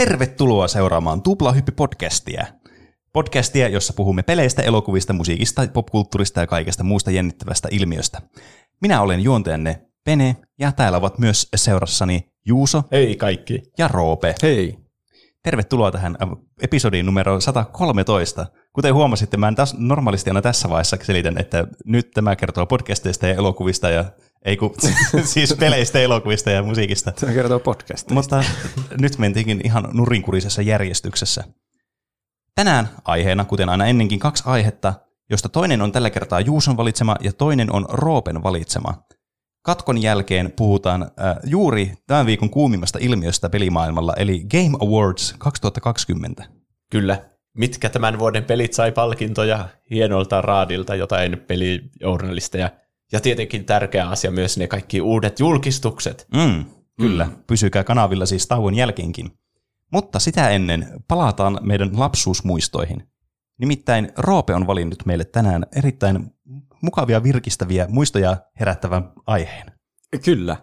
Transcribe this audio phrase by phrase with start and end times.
[0.00, 2.46] Tervetuloa seuraamaan Tuplahyppi-podcastia.
[3.12, 8.20] Podcastia, jossa puhumme peleistä, elokuvista, musiikista, popkulttuurista ja kaikesta muusta jännittävästä ilmiöstä.
[8.80, 13.62] Minä olen juontajanne Pene, ja täällä ovat myös seurassani Juuso Hei kaikki.
[13.78, 14.34] ja Roope.
[14.42, 14.78] Hei.
[15.42, 16.28] Tervetuloa tähän äh,
[16.62, 18.46] episodiin numero 113.
[18.72, 23.26] Kuten huomasitte, mä en taas normaalisti aina tässä vaiheessa selitän, että nyt tämä kertoo podcasteista
[23.26, 24.04] ja elokuvista ja
[24.44, 24.74] ei kun,
[25.24, 27.12] siis peleistä, elokuvista ja musiikista.
[27.12, 28.14] Tämä kertoo podcastista.
[28.14, 28.44] Mutta
[29.00, 31.44] nyt mentiinkin ihan nurinkurisessa järjestyksessä.
[32.54, 34.94] Tänään aiheena, kuten aina ennenkin, kaksi aihetta,
[35.30, 38.94] josta toinen on tällä kertaa Juuson valitsema ja toinen on Roopen valitsema.
[39.62, 46.44] Katkon jälkeen puhutaan äh, juuri tämän viikon kuumimmasta ilmiöstä pelimaailmalla, eli Game Awards 2020.
[46.90, 47.22] Kyllä.
[47.56, 52.70] Mitkä tämän vuoden pelit sai palkintoja hienolta raadilta jotain pelijournalisteja.
[53.12, 56.26] Ja tietenkin tärkeä asia myös ne kaikki uudet julkistukset.
[56.34, 56.64] Mm,
[57.00, 57.32] kyllä, mm.
[57.46, 59.30] pysykää kanavilla siis tauon jälkeenkin.
[59.92, 63.08] Mutta sitä ennen palataan meidän lapsuusmuistoihin.
[63.58, 66.34] Nimittäin Roope on valinnut meille tänään erittäin
[66.82, 69.72] mukavia virkistäviä muistoja herättävän aiheen.
[70.24, 70.56] Kyllä.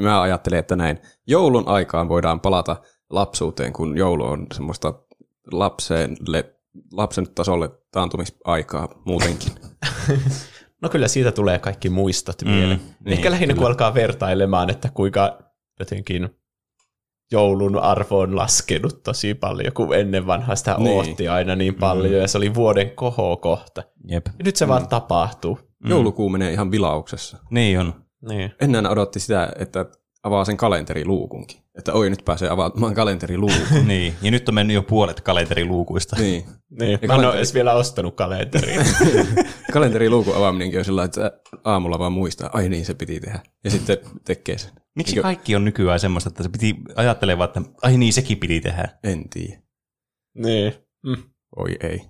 [0.00, 2.76] Mä ajattelen, että näin joulun aikaan voidaan palata
[3.10, 4.94] lapsuuteen, kun joulu on semmoista
[5.52, 6.54] lapselle,
[6.92, 9.52] lapsen tasolle taantumisaikaa muutenkin.
[10.82, 12.80] No kyllä siitä tulee kaikki muistot Mm, mieleen.
[13.04, 13.68] niin, Ehkä lähinnä kun kyllä.
[13.68, 15.38] alkaa vertailemaan, että kuinka
[15.80, 16.28] jotenkin
[17.32, 20.96] joulun arvo on laskenut tosi paljon, kun ennen vanhaa sitä Niin.
[20.96, 23.82] ootti aina niin paljon, ja se oli vuoden kohokohta.
[24.08, 24.26] Jep.
[24.26, 25.58] Ja nyt se vaan tapahtuu.
[25.84, 27.38] Joulukuu menee ihan vilauksessa.
[27.50, 27.94] Niin on.
[28.28, 28.52] Niin.
[28.60, 29.84] Ennen odotti sitä, että
[30.26, 31.58] avaa sen kalenteriluukunkin.
[31.78, 33.66] Että oi, nyt pääsee avaamaan kalenteriluukun.
[33.88, 34.14] niin.
[34.22, 36.16] Ja nyt on mennyt jo puolet kalenteriluukuista.
[36.20, 36.44] niin.
[36.80, 36.98] Niin.
[37.02, 38.82] Ja Mä en ole kalenteri- edes vielä ostanut kalenteria.
[39.72, 41.32] Kalenteriluukun avaaminenkin on sillä että
[41.64, 43.40] aamulla vaan muistaa, ai niin, se piti tehdä.
[43.64, 44.70] Ja sitten tekee sen.
[44.96, 48.60] Miksi Eikö- kaikki on nykyään semmoista, että se piti ajatteleva, että ai niin, sekin piti
[48.60, 48.88] tehdä.
[49.04, 49.58] En tiedä.
[50.34, 50.72] niin.
[51.06, 51.22] Mm.
[51.56, 52.00] Oi ei.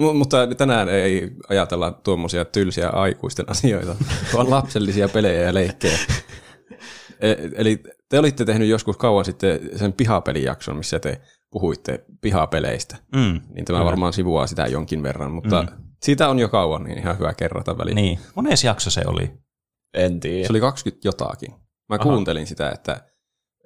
[0.00, 3.96] M- mutta tänään ei ajatella tuommoisia tylsiä aikuisten asioita,
[4.34, 5.98] vaan lapsellisia pelejä ja leikkejä.
[7.20, 11.20] E- eli te olitte tehnyt joskus kauan sitten sen pihapelijakson, missä te
[11.50, 12.96] puhuitte pihapeleistä.
[13.14, 13.40] Mm.
[13.54, 15.68] Niin tämä varmaan sivuaa sitä jonkin verran, mutta mm.
[16.02, 17.94] siitä on jo kauan, niin ihan hyvä kerrata väliin.
[17.94, 18.18] Niin.
[18.34, 19.32] Mones jakso se oli?
[19.94, 20.46] En tiedä.
[20.46, 21.50] Se oli 20 jotakin.
[21.88, 22.02] Mä Aha.
[22.04, 23.00] kuuntelin sitä, että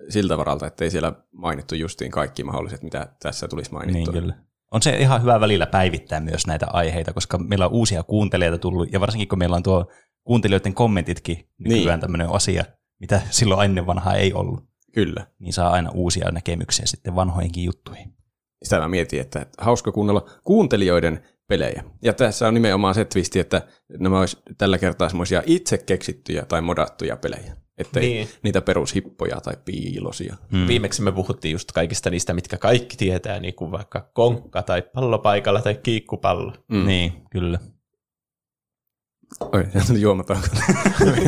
[0.09, 4.13] siltä varalta, että ei siellä mainittu justiin kaikki mahdolliset, mitä tässä tulisi mainittua.
[4.13, 4.35] Niin kyllä.
[4.73, 8.93] On se ihan hyvä välillä päivittää myös näitä aiheita, koska meillä on uusia kuuntelijoita tullut,
[8.93, 9.87] ja varsinkin kun meillä on tuo
[10.25, 12.01] kuuntelijoiden kommentitkin nykyään Niin.
[12.01, 12.65] tämmöinen asia,
[13.01, 14.65] mitä silloin ennen vanhaa ei ollut,
[14.95, 15.27] Kyllä.
[15.39, 18.15] niin saa aina uusia näkemyksiä sitten vanhoihinkin juttuihin.
[18.63, 21.85] sitä mä mietin, että hauska kuunnella kuuntelijoiden pelejä.
[22.03, 23.63] Ja tässä on nimenomaan se twisti, että
[23.99, 27.57] nämä olisi tällä kertaa semmoisia itse keksittyjä tai modattuja pelejä.
[27.79, 28.29] Että niin.
[28.43, 30.37] Niitä perushippoja tai piilosia.
[30.53, 30.67] Mm.
[30.67, 35.63] Viimeksi me puhuttiin just kaikista niistä, mitkä kaikki tietää, niin kuin vaikka konkka tai pallopaikalla
[35.63, 36.53] tai kiikkupallo.
[36.69, 36.87] Mm.
[36.87, 37.59] Niin, kyllä.
[39.41, 40.43] Oi, se tuli juomataan.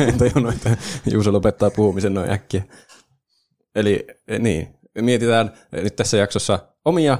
[0.07, 0.77] en tajunnut, että
[1.11, 2.63] Juuso lopettaa puhumisen noin äkkiä.
[3.75, 7.17] Eli eh, niin, mietitään nyt tässä jaksossa omia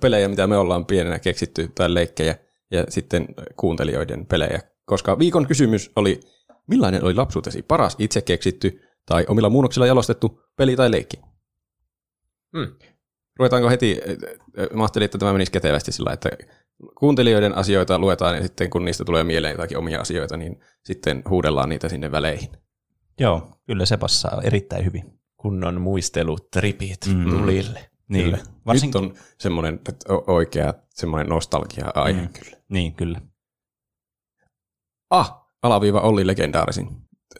[0.00, 2.36] pelejä, mitä me ollaan pienenä keksitty, tai leikkejä,
[2.70, 3.26] ja sitten
[3.56, 4.60] kuuntelijoiden pelejä.
[4.84, 6.20] Koska viikon kysymys oli,
[6.66, 11.20] millainen oli lapsuutesi paras itse keksitty tai omilla muunnoksilla jalostettu peli tai leikki?
[12.52, 12.72] Mm.
[13.38, 14.16] Ruvetaanko heti, eh,
[14.56, 16.28] eh, mä ajattelin, että tämä menisi kätevästi sillä, että
[16.98, 21.68] kuuntelijoiden asioita luetaan ja sitten kun niistä tulee mieleen jotakin omia asioita, niin sitten huudellaan
[21.68, 22.48] niitä sinne väleihin.
[23.20, 25.20] Joo, kyllä se passaa erittäin hyvin.
[25.36, 27.14] Kunnon muistelutripit Mm.
[27.14, 27.30] mm.
[27.30, 27.90] tulille.
[28.08, 28.38] Niin, Kyllä.
[28.66, 29.80] varsinkin, Nyt on semmoinen
[30.26, 32.28] oikea semmoinen nostalgia-aihe mm.
[32.28, 32.56] kyllä.
[32.68, 33.20] Niin, kyllä.
[35.10, 36.88] Ah, alaviiva Olli legendaarisin.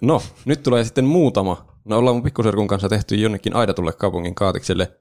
[0.02, 1.80] No, nyt tulee sitten muutama.
[1.84, 5.00] No ollaan mun pikkuserkun kanssa tehty jonnekin Aidatulle kaupungin kaatikselle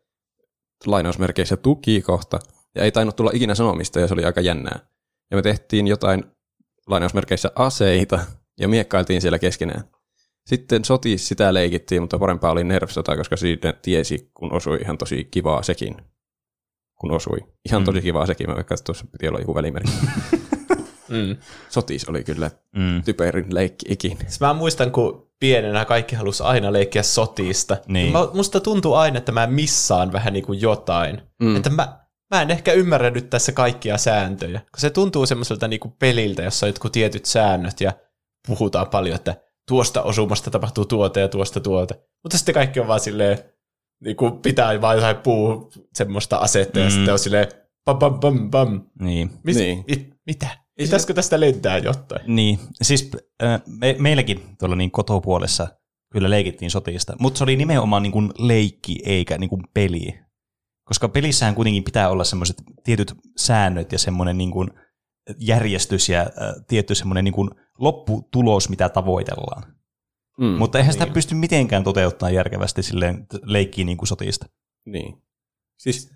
[0.85, 2.39] lainausmerkeissä tukikohta.
[2.75, 4.79] Ja ei tainnut tulla ikinä sanomista ja se oli aika jännää.
[5.31, 6.23] Ja me tehtiin jotain
[6.87, 8.19] lainausmerkeissä aseita
[8.59, 9.83] ja miekkailtiin siellä keskenään.
[10.45, 15.23] Sitten sotis sitä leikittiin, mutta parempaa oli nerfsota, koska siitä tiesi, kun osui ihan tosi
[15.31, 15.95] kivaa sekin.
[16.99, 17.37] Kun osui.
[17.65, 17.85] Ihan Mm.
[17.85, 19.91] tosi kivaa sekin, mä vaikka tuossa piti olla joku välimerkki.
[21.09, 21.37] Mm.
[21.69, 23.03] Sotis oli kyllä Mm.
[23.03, 24.19] typerin leikki ikinä.
[24.21, 27.77] Siis mä muistan, kun pienenä kaikki halusi aina leikkiä sotista.
[27.87, 28.11] Niin.
[28.13, 31.21] Mä, musta tuntuu aina, että mä missaan vähän niin kuin jotain.
[31.41, 31.55] Mm.
[31.55, 31.99] Että mä,
[32.31, 34.59] mä en ehkä ymmärrä nyt tässä kaikkia sääntöjä.
[34.59, 37.91] Kun se tuntuu semmoiselta niin kuin peliltä, jossa on jotkut tietyt säännöt ja
[38.47, 39.35] puhutaan paljon, että
[39.67, 41.95] tuosta osumasta tapahtuu tuota ja tuosta tuota.
[42.23, 43.37] Mutta sitten kaikki on vaan silleen,
[44.03, 46.85] niin kuin pitää vaan jotain puu semmoista asetta mm.
[46.85, 47.47] ja sitten on silleen
[47.85, 48.81] pam pam pam pam.
[49.01, 49.31] Niin.
[49.43, 49.83] Mis, Niin.
[49.87, 50.47] mit, mitä?
[50.77, 52.35] Pitäisikö tästä lentää jotain?
[52.35, 53.11] Niin, siis
[53.43, 55.67] äh, me, meilläkin tuolla niin kotopuolessa
[56.11, 60.19] kyllä leikittiin sotista, mutta se oli nimenomaan niin kuin leikki eikä niin kuin peli.
[60.89, 64.69] Koska pelissähän kuitenkin pitää olla semmoiset tietyt säännöt ja semmoinen niin kuin
[65.39, 66.27] järjestys ja äh,
[66.67, 69.63] tietty semmoinen niin kuin lopputulos, mitä tavoitellaan.
[70.39, 71.13] Mm, Mutta eihän sitä niin.
[71.13, 74.45] pysty mitenkään toteuttamaan järkevästi silleen leikkiin niin kuin sotista.
[74.85, 75.21] Niin.
[75.77, 76.11] Siis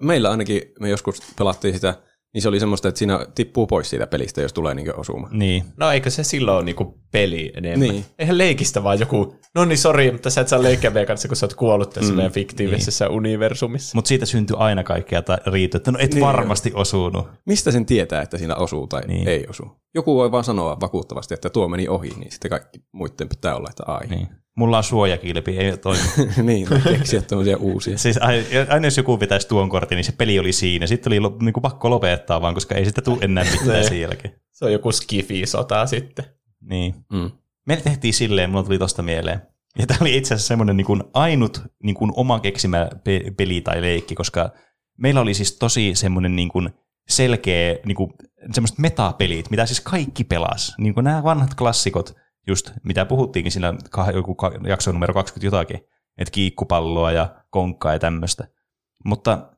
[0.00, 2.02] meillä ainakin, me joskus pelattiin sitä,
[2.34, 5.28] niin se oli semmoista, että siinä tippuu pois siitä pelistä, jos tulee niin osuma.
[5.30, 5.64] Niin.
[5.76, 7.88] No eikö se silloin ole niinku peli enemmän?
[7.88, 8.04] Niin.
[8.18, 11.36] Eihän leikistä vaan joku, no niin sori, mutta sä et saa leikkiä meidän kanssa, kun
[11.36, 13.96] sä oot kuollut tässä Mm, meidän fiktiivisessä universumissa.
[13.96, 16.14] Mutta siitä syntyy aina kaikkea tai riittää, että no et Niin.
[16.14, 16.26] niin.
[16.26, 17.26] varmasti osunut.
[17.46, 19.16] Mistä sen tietää, että siinä osuu tai Niin.
[19.16, 19.28] niin.
[19.28, 19.70] ei osu?
[19.94, 23.68] Joku voi vaan sanoa vakuuttavasti, että tuo meni ohi, niin sitten kaikki muiden pitää olla,
[23.70, 24.06] että ai.
[24.06, 24.28] Niin.
[24.56, 26.02] Mulla on suojakilpi, ei toimi.
[26.42, 27.98] niin, keksiä tämmöisiä uusia.
[27.98, 30.86] siis ai- aina jos joku pitäisi tuon kortin, niin se peli oli siinä.
[30.86, 33.82] Sitten oli lo- niinku pakko lopettaa vaan, koska ei sitä tule enää mitään Ne.
[33.88, 34.34] sen jälkeen.
[34.52, 36.24] Se on joku skifi-sota sitten.
[36.60, 36.94] Niin.
[37.12, 37.30] Mm.
[37.66, 39.42] Me tehtiin silleen, mulla tuli tosta mieleen.
[39.78, 43.60] Ja tämä oli itse asiassa semmoinen niin kuin ainut niin kuin oman keksimä pe- peli
[43.60, 44.50] tai leikki, koska
[44.98, 46.68] meillä oli siis tosi semmoinen niin kuin
[47.08, 48.10] selkeä, niin kuin,
[48.52, 50.74] semmoiset metapelit, mitä siis kaikki pelas.
[50.78, 52.14] Niin kuin nämä vanhat klassikot,
[52.46, 55.80] just mitä puhuttiinkin siinä kah- joku ka- jakso numero 20 jotakin,
[56.18, 58.48] että kiikkupalloa ja konkkaa ja tämmöistä.
[59.04, 59.50] Mutta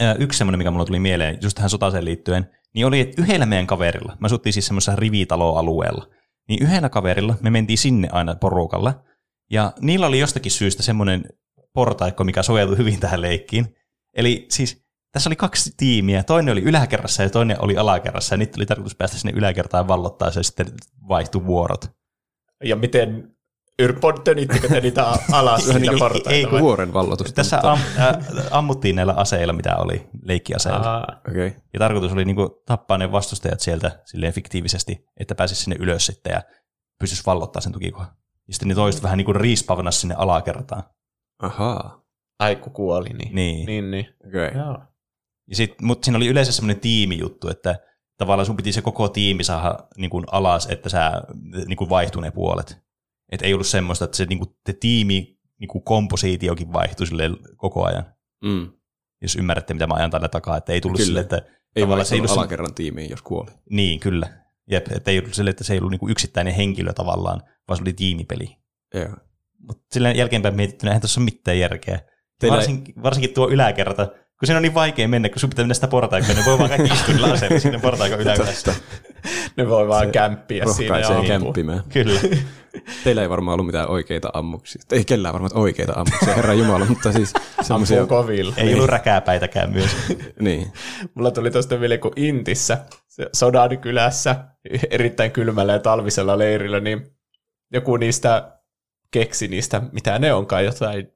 [0.00, 3.46] ää, yksi semmoinen, mikä mulla tuli mieleen just tähän sotaseen liittyen, niin oli, että yhdellä
[3.46, 6.08] meidän kaverilla, mä asuttiin siis semmoisessa rivitaloalueella,
[6.48, 9.04] niin yhdellä kaverilla me mentiin sinne aina porukalla,
[9.50, 11.24] ja niillä oli jostakin syystä semmoinen
[11.72, 13.76] portaikko, mikä soveltui hyvin tähän leikkiin.
[14.16, 18.56] Eli siis tässä oli kaksi tiimiä, toinen oli yläkerrassa ja toinen oli alakerrassa, ja niitä
[18.56, 20.66] oli tarkoitus päästä sinne yläkertaan vallottaa, ja sitten
[21.08, 21.97] vaihtui vuorot.
[22.64, 23.32] Ja miten
[23.78, 26.30] yrpontönittekö te niitä alas sitä niin kuin- portaita?
[26.30, 27.32] ei, kun- Vuoren vallotusta.
[27.34, 28.16] Tässä am, äh,
[28.50, 30.94] ammuttiin näillä aseilla, mitä oli, leikkiaseilla.
[30.94, 31.46] Aa, Okei.
[31.46, 31.60] Okay.
[31.72, 36.30] Ja tarkoitus oli niinku tappaa ne vastustajat sieltä silleen fiktiivisesti, että pääsisi sinne ylös sitten
[36.32, 36.42] ja
[36.98, 38.08] pystyisi vallottaa sen tukikohan.
[38.48, 40.82] Ja sitten ne toiset vähän niin kuin riispavnas sinne alakertaan.
[41.42, 42.02] Ahaa.
[42.38, 43.34] ai kun kuoli, niin.
[43.34, 43.66] Niin.
[43.66, 44.06] Niin, niin.
[44.26, 44.48] Okei.
[44.48, 44.60] Okay.
[44.60, 44.78] Joo.
[45.46, 47.78] Ja sit, mutta siinä oli yleensä semmoinen tiimijuttu, että
[48.18, 51.12] tavallaan sun piti se koko tiimi saada niin kuin alas, että sä
[51.66, 52.78] niin kuin vaihtui ne puolet.
[53.32, 57.36] Et ei ollut semmoista, että se niin kuin, te tiimi niin kuin komposiitiokin vaihtui silleen
[57.56, 58.04] koko ajan.
[58.44, 58.70] Mm.
[59.22, 61.06] Jos ymmärrätte, mitä mä ajan tällä takaa, että ei tullut Kyllä.
[61.06, 61.42] silleen, että
[61.76, 63.50] Ei vaan se ei ollut se- alakerran tiimiin, jos kuoli.
[63.70, 64.28] Niin, kyllä.
[64.70, 67.76] Jep, että ei ollut silleen, että se ei ollut niin kuin yksittäinen henkilö tavallaan, vaan
[67.76, 68.56] se oli tiimipeli.
[68.94, 69.08] Joo.
[69.58, 72.00] Mutta silleen jälkeenpäin mietittynä, eihän tuossa ole mitään järkeä.
[72.40, 75.74] Teillä- Varsinkin, varsinkin tuo yläkerta, kun siinä on niin vaikea mennä, kun sun pitää mennä
[75.74, 78.74] sitä portaikkoa, niin voi vaan kaikki istua niillä aseilla sinne portaikon yläkerrassa.
[79.56, 81.82] Ne voi vaan Se kämppiä siinä ja kämppimään.
[81.92, 82.20] Kyllä.
[83.04, 84.82] Teillä ei varmaan ollut mitään oikeita ammuksia.
[84.92, 87.32] Ei kellään varmaan oikeita ammuksia, herra Jumala, mutta siis
[87.62, 88.02] semmoisia...
[88.02, 88.54] Ampuu kovilla.
[88.56, 89.90] Ei ollut räkääpäitäkään myös.
[90.40, 90.72] Niin.
[91.14, 94.36] Mulla tuli tuosta mieleen, kun Intissä, se sodan kylässä,
[94.90, 97.06] erittäin kylmällä ja talvisella leirillä, niin
[97.72, 98.52] joku niistä
[99.10, 101.12] keksi niistä, mitä ne onkaan, jotain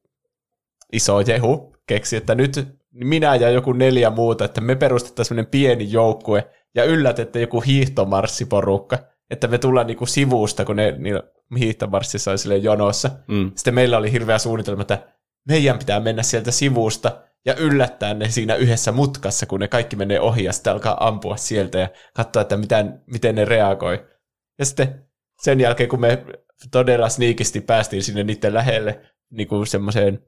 [0.93, 5.93] iso jehu keksi, että nyt minä ja joku neljä muuta, että me perustettaisiin sellainen pieni
[5.93, 8.99] joukkue ja yllätette joku hiihtomarssiporukka,
[9.31, 10.95] että me tullaan niinku sivusta, kun ne
[11.59, 13.11] hiihtomarssissa oli silleen jonossa.
[13.29, 13.53] Mm.
[13.55, 15.09] Sitten meillä oli hirveä suunnitelma, että
[15.49, 20.21] meidän pitää mennä sieltä sivusta ja yllättää ne siinä yhdessä mutkassa, kun ne kaikki menee
[20.21, 24.07] ohi ja sitten alkaa ampua sieltä ja katsoa, että miten, miten ne reagoi.
[24.59, 25.07] Ja sitten
[25.43, 26.25] sen jälkeen, kun me
[26.71, 30.27] todella sniikisti päästiin sinne niiden lähelle niin kuin semmoiseen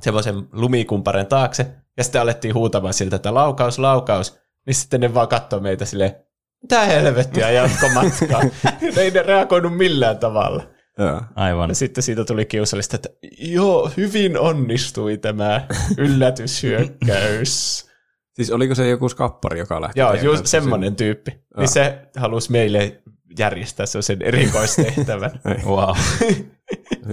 [0.00, 5.28] semmoisen lumikumparen taakse, ja sitten alettiin huutamaan siltä, että laukaus, laukaus, niin sitten ne vaan
[5.28, 6.14] katsoi meitä silleen,
[6.62, 8.42] mitä helvettiä, ja jatko matkaa.
[8.96, 10.62] ne ei ne reagoinut millään tavalla.
[10.98, 11.22] Joo.
[11.34, 11.70] Aivan.
[11.70, 13.08] Ja sitten siitä tuli kiusallista, että
[13.38, 15.66] joo, hyvin onnistui tämä
[15.98, 17.86] yllätyshyökkäys.
[18.36, 20.00] Siis oliko se joku skappari, joka lähti?
[20.00, 21.30] joo, just semmoinen tyyppi.
[21.30, 21.60] Joo.
[21.60, 23.02] Niin se halusi meille
[23.38, 25.30] järjestää sen erikoistehtävän.
[25.66, 25.96] Wow.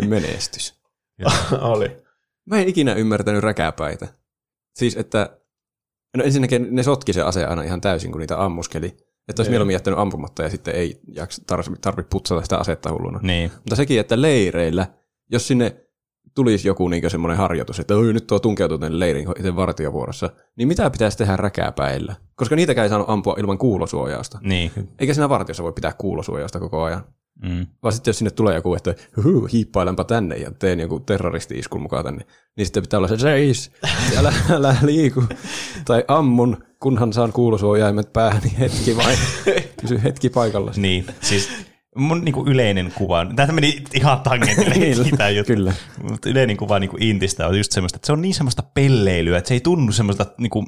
[0.07, 0.81] menestys.
[1.61, 1.97] Oli.
[2.49, 4.07] Mä en ikinä ymmärtänyt räkäpäitä.
[4.75, 5.39] Siis, että
[6.17, 8.97] no ensinnäkin ne sotki se ase aina ihan täysin, kun niitä ammuskeli.
[9.27, 11.41] Että olisi mieluummin jättänyt ampumatta ja sitten ei jaksa,
[11.81, 13.19] tarvi, putsata sitä asetta hulluna.
[13.23, 13.51] Niin.
[13.55, 14.87] Mutta sekin, että leireillä,
[15.31, 15.75] jos sinne
[16.35, 20.67] tulisi joku niin semmoinen harjoitus, että Oi, nyt tuo tunkeutuu tänne leirin itse vartiovuorossa, niin
[20.67, 22.15] mitä pitäisi tehdä räkääpäillä?
[22.35, 24.39] Koska niitäkään ei saanut ampua ilman kuulosuojausta.
[24.41, 24.71] Niin.
[24.99, 27.03] Eikä siinä vartiossa voi pitää kuulosuojausta koko ajan.
[27.43, 27.67] Mm.
[27.83, 28.95] Vaan sitten jos sinne tulee joku, että
[29.51, 32.25] hiippailenpa tänne ja teen joku terroristi-iskun mukaan tänne,
[32.57, 33.71] niin sitten pitää olla se seis,
[34.17, 35.23] älä, älä liiku.
[35.85, 39.15] Tai ammun, kunhan saan kuulosuojaimet päähän, niin hetki vai.
[39.81, 40.71] Pysy hetki paikalla.
[40.75, 41.05] Niin.
[41.21, 41.49] Siis
[41.95, 45.53] mun niinku yleinen kuva, tämä meni ihan tangentille Niin, tämä juttu.
[45.53, 45.73] kyllä.
[46.09, 49.47] Mutta yleinen kuva niinku Intistä on just semmoista, että se on niin semmoista pelleilyä, että
[49.47, 50.65] se ei tunnu semmoista, niinku,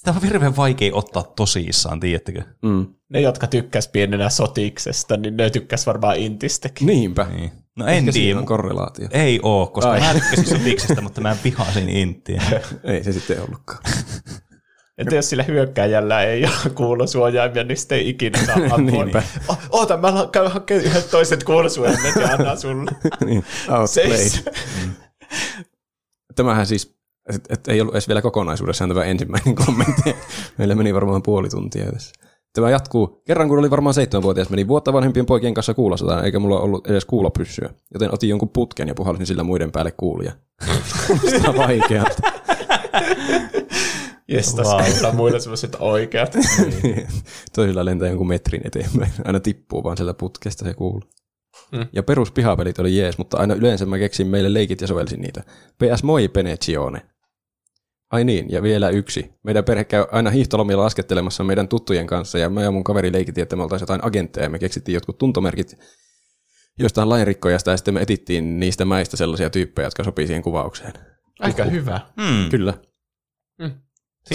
[0.00, 2.42] sitä on hirveän vaikea ottaa tosissaan, tiedättekö?
[2.62, 2.86] Mm.
[3.08, 6.86] Ne, jotka tykkäs pienenä sotiksesta, niin ne tykkäs varmaan intistäkin.
[6.86, 7.26] Niinpä.
[7.36, 7.52] Niin.
[7.76, 8.38] No en tiedä.
[8.38, 9.08] on korrelaatio.
[9.10, 10.00] Ei oo, koska Ai.
[10.00, 12.42] mä tykkäsin Sutiksestä, mutta mä vihasin Inttiä.
[12.84, 13.80] Ei se sitten ollutkaan.
[14.98, 18.76] Että jos sillä hyökkäjällä ei ole kuulosuojaimia, niin sitten ei ikinä saa ampua.
[19.04, 19.18] Niinpä.
[19.18, 22.90] niin, "O- Oota, mä käyn hakemaan yhdet toiset kuulosuojaimet ja annan sulle.
[23.24, 24.16] niin, outplayed.
[24.16, 24.44] Seis.
[26.36, 30.16] Tämähän siis, että et ei ollut edes vielä kokonaisuudessaan tämä ensimmäinen kommentti.
[30.58, 32.12] Meillä meni varmaan puoli tuntia tässä.
[32.52, 33.22] Tämä jatkuu.
[33.26, 37.04] Kerran kun oli varmaan seitsemänvuotias, meni vuotta vanhempien poikien kanssa kuulosotaan, eikä mulla ollut edes
[37.04, 37.70] kuulopyssyä.
[37.94, 40.32] Joten otin jonkun putken ja puhalsin sillä muiden päälle kuulia.
[41.06, 42.22] Kuulostaa vaikealta.
[44.28, 45.16] Jes, tässä wow.
[45.16, 46.36] muilla semmoiset oikeat.
[47.54, 49.12] Toisilla lentää jonkun metrin eteenpäin.
[49.24, 51.02] Aina tippuu vaan sieltä putkesta se kuulu.
[51.72, 51.86] Mm.
[51.92, 55.42] Ja peruspihapelit oli jees, mutta aina yleensä mä keksin meille leikit ja sovelsin niitä.
[55.78, 57.02] PS moi Penecione.
[58.10, 59.30] Ai niin, ja vielä yksi.
[59.44, 63.42] Meidän perhe käy aina hiihtolomilla laskettelemassa meidän tuttujen kanssa, ja mä ja mun kaveri leikittiin,
[63.42, 65.76] että me oltaisiin jotain agentteja, ja me keksittiin jotkut tuntomerkit
[66.78, 70.92] jostain lainrikkojasta, ja sitten me etittiin niistä mäistä sellaisia tyyppejä, jotka sopii siihen kuvaukseen.
[71.40, 72.00] Aika hyvä.
[72.22, 72.50] Hmm.
[72.50, 72.74] Kyllä.
[73.58, 73.74] Siinä,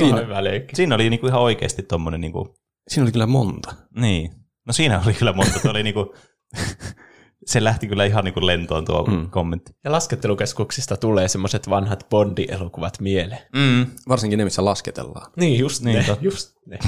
[0.07, 0.75] Siinä- on hyvä leikki.
[0.75, 2.55] Siinä oli niinku ihan oikeasti tommonen, niinku,
[2.87, 3.75] Siinä oli kyllä monta.
[3.95, 4.31] niin.
[4.67, 5.59] No siinä oli kyllä monta.
[5.59, 6.15] Tuo oli niinku,
[7.45, 9.13] se lähti kyllä ihan niinku lentoon tuo Mm.
[9.13, 9.29] mm.
[9.29, 9.71] kommentti.
[9.83, 13.41] Ja laskettelukeskuksista tulee semmoiset vanhat Bondi-elokuvat mieleen.
[13.55, 13.85] Mm.
[14.09, 15.31] Varsinkin ne, missä lasketellaan.
[15.35, 16.03] Niin, just Niin, ne.
[16.03, 16.25] totta.
[16.25, 16.79] Just ne.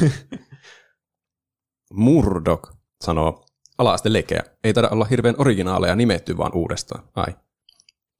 [1.94, 2.72] Murdoch
[3.04, 3.44] sanoo,
[3.78, 4.42] ala-aste lekeä.
[4.64, 7.04] Ei taida olla hirveän originaaleja nimetty vaan uudestaan.
[7.16, 7.34] Ai.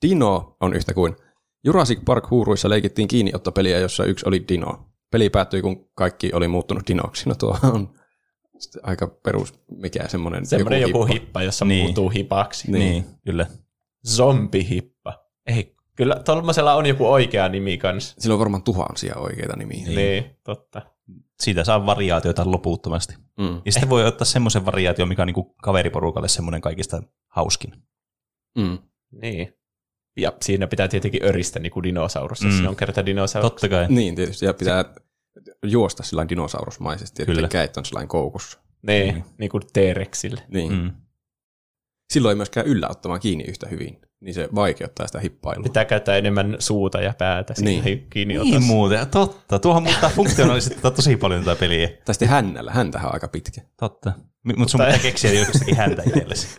[0.06, 1.16] Dino on yhtä kuin.
[1.64, 4.86] Jurassic Park huuruissa leikittiin kiinniottopeliä, jossa yksi oli Dino.
[5.10, 7.28] Peli päättyi, kun kaikki oli muuttunut Dinoksi.
[7.28, 7.94] No tuo on
[8.60, 11.12] sitten aika perus, mikä semmoinen Semmoinen joku hippa.
[11.14, 11.82] hippa, jossa Niin.
[11.84, 12.70] muuttuu hipaksi.
[12.72, 12.80] Niin.
[12.92, 13.04] Niin.
[13.24, 13.46] kyllä.
[14.08, 15.24] Zombihippa.
[15.46, 18.14] Ei, kyllä tolmasella on joku oikea nimi kanssa.
[18.18, 19.84] Sillä on varmaan tuhansia oikeita nimiä.
[19.86, 20.82] Niin, niin totta.
[21.40, 23.14] Siitä saa variaatioita loputtomasti.
[23.38, 23.60] Mm.
[23.64, 27.72] Ja sitten voi ottaa semmoisen variaation, mikä on niinku kaveriporukalle semmoinen kaikista hauskin.
[28.58, 28.78] Mm.
[29.22, 29.54] Niin.
[30.16, 32.56] Ja siinä pitää tietenkin öristä niin kuin dinosaurus, jos Mm.
[32.56, 33.50] siinä on kerta dinosaurus.
[33.52, 33.86] Totta kai.
[33.88, 34.44] Niin, tietysti.
[34.46, 34.84] Ja pitää
[35.66, 37.48] juosta sillä dinosaurusmaisesti, että Kyllä.
[37.48, 38.58] käet on sillä koukussa.
[38.82, 39.22] Niin, Mm.
[39.38, 40.42] niin kuin T-Rexille.
[40.48, 40.72] Niin.
[40.72, 40.90] Mm.
[42.12, 45.62] Silloin ei myöskään yllä ottamaan kiinni yhtä hyvin, niin se vaikeuttaa sitä hippailua.
[45.62, 47.84] Pitää käyttää enemmän suuta ja päätä Niin.
[47.84, 48.06] niin.
[48.10, 48.66] kiinni Niin otossa.
[48.72, 49.58] muuten, totta.
[49.58, 51.88] Tuohon muuttaa funktionaalisesti tätä tosi paljon tätä peliä.
[52.04, 53.60] Tai sitten hännällä, häntähän on aika pitkä.
[53.76, 54.12] Totta.
[54.56, 56.48] Mutta sun pitää keksiä jostakin häntä itsellesi.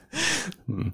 [0.67, 0.91] Mm.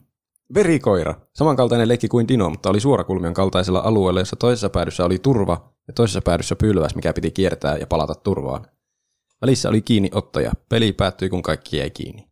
[0.54, 1.16] Verikoira.
[1.34, 5.94] Samankaltainen leikki kuin Dino, mutta oli suorakulmion kaltaisella alueella, jossa toisessa päädyssä oli turva ja
[5.94, 8.66] toisessa päädyssä pylväs, mikä piti kiertää ja palata turvaan.
[9.42, 10.51] Välissä oli kiinni ottaja.
[10.70, 12.27] Peli päättyi, kun kaikki jäi kiinni.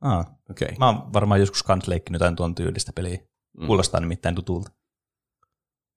[0.00, 0.20] Aa,
[0.50, 0.66] Okei.
[0.66, 0.76] Okay.
[0.78, 3.18] mä oon varmaan joskus kans leikkinyt jotain tuon tyylistä peliä.
[3.58, 3.66] Mm.
[3.66, 4.70] Kuulostaa nimittäin tutulta.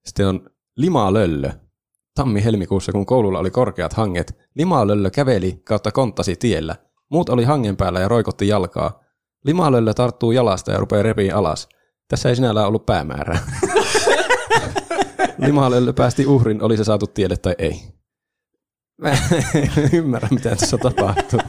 [0.04, 1.50] Sitten on Limalöllö.
[2.14, 6.76] Tammi-helmikuussa, kun koululla oli korkeat hanget, Limalöllö käveli kautta konttasi tiellä.
[7.10, 9.00] Muut oli hangen päällä ja roikotti jalkaa.
[9.44, 11.68] Limalöllö tarttuu jalasta ja rupeaa repiin alas.
[12.08, 13.38] Tässä ei sinällään ollut päämäärää.
[15.46, 17.82] Limalöllö päästi uhrin, oli se saatu tielle tai ei.
[19.00, 19.18] Mä en
[19.92, 21.40] ymmärrä, mitä tässä tapahtuu.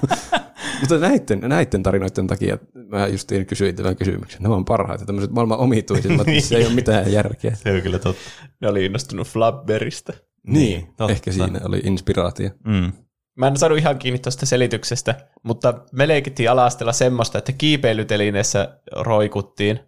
[0.80, 2.58] Mutta näiden, näiden tarinoiden takia
[2.88, 4.42] mä justiin kysyin tämän kysymyksen.
[4.42, 7.56] Nämä on parhaita, tämmöiset maailman omituisimmat, missä ei ole mitään järkeä.
[7.56, 8.22] Se on kyllä totta.
[8.62, 10.14] Ne oli innostunut Flabberista.
[10.48, 11.12] Niin, totta.
[11.12, 12.50] ehkä siinä oli inspiraatio.
[12.66, 12.92] Mm.
[13.38, 19.80] Mä en saanut ihan kiinni tuosta selityksestä, mutta me leikittiin alastella semmoista, että kiipeilytelineessä roikuttiin.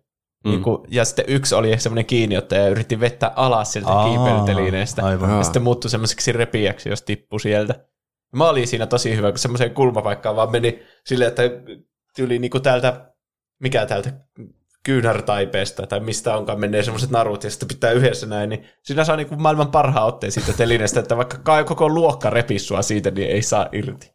[0.45, 0.50] Mm.
[0.51, 5.05] Niin kuin, ja sitten yksi oli semmoinen kiinniottaja ja yritti vettää alas sieltä Aa, kiipeilytelineestä.
[5.05, 5.38] aivan.
[5.38, 7.85] Ja sitten muuttui semmoiseksi repiäksi, jos tippui sieltä.
[8.35, 11.43] Mä olin siinä tosi hyvä, kun semmoiseen kulmapaikkaan vaan meni silleen, että
[12.15, 13.13] tyyli niinku täältä,
[13.59, 14.12] mikä täältä
[14.83, 19.15] kyynärtaipeesta tai mistä onkaan menee semmoiset narut ja sitten pitää yhdessä näin, niin siinä saa
[19.15, 23.27] niinku maailman parhaan otteen siitä telineestä, että vaikka kai koko luokka repisi sua siitä, niin
[23.31, 24.13] ei saa irti.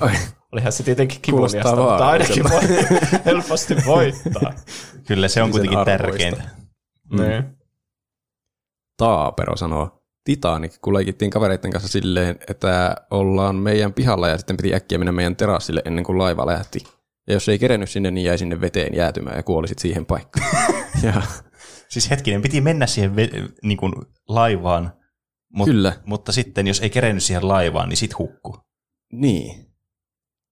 [0.00, 0.14] Ai,
[0.52, 2.60] Olihan se tietenkin kivuliasta, mutta ainakin voi
[3.24, 4.52] helposti voittaa.
[5.06, 6.04] Kyllä se on Sen kuitenkin arvoista.
[6.06, 6.42] tärkeintä.
[7.12, 7.22] Mm.
[7.22, 7.44] Niin.
[8.96, 14.74] Taapero sanoo, Titanic, kun leikittiin kavereiden kanssa silleen, että ollaan meidän pihalla ja sitten piti
[14.74, 16.78] äkkiä mennä meidän terassille ennen kuin laiva lähti.
[17.26, 20.74] Ja jos ei kerennyt sinne, niin jäi sinne veteen jäätymään ja kuolisit siihen paikkaan.
[21.02, 21.22] ja,
[21.88, 23.92] Siis hetkinen, piti mennä siihen ve- niin kuin
[24.28, 24.92] laivaan,
[25.54, 28.56] mut, Kyllä, mutta sitten jos ei kerennyt siihen laivaan, niin sit hukkuu.
[29.12, 29.66] niin.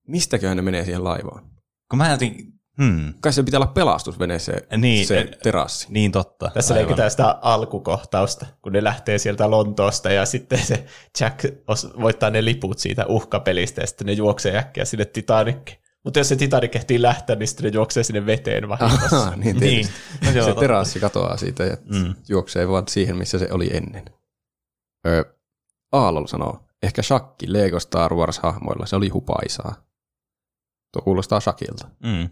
[0.08, 1.50] Mistäköhän ne menee siihen laivaan?
[1.90, 2.46] Kun mä jotenkin,
[2.82, 5.86] hmm, Kai se pitää olla pelastusvene se, Niin, se eh, terassi.
[5.90, 6.50] niin totta.
[6.54, 6.86] Tässä aivan.
[6.86, 10.84] leikitään sitä alkukohtausta, kun ne lähtee sieltä Lontoosta ja sitten se
[11.20, 15.78] Jack os- voittaa ne liput siitä uhkapelistä ja sitten ne juoksee äkkiä sinne Titanickiin.
[16.08, 19.36] Mutta jos se Titanic ehtii lähteä, niin sitten ne juoksee sinne veteen vahingossa.
[19.36, 19.88] Niin Niin,
[20.26, 22.14] no se se terassi katoaa siitä ja Mm.
[22.28, 24.04] juoksee vaan siihen, missä se oli ennen.
[25.06, 25.24] Öö,
[25.92, 29.86] Aalol sanoo, ehkä shakki Lego Star Wars-hahmoilla, se oli hupaisaa.
[30.92, 31.88] Tuo kuulostaa shakilta.
[32.02, 32.28] Mm.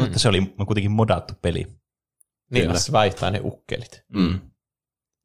[0.00, 1.64] Mutta se oli kuitenkin modattu peli.
[2.50, 2.74] Niin, Kyllä.
[2.74, 4.04] jos vaihtaa ne ukkelit.
[4.08, 4.40] Mm.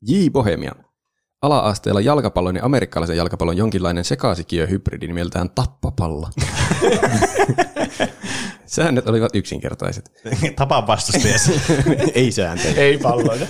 [0.02, 0.30] J.
[0.32, 0.86] Bohemian.
[1.44, 6.30] Ala-asteella jalkapallon ja amerikkalaisen jalkapallon jonkinlainen sekasikiö-hybridi nimeltään tappapallo.
[8.66, 10.12] Säännöt olivat yksinkertaiset.
[10.56, 11.62] Tapa vastustajasi.
[12.16, 12.76] Ei sääntöjä.
[12.76, 13.48] Ei palloja.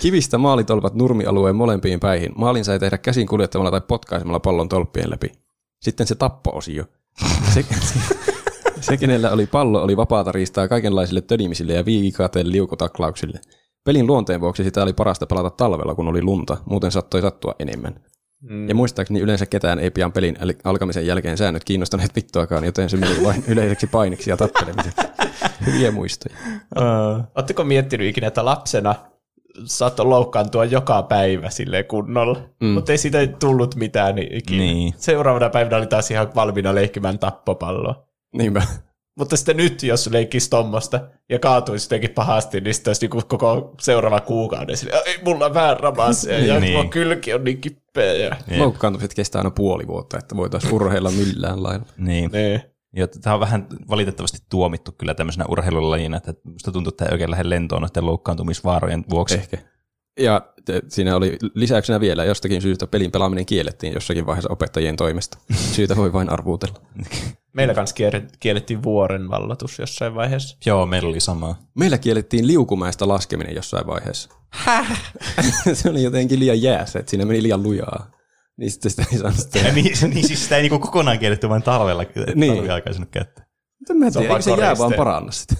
[0.00, 2.32] Kivistä maalitolpat nurmialueen molempiin päihin.
[2.36, 5.32] Maalin sai tehdä käsin kuljettamalla tai potkaisemalla pallon tolppien läpi.
[5.80, 6.84] Sitten se tappo-osio.
[7.54, 7.64] Se,
[8.80, 13.40] se, kenellä oli pallo, oli vapaata riistaa kaikenlaisille tönimisille ja viikaten liukutaklauksille.
[13.84, 17.94] Pelin luonteen vuoksi sitä oli parasta pelata talvella, kun oli lunta, muuten sattoi sattua enemmän.
[18.40, 18.68] Mm.
[18.68, 22.96] Ja muistaakseni yleensä ketään ei pian pelin eli- alkamisen jälkeen säännöt kiinnostaneet vittuakaan, joten se
[22.96, 25.06] meni vain yleiseksi painiksi ja tappelemiseksi.
[25.66, 26.36] Hyviä muistoja.
[27.34, 28.94] Oletteko miettinyt ikinä, että lapsena
[29.64, 32.68] saattoi loukkaantua joka päivä silleen kunnolla, mm.
[32.68, 34.58] mutta ei siitä tullut mitään niin ikinä.
[34.62, 34.94] Niin.
[34.96, 38.06] Seuraavana päivänä oli taas ihan valmiina leikkimään tappopalloa.
[38.32, 38.62] Niinpä.
[39.18, 43.74] Mutta sitten nyt, jos leikkisi tommosta ja kaatuisi jotenkin pahasti, niin sitten olisi niinku koko
[43.80, 46.74] seuraava kuukauden sille, ei mulla on väärä maassa ja Niin.
[46.74, 46.90] niin.
[46.90, 48.12] kylki on niin kipeä.
[48.14, 48.36] Ja...
[48.50, 48.60] Jep.
[48.60, 51.86] Loukkaantumiset kestää aina puoli vuotta, että voitaisiin urheilla millään lailla.
[51.98, 52.30] Niin.
[52.32, 52.62] Niin.
[52.96, 57.30] Ja tämä on vähän valitettavasti tuomittu kyllä tämmöisenä urheilulajina, että musta tuntuu, että ei oikein
[57.30, 59.34] lähde lentoon noiden loukkaantumisvaarojen vuoksi.
[59.34, 59.58] Ehkä.
[60.20, 65.38] Ja te- siinä oli lisäyksenä vielä, jostakin syystä pelin pelaaminen kiellettiin jossakin vaiheessa opettajien toimesta.
[65.54, 66.80] Syytä voi vain arvuutella.
[67.56, 67.96] Meillä kanssa
[68.40, 70.56] kiellettiin vuoren vallatus jossain vaiheessa.
[70.66, 71.56] Joo, meillä oli sama.
[71.78, 74.30] Meillä kiellettiin liukumäestä laskeminen jossain vaiheessa.
[75.72, 78.10] se oli jotenkin liian jäässä, että siinä meni liian lujaa.
[78.56, 79.72] Niin sitten sitä ei saanut Ja tehdä.
[79.72, 82.54] niin, niin siis sitä ei niinku kokonaan kielletty vain talvella, Niin.
[82.56, 83.46] talviaikaisena käyttää.
[83.78, 85.54] Mutta mä en Se on tiedä, eikö se vaan jää vaan paranna sitä.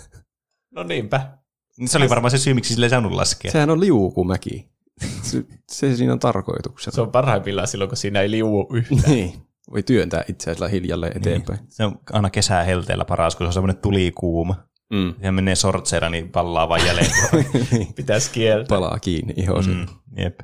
[0.75, 1.38] No niinpä.
[1.81, 3.51] Niin Se oli varmaan se syy, miksi sille ei saanut laskea.
[3.53, 4.71] Sehän on liukumäki.
[5.23, 6.95] Se, se siinä on tarkoituksena.
[6.95, 9.02] Se on parhaimmillaan silloin, kun siinä ei liuu yhtään.
[9.07, 9.33] Niin.
[9.71, 11.59] Voi työntää itseänsä hiljalleen eteenpäin.
[11.69, 14.54] Se on aina kesää helteellä paras, kun se on semmoinen tulikuuma.
[14.93, 15.15] Mm.
[15.23, 17.11] Ja menee sortseera, niin pallaa vaan jälleen.
[17.73, 17.95] niin.
[17.95, 18.76] Pitäisi kieltää.
[18.76, 19.71] Palaa kiinni ihosi.
[19.71, 19.76] Mm.
[19.76, 20.41] mm, jep.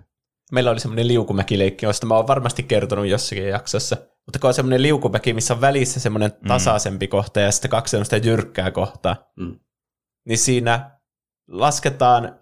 [0.52, 3.96] Meillä oli semmoinen liukumäkileikki, josta mä oon varmasti kertonut jossakin jaksossa.
[4.26, 8.16] Mutta kun on semmoinen liukumäki, missä on välissä semmoinen tasaisempi kohta ja sitten kaksi semmoista
[8.16, 9.58] jyrkkää kohtaa, Mm.
[10.28, 10.95] niin siinä
[11.48, 12.38] lasketaan,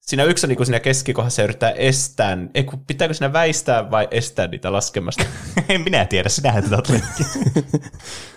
[0.00, 4.08] siinä yksi on niin kuin siinä keskikohdassa yrittää estää, ei kun pitääkö siinä väistää vai
[4.10, 5.24] estää niitä laskemasta?
[5.68, 6.82] en minä tiedä, sinähän tätä.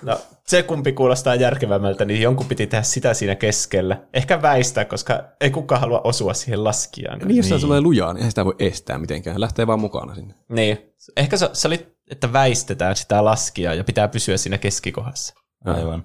[0.02, 4.08] No se kumpi kuulostaa järkevämmältä, niin jonkun piti tehdä sitä siinä keskellä.
[4.14, 7.20] Ehkä väistää, koska ei kukaan halua osua siihen laskijaan.
[7.20, 7.52] Niin, jos niin.
[7.52, 7.62] Niin.
[7.62, 9.42] tulee lujaa, niin eihän sitä voi estää mitenkään.
[9.42, 10.34] Lähtee vaan mukana sinne.
[10.50, 10.78] Niin.
[11.18, 15.34] Ehkä se, se oli, että väistetään sitä laskijaa ja pitää pysyä siinä keskikohdassa.
[15.66, 16.04] Aivan.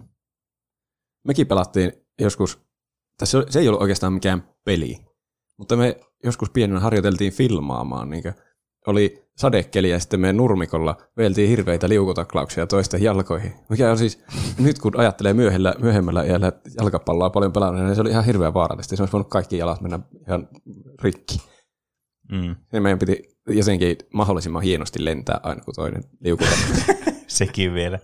[1.27, 2.64] Mekin pelattiin joskus,
[3.19, 4.99] tässä se ei ollut oikeastaan mikään peli,
[5.59, 8.11] mutta me joskus pienenä harjoiteltiin filmaamaan.
[8.11, 8.35] Niin
[8.87, 13.53] oli sadekeli ja sitten me nurmikolla veeltiin hirveitä liukutaklauksia toisten jalkoihin.
[13.69, 14.25] Mikä on siis,
[14.59, 18.97] nyt kun ajattelee myöhellä, myöhemmällä iällä jalkapalloa paljon pelannut, niin se oli ihan hirveän vaarallista.
[18.97, 19.99] Se olisi voinut kaikki jalat mennä
[20.29, 20.49] ihan
[21.03, 21.39] rikki.
[22.33, 22.57] Mm.
[22.73, 26.51] Ja meidän piti jotenkin mahdollisimman hienosti lentää aina, kun toinen liukuta.
[27.27, 27.99] Sekin vielä.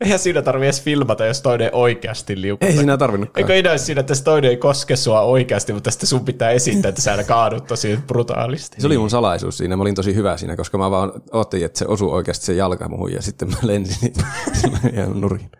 [0.00, 2.68] Eihän siinä tarvitse edes filmata, jos toinen oikeasti liukuu.
[2.68, 3.42] ei siinä tarvinnutkaan.
[3.42, 6.88] Eikö idea siinä, että se toinen ei koske sua oikeasti, mutta sitten sun pitää esittää,
[6.88, 8.80] että sä aina kaadut tosi brutaalisti.
[8.80, 11.78] Se oli mun salaisuus siinä, mä olin tosi hyvä siinä, koska mä vaan oottelin, että
[11.78, 14.24] se osuu oikeasti se jalka muhun ja sitten mä lensin niitä
[14.94, 15.50] ihan nurin.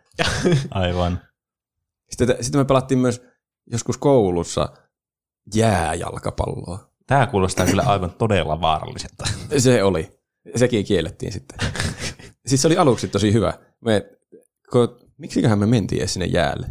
[0.70, 1.20] Aivan.
[2.10, 3.22] Sitten, sitten me pelattiin myös
[3.70, 4.68] joskus koulussa
[5.54, 6.90] jääjalkapalloa.
[7.06, 9.24] Tämä kuulostaa kyllä aivan todella vaaralliselta.
[9.58, 10.20] Se oli.
[10.56, 11.58] Sekin kiellettiin sitten.
[12.46, 13.54] siis se oli aluksi tosi hyvä.
[13.80, 14.19] Me,
[15.18, 16.66] miksiköhän me mentiin edes sinne jäälle?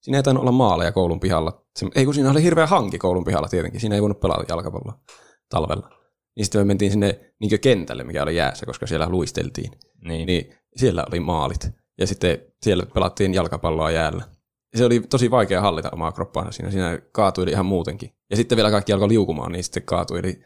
[0.00, 1.64] Siinä ei tainnut olla maaleja koulun pihalla.
[1.76, 3.80] Se, ei kun siinä oli hirveä hanki koulun pihalla tietenkin.
[3.80, 5.00] Siinä ei voinut pelata jalkapalloa
[5.48, 5.88] talvella.
[6.36, 9.72] Niin sitten me mentiin sinne niin kentälle, mikä oli jäässä, koska siellä luisteltiin.
[10.04, 10.26] Niin.
[10.26, 11.70] Niin siellä oli maalit.
[11.98, 14.24] Ja sitten siellä pelattiin jalkapalloa jäällä.
[14.72, 16.70] Ja se oli tosi vaikea hallita omaa kroppaansa siinä.
[16.70, 18.10] Siinä kaatuili ihan muutenkin.
[18.30, 20.40] Ja sitten vielä kaikki alkoi liukumaan, niin sitten kaatuili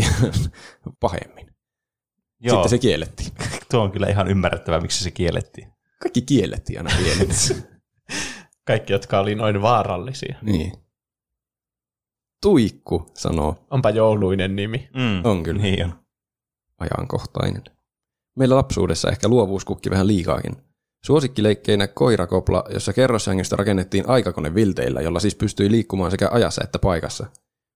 [1.00, 1.50] pahemmin.
[2.40, 3.32] Joo, Sitten se kiellettiin.
[3.70, 5.72] tuo on kyllä ihan ymmärrettävää, miksi se kiellettiin.
[6.02, 7.34] Kaikki kiellettiin aina pienenä.
[8.66, 10.36] Kaikki, jotka oli noin vaarallisia.
[10.42, 10.72] niin.
[12.42, 14.88] Tuikku sanoo, Onpa jouluinen nimi.
[14.94, 15.24] Mm.
[15.24, 15.62] On kyllä.
[15.62, 15.92] Niin on.
[16.78, 17.62] ajankohtainen.
[18.36, 20.56] Meillä lapsuudessa ehkä luovuus kukki vähän liikaakin.
[21.06, 27.26] Suosikkileikkeinä koirakopla, jossa kerrossängystä rakennettiin aikakone vilteillä, jolla siis pystyi liikkumaan sekä ajassa että paikassa.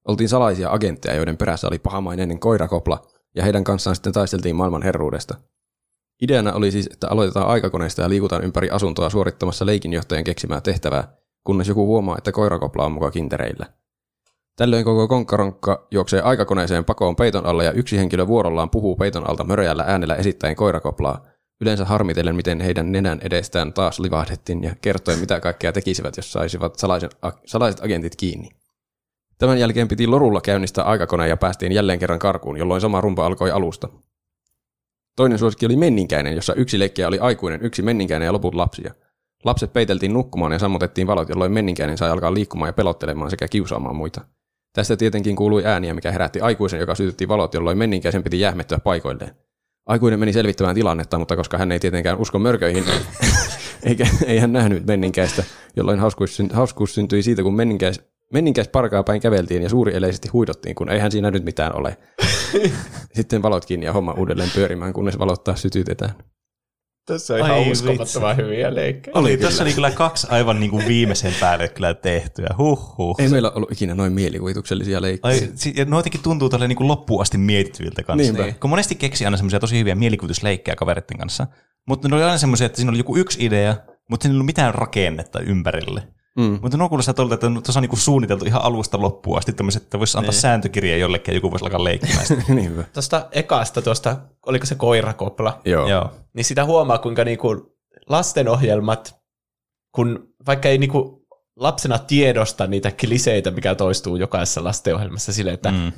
[0.08, 5.34] Oltiin salaisia agentteja, joiden perässä oli pahamainen koirakopla, ja heidän kanssaan sitten taisteltiin maailman herruudesta.
[6.22, 11.68] Ideana oli siis, että aloitetaan aikakoneesta ja liikutaan ympäri asuntoa suorittamassa leikinjohtajan keksimää tehtävää, kunnes
[11.68, 13.66] joku huomaa, että koirakopla on muka kintereillä.
[14.56, 19.44] Tällöin koko konkkaronkka juoksee aikakoneeseen pakoon peiton alla ja yksi henkilö vuorollaan puhuu peiton alta
[19.44, 21.24] möreällä äänellä esittäen koirakoplaa,
[21.60, 26.78] yleensä harmitellen, miten heidän nenän edestään taas livahdettiin ja kertoen, mitä kaikkea tekisivät, jos saisivat
[26.78, 27.10] salaisen,
[27.46, 28.48] salaiset agentit kiinni.
[29.38, 33.50] Tämän jälkeen piti lorulla käynnistää aikakone ja päästiin jälleen kerran karkuun, jolloin sama rumpa alkoi
[33.50, 33.88] alusta.
[35.16, 38.94] Toinen suosikki oli menninkäinen, jossa yksi leikkiä oli aikuinen, yksi menninkäinen ja loput lapsia.
[39.44, 43.96] Lapset peiteltiin nukkumaan ja sammutettiin valot, jolloin menninkäinen sai alkaa liikkumaan ja pelottelemaan sekä kiusaamaan
[43.96, 44.20] muita.
[44.72, 49.34] Tästä tietenkin kuului ääniä, mikä herätti aikuisen, joka sytytti valot, jolloin menninkäisen piti jähmettyä paikoilleen.
[49.86, 52.84] Aikuinen meni selvittämään tilannetta, mutta koska hän ei tietenkään usko mörköihin,
[53.88, 55.44] eikä, ei hän nähnyt menninkäistä,
[55.76, 58.00] jolloin hauskuus, hauskuus syntyi siitä, kun menninkäis,
[58.34, 61.96] menninkäis parkaa päin käveltiin ja suuri eleisesti huidottiin, kun eihän siinä nyt mitään ole.
[63.16, 66.14] Sitten valot kiinni ja homma uudelleen pyörimään, kunnes valot taas sytytetään.
[67.06, 67.70] Tässä on Ai ihan vitsi.
[67.72, 69.12] uskomattoman hyviä leikkejä.
[69.16, 72.48] Oli, Tässä oli kyllä kaksi aivan niin kuin viimeisen päälle kyllä tehtyä.
[72.58, 73.16] Huhhuh.
[73.18, 75.34] Ei meillä ollut ikinä noin mielikuvituksellisia leikkejä.
[75.34, 78.32] Ai, si- ja noitakin tuntuu tälle niin kuin loppuun asti mietittyiltä kanssa.
[78.32, 78.58] Niinpä.
[78.60, 81.46] Kun monesti keksi aina semmoisia tosi hyviä mielikuvitusleikkejä kavereiden kanssa,
[81.88, 83.76] mutta ne oli aina semmoisia, että siinä oli joku yksi idea,
[84.10, 86.02] mutta siinä ei ollut mitään rakennetta ympärille.
[86.38, 86.58] Mm.
[86.62, 89.98] Mutta nuo kuulostaa tuolta, että tuossa on niinku suunniteltu ihan alusta loppuun asti tämmöiset, että
[89.98, 90.40] voisi antaa Niin.
[90.40, 92.42] sääntökirja jollekin ja joku voisi alkaa leikkimään sitä.
[92.54, 92.84] Niinpä.
[92.92, 94.16] Tuosta ekasta, tuosta,
[94.46, 95.88] oliko se koirakopla, Joo.
[95.88, 96.10] Joo.
[96.34, 97.76] niin sitä huomaa, kuinka niinku
[98.08, 99.16] lastenohjelmat,
[99.94, 105.92] kun vaikka ei niinku lapsena tiedosta niitä kliseitä, mikä toistuu jokaisessa lastenohjelmassa silleen, että Mm.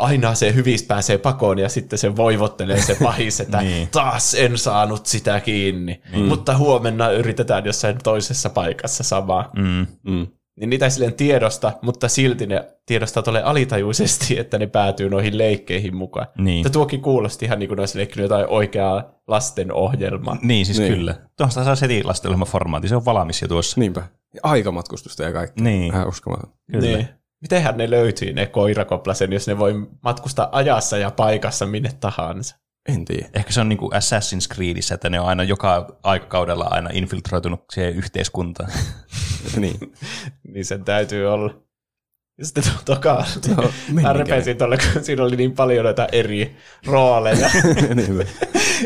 [0.00, 3.88] Aina se hyvistä pääsee pakoon ja sitten se voivottelee se pahis, että Niin.
[3.92, 9.50] taas en saanut sitä kiinni, mutta huomenna yritetään jossain toisessa paikassa samaa.
[9.56, 9.86] Mm.
[10.02, 10.26] Mm.
[10.60, 15.38] Niin niitä ei silleen tiedosta, mutta silti ne tiedostaa tuolle alitajuisesti, että ne päätyy noihin
[15.38, 16.26] leikkeihin mukaan.
[16.38, 16.58] Niin.
[16.58, 20.36] Mutta tuokin kuulosti ihan niin kuin olisi leikkinyt jotain oikeaa lastenohjelmaa.
[20.42, 20.94] Niin, siis Niin.
[20.94, 21.14] kyllä.
[21.36, 23.80] Tuosta saa heti lastenelman formaatti, se on valmis jo tuossa.
[23.80, 24.02] Niinpä.
[24.34, 25.64] Ja aikamatkustusta ja kaikkea.
[25.64, 26.50] Niin, Vähän uskomaton.
[26.72, 26.80] kyllä.
[26.96, 27.08] Niin.
[27.40, 32.56] Mitenhän ne löytyy ne koirakoplasen, jos ne voi matkustaa ajassa ja paikassa minne tahansa?
[32.88, 33.28] En tiedä.
[33.34, 37.64] Ehkä se on niin kuin Assassin's Creedissä, että ne on aina joka aikakaudella aina infiltroitunut
[37.72, 38.70] siihen yhteiskuntaan.
[39.56, 39.78] niin.
[40.48, 41.69] Niin sen täytyy olla.
[42.40, 43.24] Ja sitten to- toka,
[44.02, 47.50] No, repesin tuolle, kun siinä oli niin paljon näitä eri rooleja
[47.94, 48.24] Niinpä.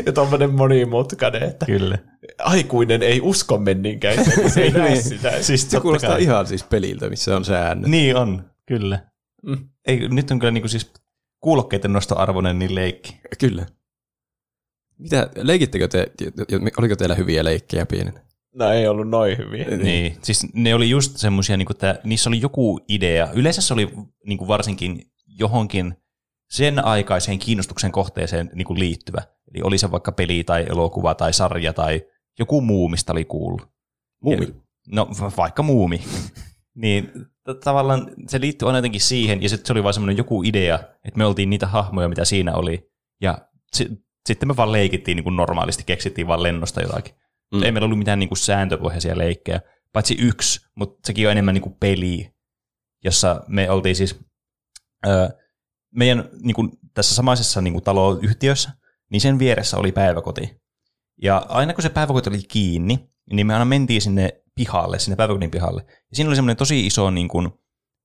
[0.05, 1.97] ja tommonen monimutkainen, että Kyllä.
[2.39, 5.03] aikuinen ei usko menninkäiseen, niin se ei näe Niin.
[5.03, 5.41] sitä.
[5.43, 6.23] Siis Se kuulostaa kai.
[6.23, 7.89] ihan siis peliltä, missä on säännöt.
[7.91, 8.99] Niin on, kyllä.
[9.45, 9.69] Mm.
[9.87, 10.91] Ei, nyt on kyllä niin kuin siis
[11.39, 13.19] kuulokkeiden nostoarvoinen niin leikki.
[13.39, 13.65] Kyllä.
[14.99, 16.11] Mitä, leikittekö te,
[16.77, 18.24] oliko teillä hyviä leikkejä pienenä?
[18.55, 19.65] No ei ollut noin hyviä.
[19.77, 23.29] Niin, siis ne oli just semmoisia, niin että niissä oli joku idea.
[23.33, 23.89] Yleensä se oli
[24.25, 25.01] niin kuin varsinkin
[25.39, 25.95] johonkin
[26.51, 29.21] sen aikaiseen kiinnostuksen kohteeseen niin kuin liittyvä.
[29.53, 32.01] Eli oli se vaikka peli tai elokuva tai sarja tai
[32.39, 33.67] joku muu, mistä oli kuullut.
[34.23, 34.45] Muumi.
[34.45, 34.51] Ja-
[34.87, 36.01] No va- vaikka muumi.
[36.83, 37.11] niin
[37.43, 40.75] t- tavallaan se liittyy aina jotenkin siihen, ja sitten se oli vaan semmoinen joku idea,
[41.05, 42.91] että me oltiin niitä hahmoja, mitä siinä oli,
[43.21, 43.37] ja
[43.73, 43.89] si-
[44.25, 47.15] sitten me vaan leikittiin niin kuin normaalisti, keksittiin vaan lennosta jotakin.
[47.53, 47.63] Mm.
[47.63, 49.61] Ei meillä ollut mitään niin kuin sääntöpohjaisia leikkejä,
[49.93, 52.31] paitsi yksi, mutta sekin on enemmän niin kuin peli,
[53.03, 54.19] jossa me oltiin siis
[55.07, 55.29] ö,
[55.95, 58.71] meidän niin kuin tässä samaisessa niin kuin taloyhtiössä,
[59.11, 60.61] niin sen vieressä oli päiväkoti.
[61.21, 65.51] Ja aina kun se päiväkoti oli kiinni, niin me aina mentiin sinne pihalle, sinne päiväkodin
[65.51, 65.85] pihalle.
[65.87, 67.49] Ja siinä oli semmoinen tosi iso niin kuin,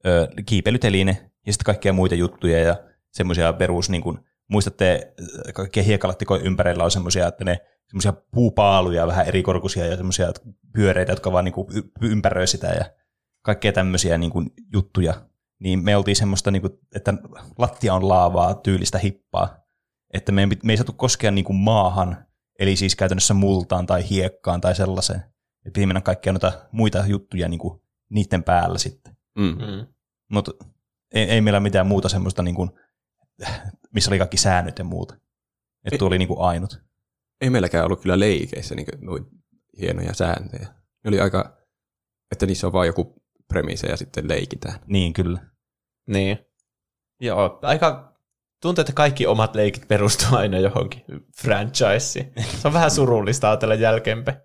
[0.07, 2.77] ö, kiipeilyteline ja sitten kaikkia muita juttuja ja
[3.13, 5.15] semmoisia perus, niin kuin, muistatte,
[5.55, 7.59] kaikkien hiekalattikojen ympärillä on semmoisia, että ne
[7.91, 10.33] semmoisia puupaaluja, vähän erikorkuisia ja semmoisia
[10.73, 11.67] pyöreitä, jotka vaan niin kuin,
[12.03, 12.85] ympäröi sitä ja
[13.43, 15.15] kaikkea tämmöisiä niin kuin, juttuja.
[15.59, 17.15] Niin me oltiin semmoista, niin kuin, että
[17.59, 19.57] lattia on laavaa tyylistä hippaa,
[20.15, 22.27] että me ei, me ei saatu koskea niin kuin maahan,
[22.59, 25.23] eli siis käytännössä multaan tai hiekkaan tai sellaiseen.
[25.67, 29.17] Et piti mennä kaikkia noita muita juttuja niin kuin niiden päällä sitten.
[29.39, 29.45] Mm.
[29.45, 29.87] Mm.
[30.31, 30.53] Mutta
[31.15, 32.71] ei, ei meillä mitään muuta semmoista, niin kuin,
[33.95, 35.15] missä oli kaikki säännöt ja muuta.
[35.85, 36.90] Että tuo oli niin kuin ainut.
[37.41, 39.27] Ei meilläkään ollut kyllä leikeissä niin noin
[39.81, 40.69] hienoja sääntöjä.
[41.05, 41.57] Ne oli aika,
[42.33, 44.81] että niissä on vaan joku premise ja sitten leikitään.
[44.87, 45.39] Niin, kyllä.
[46.07, 46.39] Niin.
[47.21, 48.15] Joo, aika
[48.63, 51.05] tuntuu, että kaikki omat leikit perustuu aina johonkin
[51.43, 52.33] franchiseen.
[52.61, 54.39] Se on vähän surullista ajatella jälkeenpäin.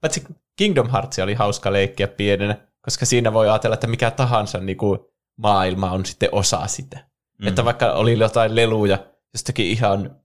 [0.00, 0.24] Paitsi
[0.56, 4.98] Kingdom Hearts oli hauska leikkiä pienenä, koska siinä voi ajatella, että mikä tahansa niin kuin
[5.36, 7.08] maailma on sitten osa sitä.
[7.38, 7.48] Mm.
[7.48, 8.98] Että vaikka oli jotain leluja
[9.34, 10.21] jostakin ihan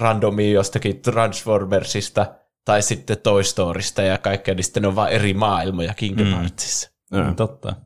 [0.00, 2.34] randomia jostakin Transformersista
[2.64, 6.34] tai sitten Toy Storysta ja kaikkea, niin sitten ne on vaan eri maailmoja Kingdom Mm.
[6.34, 6.90] Heartsissa.
[7.12, 7.36] Mm.
[7.36, 7.76] Totta.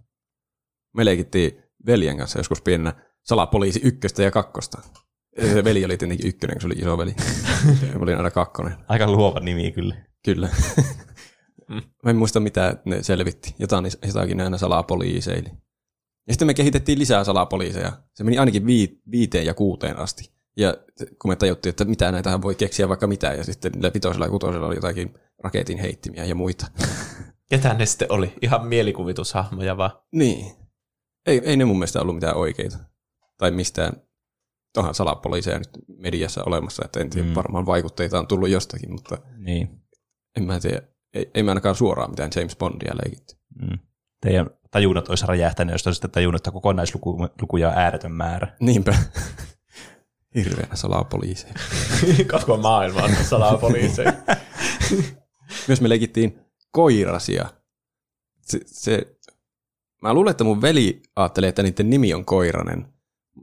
[0.96, 4.82] Me leikittiin veljen kanssa joskus pienenä salapoliisi ykköstä ja kakkosta.
[5.40, 7.14] Se veli oli tietenkin ykkönen, kun se oli iso veli.
[7.94, 8.76] Mä olin aina kakkonen.
[8.88, 9.96] Aika luova nimi kyllä.
[10.24, 10.48] Kyllä.
[12.04, 13.54] Mä en muista mitä ne selvitti.
[13.58, 15.48] Jotain, jotakin ne aina salapoliiseili.
[16.26, 17.92] Ja sitten me kehitettiin lisää salapoliiseja.
[18.14, 20.31] Se meni ainakin vii, viiteen ja kuuteen asti.
[20.56, 20.76] Ja
[21.18, 24.30] kun me tajuttiin, että mitä näitä voi keksiä vaikka mitä, ja sitten niillä vitosella ja
[24.30, 26.66] kutosella oli jotakin raketin heittimiä ja muita.
[27.50, 28.32] Ketä ne sitten oli?
[28.42, 29.90] Ihan mielikuvitushahmoja vaan.
[30.12, 30.52] Niin.
[31.26, 32.78] Ei, ei ne mun mielestä ollut mitään oikeita.
[33.38, 33.92] Tai mistään,
[34.76, 37.34] onhan salapoliiseja nyt mediassa olemassa, että en tiedä, Mm.
[37.34, 39.80] varmaan vaikutteita on tullut jostakin, mutta Niin.
[40.36, 40.82] en mä tiedä.
[41.14, 43.34] Ei, ei me ainakaan suoraan mitään James Bondia leikitty.
[43.62, 43.78] Mm.
[44.20, 48.56] Teidän tajunnat olisi räjähtänyt, jos olisitte tajunnut, että kokonaislukuja on ääretön määrä.
[48.60, 48.94] Niinpä.
[50.34, 51.54] Hirveänä salapoliiseja.
[52.32, 54.12] Koko maailma on salapoliiseja.
[55.68, 56.38] Myös me leikittiin
[56.70, 57.48] koirasia.
[58.42, 59.16] Se, se,
[60.02, 62.86] mä luulen, että mun veli ajattelee, että niiden nimi on Koiranen,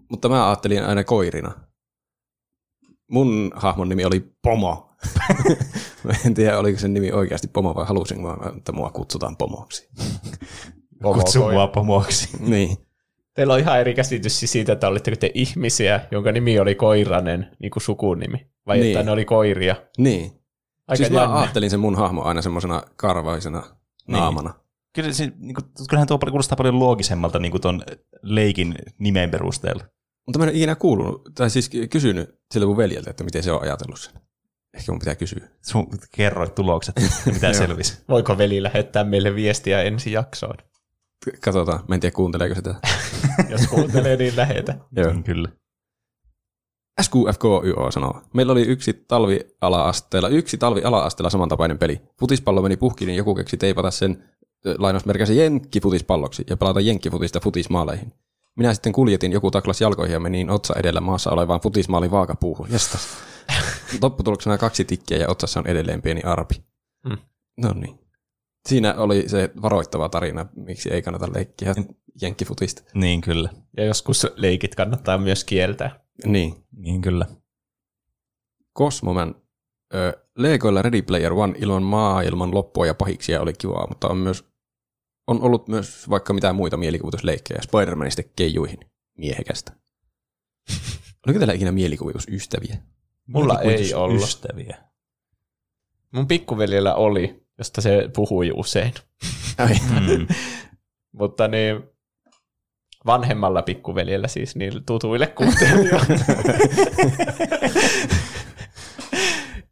[0.10, 1.52] mutta mä ajattelin aina koirina.
[3.12, 4.89] Mun hahmon nimi oli Pomo.
[6.04, 8.17] mä en tiedä, oliko sen nimi oikeasti Pomo vai halusin
[8.58, 9.89] että mua kutsutaan Pomoksi.
[11.04, 12.30] Kutsu mua pomoksi.
[12.39, 12.88] niin.
[13.39, 17.47] Teillä on ihan eri käsitys siis siitä, että olitteko te ihmisiä, jonka nimi oli Koiranen,
[17.60, 18.91] niin kuin sukunimi, vai Niin.
[18.97, 19.75] että ne oli koiria.
[19.97, 20.32] Niin.
[20.88, 21.39] Aika siis mä jännä.
[21.39, 23.63] ajattelin sen mun hahmo aina semmoisena karvaisena
[24.08, 24.54] naamana.
[24.95, 27.82] Kyllä se, niin kuin, kyllähän tuo paljon- kuulostaa paljon loogisemmalta niin kuin ton
[28.21, 29.84] leikin nimen perusteella.
[30.28, 33.62] Mutta mä en ikinä kuulunut, tai siis kysynyt siltä mun veljeltä, että miten se on
[33.62, 34.13] ajatellut sen.
[34.78, 35.47] Ehkä mun pitää kysyä.
[35.65, 37.97] Sun kerroit tulokset, mitä selvisi.
[38.10, 40.56] Voiko veli lähettää meille viestiä ensi jaksoon?
[41.41, 42.75] Katsotaan, mä en tiedä kuunteleeko sitä.
[43.51, 44.75] Jos kuuntelee, niin lähetä.
[44.95, 45.13] Joo.
[45.13, 45.49] Mm, Kyllä.
[47.01, 48.21] SQFKYO sanoo.
[48.34, 52.01] Meillä oli yksi talviala-asteella, yksi talviala-asteella samantapainen peli.
[52.19, 54.23] Futispallo meni puhki, niin joku keksi teipata sen
[54.77, 58.13] lainausmerkäisen jenkkifutispalloksi ja pelata jenkkifutista futismaaleihin.
[58.58, 62.67] Minä sitten kuljetin, joku taklas jalkoihin ja menin otsa edellä maassa olevaan futismaalin vaakapuuhun.
[62.71, 63.08] Jestas.
[64.01, 66.55] Lopputuloksena kaksi tikkiä ja otsassa on edelleen pieni arpi.
[67.10, 67.17] Hmm.
[67.58, 67.99] No niin.
[68.67, 71.76] Siinä oli se varoittava tarina, miksi ei kannata leikkiä
[72.22, 72.84] jenkkifutista.
[72.93, 73.50] Niin kyllä.
[73.78, 76.00] Ja joskus leikit kannattaa myös kieltää.
[76.26, 76.56] Niin.
[76.72, 77.26] Niin kyllä.
[78.78, 79.36] Cosmoman
[79.93, 84.50] ö, Legoilla Ready Player One ilman maailman loppua ja pahiksia oli kivaa, mutta on myös
[85.30, 88.80] on ollut myös vaikka mitään muita mielikuvitusleikkejä Spider-Manista keijuihin
[89.17, 89.72] miehekästä.
[91.26, 92.78] Oliko teillä ikinä mielikuvitusystäviä?
[93.28, 94.24] Mulla ei ollut.
[94.24, 94.78] Ystäviä.
[96.12, 98.93] Mun pikkuveljellä oli, josta se puhui usein.
[99.60, 100.28] Mm.
[101.12, 101.84] Mutta niin,
[103.06, 106.19] vanhemmalla pikkuveljellä siis, niin tutuille kuuntelijoille.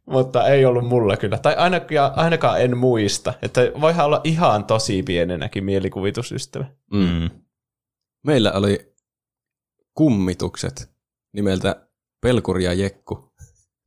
[0.06, 1.38] Mutta ei ollut mulla kyllä.
[1.38, 3.34] Tai ainakaan, ainakaan en muista.
[3.42, 6.64] Että voihan olla ihan tosi pienenäkin mielikuvitusystävä.
[6.92, 7.30] Mm.
[8.26, 8.94] Meillä oli
[9.94, 10.90] kummitukset
[11.32, 11.88] nimeltä
[12.20, 13.32] Pelkuri ja Jekku.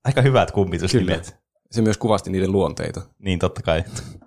[0.04, 1.41] Aika hyvät kummitusnimet.
[1.72, 3.02] Se myös kuvasti niiden luonteita.
[3.20, 3.84] Niin totta kai.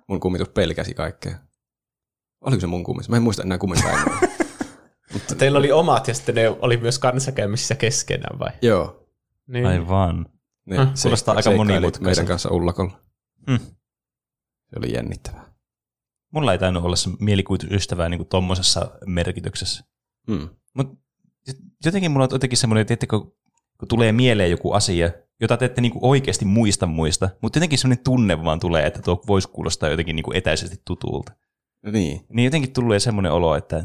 [0.07, 1.35] Mun kummitus pelkäsi kaikkea.
[2.41, 3.09] Oliko se mun kummitus?
[3.09, 3.99] Mä en muista enää kummin päin.
[5.13, 8.49] Mutta teillä oli omat ja sitten ne oli myös kanssakäymisissä keskenään vai?
[8.61, 9.07] Joo.
[9.47, 9.65] Niin.
[9.65, 10.25] Aivan.
[10.65, 12.05] Ne seikka- Kuulostaa aika seikkailit monimutkaiselta.
[12.05, 12.99] meidän kanssa ullakolla.
[13.49, 13.59] Hmm.
[14.65, 15.45] Se oli jännittävää.
[16.33, 19.83] Mulla ei tainnut olla se mielikuvitusystävää niin tuommoisessa merkityksessä.
[20.31, 20.49] Hmm.
[20.73, 20.95] Mutta
[21.85, 23.35] jotenkin mulla on jotenkin semmoinen, että kun
[23.89, 28.43] tulee mieleen joku asia, jota te ette niin oikeasti muista muista, mutta jotenkin semmoinen tunne
[28.43, 31.33] vaan tulee, että tuo voisi kuulostaa jotenkin niin etäisesti tutulta.
[31.91, 32.25] Niin.
[32.29, 33.83] Niin jotenkin tulee semmoinen olo, että,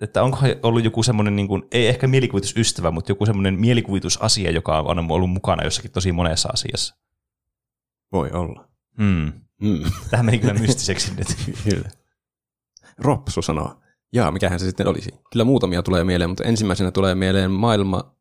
[0.00, 4.78] että onkohan ollut joku semmoinen, niin kuin, ei ehkä mielikuvitusystävä, mutta joku semmoinen mielikuvitusasia, joka
[4.78, 6.96] on aina ollut mukana jossakin tosi monessa asiassa.
[8.12, 8.68] Voi olla.
[8.98, 9.32] Hmm.
[9.64, 9.90] Hmm.
[10.10, 11.26] Tähän meni kyllä mystiseksi nyt.
[11.64, 11.90] Kyllä.
[12.98, 13.82] Ropsu sanoo.
[14.12, 15.10] Jaa, mikähän se sitten olisi.
[15.32, 18.16] Kyllä muutamia tulee mieleen, mutta ensimmäisenä tulee mieleen maailma,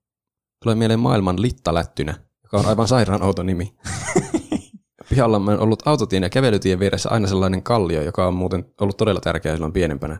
[0.63, 3.75] tulee mieleen maailman littalättynä, joka on aivan sairaan outo nimi.
[5.09, 9.21] Pihalla on ollut autotien ja kävelytien vieressä aina sellainen kallio, joka on muuten ollut todella
[9.21, 10.17] tärkeä silloin pienempänä.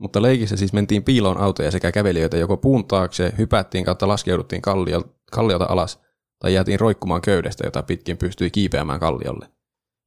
[0.00, 5.02] Mutta leikissä siis mentiin piiloon autoja sekä kävelijöitä joko puun taakse, hypättiin kautta laskeuduttiin kallio,
[5.32, 6.00] kalliolta alas,
[6.38, 9.48] tai jäätiin roikkumaan köydestä, jota pitkin pystyi kiipeämään kalliolle.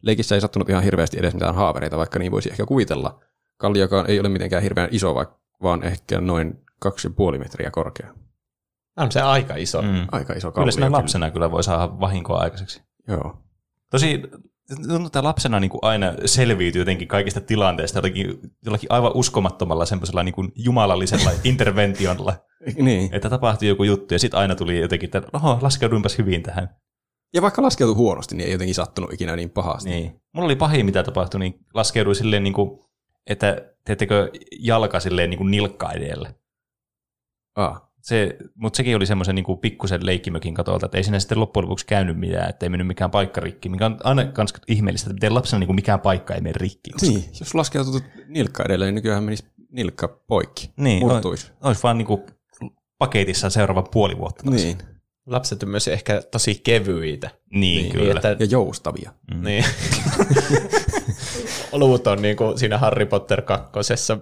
[0.03, 3.19] Leikissä ei sattunut ihan hirveästi edes mitään haavereita, vaikka niin voisi ehkä kuvitella.
[3.57, 5.15] Kalliokaan ei ole mitenkään hirveän iso,
[5.63, 8.13] vaan ehkä noin 2,5 metriä korkea.
[8.97, 9.81] On se aika iso.
[9.81, 10.07] Mm.
[10.11, 10.63] Aika iso kallio.
[10.63, 12.81] Kyllä sinä lapsena kyllä voi saada vahinkoa aikaiseksi.
[13.07, 13.37] Joo.
[13.91, 14.21] Tosi
[14.87, 20.23] tuntuu, että lapsena niin kuin aina selviytyy jotenkin kaikista tilanteista jollakin, jollakin aivan uskomattomalla semmoisella
[20.23, 22.33] niin kuin jumalallisella interventionilla,
[22.81, 23.09] Niin.
[23.13, 26.69] että tapahtui joku juttu ja sitten aina tuli jotenkin, että oho, laskeuduinpas hyvin tähän.
[27.33, 29.89] Ja vaikka laskeutui huonosti, niin ei jotenkin sattunut ikinä niin pahasti.
[29.89, 30.21] Niin.
[30.33, 32.79] Mulla oli pahin, mitä tapahtui, niin laskeuduin silleen, niin kuin,
[33.27, 36.33] että teettekö jalka silleen niin kuin nilkka edellä.
[37.55, 37.86] Ah.
[38.07, 41.65] Se, mutta sekin oli semmoisen niin kuin pikkusen leikkimökin katolta, että ei siinä sitten loppujen
[41.65, 45.13] lopuksi käynyt mitään, että ei mennyt mikään paikka rikki, mikä on aina kans ihmeellistä, että
[45.13, 46.91] miten lapsena niin kuin mikään paikka ei mene rikki.
[47.01, 50.71] Niin, jos laskeutui nilkka edellä, niin nykyään menisi nilkka poikki.
[50.77, 51.51] Niin, Murtuisi.
[51.63, 52.21] Olisi vaan niin kuin
[52.97, 54.43] paketissa seuraava puoli vuotta.
[54.43, 54.55] taas.
[54.55, 54.77] Niin.
[55.25, 57.29] Lapset on myös ehkä tosi kevyitä.
[57.53, 58.15] Niin, Niin, kyllä.
[58.15, 59.11] Että, Ja joustavia.
[59.41, 59.65] niin.
[61.71, 64.19] Olut on niin kuin siinä Harry Potter kakkosessa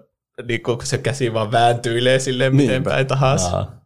[0.47, 2.89] niin kun se käsi vaan vääntyilee silleen miten Niinpä.
[2.89, 3.57] päin tahansa.
[3.57, 3.85] Aa.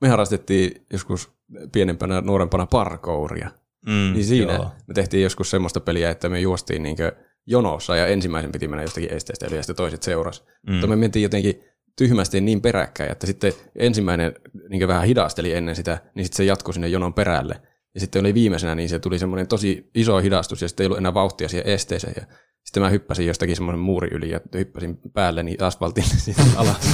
[0.00, 1.30] Me harrastettiin joskus
[1.72, 3.50] pienempänä, nuorempana parkouria.
[3.86, 4.70] Mm, Niin siinä joo.
[4.86, 7.12] me tehtiin joskus semmoista peliä, että me juostiin niinkö
[7.46, 10.42] jonossa ja ensimmäisen piti mennä jostakin esteestä yli ja sitten toiset seurasi.
[10.66, 10.72] Mm.
[10.72, 11.62] Mutta me mentiin jotenkin
[11.98, 14.34] tyhmästi niin peräkkäin, että sitten ensimmäinen
[14.68, 17.60] niin vähän hidasteli ennen sitä, niin sitten se jatkui sinne jonon perälle.
[17.96, 20.98] Ja sitten oli viimeisenä, niin se tuli semmoinen tosi iso hidastus ja sitten ei ollut
[20.98, 22.14] enää vauhtia siihen esteeseen.
[22.16, 22.26] Ja
[22.64, 26.88] sitten mä hyppäsin jostakin semmoinen muuri yli ja hyppäsin päälle niin asfaltille sitten alas.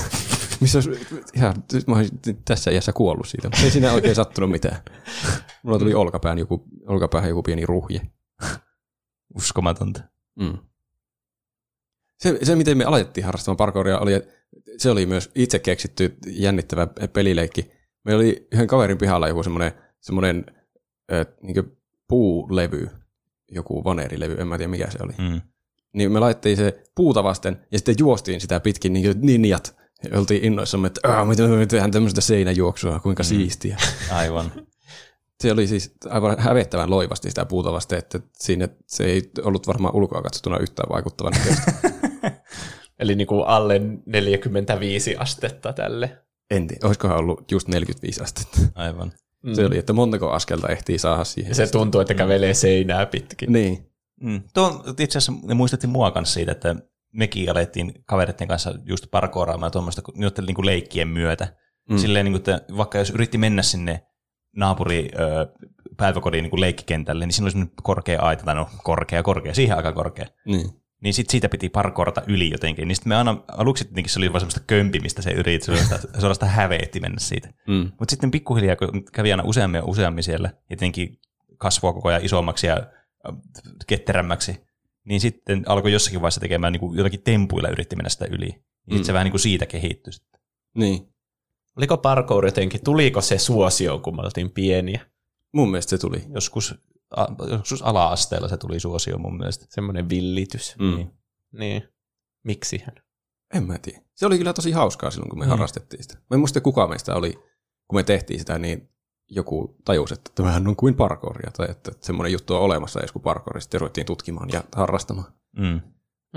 [0.60, 1.54] Missä olisi, ihan,
[1.86, 4.76] mä olisin tässä iässä kuollut siitä, ei siinä oikein sattunut mitään.
[5.62, 8.00] Mulla tuli olkapään joku, olkapäähän joku pieni ruhje.
[9.36, 10.00] Uskomatonta.
[10.40, 10.58] Mm.
[12.18, 14.12] Se, se, miten me alettiin harrastamaan parkouria, oli,
[14.76, 17.70] se oli myös itse keksitty jännittävä pelileikki.
[18.04, 19.72] Meillä oli yhden kaverin pihalla joku semmoinen,
[20.04, 20.44] semmoinen
[21.12, 22.90] äh, niin puulevy,
[23.50, 25.12] joku vaneerilevy, en mä tiedä mikä se oli.
[25.18, 25.40] Mm.
[25.94, 29.76] Niin me laitettiin se puuta vasten ja sitten juostiin sitä pitkin niin ninjat.
[30.10, 33.26] Ja oltiin innoissamme, että "Aa, miten me tehdään tämmöistä seinäjuoksua, kuinka mm.
[33.26, 33.76] siistiä.
[34.10, 34.52] Aivan.
[35.40, 39.94] Se oli siis aivan hävettävän loivasti sitä puuta vasten, että siinä se ei ollut varmaan
[39.94, 41.32] ulkoa katsottuna yhtään vaikuttavan.
[43.00, 46.18] Eli niin kuin alle 45 astetta tälle.
[46.50, 48.60] En tiedä, olisikohan ollut just 45 astetta.
[48.74, 49.12] Aivan.
[49.44, 49.54] Mm.
[49.54, 51.50] Se oli, että montako askelta ehtii saada siihen.
[51.50, 53.52] Ja se tuntuu, että kävelee seinää pitkin.
[53.52, 53.90] Niin.
[54.20, 54.42] Mm.
[54.54, 56.76] Tuo itse asiassa ne muistutti mua kanssa siitä, että
[57.14, 61.56] mekin alettiin kavereiden kanssa just parkouraamaan tuommoista noiden niin kuin leikkien myötä.
[61.90, 61.98] Mm.
[61.98, 64.06] Silleen, niin kuin, että vaikka jos yritti mennä sinne
[64.56, 65.46] naapuri ö,
[65.96, 69.92] päiväkodin niin kuin leikkikentälle, niin siinä oli korkea aita, tai no korkea, korkea, siihen aika
[69.92, 70.26] korkea.
[70.46, 70.83] Niin.
[71.04, 72.88] Niin sit siitä piti parkourata yli jotenkin.
[72.88, 76.52] Niin sitten me aina, aluksi tietenkin se oli vaan semmoista kömpimistä se yritti, suorastaan, suorastaan
[76.52, 77.48] häveetti mennä siitä.
[77.66, 77.92] Mm.
[77.98, 81.18] Mutta sitten pikkuhiljaa, kun kävi aina useammin ja useammin siellä, ja tietenkin
[81.58, 83.36] kasvua koko ajan isommaksi ja äh,
[83.86, 84.60] ketterämmäksi,
[85.04, 88.46] niin sitten alkoi jossakin vaiheessa tekemään niin kuin jotakin tempuilla yritti mennä sitä yli.
[88.46, 89.04] Ja sitten Mm.
[89.04, 90.12] se vähän niin kuin siitä kehittyi.
[90.12, 90.40] sitten.
[90.74, 91.08] Niin.
[91.76, 95.06] Oliko parkour jotenkin, tuliko se suosio, kun me oltiin pieniä?
[95.52, 96.22] Mun mielestä se tuli.
[96.34, 96.74] Joskus,
[97.50, 99.66] joskus ala-asteella se tuli suosio mun mielestä.
[99.68, 100.74] Semmoinen villitys.
[100.78, 100.94] Mm.
[100.96, 101.10] Niin.
[101.52, 101.88] Niin.
[102.44, 102.94] Miksihän?
[103.54, 104.00] En mä tiedä.
[104.14, 105.50] Se oli kyllä tosi hauskaa silloin, kun me Mm.
[105.50, 106.14] harrastettiin sitä.
[106.14, 107.32] Mä en muista, kuka meistä oli,
[107.88, 108.88] kun me tehtiin sitä, niin
[109.30, 113.22] joku tajusi, että tämähän on kuin parkouria, tai että semmoinen juttu on olemassa edes kuin
[113.22, 113.60] parkouri.
[113.60, 115.32] Sitten ruvettiin tutkimaan ja harrastamaan.
[115.56, 115.80] Mm.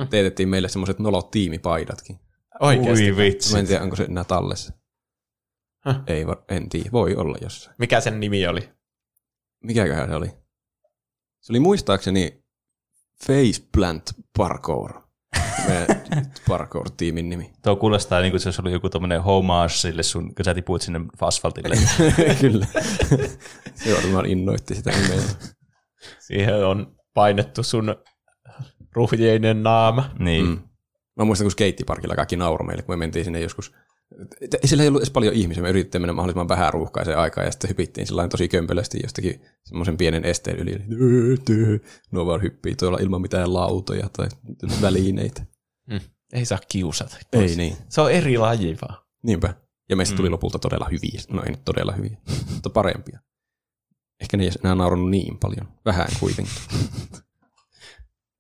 [0.10, 2.20] Teetettiin meille semmoiset nolot tiimipaidatkin.
[2.60, 3.12] Oikeasti.
[3.12, 3.54] Ui vitsi.
[3.54, 4.74] Mä en tiedä, onko se enää tallessa.
[5.86, 6.02] Häh?
[6.08, 6.90] Ei, va- en tiedä.
[6.92, 7.76] Voi olla jossain.
[7.80, 8.70] Mikä sen nimi oli?
[9.64, 10.32] Mikäköhän se oli?
[11.42, 12.44] Se oli muistaakseni
[13.28, 14.04] Faceplant
[14.38, 15.02] Parkour.
[16.50, 17.52] Parkour-tiimin nimi.
[17.64, 20.82] Tuo kuulostaa niin kuin se olisi ollut joku tuommoinen homage sille sun, kun sä tipuit
[20.82, 21.76] sinne asfaltille.
[22.42, 22.68] Kyllä.
[23.76, 25.22] Se varmaan innoitti sitä nimeä.
[26.20, 27.96] Siihen on painettu sun
[28.96, 30.12] ruhjeinen naama.
[30.20, 30.46] niin.
[30.46, 30.60] Mm.
[31.16, 33.74] Mä muistan, kun skeittiparkilla kaikki nauroi meille, kun me mentiin sinne joskus.
[34.66, 37.70] Sillä ei ollut edes paljon ihmisiä, me yritettiin mennä mahdollisimman vähän ruuhkaiseen aikaan ja sitten
[37.70, 40.82] hypittiin sillä tosi kömpelösti jostakin semmoisen pienen esteen yli.
[42.12, 44.28] Nuo vaan hyppii tuolla ilman mitään lautoja tai
[44.82, 45.46] välineitä.
[45.90, 46.00] Mm.
[46.34, 47.18] Ei saa kiusata.
[47.34, 47.78] Ei niin.
[47.90, 49.04] Se on eri laji vaan.
[49.24, 49.54] Niinpä.
[49.90, 51.22] Ja meistä tuli lopulta todella hyviä.
[51.30, 52.18] No ei nyt todella hyviä,
[52.54, 53.20] mutta parempia.
[54.22, 55.68] Ehkä ne ei enää naurannut niin paljon.
[55.86, 56.54] Vähän kuitenkin.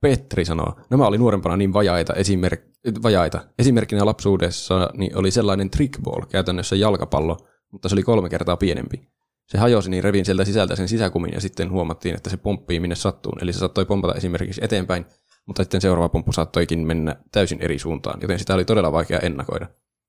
[0.02, 3.48] Petri sanoo, nämä oli nuorempana niin vajaita, esimerk- vajaita.
[3.60, 7.38] Esimerkkinä lapsuudessa niin oli sellainen trickball, käytännössä jalkapallo,
[7.72, 9.08] mutta se oli kolme kertaa pienempi.
[9.48, 12.96] Se hajosi, niin revin sieltä sisältä sen sisäkumin ja sitten huomattiin, että se pomppii minne
[12.96, 13.34] sattuu.
[13.42, 15.06] Eli se saattoi pompata esimerkiksi eteenpäin,
[15.46, 19.68] mutta sitten seuraava pomppu saattoikin mennä täysin eri suuntaan, joten sitä oli todella vaikea ennakoida.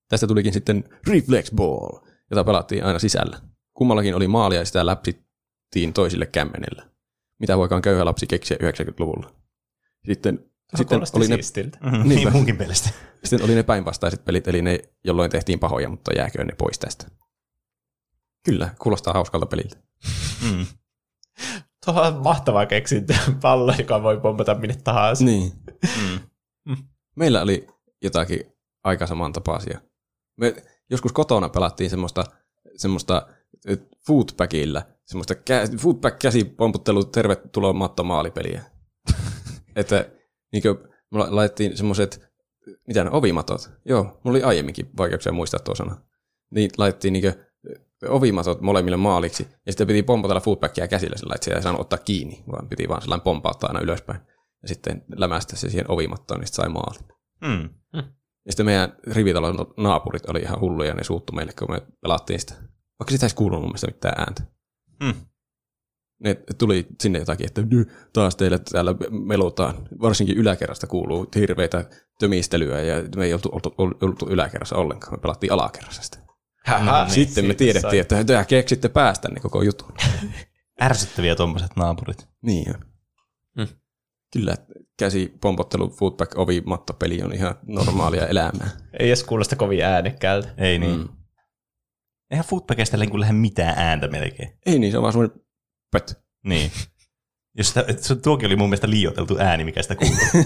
[0.09, 1.99] Tästä tulikin sitten Reflex Ball,
[2.31, 3.39] jota pelattiin aina sisällä.
[3.75, 6.89] Kummallakin oli maali ja sitä läpsittiin toisille kämmenellä.
[7.39, 9.31] Mitä voikaan köyhä lapsi keksiä 90-luvulla.
[10.09, 11.79] Sitten, sitten oli, ne, siistiltä.
[11.83, 12.09] Mm, Niinpä.
[12.09, 12.91] niin munkin mielestä.
[13.25, 17.07] sitten oli ne päinvastaiset pelit, eli ne, jolloin tehtiin pahoja, mutta jääköön ne pois tästä.
[18.45, 19.77] Kyllä, kuulostaa hauskalta peliltä.
[20.51, 20.67] Mm.
[21.87, 23.15] Tuo on mahtava keksintö.
[23.43, 25.25] Pallo, joka voi pompata minne tahansa.
[25.25, 25.53] Niin.
[26.65, 26.77] Mm.
[27.17, 27.67] Meillä oli
[28.03, 28.41] jotakin
[28.85, 29.81] aika samantapaisia.
[30.37, 30.55] Me
[30.91, 32.25] joskus kotona pelattiin semmoista,
[32.77, 33.27] semmoista
[33.67, 38.65] eh, footbackillä, semmoista kä- footback-käsi pomputtelu tervetuloa matto maalipeliä.
[39.79, 40.11] Että
[40.53, 40.75] niinkö,
[41.11, 42.29] me la- laitettiin semmoiset,
[42.87, 43.71] mitä ne, ovimatot.
[43.85, 45.97] Joo, mulla oli aiemminkin vaikeuksia muistaa tuo sana.
[46.51, 51.45] Niin laitettiin niinkö eh, ovimatot molemmille maaliksi, ja sitten piti pompatella footbackia käsillä sillä, että
[51.45, 54.21] sitä ei saanut ottaa kiinni, vaan piti vaan sellainen pompauttaa aina ylöspäin.
[54.63, 57.09] Ja sitten lämästä se siihen ovimattoon, niin sitten sai maalin.
[57.41, 57.71] Mm.
[58.47, 62.55] Ja sitten meidän rivitalon naapurit oli ihan hulluja, ne suuttu meille, kun me pelattiin sitä.
[62.99, 64.43] Vaikka sitä ei kuulunut mun mielestä mitään ääntä.
[65.03, 65.15] Mm.
[66.19, 69.75] Ne tuli sinne jotakin, että "Ny, taas teille täällä melutaan.
[70.01, 71.85] Varsinkin yläkerrasta kuuluu hirveitä
[72.21, 75.13] tömistelyä ja me ei oltu, oltu, oltu yläkerrassa ollenkaan.
[75.15, 76.19] Me pelattiin alakerrassa sitä.
[76.65, 77.99] Hähä, niin, Sitten me tiedettiin, sai.
[77.99, 79.93] että te keksitte päästä niin koko jutun.
[80.83, 82.29] Ärsyttäviä tuommoiset naapurit.
[82.43, 82.85] Niin on.
[83.59, 83.77] Hmm.
[84.33, 84.55] Kyllä,
[84.99, 88.71] käsi pompottelu, footback, ovi, mattopeli on ihan normaalia elämää.
[89.01, 90.49] Ei edes kuulosta kovin äänekkäältä.
[90.59, 90.99] Ei niin.
[90.99, 91.09] Mm.
[92.31, 94.59] Eihän footbackista niin lähde mitään ääntä melkein.
[94.67, 95.41] Ei niin, se on vaan semmoinen
[95.91, 96.19] pöt.
[96.45, 96.73] Niin.
[97.57, 100.19] Jos sitä, se, tuokin oli mun mielestä liioiteltu ääni, mikä sitä kuuluu.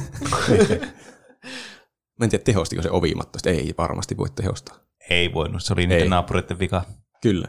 [2.18, 3.38] Mä en tiedä, tehostiko se ovimatto.
[3.38, 4.76] Sitten Ei varmasti voi tehostaa.
[5.10, 6.08] Ei voinut, se oli niiden Ei.
[6.08, 6.84] naapureiden vika.
[7.22, 7.48] Kyllä.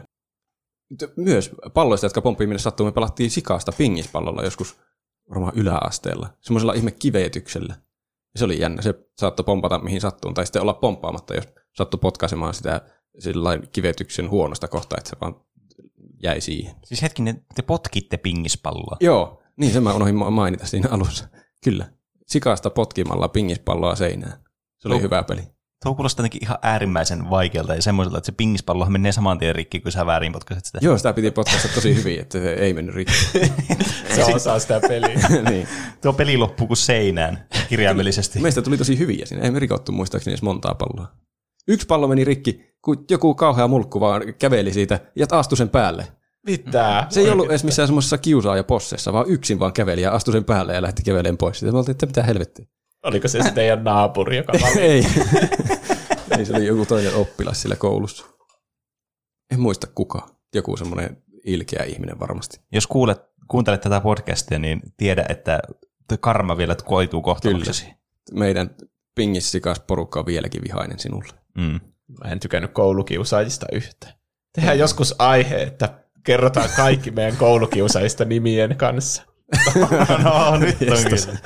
[1.16, 4.76] Myös palloista, jotka pomppii minne sattuu, me pelattiin sikaasta pingispallolla joskus
[5.30, 6.28] varmaan yläasteella.
[6.40, 7.74] Semmoisella ihme kivetyksellä.
[8.34, 8.82] Ja se oli jännä.
[8.82, 12.80] Se saattoi pompata mihin sattuu, tai sitten olla pomppaamatta, jos sattui potkaisemaan sitä
[13.72, 15.43] kivetyksen huonosta kohtaa, että se vaan
[16.22, 16.74] jäi siihen.
[16.84, 18.96] Siis hetkinen, te potkitte pingispalloa.
[19.00, 21.28] Joo, niin sen mä unohdin ma- mainita siinä alussa.
[21.64, 21.86] Kyllä.
[22.26, 24.32] Sikaasta potkimalla pingispalloa seinään.
[24.78, 25.02] Se oli Oh.
[25.02, 25.42] hyvä peli.
[25.84, 29.80] Tuo kuulostaa jotenkin ihan äärimmäisen vaikealta ja semmoiselta, että se pingispallohan menee saman tien rikki,
[29.80, 30.78] kun sä väärin potkaiset sitä.
[30.82, 33.14] Joo, sitä piti potkaista tosi hyvin, että se ei mennyt rikki.
[34.14, 35.28] Se osaa sitä peliä.
[35.50, 35.68] niin.
[36.02, 38.40] Tuo peli loppuu kuin seinään, kirjaimellisesti.
[38.40, 39.44] Meistä tuli tosi hyviä siinä.
[39.44, 41.12] Ei me rikottu muistaakseni edes montaa palloa.
[41.68, 46.06] Yksi pallo meni rikki, kun joku kauhea mulkku vaan käveli siitä ja astui sen päälle.
[46.46, 47.06] Mitä?
[47.08, 50.44] Se ei ollut edes missään semmoisessa kiusaaja possessa, vaan yksin vaan käveli ja astui sen
[50.44, 51.58] päälle ja lähti kävelemään pois.
[51.58, 52.66] Sitten me oltiin, että mitä helvettiä.
[53.02, 55.06] Oliko se se teidän naapuri, joka ei.
[56.38, 58.26] ei, se oli joku toinen oppilas sillä koulussa.
[59.52, 60.28] En muista kuka.
[60.54, 62.60] Joku semmoinen ilkeä ihminen varmasti.
[62.72, 65.60] Jos kuulet, kuuntelet tätä podcastia, niin tiedä, että
[66.20, 67.86] karma vielä koituu kohtaloksesi.
[68.32, 68.70] Meidän
[69.14, 71.43] pingissikas porukka on vieläkin vihainen sinulle.
[71.58, 71.80] Mm.
[72.24, 74.14] Mä en tykännyt koulukiusaajista yhtään.
[74.54, 79.22] Tehdään joskus aihe, että kerrotaan kaikki meidän koulukiusaajista nimien kanssa.
[80.24, 81.26] no, nyt on Jestas.
[81.26, 81.38] kyllä.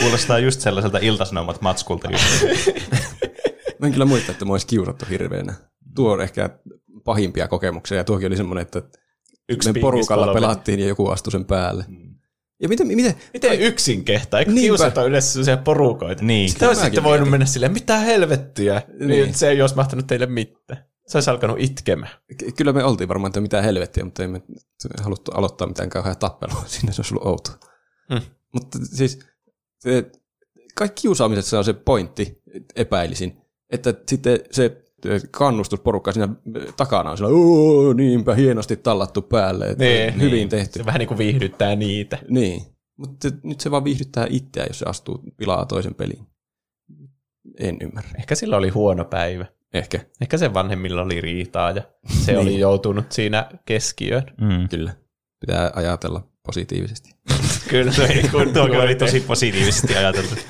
[0.00, 2.08] Kuulostaa just sellaiselta iltasanomat matskulta.
[2.10, 2.68] Just.
[3.78, 5.54] Mä en kyllä muista, että mä olisi kiusattu hirveänä.
[5.94, 6.50] Tuo on ehkä
[7.04, 8.82] pahimpia kokemuksia ja tuokin oli semmoinen, että
[9.48, 11.84] Yksi me porukalla pelattiin ja joku astui sen päälle.
[12.60, 14.40] Ja miten, miten, Miten yksin kehtaa?
[14.40, 14.66] Eikö Niinpä.
[14.66, 16.24] kiusata yleensä sellaisia porukoita?
[16.24, 16.48] Niin.
[16.50, 18.82] Sitten olisi sitten voinut mennä silleen, mitä helvettiä?
[18.98, 19.08] Niin.
[19.08, 19.34] Niin.
[19.34, 20.84] Se ei olisi mahtanut teille mitään.
[21.06, 22.12] Se olisi alkanut itkemään.
[22.38, 24.40] Ky- Kyllä me oltiin varmaan, että mitä helvettiä, mutta ei me
[25.02, 26.64] haluttu aloittaa mitään kauheaa tappelua.
[26.66, 27.54] Siinä se olisi ollut outoa.
[28.12, 28.20] Hmm.
[28.54, 29.18] Mutta siis
[29.78, 30.10] se,
[30.74, 32.42] kaikki kiusaamisessa on se pointti,
[32.76, 33.40] epäilisin,
[33.70, 34.82] että sitten se
[35.30, 36.28] kannustusporukka siinä
[36.76, 40.48] takana on sillä, "Oo, niinpä hienosti tallattu päälle, että Niin, hyvin niin.
[40.48, 40.78] tehty.
[40.78, 42.18] Se vähän niin kuin viihdyttää niitä.
[42.28, 42.62] Niin,
[42.96, 46.26] mutta nyt se vaan viihdyttää itseään, jos se astuu pilaa toisen pelin.
[47.60, 48.10] En ymmärrä.
[48.18, 49.46] Ehkä sillä oli huono päivä.
[49.74, 51.82] Ehkä, Ehkä sen vanhemmilla oli riitaa ja
[52.24, 52.40] se Niin.
[52.42, 54.24] oli joutunut siinä keskiöön.
[54.40, 54.68] Mm.
[54.68, 54.92] kyllä.
[55.40, 57.10] Pitää ajatella positiivisesti.
[57.70, 57.92] Kyllä.
[58.30, 60.34] Kun tuokin oli tosi positiivisesti ajateltu.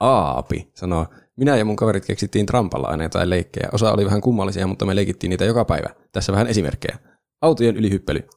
[0.00, 1.06] Aapi sanoo,
[1.36, 3.68] minä ja mun kaverit keksittiin trampalla aina jotain leikkejä.
[3.72, 5.88] Osa oli vähän kummallisia, mutta me leikittiin niitä joka päivä.
[6.12, 6.98] Tässä vähän esimerkkejä.
[7.42, 8.28] Autojen ylihyppely.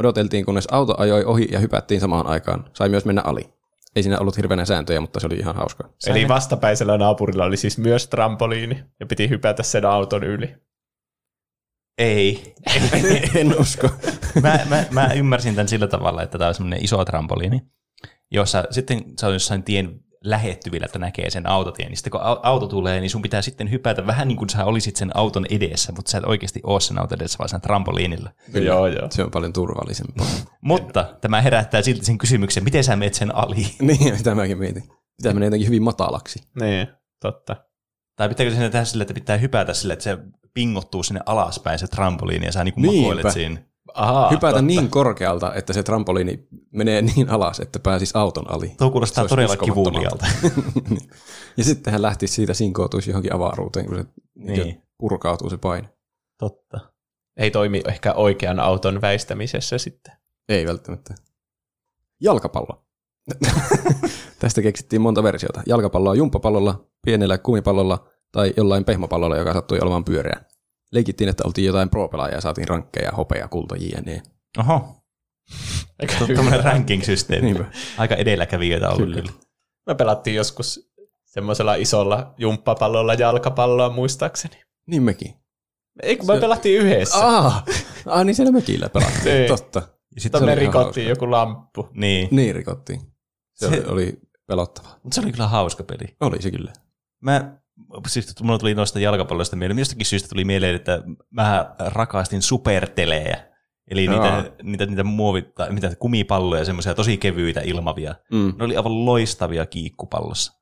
[0.00, 2.70] Odoteltiin, kunnes auto ajoi ohi ja hypättiin samaan aikaan.
[2.72, 3.54] Sai myös mennä ali.
[3.96, 5.88] Ei siinä ollut hirveänä sääntöjä, mutta se oli ihan hauska.
[6.06, 10.54] Eli vastapäisellä naapurilla oli siis myös trampoliini ja piti hypätä sen auton yli.
[11.98, 12.54] Ei.
[13.34, 13.88] en usko.
[14.42, 17.62] mä, mä, mä ymmärsin tämän sillä tavalla, että tämä on semmoinen iso trampoliini,
[18.30, 22.40] jossa sitten sä oot jossain tien lähettyvillä, että näkee sen autotien, niin sitten kun au-
[22.42, 25.92] auto tulee, niin sun pitää sitten hypätä vähän niin kuin sä olisit sen auton edessä,
[25.92, 28.30] mutta sä et oikeasti ole sen auton edessä, vaan sen trampoliinilla.
[28.52, 28.66] Kyllä.
[28.66, 29.08] Joo, joo.
[29.10, 30.26] Se on paljon turvallisempaa.
[30.60, 33.66] Mutta tämä herättää silti sen kysymyksen, miten sä meet sen ali?
[33.80, 34.82] niin, mitä mäkin mietin.
[35.16, 36.42] Pitää mennä jotenkin hyvin matalaksi.
[36.60, 36.88] Niin,
[37.20, 37.56] totta.
[38.16, 40.18] Tai pitääkö sinne tehdä sille, että pitää hypätä sille, että se
[40.54, 43.00] pingottuu sinne alaspäin se trampoliini ja sä niin Niinpä.
[43.00, 43.62] makoilet siinä.
[43.94, 44.62] Ahaa, Hypätä totta.
[44.62, 48.74] niin korkealta, että se trampoliini menee niin alas, että pääsis auton ali.
[48.78, 50.26] Tuo kuulostaa todella kivulialta.
[51.56, 54.60] ja sitten hän lähti siitä sinkoutuisi johonkin avaruuteen, kun se niin.
[54.60, 54.82] Niin.
[54.98, 55.88] purkautuu se paine.
[56.38, 56.80] Totta.
[57.36, 60.12] Ei toimi ehkä oikean auton väistämisessä sitten.
[60.48, 61.14] Ei välttämättä.
[62.20, 62.84] Jalkapallo.
[64.40, 65.62] Tästä keksittiin monta versiota.
[65.66, 70.40] Jalkapalloa jumppapallolla, pienellä kumipallolla tai jollain pehmopallolla, joka sattui olemaan pyöreä.
[70.94, 74.22] Leikittiin, että oltiin jotain pro-pelaajaa ja saatiin rankkeja, hopea, kulta, jne.
[74.58, 74.96] Oho,
[76.00, 77.44] Eikä tuommoinen ranking-systeemi.
[77.44, 77.64] Niinpä.
[77.98, 79.16] Aika edelläkävijöitä ollut Kyllä.
[79.16, 79.32] kyllä.
[79.86, 80.92] Me pelattiin joskus
[81.24, 84.62] semmoisella isolla jumppapallolla jalkapalloa muistaakseni.
[84.86, 85.34] Niin mekin.
[86.02, 87.26] Ei kun me Se- pelattiin yhdessä.
[87.28, 87.64] Ah,
[88.06, 89.34] ah niin siellä mökillä pelattiin.
[89.34, 89.48] Niin.
[89.48, 89.78] Totta.
[89.78, 91.24] Ja sit Sitten me rikottiin hauska.
[91.24, 91.88] joku lamppu.
[91.92, 93.00] Niin, Niin rikottiin.
[93.54, 94.98] Se, Se- oli, oli pelottavaa.
[95.02, 96.16] mutta se oli kyllä hauska peli.
[96.20, 96.72] Oli se kyllä.
[97.22, 97.58] Mä,
[98.06, 103.54] siis mulla tuli noista jalkapalloista mieleen, jostakin syystä tuli mieleen, että mä rakastin supertelejä.
[103.90, 104.40] Eli Jaa.
[104.42, 108.14] niitä, niitä, niitä muovita, mitä kumipalloja, semmoisia tosi kevyitä ilmavia.
[108.32, 108.54] Mm.
[108.58, 110.52] Ne oli aivan loistavia kiikkupallossa.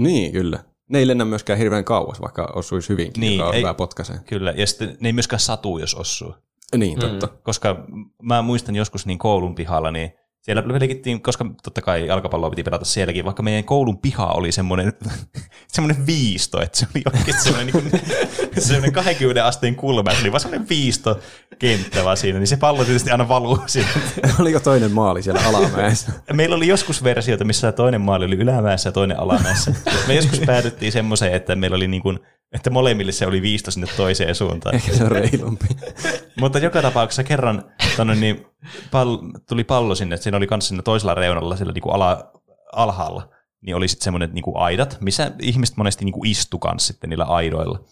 [0.00, 0.64] Niin, kyllä.
[0.90, 4.24] Ne ei lennä myöskään hirveän kauas, vaikka osuisi hyvinkin, Niin, joka on ei- hyvä potkaseen.
[4.24, 6.34] Kyllä, ja sitten ne ei myöskään satu, jos osuu.
[6.76, 7.26] Niin, totta.
[7.28, 7.86] Koska
[8.22, 10.10] mä muistan joskus niin koulun pihalla, niin
[10.46, 14.92] siellä leikittiin, koska totta kai jalkapalloa piti pelata sielläkin, vaikka meidän koulun piha oli semmoinen,
[15.74, 18.02] semmoinen viisto, että se oli oikeasti semmoinen, niin kuin,
[18.64, 21.20] semmoinen 20 asteen kulma, se oli vaan semmoinen viisto
[21.58, 23.88] kenttä vaan siinä, niin se pallo tietysti aina valuu sinne.
[24.40, 26.12] Oliko toinen maali siellä alamäessä?
[26.32, 29.74] Meillä oli joskus versioita, missä toinen maali oli ylämäessä ja toinen alamäessä.
[30.08, 32.18] Me joskus päädyttiin semmoiseen, että meillä oli niin kuin,
[32.52, 34.74] että molemmille se oli viisto sinne toiseen suuntaan.
[34.74, 35.66] Ehkä se on reilumpi.
[36.40, 38.46] Mutta joka tapauksessa kerran tonne, niin
[38.90, 39.18] pal-
[39.48, 42.30] tuli pallo sinne, että siinä oli kanssa siinä toisella reunalla siellä niinku ala,
[42.72, 43.28] alhaalla,
[43.60, 47.84] niin oli sitten semmoinen niinku aidat, missä ihmiset monesti niinku istu kanssa sitten niillä aidoilla.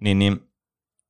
[0.00, 0.40] Niin, niin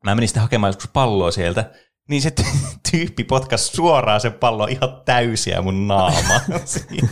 [0.04, 1.70] mä menin sitten hakemaan joskus palloa sieltä,
[2.08, 6.40] niin se ty- tyyppi potkasi suoraan sen pallon ihan täysiä mun naamaan.
[6.64, 7.08] siinä.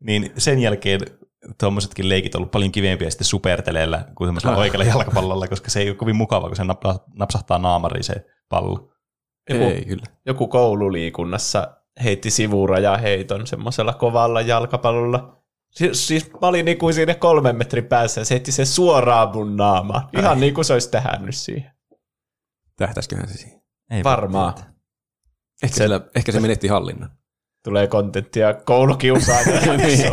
[0.00, 1.00] niin sen jälkeen
[1.60, 5.88] tuommoisetkin leikit on ollut paljon kivempiä sitten superteleellä kuin semmoisella oikealla jalkapallolla, koska se ei
[5.88, 6.62] ole kovin mukava, kun se
[7.14, 8.14] napsahtaa naamariin se
[8.48, 8.92] pallo.
[9.50, 10.04] Joku, Ei, kyllä.
[10.26, 15.42] joku koululiikunnassa heitti sivurajaheiton semmoisella kovalla jalkapallolla.
[15.70, 19.28] Siis, siis mä olin niin kuin siinä kolmen metrin päässä ja se heitti sen suoraan
[19.34, 20.08] mun naamaan.
[20.18, 21.72] Ihan niin kuin se olisi tähännyt siihen.
[22.76, 23.62] Tähtäisiköhän se siihen.
[23.90, 24.54] Ei Varmaan.
[25.62, 27.10] Ehkä, siellä, ehkä se menetti hallinnan.
[27.64, 29.60] Tulee kontenttia koulukiusaajia.
[29.76, 30.12] Niin.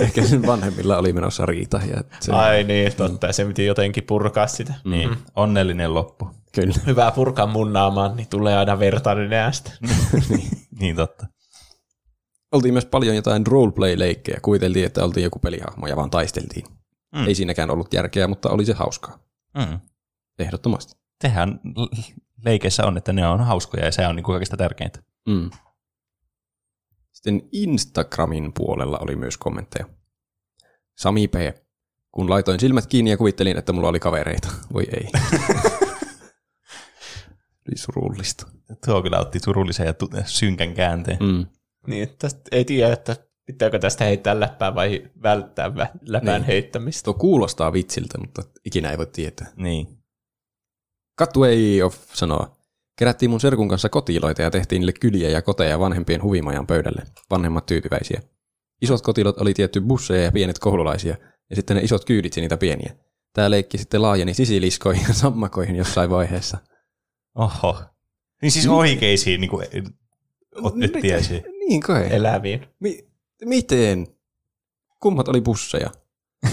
[0.00, 1.80] Ehkä sen vanhemmilla oli menossa riita.
[1.90, 3.32] Ja se, Ai niin, totta.
[3.32, 4.74] Se piti jotenkin purkaa sitä.
[4.84, 6.30] Niin, onnellinen loppu.
[6.54, 6.74] Kyllä.
[6.86, 9.70] Hyvä purkaa mun naamaan, niin tulee aina verta nenästä.
[10.80, 11.26] Niin totta.
[12.52, 14.38] Oltiin myös paljon jotain roleplay-leikkejä.
[14.42, 16.64] Kuviteltiin, että oltiin joku pelihahmo ja vaan taisteltiin.
[16.68, 17.20] Mm.
[17.20, 17.26] Mm.
[17.26, 19.18] Ei siinäkään ollut järkeä, mutta oli se hauskaa.
[19.58, 19.78] Mm.
[20.38, 20.92] Ehdottomasti.
[21.22, 21.60] Tehän
[22.44, 25.00] leikeissä on, että ne on hauskoja ja se on niin kaikista tärkeintä.
[25.28, 25.50] Mm.
[27.24, 29.86] Sitten Instagramin puolella oli myös kommentteja.
[30.98, 31.34] Sami P.
[32.12, 34.48] Kun laitoin silmät kiinni ja kuvittelin, että mulla oli kavereita.
[34.72, 35.08] Voi ei.
[37.68, 38.46] oli surullista.
[38.86, 39.94] Tuo kyllä otti surullisen ja
[40.24, 41.18] synkän käänteen.
[41.20, 41.46] Mm.
[41.86, 43.16] Niin, tästä ei tiedä, että
[43.46, 46.46] pitääkö tästä heittää läppää vai välttää vä- läpän Niin.
[46.46, 47.04] heittämistä.
[47.04, 49.46] Tuo kuulostaa vitsiltä, mutta ikinä ei voi tietää.
[49.56, 49.98] Niin.
[51.20, 52.53] Cutway of sanoo.
[52.98, 57.02] Kerättiin mun serkun kanssa kotiloita ja tehtiin niille kyliä ja koteja vanhempien huvimajan pöydälle.
[57.30, 58.22] Vanhemmat tyytyväisiä.
[58.82, 61.16] Isot kotilot oli tietty busseja ja pienet koululaisia,
[61.50, 62.96] ja sitten ne isot kyyditsi niitä pieniä.
[63.32, 66.58] Tää leikki sitten laajeni sisiliskoihin ja sammakoihin jossain vaiheessa.
[67.34, 67.82] Oho.
[68.42, 69.66] Niin siis oikeisiin niin kuin,
[70.62, 71.42] otettiesi.
[71.68, 72.08] Niin kai.
[72.10, 72.66] Eläviin.
[72.80, 73.08] Mi-
[73.44, 74.06] miten?
[75.00, 75.90] Kummat oli busseja?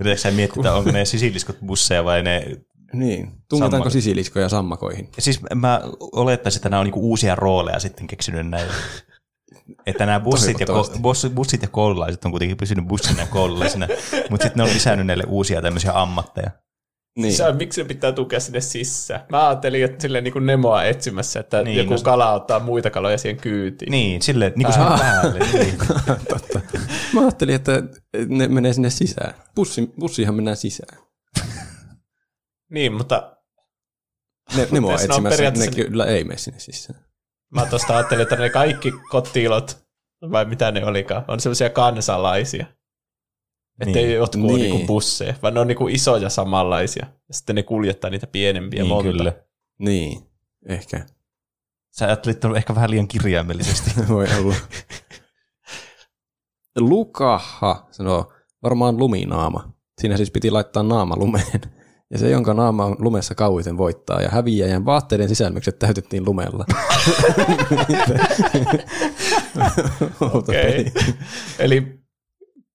[0.00, 2.56] Yritätkö sä miettiä, onko ne sisiliskot busseja vai ne...
[2.92, 3.24] Niin.
[3.48, 3.92] Tungetaanko Sammakot.
[3.92, 5.08] sisiliskoja sammakoihin?
[5.18, 5.80] Siis mä
[6.12, 8.72] olettaisin, että nämä on niinku uusia rooleja sitten keksinyt näille.
[9.86, 13.88] Että nämä bussit ja, bus- bussit ja koululaiset on kuitenkin pysynyt bussina ja koululaisina,
[14.30, 16.50] mutta sitten ne on lisännyt näille uusia tämmöisiä ammatteja.
[17.18, 17.34] Niin.
[17.34, 19.20] Sä, miksi se pitää tukea sinne sisään?
[19.28, 22.60] Mä ajattelin, että silleen niin kuin Nemoa etsimässä, että Niin, joku no- no, kala ottaa
[22.60, 23.90] muita kaloja siihen kyytiin.
[23.90, 25.38] Niin, silleen, niin kuin se on päälle.
[25.52, 25.78] Niin.
[26.28, 26.60] Totta.
[27.14, 27.82] Mä ajattelin, että
[28.28, 29.34] ne menee sinne sisään.
[29.54, 30.98] Bussi, bussihan mennään sisään.
[32.70, 33.36] Niin, mutta
[34.56, 37.04] Ne, ne mua ne etsimässä, ne periaatteessa- kyllä ei mene sinne sisään.
[37.54, 39.78] mä tuosta ajattelin, että ne kaikki kotiilot,
[40.32, 42.66] vai mitä ne olikaan, on sellaisia kansalaisia.
[43.80, 44.08] Että Niin.
[44.08, 44.54] ei jotkut Niin.
[44.54, 44.70] niin.
[44.70, 47.06] niinku busseja, vaan ne on niinku isoja samanlaisia.
[47.28, 49.10] Ja sitten ne kuljettaa niitä pienempiä Niin, monta.
[49.12, 49.32] kyllä.
[49.78, 50.22] Niin,
[50.68, 51.06] ehkä.
[51.90, 53.90] Sä ajattelit ehkä vähän liian kirjaimellisesti.
[54.08, 54.54] Voi olla.
[56.78, 59.72] Lukaha sanoo, varmaan luminaama.
[60.00, 61.60] Siinä siis piti laittaa naama lumeen.
[62.12, 64.22] Ja se, jonka naama on lumessa kauiten voittaa.
[64.22, 66.64] Ja häviäjän vaatteiden sisälmykset täytettiin lumella.
[70.34, 70.80] Okei.
[70.80, 71.14] Okay.
[71.58, 72.00] Eli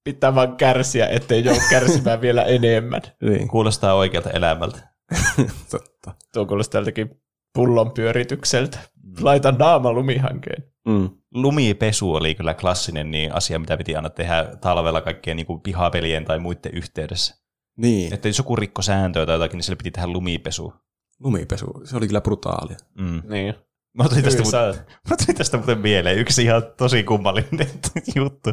[0.03, 3.01] pitää vaan kärsiä, ettei joudu kärsimään vielä enemmän.
[3.21, 4.95] niin, Kuulostaa oikealta elämältä.
[5.71, 6.13] totta.
[6.33, 7.21] Tuo kuulostaa tältäkin
[7.53, 8.79] pullon pyöritykseltä.
[9.21, 10.63] Laita naama lumihankeen.
[10.88, 11.09] Mm.
[11.33, 16.25] Lumipesu oli kyllä klassinen niin asia, mitä piti aina tehdä talvella kaikkien niin kuin pihapelien
[16.25, 17.45] tai muiden yhteydessä.
[17.78, 20.73] Niin, Että jos joku rikko sääntöä tai jotakin, niin sille piti tehdä lumipesu.
[21.19, 21.65] lumipesu.
[21.84, 22.78] Se oli kyllä brutaalia.
[22.99, 23.21] Mm.
[23.30, 23.53] Niin.
[23.97, 27.69] Mä tuli tästä, muuten, sä- mä tuli tästä muuten mieleen yksi ihan tosi kummallinen
[28.15, 28.49] juttu,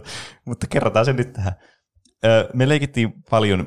[0.46, 1.52] mutta kerrotaan se nyt tähän.
[2.24, 3.66] Ö, Me leikittiin paljon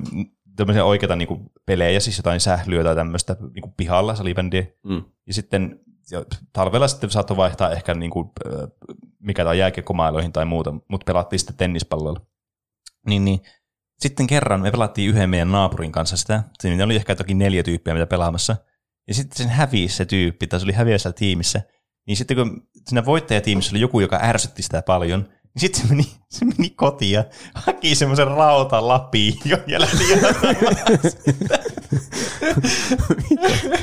[0.55, 4.65] tämmöisiä oikeita niin pelejä, siis jotain sählyä tai tämmöistä niin pihalla, salibändiä.
[4.83, 5.03] Mm.
[5.27, 5.79] Ja sitten
[6.11, 8.29] ja talvella sitten saattoi vaihtaa ehkä niin kuin,
[9.19, 12.21] mikä tai jääkiekkomailoihin tai muuta, mutta pelattiin sitten tennispalloilla.
[13.07, 13.39] Niin, niin.
[13.99, 16.43] Sitten kerran me pelattiin yhden meidän naapurin kanssa sitä.
[16.61, 18.55] Siinä oli ehkä jotakin neljä tyyppiä, mitä pelaamassa.
[19.07, 21.61] ja sitten sen hävisi se tyyppi, tai se oli häviässä tiimissä,
[22.07, 26.07] niin sitten kun siinä voittajatiimissä oli joku, joka ärsytti sitä paljon, niin sitten se meni,
[26.29, 27.23] se meni kotiin ja
[27.55, 30.03] haki semmoisen rautalapin ja lähti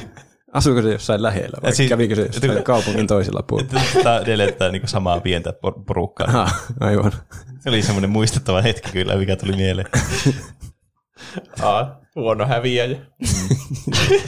[0.52, 3.80] Asuiko se jossain lähellä vai siis- kävikö se jossain että- kaupungin toisella puolella?
[4.02, 6.26] Tämä edellyttää niin samaa pientä por- porukkaa.
[6.42, 7.12] Ah, aivan.
[7.60, 9.88] Se oli semmoinen muistettava hetki kyllä, mikä tuli mieleen.
[11.62, 12.98] Aa, huono häviäjä.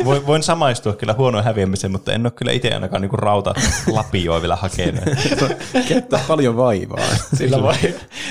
[0.04, 3.54] Voin, voin samaistua kyllä huonoon häviämiseen, mutta en ole kyllä itse ainakaan niin rauta
[3.92, 5.04] lapioa vielä hakenut.
[5.88, 7.06] Käyttää paljon vaivaa.
[7.34, 7.74] Sillä voi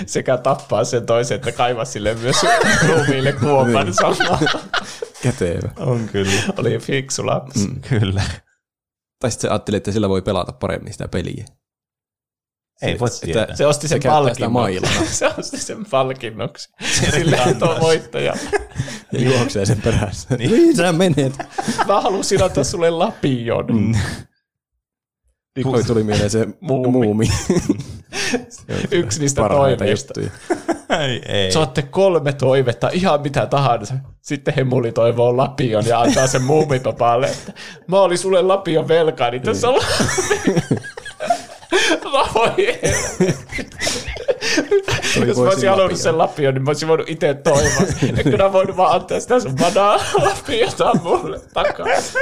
[0.05, 2.35] sekä tappaa sen toisen, että kaivaa sille myös
[2.87, 4.39] ruumiille kuopan samalla.
[5.23, 5.69] Kätevä.
[5.79, 6.31] On kyllä.
[6.57, 7.67] Oli fiksu lapsi.
[7.67, 8.23] Mm, kyllä.
[9.19, 11.45] Tai sitten se ajattelee, että sillä voi pelata paremmin sitä peliä.
[12.81, 13.55] Ei voi tietää.
[13.55, 15.05] Se osti sen Se palkinnoksi.
[15.17, 16.69] Se osti sen palkinnoksi.
[17.11, 18.33] Sille tuo voittaja.
[19.11, 20.35] Ja juoksee sen perässä.
[20.35, 20.51] Niin.
[20.51, 21.37] Mihin sä menet?
[21.87, 23.65] Mä halusin antaa sulle lapion.
[23.65, 23.95] Mm.
[25.63, 26.91] Toi tuli mieleen se Muumi.
[26.91, 27.25] muumi.
[28.91, 30.19] Yksi niistä toiveista.
[30.21, 30.29] juttuja.
[30.99, 31.51] Ei, ei.
[31.51, 33.93] Saatte kolme toivetta, ihan mitä tahansa.
[34.21, 37.53] Sitten Hemuli toivoo lapion ja antaa sen muumipapalle, että
[37.87, 39.81] mä olin sulle lapion velkaa, niin tässä on
[42.13, 42.73] Rahoja.
[45.27, 47.87] Jos mä olisin halunnut sen lapion, niin mä olisin voinut itse toivoa.
[48.17, 52.21] En kyllä voinut vaan antaa sitä sun banaa lapiota mulle takaisin.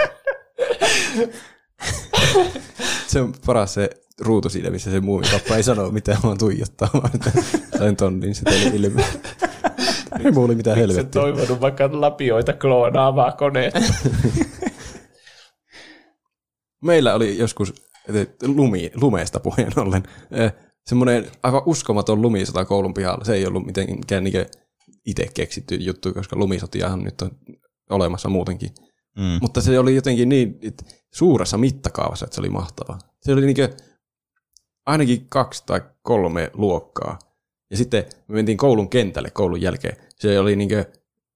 [3.07, 7.11] Se on paras se ruutu siinä, missä se muumipappa ei sano mitään, vaan tuijottaa vaan,
[7.15, 7.31] että
[7.77, 9.03] sain tonnin se teille ilme.
[10.25, 11.21] Ei muuli mitään Se helvettiä.
[11.21, 13.79] toivonut vaikka lapioita kloonaavaa koneetta.
[16.83, 17.73] Meillä oli joskus
[18.43, 20.53] lumi, lumeesta puheen ollen eh,
[20.85, 23.25] semmoinen aivan uskomaton lumisota koulun pihalla.
[23.25, 24.45] Se ei ollut mitenkään niin
[25.05, 27.31] itse keksitty juttu, koska lumisotiahan nyt on
[27.89, 28.69] olemassa muutenkin.
[29.17, 29.37] Mm.
[29.41, 30.59] Mutta se oli jotenkin niin
[31.13, 32.99] suuressa mittakaavassa, että se oli mahtavaa.
[33.21, 33.69] Se oli niin
[34.85, 37.19] ainakin kaksi tai kolme luokkaa.
[37.71, 39.97] Ja sitten me mentiin koulun kentälle koulun jälkeen.
[40.15, 40.85] Se oli niin kuin,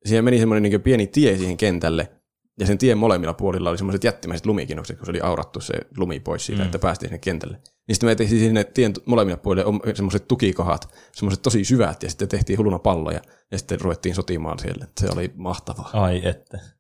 [0.06, 2.12] siihen meni semmoinen niin pieni tie siihen kentälle.
[2.60, 6.20] Ja sen tien molemmilla puolilla oli semmoiset jättimäiset lumikinnokset, kun se oli aurattu se lumi
[6.20, 6.66] pois siitä, mm.
[6.66, 7.58] että päästiin sinne kentälle.
[7.88, 12.10] Niin sitten me tehtiin sinne tien molemmilla puolille om- semmoiset tukikohat, semmoiset tosi syvät, ja
[12.10, 13.22] sitten tehtiin hulluna palloja,
[13.52, 14.88] ja sitten ruvettiin sotimaan siellä.
[15.00, 15.90] Se oli mahtavaa.
[15.94, 16.75] Ai että.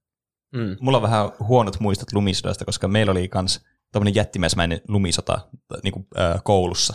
[0.55, 0.77] Mm.
[0.79, 5.49] Mulla on vähän huonot muistot lumisodasta, koska meillä oli kans tämmöinen jättimäismäinen lumisota
[5.83, 6.93] niin kuin, äh, koulussa.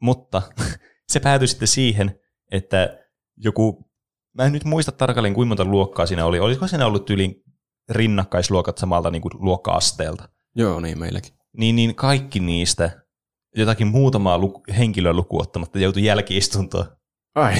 [0.00, 0.42] Mutta
[1.12, 2.20] se päätyi sitten siihen,
[2.52, 2.98] että
[3.36, 3.90] joku,
[4.34, 6.40] mä en nyt muista tarkalleen kuinka monta luokkaa siinä oli.
[6.40, 7.42] Olisiko siinä ollut tyyliin
[7.88, 10.28] rinnakkaisluokat samalta niin kuin luokka-asteelta?
[10.56, 11.32] Joo, niin meilläkin.
[11.56, 13.04] Niin, niin kaikki niistä,
[13.56, 16.86] jotakin muutamaa luku, henkilöä lukuun ottamatta, joutui jälkiistuntoon.
[17.34, 17.54] Ai,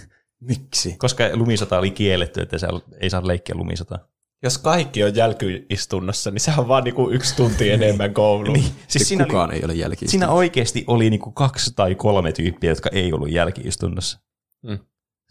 [0.48, 0.96] miksi?
[0.98, 2.56] Koska lumisota oli kielletty, että
[3.00, 4.11] ei saa leikkiä lumisotaa.
[4.42, 8.52] Jos kaikki on jälkyistunnossa, niin sehän on vaan niinku yksi tunti enemmän kouluun.
[8.52, 10.08] Niin, Siis siis siinä, kukaan oli, ei ole jälki.
[10.08, 14.18] siinä oikeasti oli niinku kaksi tai kolme tyyppiä, jotka ei ollut jälkiistunnossa.
[14.62, 14.78] Mm.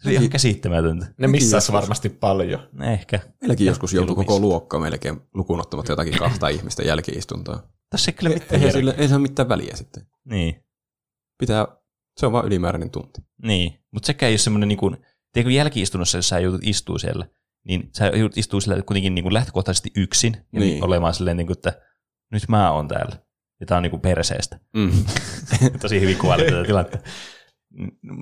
[0.02, 1.06] Se oli ihan käsittämätöntä.
[1.18, 1.72] Ne missas joskus.
[1.72, 2.68] varmasti paljon.
[2.92, 3.20] Ehkä.
[3.40, 7.62] Meilläkin joskus joutui koko luokka melkein lukuun ottamatta jotakin kahta ihmistä jälkiistuntoa.
[7.90, 8.72] Tässä ei kyllä mitään järkeä.
[8.72, 10.06] sille, ei se ole mitään väliä sitten.
[10.24, 10.64] Niin,
[11.38, 11.66] Pitää,
[12.16, 13.20] se on vaan ylimääräinen tunti.
[13.42, 13.78] niin.
[13.90, 14.96] Mutta sekään ei ole semmoinen, niin kuin,
[15.32, 17.26] tiedätkö jälkiistunnossa, jos sä joudut istua siellä,
[17.64, 20.72] niin sä joudut istua siellä kuitenkin niin kuin lähtökohtaisesti yksin ja Niin.
[20.72, 20.84] niin.
[20.84, 21.72] olemaan silleen, niin kuin, että
[22.32, 23.16] nyt mä oon täällä.
[23.60, 24.58] Ja tää on niin kuin perseestä.
[24.76, 24.90] Mm.
[25.82, 26.98] Tosi hyvin kuvaili tätä tilannetta.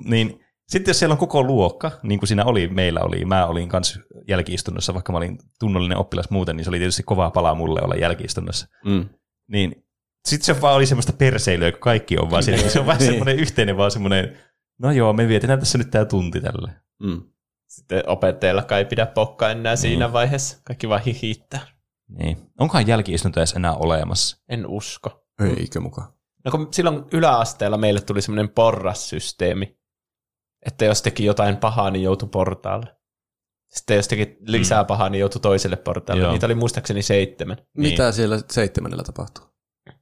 [0.05, 3.69] Niin, sitten jos siellä on koko luokka, niin kuin siinä oli, meillä oli, mä olin
[3.69, 7.81] kanssa jälkiistunnossa, vaikka mä olin tunnollinen oppilas muuten, niin se oli tietysti kovaa palaa mulle
[7.81, 8.67] olla jälkiistunnossa.
[8.85, 9.09] Mm.
[9.51, 9.85] Niin
[10.27, 12.57] sitten se vaan oli semmoista perseilyä, kun kaikki on vaan siinä.
[12.69, 13.07] Se on vaan Niin.
[13.09, 14.37] semmoinen yhteinen vaan semmoinen,
[14.79, 16.71] no joo, me vietetään tässä nyt tää tunti tälle.
[17.03, 17.21] Mm.
[17.71, 20.57] Sitten opettajalla ei pidä pokkaa enää siinä vaiheessa.
[20.63, 21.67] Kaikki vaan hihittää.
[22.09, 22.37] Niin.
[22.59, 24.37] Onkohan jälkiistunto edes enää olemassa?
[24.49, 25.25] En usko.
[25.57, 26.13] Eikö mukaan?
[26.45, 29.77] No kun silloin yläasteella meille tuli semmoinen porrassysteemi,
[30.65, 32.95] että jos teki jotain pahaa, niin joutui portaalle.
[33.69, 36.23] Sitten jos teki lisää pahaa, niin joutui toiselle portaalle.
[36.23, 36.31] Joo.
[36.31, 37.57] Niitä oli muistaakseni seitsemän.
[37.57, 37.91] Niin.
[37.91, 39.45] Mitä siellä seitsemännellä tapahtuu?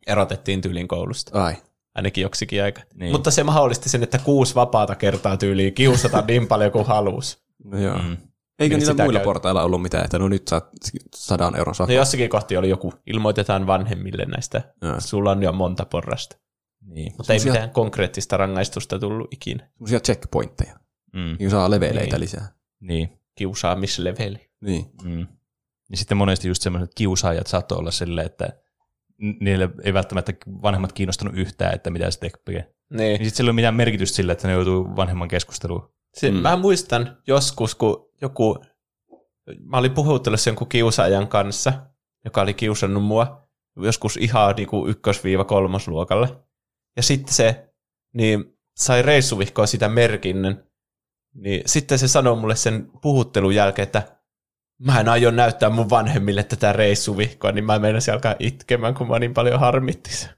[0.08, 1.44] Erotettiin tyylin koulusta.
[1.44, 1.56] Ai.
[1.96, 2.82] Ainakin joksikin aika.
[2.94, 3.12] Niin.
[3.12, 7.49] Mutta se mahdollisti sen, että kuusi vapaata kertaa tyyliin kiusata niin paljon kuin halusi.
[7.64, 7.98] No joo.
[7.98, 8.18] Mm.
[8.60, 9.24] Eikö Niin niillä muilla käy.
[9.26, 10.70] portailla ollut mitään, että no nyt saat
[11.16, 11.94] sadan euron No sakko?
[11.94, 14.74] jossakin kohti oli joku, ilmoitetaan vanhemmille näistä.
[14.82, 14.96] Joo.
[15.00, 16.38] Sulla on jo monta porrasta.
[16.86, 17.14] Niin.
[17.18, 19.70] Mutta ei Semmosia- mitään konkreettista rangaistusta tullut ikinä.
[19.74, 20.80] Semmoisia checkpointteja.
[21.14, 21.36] Mm.
[21.40, 22.22] Niin saa leveleitä Niin.
[22.22, 22.48] lisää.
[22.80, 23.20] Niin.
[23.36, 24.50] Kiusaamisleveli.
[24.62, 24.86] Niin.
[25.04, 25.28] Mm.
[25.92, 28.50] Ja sitten monesti just semmoiset kiusaajat saattoi olla silleen, että
[29.40, 32.40] niille ei välttämättä vanhemmat kiinnostunut yhtään, että mitä se tekee.
[32.54, 32.98] Niin.
[32.98, 35.92] Niin sitten sillä ei ole mitään merkitystä sille, että ne joutuu vanhemman keskusteluun.
[36.14, 36.38] Se, Mm.
[36.38, 38.64] Mä muistan joskus, kun joku,
[39.62, 41.74] mä olin puhuttelussa jonkun kiusaajan kanssa,
[42.26, 46.28] joka oli kiusannut mua joskus ihan niinku ykkös-kolmosluokalle.
[46.96, 47.74] Ja sitten se
[48.14, 50.64] niin sai reissuvihkoa sitä merkinnän.
[51.36, 54.20] Niin sitten se sanoi mulle sen puhuttelun jälkeen, että
[54.80, 59.20] mä en aio näyttää mun vanhemmille tätä reissuvihkoa, niin mä meinasin alkaa itkemään, kun mä
[59.20, 60.30] niin paljon harmitti se.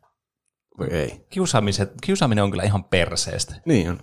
[0.78, 1.26] Voi ei.
[1.30, 3.56] Kiusaamiset, kiusaaminen on kyllä ihan perseestä.
[3.66, 4.00] Niin on.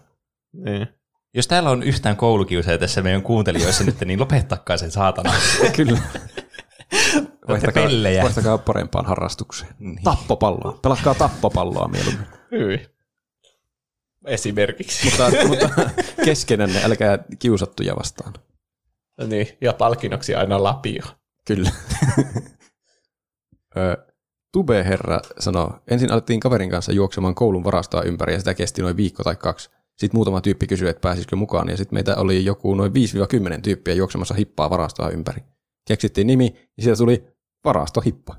[0.52, 0.88] Niin.
[1.34, 5.32] Jos täällä on yhtään koulukiusaajia tässä meidän kuuntelijoissa nyt, niin lopettakaa sen saatana.
[5.76, 5.98] Kyllä.
[7.48, 8.22] Vaihtakaa, pellejä.
[8.22, 9.74] vaihtakaa parempaan harrastukseen.
[9.78, 10.02] Niin.
[10.02, 10.78] Tappopalloa.
[10.82, 12.26] Pelatkaa tappopalloa mieluummin.
[12.50, 12.86] Hyi.
[14.26, 15.04] Esimerkiksi.
[15.04, 15.90] mutta, mutta
[16.24, 18.32] keskenänne älkää kiusattuja vastaan.
[19.26, 21.02] niin, ja palkinnoksi aina lapio.
[21.46, 21.70] Kyllä.
[24.52, 29.24] Tube-herra sanoo, ensin alettiin kaverin kanssa juoksemaan koulun varastoa ympäri ja sitä kesti noin viikko
[29.24, 29.70] tai kaksi.
[29.98, 32.94] Sitten muutama tyyppi kysyi, että pääsisikö mukaan ja sitten meitä oli joku noin 5-10
[33.62, 35.42] tyyppiä juoksemassa hippaa varastoa ympäri.
[35.88, 37.24] Keksittiin nimi ja sieltä tuli
[37.64, 38.36] varastohippa.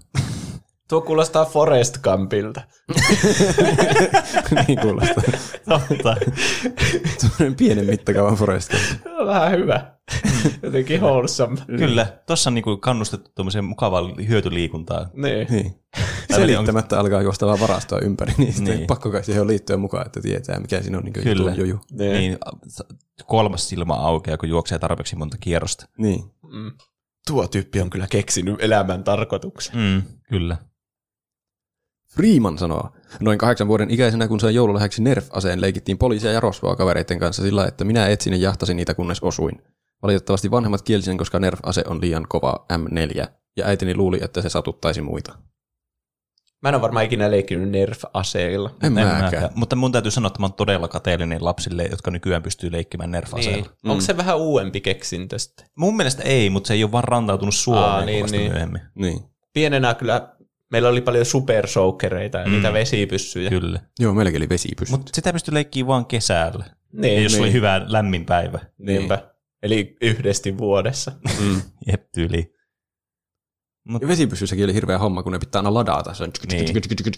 [0.89, 2.61] Tuo kuulostaa Forest Gumpilta.
[4.67, 5.23] niin kuulostaa.
[5.69, 6.15] Totta.
[7.17, 9.25] Semmoinen pienen mittakaavan forest Gump.
[9.25, 9.91] Vähän hyvä.
[10.63, 11.57] Jotenkin wholesome.
[11.77, 15.09] Kyllä, tuossa on niinku kannustettu tuommoiseen mukavaan hyötyliikuntaan.
[15.13, 15.47] Niin.
[15.49, 15.75] Niin.
[16.35, 18.87] Selittämättä alkaa juosta vaan varastoa ympäri, niin sitten Niin.
[18.87, 21.53] pakko kai siihen liittyä mukaan, että tietää mikä siinä on niin Kyllä.
[21.53, 21.79] juju.
[21.91, 22.11] Niin.
[22.11, 22.37] Niin,
[23.25, 25.85] kolmas silmä aukeaa, kun juoksee tarpeeksi monta kierrosta.
[25.97, 26.23] Niin.
[26.51, 26.71] Mm.
[27.27, 29.75] Tuo tyyppi on kyllä keksinyt elämän tarkoituksen.
[29.77, 30.57] Mm, kyllä.
[32.15, 37.19] Freeman sanoo, noin kahdeksan vuoden ikäisenä kun sain joululahjaksi Nerf-aseen, leikittiin poliisia ja rosvoa kavereiden
[37.19, 39.61] kanssa sillä, että minä etsin ja jahtasin niitä kunnes osuin.
[40.03, 43.27] Valitettavasti vanhemmat kielsi sen, koska Nerf-ase on liian kova M4,
[43.57, 45.37] ja äitini luuli, että se satuttaisi muita.
[46.61, 48.69] Mä en ole varmaan ikinä leikkinyt Nerf-aseilla.
[48.83, 49.23] En En mäkään.
[49.23, 49.49] mäkään.
[49.55, 53.33] Mutta mun täytyy sanoa, että mä oon todella kateellinen lapsille, jotka nykyään pystyy leikkimään nerf
[53.33, 53.65] Niin.
[53.83, 53.89] mm.
[53.89, 55.65] Onko se vähän uudempi keksintö sitten?
[55.75, 58.41] Mun mielestä ei, mutta se ei ole vaan rantautunut Suomeen Aa, niin, niin, niin.
[58.41, 58.51] niin.
[58.51, 58.81] myöhemmin.
[58.95, 59.19] Niin.
[59.53, 60.29] Pienenä kyllä
[60.71, 62.51] meillä oli paljon supersoukkereita ja Mm.
[62.51, 63.49] niitä vesipyssyjä.
[63.49, 63.79] Kyllä.
[63.99, 64.91] Joo, meilläkin oli vesipyssy.
[64.91, 66.65] Mutta sitä pystyy leikkiä vaan kesällä.
[66.93, 67.41] Niin, Ja jos niin.
[67.43, 68.59] oli hyvä lämmin päivä.
[68.77, 69.19] Niinpä.
[69.63, 71.11] Eli yhdesti vuodessa.
[71.39, 71.61] Mm.
[71.91, 72.53] Jep, tyyli.
[73.83, 76.13] Mut, Ja vesipyssyssäkin oli hirveä homma, kun ne pitää aina ladata.
[76.13, 76.65] Se on Niin.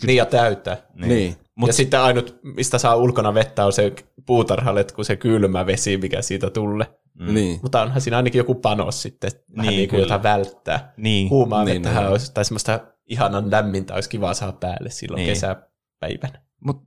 [0.07, 0.77] Niin ja täyttää.
[0.93, 1.09] niin.
[1.09, 1.29] Niin.
[1.31, 3.93] Mut, Mut, ja sitten ainut, mistä saa ulkona vettä, on se
[4.25, 6.87] puutarhalle, kun se kylmä vesi, mikä siitä tulee.
[7.19, 7.59] mm, Niin.
[7.61, 10.93] Mutta onhan siinä ainakin joku panos sitten, vähän Niin, niin kuin jota välttää.
[10.97, 11.29] Niin.
[11.29, 12.11] Huumaa Niin, vettähän niin.
[12.11, 15.25] olisi, tai semmoista ihanan lämmintä olisi kiva saada päälle silloin Niin.
[15.25, 15.33] niin.
[15.35, 16.41] kesäpäivänä.
[16.65, 16.83] Mut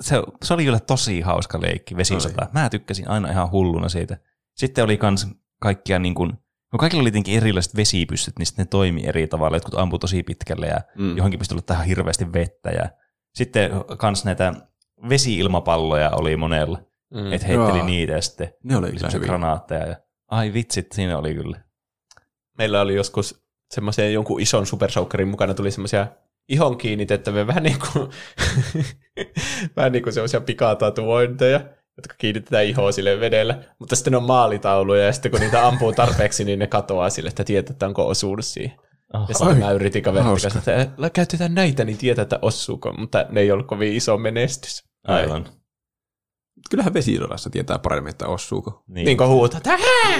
[0.00, 2.46] se, se oli kyllä tosi hauska leikki, vesisota.
[2.52, 4.16] Mä tykkäsin aina ihan hulluna siitä.
[4.54, 5.28] Sitten oli kans
[5.60, 6.32] kaikkia niin kuin,
[6.76, 9.56] no kaikilla oli tietenkin erilaiset vesipyssyt, niin sitten ne toimi eri tavalla.
[9.56, 11.16] Jotkut ampui tosi pitkälle ja Mm.
[11.16, 12.70] johonkin pystyi olla tähän hirveästi vettä.
[12.70, 12.88] Ja
[13.34, 14.54] sitten kans näitä
[15.08, 16.78] vesi-ilmapalloja oli monella,
[17.14, 17.32] Mm.
[17.32, 17.86] että heitteli Jaa.
[17.86, 19.86] niitä ja sitten Ne oli oli kyllä granaatteja.
[19.86, 19.96] Ja,
[20.28, 21.60] ai vitsit, siinä oli kyllä.
[22.58, 26.06] Meillä oli joskus semmoisen jonkun ison supersoukkerin mukana tuli semmoisia
[26.48, 28.08] ihon kiinnitettäviä, vähän niin kuin,
[29.76, 31.60] vähän niin kuin semmoisia pikatatuointeja,
[31.96, 33.58] jotka kiinnitetään ihoon sille vedellä.
[33.78, 37.44] Mutta sitten on maalitauluja ja sitten kun niitä ampuu tarpeeksi, niin ne katoaa sille, että
[37.44, 38.72] tietää, että onko osunut siihen.
[39.14, 39.28] Oh.
[39.28, 43.26] Ja sitten mä yritin kaverin kanssa, että "Älä käytetään näitä, niin tietää, että osuuko, mutta
[43.30, 44.84] ne ei ollut kovin iso menestys.
[45.06, 45.48] Aivan.
[46.70, 48.82] Kyllähän vesisodassa tietää paremmin, että osuuko.
[48.88, 49.78] Niin, Niin kuin huutat, "Ää!"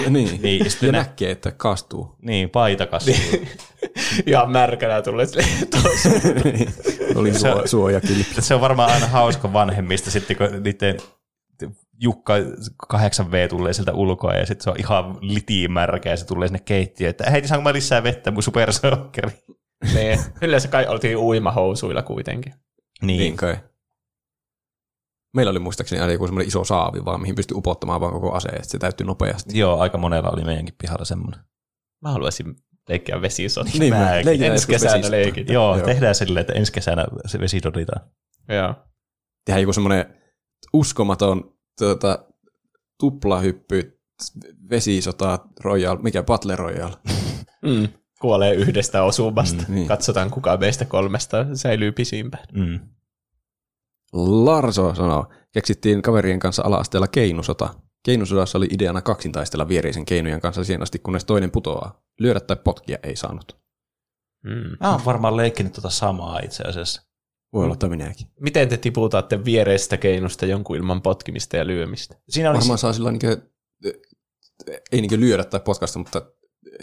[0.09, 0.41] Niin.
[0.41, 2.15] niin, ja Ja sitten nä- näkee, että kastuu.
[2.21, 3.15] niin, paita kasvuu.
[4.25, 5.25] ihan märkänä tulee
[5.71, 6.09] "Tuossa."
[7.19, 8.25] oli Se- suo, suojakilpi.
[8.41, 10.97] Se on varmaan aina hauska vanhemmista sitten, kun niiden
[11.99, 12.33] Jukka
[12.93, 17.09] 8V tulee sieltä ulkoa ja sitten se on ihan litimärkä ja se tulee sinne keittiöön,
[17.09, 19.31] että hei, saanko mä lisää vettä mun supersokkeri?
[19.93, 20.19] niin.
[20.41, 22.53] Yleensä kai oltiin uimahousuilla kuitenkin.
[23.01, 23.57] Niin, Niin kai.
[25.35, 28.55] Meillä oli muistaakseni aina joku semmoinen iso saavi vaan, mihin pystyi upottamaan vaan koko aseen,
[28.55, 29.59] että se täyttyi nopeasti.
[29.59, 31.39] Joo, aika monella oli meidänkin pihalla semmoinen.
[32.01, 32.55] Mä haluaisin
[32.89, 33.69] leikkiä vesisota.
[33.79, 33.93] Niin,
[34.23, 35.53] leikitään Ensi kesänä leikitään.
[35.53, 35.85] Joo, Joo.
[35.85, 38.01] tehdään silleen, että ensi kesänä se vesi doditaan.
[38.49, 38.75] Joo.
[39.45, 40.05] Tehdään joku semmoinen
[40.73, 42.25] uskomaton tuota,
[42.99, 43.99] tuplahyppy
[44.69, 46.97] vesisota Royal, mikä Battle Royale.
[47.61, 47.87] Mm.
[48.21, 49.63] Kuolee yhdestä osumasta.
[49.67, 49.87] Mm, niin.
[49.87, 52.45] Katsotaan, kuka meistä kolmesta säilyy pisimpään.
[52.53, 52.79] Mm.
[54.13, 57.73] Larso sanoo, keksittiin kaverien kanssa ala-asteella keinusota.
[58.05, 62.01] Keinusodassa oli ideana kaksintaistella viereisen keinojen kanssa siihen asti, kunnes toinen putoaa.
[62.19, 63.57] Lyödä tai potkia ei saanut.
[64.43, 64.77] Mm.
[64.79, 67.01] Mä oon varmaan leikkinyt tota samaa itse asiassa.
[67.53, 68.27] Voi olla, että minäkin.
[68.39, 72.15] Miten te tiputatte viereistä keinosta jonkun ilman potkimista ja lyömistä?
[72.29, 73.37] Siinä oli Varmaan saa sillä niinkö,
[74.91, 76.21] ei niinkö lyödä tai potkasta, mutta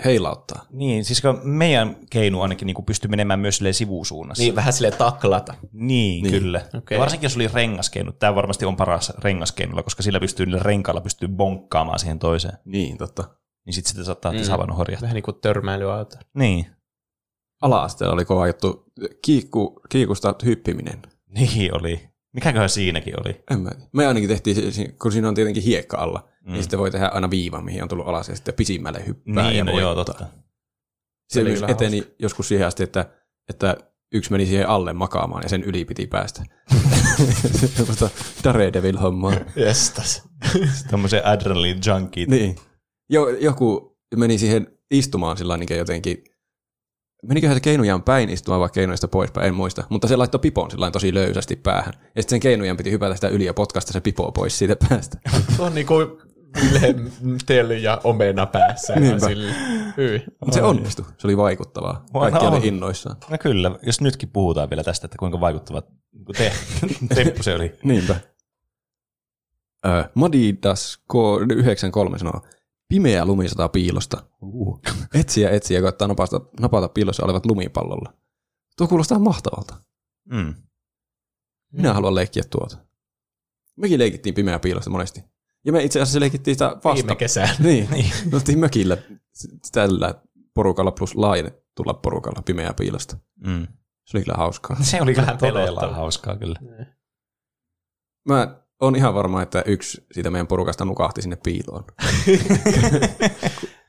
[0.05, 0.67] heilauttaa.
[0.71, 4.43] Niin, siis kun meidän keinu ainakin niin pystyy menemään myös silleen sivusuunnassa.
[4.43, 5.55] Niin, vähän sille taklata.
[5.62, 6.23] Niin, Niin.
[6.23, 6.43] niin.
[6.43, 6.59] kyllä.
[6.59, 6.79] Okei.
[6.79, 6.99] Okay.
[6.99, 8.12] Varsinkin jos oli rengaskeinu.
[8.12, 12.59] Tämä varmasti on paras rengaskeinolla, koska sillä pystyy niillä renkailla pystyy bonkkaamaan siihen toiseen.
[12.65, 13.25] Niin, totta.
[13.67, 14.37] Niin sitten sitä saattaa Mm.
[14.39, 14.43] mm.
[14.43, 15.03] tasapaino horjata.
[15.03, 16.17] Vähän niin kuin törmäilyauto.
[16.35, 16.67] Niin.
[17.63, 18.85] Ala-asteella oli kova juttu
[19.25, 21.03] kiikku, kiikusta hyppiminen.
[21.35, 22.09] Niin oli.
[22.33, 23.45] Mikäköhän siinäkin oli?
[23.51, 23.87] En mä tiedä.
[23.93, 24.57] Me ainakin tehtiin,
[25.03, 26.53] kun siinä on tietenkin hiekka alla, mm.
[26.53, 29.65] niin sitten voi tehdä aina viivan, mihin on tullut alas ja sitten pisimmälle hyppää ja
[29.65, 30.15] Niin, no joo, voittaa.
[30.15, 30.37] totta.
[31.29, 33.11] Se oli myös eteni joskus siihen asti, että,
[33.49, 33.77] että
[34.15, 36.43] yksi meni siihen alle makaamaan ja sen yli piti päästä.
[37.77, 38.11] Semmoista
[38.45, 39.35] Daredevil-hommaa.
[39.57, 40.23] Jestas.
[40.91, 42.29] Tämmöisen adrenaline junkiet.
[42.29, 42.57] Niin.
[43.11, 46.25] Jo, joku meni siihen istumaan sillä niin jotenkin,
[47.29, 49.85] meniköhän se keinujaan päin istumaan vai keinoista poispäin, en muista.
[49.89, 51.95] Mutta se laittoi pipon sillä tosi löysästi päähän.
[51.99, 55.18] Ja sitten sen keinujan piti hypätä sitä yli ja potkasta se pipo pois siitä päästä.
[55.57, 55.95] Tuo on niinku
[56.62, 57.11] Wilhelm
[57.47, 58.95] Tell ja omena päässä.
[59.27, 59.53] Sille.
[60.51, 61.05] Se onnistui.
[61.18, 62.05] Se oli vaikuttavaa.
[62.12, 63.16] Kaikki oli innoissaan.
[63.31, 66.53] No kyllä, jos nytkin puhutaan vielä tästä, että kuinka vaikuttava niin te,
[67.14, 67.72] temppu se oli.
[67.83, 68.16] Niinpä.
[70.14, 72.41] Madidas K93 sanoo,
[72.89, 74.22] pimeä lumi sataa piilosta.
[74.43, 74.80] Uh.
[75.14, 78.14] Etsiä etsiä koittaa napata, napata piilossa olevat lumipallolla.
[78.76, 79.74] Tuo kuulostaa mahtavalta.
[80.24, 80.55] Mm.
[81.72, 82.76] Minä haluan leikkiä tuota.
[83.76, 85.24] Mekin leikittiin pimeää piilosta monesti.
[85.64, 86.95] Ja me itse asiassa leikittiin sitä vasta.
[86.95, 87.55] Viime kesänä.
[87.59, 88.12] Niin, niin.
[88.30, 88.97] me oltiin mökillä
[89.72, 90.14] tällä
[90.55, 93.16] porukalla plus laajennetulla porukalla pimeää piilosta.
[93.47, 93.66] Mm.
[94.05, 94.76] Se oli kyllä hauskaa.
[94.82, 96.59] Se oli kyllä todella hauskaa kyllä.
[98.28, 101.85] Mä oon ihan varma, että yksi siitä meidän porukasta nukahti sinne piiloon.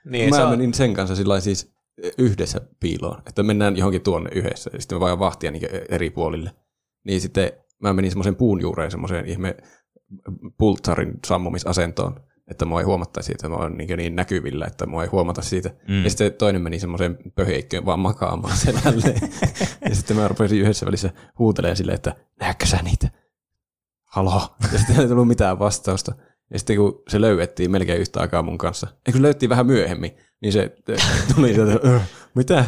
[0.06, 1.74] Niin, mä se on, menin sen kanssa sillä siis
[2.18, 6.52] yhdessä piiloon, että mennään johonkin tuonne yhdessä, ja sitten me vaan vahtia niin eri puolille.
[7.04, 9.58] Niin sitten mä menin semmoisen puun juureen semmoiseen ihme
[10.58, 15.10] pultsarin sammumisasentoon, että mua ei huomattaisi siitä, mä oon niin, niin näkyvillä, että mua ei
[15.10, 15.70] huomata siitä.
[15.88, 16.04] Mm.
[16.04, 19.22] Ja sitten toinen meni semmoiseen pöheikköön vaan makaamaan selälleen.
[19.90, 21.10] ja sitten mä rupesin yhdessä välissä
[21.40, 23.25] huutelemaan silleen, että näetkö sä niitä?
[24.16, 24.56] Halo?
[24.72, 26.16] Ja sitten ei tullut mitään vastausta.
[26.54, 30.18] Ja sitten kun se löydettiin melkein yhtä aikaa mun kanssa, ja kun löydettiin vähän myöhemmin,
[30.42, 30.76] niin se
[31.36, 32.02] tuli sieltä, "Öh,
[32.36, 32.66] mitä?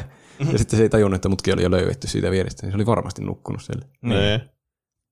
[0.52, 2.86] Ja sitten se ei tajunnut, että mutkin oli jo löydetty siitä vierestä, niin se oli
[2.86, 3.86] varmasti nukkunut siellä.
[4.02, 4.42] niin.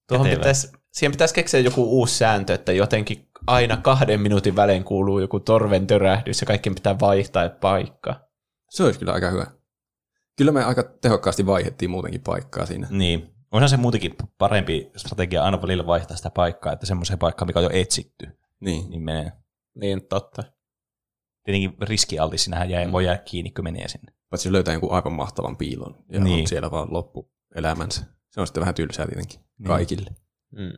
[0.08, 0.40] Tuohon Kätevä.
[0.40, 5.40] pitäisi, siihen pitäisi keksiä joku uusi sääntö, että jotenkin aina kahden minuutin välein kuuluu joku
[5.40, 8.20] torven törähdys ja kaikkien pitää vaihtaa paikkaa.
[8.70, 9.46] Se olisi kyllä aika hyvä.
[10.38, 12.88] Kyllä me aika tehokkaasti vaihettiin muutenkin paikkaa siinä.
[12.92, 13.35] Niin.
[13.52, 17.64] Onhan se muutenkin parempi strategia aina välillä vaihtaa sitä paikkaa, että semmoiseen paikkaan, mikä on
[17.66, 18.28] jo etsitty,
[18.60, 18.90] Niin.
[18.90, 19.32] niin menee.
[19.76, 20.44] Niin, totta.
[21.44, 24.14] Tietenkin riskialtis, sinähän jää, voi jäädä kiinni, kun menee sinne.
[24.30, 26.42] Paitsi löytää jonkun aivan mahtavan piilon ja Niin.
[26.42, 28.06] on siellä vaan loppuelämänsä.
[28.30, 29.68] Se on sitten vähän tylsää tietenkin Niin.
[29.68, 30.10] kaikille.
[30.52, 30.74] Mm.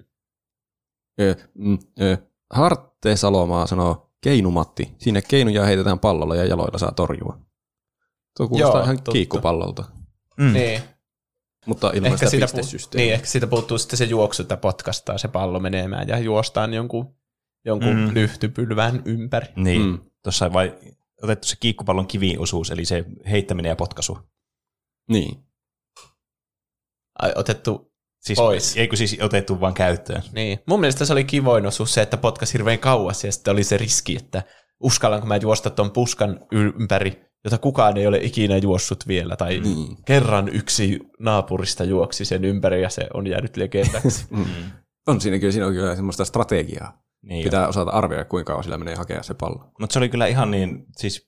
[1.22, 2.18] Ö, mm, ö,
[2.54, 4.96] Harte Salomaa sanoo, keinumatti.
[4.98, 7.40] Siinä keinuja heitetään pallolla ja jaloilla saa torjua.
[8.38, 9.12] Tuo kuulostaa Joo, ihan totta.
[9.12, 9.84] kiikkupallolta.
[10.38, 10.54] Mm.
[10.54, 10.82] Niin.
[11.68, 13.06] Mutta ilman Ehkä sitä siitä, pu- pistesysteemiä.
[13.06, 17.16] niin, ehkä siitä puuttuu sitten se juoksu, että potkastaa se pallo menemään ja juostaan jonkun,
[17.66, 18.14] jonkun Mm.
[18.14, 19.48] lyhtypylvään ympäri.
[19.56, 19.82] Niin.
[19.82, 20.00] Mm.
[20.24, 20.78] Tuossa on vai
[21.24, 24.18] otettu se kiikkupallon kiviosuus, eli se heittäminen ja potkaisu.
[25.10, 25.44] niin.
[27.20, 27.88] Ai, otettu,
[28.22, 28.78] Siis, Pois.
[28.78, 30.22] Eikö siis otettu vaan käyttöön?
[30.32, 30.60] niin.
[30.68, 33.78] Mun mielestä se oli kivoin osuus se, että potkas hirveän kauas ja sitten oli se
[33.78, 34.44] riski, että
[34.80, 39.98] uskallanko mä juosta ton puskan ympäri, jota kukaan ei ole ikinä juossut vielä, tai Niin.
[40.06, 44.26] kerran yksi naapurista juoksi sen ympäri ja se on jäänyt legendaksi.
[44.32, 44.46] Mm.
[45.08, 47.02] On siinä kyllä, siinä on kyllä semmoista strategiaa.
[47.22, 49.72] Niin Pitää osata arvioida, kuinka kauan sillä menee hakea se pallo.
[49.80, 51.28] Mutta se oli kyllä ihan niin, siis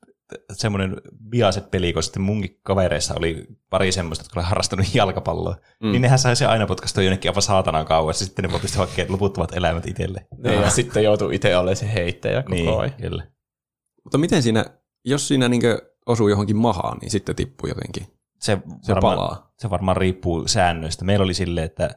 [0.54, 0.96] semmoinen
[1.32, 5.54] viaset peli, kun sitten munkin kavereissa oli pari semmoista, jotka oli harrastanut jalkapalloa.
[5.80, 5.88] Mm.
[5.88, 5.92] Mm.
[5.92, 8.80] Niin nehän sai se aina potkastua jonnekin aivan saatanan kauas, ja sitten ne voi pystyä
[8.86, 10.28] hakemaan loputtomat eläimet itselle.
[10.44, 12.94] niin, ja sitten joutuu itse olemaan se heittäjä koko Niin, ajan.
[13.02, 13.28] kyllä.
[14.04, 14.66] Mutta miten siinä,
[15.06, 18.08] jos siinä niinkö osuu johonkin mahaan, niin sitten tippuu jotenkin.
[18.40, 19.54] Se, Se varmaan, palaa.
[19.58, 21.06] se varmaan riippuu säännöistä.
[21.06, 21.90] Meillä oli silleen, että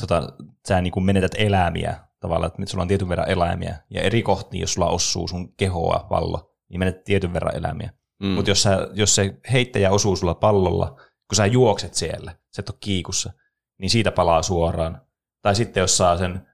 [0.00, 0.32] tota,
[0.68, 4.60] sä niin kuin menetät eläimiä tavallaan, että sulla on tietyn verran eläimiä, ja eri kohtiin,
[4.60, 7.92] jos sulla osuu sun kehoa pallo, niin menet tietyn verran eläimiä.
[8.22, 8.28] Mm.
[8.28, 10.88] Mutta jos, sä- jos se heittäjä osuu sulla pallolla,
[11.28, 13.32] kun sä juokset siellä, sä et ole kiikussa,
[13.78, 15.00] niin siitä palaa suoraan.
[15.42, 16.46] Tai sitten jos saa sen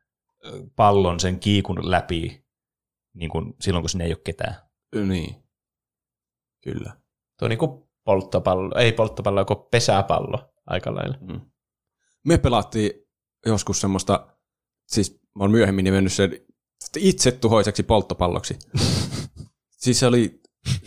[0.76, 2.44] pallon sen kiikun läpi,
[3.14, 4.54] niin kun, silloin kun sinne ei ole ketään.
[5.06, 5.43] Niin.
[6.64, 6.92] Kyllä.
[7.38, 11.16] Tuo on niinku polttopallo, ei polttopallo, kuin pesäpallo aika lailla.
[11.20, 11.40] Mm.
[12.24, 12.90] Me pelattiin
[13.46, 14.26] joskus semmoista,
[14.86, 16.40] siis mä oon myöhemmin nimennyt sen
[16.96, 18.58] itse tuhoiseksi polttopalloksi.
[19.82, 20.42] siis se oli,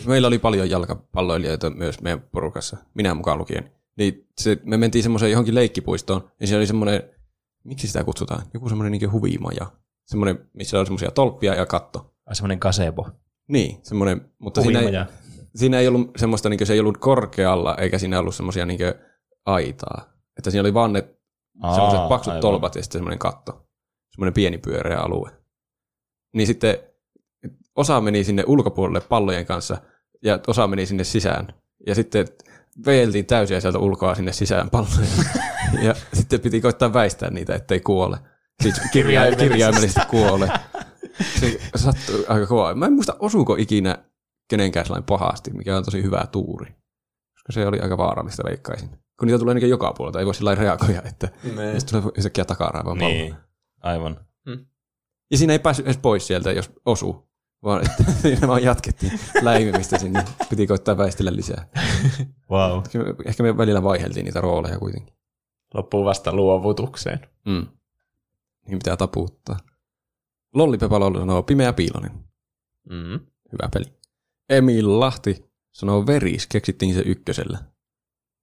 [0.06, 3.72] meillä oli paljon jalkapalloilijoita myös meidän porukassa, minä mukaan lukien.
[3.98, 7.04] Niin se, me mentiin semmoiseen johonkin leikkipuistoon, ja siellä oli semmoinen,
[7.64, 9.72] miksi sitä kutsutaan, joku semmoinen niin huvimaja.
[10.06, 12.14] Semmoinen, missä oli semmoisia tolppia ja katto.
[12.26, 13.10] Ai semmoinen kasebo.
[13.48, 15.06] Niin, semmoinen, mutta siinä ei, Huvimaja.
[15.58, 18.80] Siinä ei ollut semmoista, niin se ei ollut korkealla, eikä siinä ollut semmoisia niin
[19.46, 20.14] aitaa.
[20.38, 21.10] Että siinä oli vaan ne
[21.62, 22.42] Aa, paksut aivan.
[22.42, 23.68] tolpat ja sitten semmoinen katto.
[24.12, 25.32] Semmoinen pieni pyöreä alue.
[26.34, 26.78] Niin sitten
[27.76, 29.78] osa meni sinne ulkopuolelle pallojen kanssa
[30.24, 31.54] ja osa meni sinne sisään.
[31.88, 32.28] Ja sitten
[32.86, 35.08] vejeltiin täysiä sieltä ulkoa sinne sisään palloja.
[35.88, 38.18] ja sitten piti koittaa väistää niitä, ettei kuole.
[38.64, 40.52] Siis kirja, kirjaimellisesti kuole.
[41.40, 42.76] Se sattui aika kovaa.
[42.76, 43.98] Mä en muista, osuuko ikinä
[44.48, 46.76] kenenkään sellainen pahasti, mikä on tosi hyvä tuuri.
[47.34, 48.90] Koska se oli aika vaarallista, veikkaisin.
[48.90, 51.72] Kun niitä tulee ainakin joka puolelta, ei voi sillä reagoida, että Ne.
[51.74, 53.14] jos tulee yhtäkkiä takaraivaan pallo.
[53.14, 53.36] Niin,
[53.84, 54.28] aivan.
[55.32, 57.28] Ja siinä ei päässyt edes pois sieltä, jos osuu.
[57.64, 60.26] Vaan että siinä vaan jatkettiin läimimistä sinne.
[60.50, 61.68] Piti koittaa väistellä lisää.
[62.52, 62.84] Wow.
[63.26, 65.16] Ehkä me, välillä vaiheltiin niitä rooleja kuitenkin.
[65.74, 67.20] Loppuu vasta luovutukseen.
[67.46, 67.68] Mm.
[68.68, 69.58] Niin pitää tapuuttaa.
[70.56, 72.12] Lolli Pepa Lolli sanoo Pimeä piilonen.
[72.90, 73.20] Mm.
[73.52, 73.86] Hyvä peli.
[74.50, 77.58] Emil Lahti sanoo Veris, keksittiin se ykkösellä.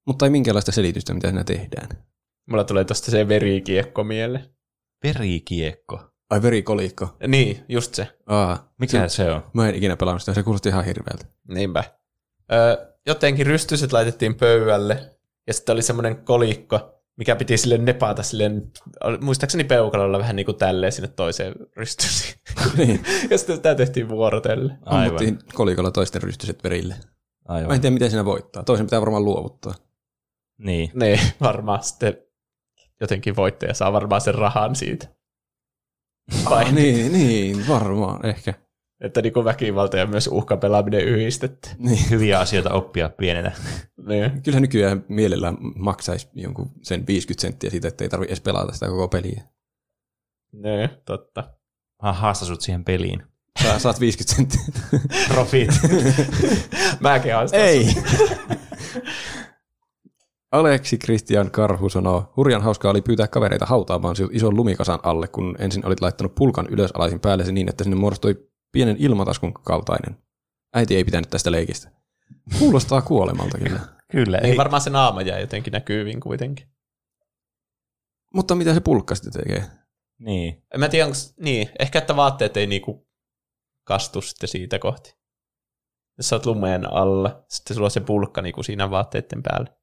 [0.07, 1.89] Mutta ei minkäänlaista selitystä, mitä siinä tehdään.
[2.51, 4.55] Mulla tulee tosta se verikiekko mieleen.
[5.05, 6.01] Verikiekko.
[6.31, 7.17] Ai verikolikko.
[7.27, 8.09] Niin, just se.
[8.27, 9.43] Aa, Mikä se, se on?
[9.53, 11.25] mä en ikinä pelannut sitä, se kuulosti ihan hirveältä.
[11.49, 11.85] Niinpä.
[12.53, 15.11] Öö, jotenkin rystyset laitettiin pöydälle,
[15.47, 18.73] ja sitten oli semmoinen kolikko, mikä piti sille nepata silleen,
[19.21, 22.35] muistaakseni peukalolla vähän niin kuin tälleen sinne toiseen rystysiin.
[22.77, 23.05] niin.
[23.31, 24.79] ja sitten sitä tehtiin vuorotelle.
[24.87, 26.95] Ammuttiin kolikolla toisten rystyset verille.
[27.49, 27.69] Aivan.
[27.69, 28.63] Mä en tiedä, miten siinä voittaa.
[28.63, 29.75] Toisen pitää varmaan luovuttaa.
[30.59, 30.91] Niin.
[30.95, 32.19] Niin, varmaan sitten
[33.01, 35.09] jotenkin voittaja saa varmaan sen rahan siitä.
[36.51, 36.65] Vai?
[36.65, 38.55] Ah, niin, niin, varmaan, ehkä.
[39.05, 41.69] Että niin kuin väkivalta ja myös uhkapelaaminen yhdistetty.
[41.79, 42.11] Niin.
[42.11, 43.53] Hyviä asioita oppia pienenä.
[44.07, 44.43] Niin.
[44.43, 48.87] Kyllä nykyään mielellään maksaisi jonkun sen 50 senttiä siitä, että ei tarvitse edes pelata sitä
[48.87, 49.43] koko peliä.
[50.53, 51.45] Niin, totta.
[52.03, 53.23] Mä haastan sut siihen peliin.
[53.63, 54.61] Sä saat 50 senttiä.
[55.35, 55.71] Profit.
[57.01, 57.95] Mäkin haastan ei!
[60.53, 65.57] Aleksi Christian Karhu sanoo, hurjan hauskaa oli pyytää kavereita hautaamaan sinut ison lumikasan alle, kun
[65.59, 70.17] ensin olit laittanut pulkan ylösalaisin päälle niin, että sinne muodostui pienen ilmataskun kaltainen.
[70.75, 71.91] Äiti ei pitänyt tästä leikistä.
[72.59, 73.81] Kuulostaa kuolemalta kyllä.
[74.13, 74.39] Kyllä.
[74.39, 76.69] Niin Ei, varmaan se naama jää jotenkin näkyviin kuitenkin.
[78.35, 79.65] Mutta mitä se pulkka sitten tekee?
[80.19, 80.63] niin.
[80.75, 83.09] En mä tiedä, onko, niin, ehkä että vaatteet ei niinku
[83.85, 85.17] kastu sitten siitä kohti.
[86.19, 89.77] Jos sä oot lumeen alla, sitten sulla on se pulkka niinku siinä vaatteiden päällä.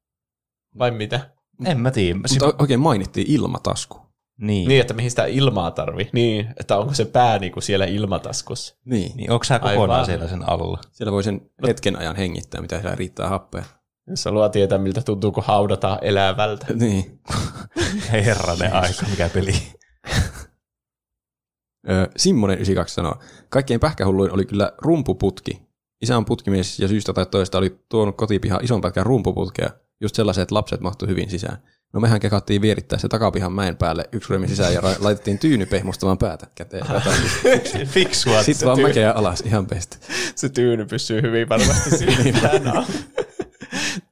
[0.78, 1.30] Vai mitä?
[1.66, 2.18] En mä tiedä.
[2.18, 4.01] Mutta oikein mainittiin ilmatasku.
[4.42, 4.68] Niin.
[4.68, 6.10] Niin, että mihin sitä ilmaa tarvii.
[6.12, 8.76] Niin, että onko se pää niinku siellä ilmataskussa.
[8.84, 9.16] Niin.
[9.16, 10.06] Niin onko sä kokonaan Aivan.
[10.06, 10.78] siellä sen alla?
[10.92, 13.64] Siellä voi sen hetken ajan hengittää, mitä siellä riittää happea.
[14.06, 16.66] Jos haluaa tietää, miltä tuntuu, kun haudataan elävältä.
[16.74, 17.20] Niin.
[18.12, 19.54] Herranen aika, mikä peli.
[22.16, 23.14] Simmonen 92 sanoo,
[23.48, 25.62] kaikkein pähkähulluin oli kyllä rumpuputki.
[26.02, 29.70] Isä on putkimies ja syystä tai toista oli tuonut kotipihaan ison pätkän rumpuputkea,
[30.00, 31.58] just sellaiset, että lapset mahtu hyvin sisään.
[31.92, 35.66] No mehän kekattiin vierittää se takapihan mäen päälle yksi ryhmä sisään ja ra- laitettiin tyyny
[35.66, 36.84] pehmustamaan päätä käteen.
[37.86, 38.42] Fiksua.
[38.42, 39.96] Sitten vaan mäkeä alas ihan pestä.
[40.34, 42.84] Se tyyny pysyy hyvin varmasti siinä.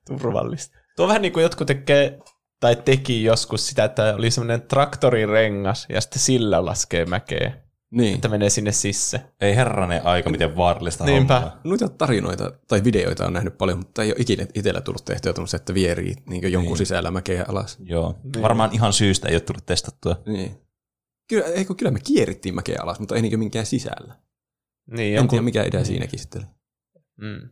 [0.06, 0.78] Turvallista.
[0.96, 2.18] Tuo vähän niin kuin jotkut tekee
[2.60, 7.52] tai teki joskus sitä, että oli semmoinen traktorirengas ja sitten sillä laskee mäkeä,
[7.90, 8.14] Niin.
[8.14, 9.20] että menee sinne sisse.
[9.40, 11.34] Ei herranen aika, miten vaarallista Niinpä.
[11.40, 11.60] hommaa.
[11.64, 15.56] Noita tarinoita tai videoita on nähnyt paljon, mutta ei ole ikinä itsellä tullut tehtyä tuommoista,
[15.56, 17.78] että vierii niin jonkun sisällä mäkeä alas.
[17.80, 18.18] Joo.
[18.42, 20.16] Varmaan ihan syystä ei ole tullut testattua.
[20.26, 20.60] Niin.
[21.28, 24.14] Kyllä, ei, kun kyllä me kierrittiin mäkeä alas, mutta ei niin minkään sisällä.
[24.96, 26.46] Niin, En tiedä, mikä idea siinäkin sitten
[27.20, 27.48] mm.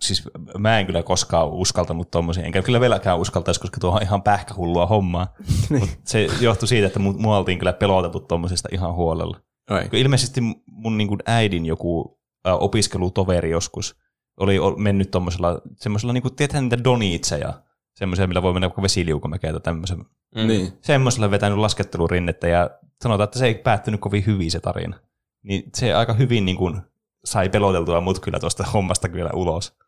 [0.00, 0.22] Siis
[0.58, 4.86] mä en kyllä koskaan uskaltanut tommosia, enkä kyllä vieläkään uskaltaisi, koska tuo on ihan pähkähullua
[4.86, 5.34] hommaa.
[5.80, 9.40] Mut se johtui siitä, että mu- mua oltiin kyllä peloteltu tommosesta ihan huolella.
[9.68, 9.88] Ai.
[9.88, 13.96] Kun ilmeisesti mun niin kuin äidin joku ä, opiskelutoveri joskus
[14.40, 17.62] oli mennyt tommosella, semmoisella, niin kuin, tiedätkö niitä donitseja,
[17.94, 19.98] semmoisia, millä voi mennä vesiliukumäkeä tai tämmöisen.
[20.34, 20.46] Mm.
[20.46, 20.72] Niin.
[20.80, 22.70] Semmoisella vetänyt laskettelurinnettä ja
[23.02, 25.00] sanotaan, että se ei päättynyt kovin hyvin se tarina.
[25.42, 26.80] Niin se aika hyvin niin kuin,
[27.24, 29.78] sai peloteltua mut kyllä tuosta hommasta kyllä ulos.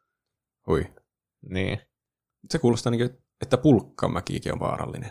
[0.66, 0.86] Hui.
[1.48, 1.80] Niin.
[2.50, 5.10] Se kuulostaa niin kuin, että pulkkamäkikin on vaarallinen.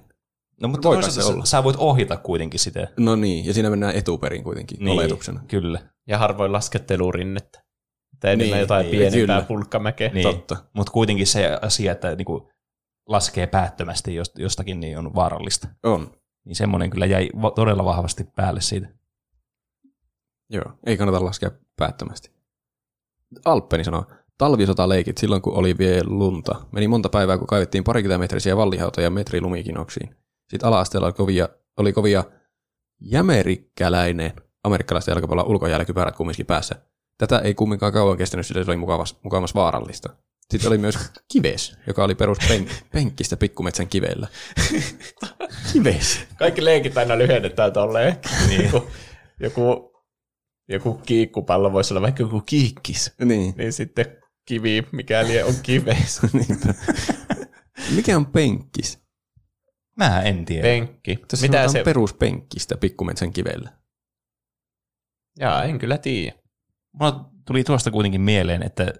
[0.61, 1.45] No mutta Voiko toisaalta se sä, olla?
[1.45, 2.87] sä voit ohjata kuitenkin sitä.
[2.97, 4.89] No niin, ja siinä mennään etuperin kuitenkin niin.
[4.99, 5.41] oletuksena.
[5.47, 5.81] Kyllä.
[6.07, 7.63] Ja harvoin laskettelurinnettä.
[8.13, 9.41] Että enemmän Niin, jotain niin, pienempää kyllä.
[9.47, 10.09] pulkkamäkeä.
[10.13, 10.23] Niin.
[10.23, 10.57] Totta.
[10.73, 12.49] Mutta kuitenkin se asia, että niinku
[13.07, 15.67] laskee päättömästi jost- jostakin, niin on vaarallista.
[15.83, 16.11] On.
[16.45, 18.87] Niin semmoinen kyllä jäi va- todella vahvasti päälle siitä.
[20.49, 22.31] Joo, ei kannata laskea päättömästi.
[23.45, 24.05] Alppeni sanoo,
[24.37, 26.55] talvisotaleikit silloin kun oli vielä lunta.
[26.71, 30.15] Meni monta päivää, kun kaivettiin parikilometrisiä vallihautoja metri lumikinoksiin.
[30.49, 32.23] Sitten ala-asteella oli kovia, oli kovia
[33.01, 34.33] jämerikkäläinen
[34.63, 36.75] amerikkalaisten jalkapallon ulkojälkypärät kumminkin päässä.
[37.17, 40.09] Tätä ei kumminkaan kauan kestänyt, sillä se oli mukavas, mukavas vaarallista.
[40.51, 40.97] Sitten oli myös
[41.31, 44.27] kives, joka oli perus pen, penkkistä pikkumetsän kivellä.
[45.73, 46.19] kives.
[46.37, 48.15] Kaikki leikit aina lyhennetään tolleen.
[48.47, 48.63] Niin.
[48.63, 48.87] Joku,
[49.39, 49.93] joku,
[50.69, 53.13] joku kiikkupallo voisi olla vaikka joku kiikkis.
[53.25, 53.53] Niin.
[53.57, 54.05] Niin sitten
[54.45, 55.53] kivi, mikäli on.
[56.33, 56.73] Niinpä.
[57.95, 59.08] Mikä on penkkis?
[59.99, 60.61] Mä en tiedä.
[60.61, 61.15] Penkki.
[61.27, 61.83] Tässä Mitä se...
[61.83, 63.69] peruspenkkistä pikkumetsän kivellä.
[65.39, 66.35] Jaa, en kyllä tiedä.
[66.93, 68.93] Mulla tuli tuosta kuitenkin mieleen, että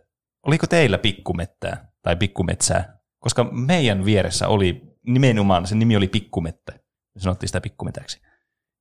[0.46, 3.00] oliko teillä pikkumettää tai pikkumetsää?
[3.20, 6.72] Koska meidän vieressä oli nimenomaan, sen nimi oli pikkumettä.
[7.16, 8.22] Me sanottiin sitä pikkumetäksi.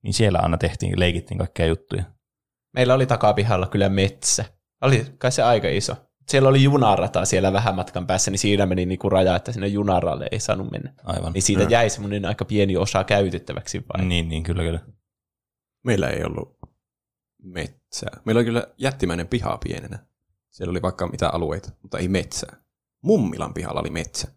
[0.02, 2.04] Niin siellä aina tehtiin, leikittiin kaikkea juttuja.
[2.74, 4.44] Meillä oli takapihalla kyllä metsä.
[4.82, 6.07] Oli kai se aika iso.
[6.29, 10.29] Siellä oli junarata siellä vähän matkan päässä, niin siinä meni niinku raja, että sinne junaralle
[10.31, 10.93] ei saanut mennä.
[11.05, 11.33] Aivan.
[11.33, 14.09] Niin siitä jäi semmoinen aika pieni osa käytettäväksi vain.
[14.09, 14.81] Niin, niin, kyllä, kyllä.
[15.85, 16.59] Meillä ei ollut
[17.43, 18.20] metsää.
[18.24, 19.99] Meillä oli kyllä jättimäinen piha pienenä.
[20.51, 22.57] Siellä oli vaikka mitä alueita, mutta ei metsää.
[23.03, 24.29] Mummilan pihalla oli metsä.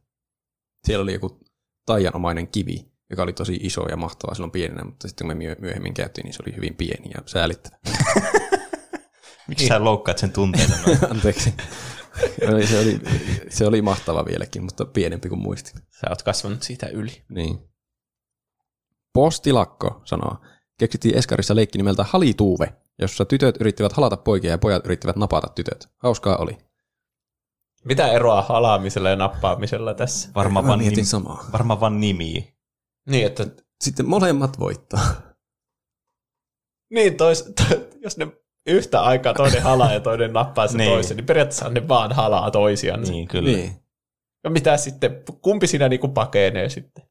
[0.87, 1.39] Siellä oli joku
[1.85, 5.55] taianomainen kivi, joka oli tosi iso ja mahtava silloin pienenä, mutta sitten kun me myö-
[5.59, 7.77] myöhemmin käytiin, niin se oli hyvin pieni ja säälittävä.
[9.51, 10.73] Miksi sä loukkaat sen tunteita?
[11.11, 11.53] Anteeksi.
[12.53, 13.01] Oli- se, oli,
[13.49, 15.81] se oli mahtava vieläkin, mutta pienempi kuin muistin.
[15.89, 17.23] Sä oot kasvanut siitä yli.
[17.29, 17.59] Niin.
[19.13, 20.37] Postilakko sanoo,
[20.79, 25.89] keksittiin Eskarissa leikki nimeltä Halituuve, jossa tytöt yrittivät halata poikia ja pojat yrittivät napata tytöt.
[25.97, 26.57] Hauskaa oli.
[27.85, 30.29] Mitä eroa halaamisella ja nappaamisella tässä?
[30.35, 31.45] Varmaan vaan, mietin nim, samaa.
[31.51, 32.55] varmaan vaan nimi.
[33.09, 33.47] Niin, että
[33.81, 35.05] Sitten molemmat voittaa.
[36.89, 37.63] niin tois, to,
[38.01, 38.27] jos ne
[38.67, 40.91] yhtä aikaa toinen halaa ja toinen nappaa sen Niin.
[40.91, 43.01] toisen, niin periaatteessa ne vaan halaa toisiaan.
[43.01, 43.49] Niin, kyllä.
[43.49, 43.73] Niin.
[44.43, 47.03] Ja mitä sitten, kumpi siinä niinku pakenee sitten?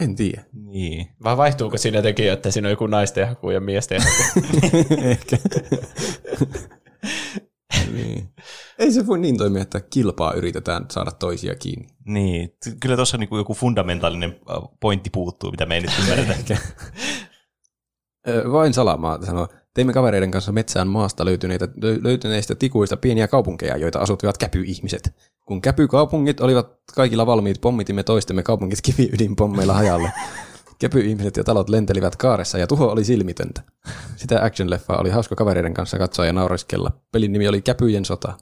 [0.00, 0.44] En tiedä.
[0.52, 1.06] Niin.
[1.24, 4.46] Vai vaihtuuko siinä jotenkin, että siinä on joku naisten haku ja miesten haku?
[5.10, 5.36] Ehkä.
[7.92, 8.28] niin.
[8.78, 11.88] Ei se voi niin toimia, että kilpaa yritetään saada toisia kiinni.
[12.06, 16.56] Niin, kyllä tuossa niinku joku fundamentaalinen äh, pointti puuttuu, mitä me ei nyt ymmärretä.
[18.52, 23.98] Vain salamaa sanoo, teimme kavereiden kanssa metsään maasta löytyneitä, lö- löytyneistä tikuista pieniä kaupunkeja, joita
[23.98, 25.14] asuttivat käpy-ihmiset.
[25.46, 30.12] Kun käpykaupungit olivat kaikilla valmiit, pommitimme toistemme kaupungit kiviydinpommeilla hajalle.
[30.80, 33.62] Käpy-ihmiset ja talot lentelivät kaaressa ja tuho oli silmitöntä.
[34.16, 36.90] Sitä action-leffaa oli hauska kavereiden kanssa katsoa ja naureskella.
[37.12, 38.34] Pelin nimi oli Käpyjen sota.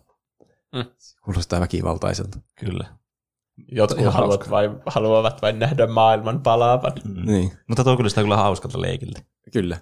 [0.75, 0.85] Mm.
[1.25, 2.39] Kuulostaa väkivaltaiselta.
[2.55, 3.00] kyllä.
[3.73, 4.51] Jotkut haluavat hauska.
[4.51, 6.93] vain, haluavat vain nähdä maailman palaavan.
[7.05, 7.27] Mm.
[7.27, 9.23] Niin, Mutta tuo kuulostaa kyllä hauskalta leikiltä.
[9.53, 9.79] kyllä.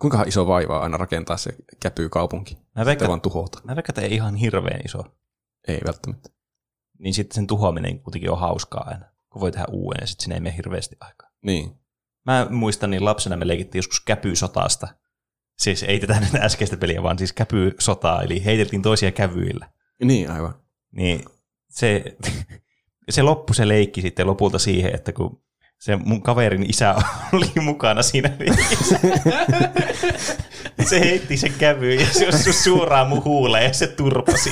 [0.00, 1.50] Kuinka iso vaivaa aina rakentaa se
[1.80, 2.54] käpykaupunki?
[2.54, 3.60] Mä Sitten veikkaan, vaan tuhota.
[3.64, 5.04] mä veikkaan, että ei ihan hirveän iso.
[5.68, 6.30] Ei välttämättä.
[6.98, 9.04] Niin sitten sen tuhoaminen kuitenkin on hauskaa aina.
[9.30, 11.28] Kun voi tehdä uuden ja sitten sinne ei mene hirveästi aikaa.
[11.42, 11.72] Niin.
[12.26, 14.88] Mä muistan, niin lapsena me leikittiin joskus käpysotasta.
[15.58, 19.68] Siis ei tätä nyt äskeistä peliä, vaan siis käpysotaa, eli heiteltiin toisia kävyillä.
[20.04, 20.54] Niin, aivan.
[20.92, 21.24] Niin
[21.70, 22.16] se,
[23.10, 25.42] se loppui se leikki sitten lopulta siihen, että kun
[25.78, 26.94] se mun kaverin isä
[27.32, 28.98] oli mukana siinä leikissä.
[30.88, 34.50] Se heitti sen kävyyn ja se osui suoraan mun huuleen ja se turpasi.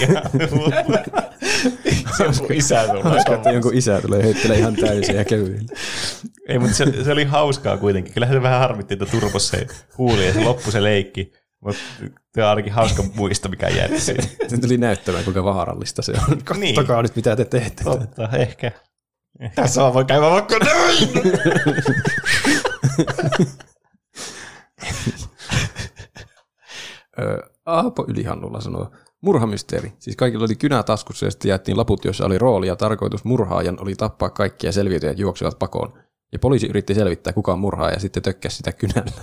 [2.17, 3.53] Se on mun isä Hauska, että tulee.
[3.53, 5.75] jonkun isä tulee heittelee ihan täysin ja kevyillä.
[6.49, 8.15] Ei, mutta se, se, oli hauskaa kuitenkin.
[8.15, 9.67] Kyllähän se vähän harmitti, että turpos se
[9.99, 11.33] huuli ja se loppui se leikki.
[11.61, 11.81] Mutta
[12.33, 14.23] tämä on ainakin hauska muisto, mikä jäi siitä.
[14.49, 16.39] Se tuli näyttämään, kuinka vaarallista se on.
[16.61, 16.75] Niin.
[16.75, 17.85] Kattokaa nyt, mitä te teette.
[17.85, 18.73] Totta, ehkä.
[19.55, 21.09] Tässä on voi käydä vaikka näin.
[27.67, 28.91] Aapo Ylihannulla sanoo,
[29.21, 29.93] murhamysteeri.
[29.99, 33.83] Siis kaikilla oli kynä taskussa ja sitten jaettiin laput, joissa oli rooli ja tarkoitus murhaajan
[33.83, 35.93] oli tappaa kaikki ja selviytyjät juoksivat pakoon.
[36.33, 39.23] Ja poliisi yritti selvittää, kuka on murhaaja ja sitten tökkäsi sitä kynällä.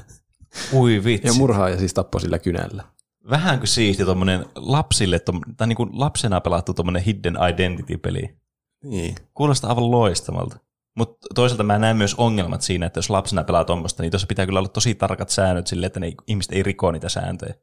[0.73, 1.27] Ui vitsi.
[1.27, 2.83] Ja murhaaja siis tappoi sillä kynällä.
[3.29, 8.37] Vähän kuin siisti tuommoinen lapsille, tom, tai niin kuin lapsena pelattu tuommoinen Hidden Identity-peli.
[8.83, 9.15] Niin.
[9.33, 10.59] Kuulostaa aivan loistavalta.
[10.97, 14.45] Mutta toisaalta mä näen myös ongelmat siinä, että jos lapsena pelaa tuommoista, niin tuossa pitää
[14.45, 17.53] kyllä olla tosi tarkat säännöt sille, että ne ihmiset ei riko niitä sääntöjä.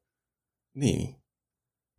[0.77, 1.15] Niin.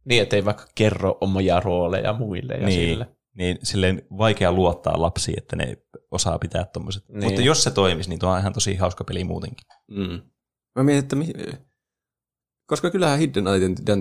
[0.05, 2.89] Niin, ettei vaikka kerro omia rooleja muille ja Niin.
[2.89, 3.07] sille.
[3.37, 5.77] Niin silleen vaikea luottaa lapsiin, että ne
[6.11, 7.09] osaa pitää tuommoiset.
[7.09, 7.23] Niin.
[7.23, 9.67] Mutta jos se toimisi, niin tuo on ihan tosi hauska peli muutenkin.
[9.91, 10.21] Mm.
[10.75, 11.33] Mä mietin, että mi-
[12.65, 13.45] koska kyllähän Hidden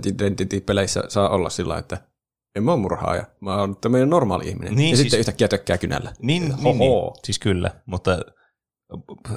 [0.07, 2.09] Identity-peleissä saa olla sillä, että
[2.57, 4.75] en mä ole murhaaja, mä oon tämmöinen normaali ihminen.
[4.75, 6.13] Niin, ja siis- sitten yhtäkkiä tökkää kynällä.
[6.23, 6.91] Niin, niin, niin,
[7.25, 8.19] siis kyllä, mutta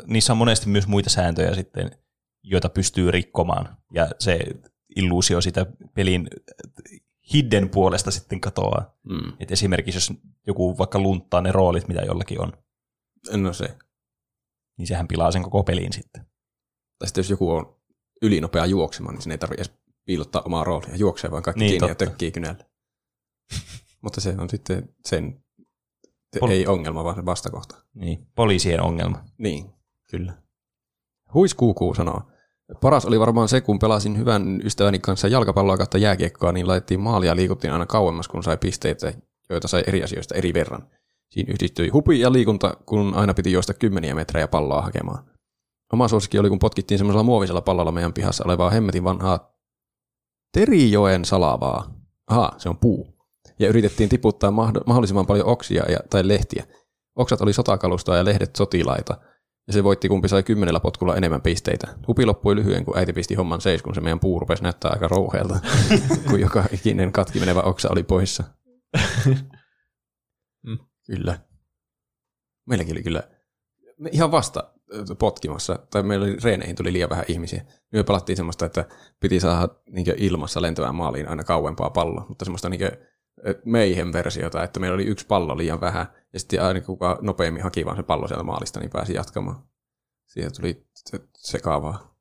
[0.05, 1.91] niissä on monesti myös muita sääntöjä sitten,
[2.43, 3.77] joita pystyy rikkomaan.
[3.93, 4.39] Ja se
[4.95, 6.27] illuusio sitä pelin
[7.33, 8.97] hidden puolesta sitten katoaa.
[9.03, 9.33] Mm.
[9.39, 10.13] Et esimerkiksi jos
[10.47, 12.53] joku vaikka lunttaa ne roolit, mitä jollakin on,
[13.33, 13.77] No se.
[14.77, 16.25] niin sehän pilaa sen koko pelin sitten.
[16.99, 17.76] Tai sitten jos joku on
[18.21, 19.73] ylinopea juoksemaan, niin sinne ei tarvitse edes
[20.05, 20.95] piilottaa omaa roolia.
[20.95, 22.03] Juoksee vaan kaikki Niin, kiinni totta.
[22.03, 22.63] ja tökkii kynällä.
[24.03, 25.43] Mutta se on sitten sen,
[26.33, 27.75] se Pol- ei ongelma, vaan se vastakohta.
[27.93, 29.23] Niin, poliisien ongelma.
[29.37, 29.69] Niin,
[30.09, 30.33] kyllä.
[31.33, 32.21] Huiskuukuu sanoo,
[32.81, 37.31] Paras oli varmaan se, kun pelasin hyvän ystäväni kanssa jalkapalloa kautta jääkiekkoa, niin laitettiin maalia
[37.31, 39.13] ja liikuttiin aina kauemmas, kun sai pisteitä,
[39.49, 40.87] joita sai eri asioista eri verran.
[41.29, 45.36] Siinä yhdistyi hupi ja liikunta, kun aina piti juosta kymmeniä metrejä palloa hakemaan.
[45.93, 49.57] Oma suosikki oli, kun potkittiin semmoisella muovisella pallolla meidän pihassa olevaa hemmetin vanhaa
[50.53, 51.93] Terijoen salavaa.
[52.27, 53.17] Aha, se on puu.
[53.59, 56.65] Ja yritettiin tiputtaa mahdollisimman paljon oksia ja, tai lehtiä.
[57.15, 59.17] Oksat oli sotakalustoa ja lehdet sotilaita.
[59.67, 61.87] Ja se voitti, kumpi sai kymmenellä potkulla enemmän pisteitä.
[62.07, 65.07] Hupi loppui lyhyen, kun äiti pisti homman seis, kun se meidän puu rupesi näyttää aika
[65.07, 65.59] rouheelta,
[66.29, 68.43] kun joka ikinen katki menevä oksa oli poissa.
[70.67, 70.77] mm.
[71.05, 71.39] Kyllä.
[72.65, 73.23] Meilläkin oli kyllä
[73.97, 74.73] me ihan vasta
[75.19, 77.65] potkimassa, tai meillä oli reeneihin tuli liian vähän ihmisiä.
[77.91, 78.85] Me pelattiin semmoista, että
[79.19, 82.81] piti saada niin ilmassa lentävään maaliin aina kauempaa palloa, mutta semmoista niin
[83.65, 87.85] meihin versiota, että meillä oli yksi pallo liian vähän, ja sitten aina kuka nopeammin haki
[87.85, 89.63] vaan se pallo sieltä maalista, niin pääsi jatkamaan.
[90.27, 90.85] Siihen tuli
[91.37, 92.17] sekaavaa.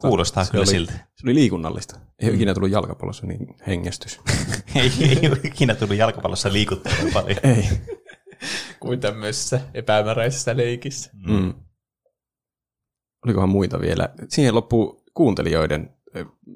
[0.00, 0.92] Kuulostaa se kyllä oli, siltä.
[0.92, 1.98] Se oli liikunnallista.
[2.18, 2.34] Ei mm.
[2.34, 4.20] ikinä tullut jalkapallossa niin hengestys.
[4.74, 7.38] ei, ei ole ikinä tullut jalkapallossa liikuttua paljon.
[7.42, 7.68] ei.
[8.80, 11.10] Kuin tämmöisessä epämääräisessä leikissä.
[11.14, 11.54] Mm.
[13.26, 14.08] Olikohan muita vielä?
[14.28, 15.94] Siihen loppuu kuuntelijoiden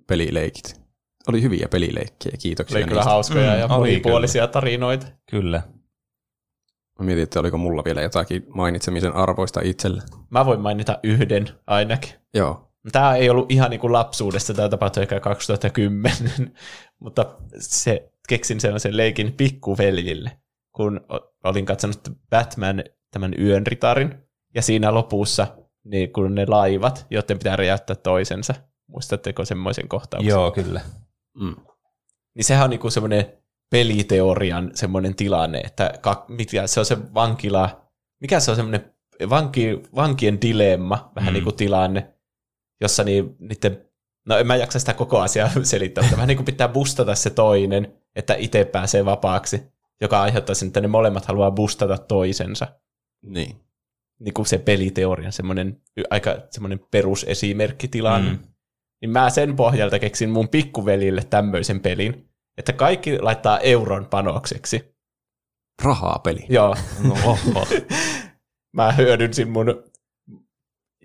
[0.06, 0.82] pelileikit
[1.28, 2.76] oli hyviä pelileikkejä, kiitoksia.
[2.76, 3.10] Oli kyllä niistä.
[3.10, 5.06] hauskoja mm, ja monipuolisia tarinoita.
[5.30, 5.62] Kyllä.
[6.98, 10.02] Mä mietin, että oliko mulla vielä jotakin mainitsemisen arvoista itsellä.
[10.30, 12.12] Mä voin mainita yhden ainakin.
[12.34, 12.68] Joo.
[12.92, 16.16] Tämä ei ollut ihan niin kuin lapsuudesta, tämä tapahtui ehkä 2010,
[17.02, 20.32] mutta se, keksin sellaisen leikin pikkuveljille,
[20.72, 21.00] kun
[21.44, 24.14] olin katsonut Batman tämän yön ritarin,
[24.54, 25.46] ja siinä lopussa
[25.84, 28.54] niin kun ne laivat, joten pitää räjäyttää toisensa.
[28.86, 30.30] Muistatteko semmoisen kohtauksen?
[30.30, 30.80] Joo, kyllä.
[31.34, 31.56] Mm.
[32.34, 33.32] Niin sehän on niinku semmoinen
[33.70, 37.86] peliteorian semmoinen tilanne, että kak, mikä se on se vankila,
[38.20, 38.94] mikä se on semmoinen
[39.30, 41.34] vanki, vankien dilemma, vähän mm.
[41.34, 42.14] niin kuin tilanne,
[42.80, 43.84] jossa niin, niiden,
[44.26, 47.30] no en mä jaksa sitä koko asiaa selittää, mutta vähän niin kuin pitää bustata se
[47.30, 49.62] toinen, että itse pääsee vapaaksi,
[50.00, 52.66] joka aiheuttaa sen, että ne molemmat haluaa bustata toisensa.
[53.22, 53.56] Niin.
[54.24, 55.80] Niin kuin se peliteorian semmoinen
[56.10, 58.30] aika semmoinen perusesimerkkitilanne.
[58.30, 58.52] Mm
[59.02, 62.28] niin mä sen pohjalta keksin mun pikkuvelille tämmöisen pelin,
[62.58, 64.94] että kaikki laittaa euron panokseksi.
[65.82, 66.46] Rahaa peli.
[66.48, 66.76] Joo.
[67.04, 67.66] No, oho.
[68.76, 69.82] mä hyödynsin mun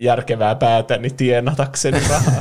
[0.00, 2.40] järkevää päätäni tienatakseni rahaa.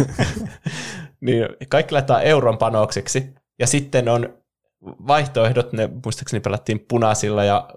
[1.22, 3.34] niin kaikki laittaa euron panokseksi.
[3.60, 4.44] Ja sitten on
[4.84, 7.70] vaihtoehdot, ne muistaakseni pelattiin punaisilla ja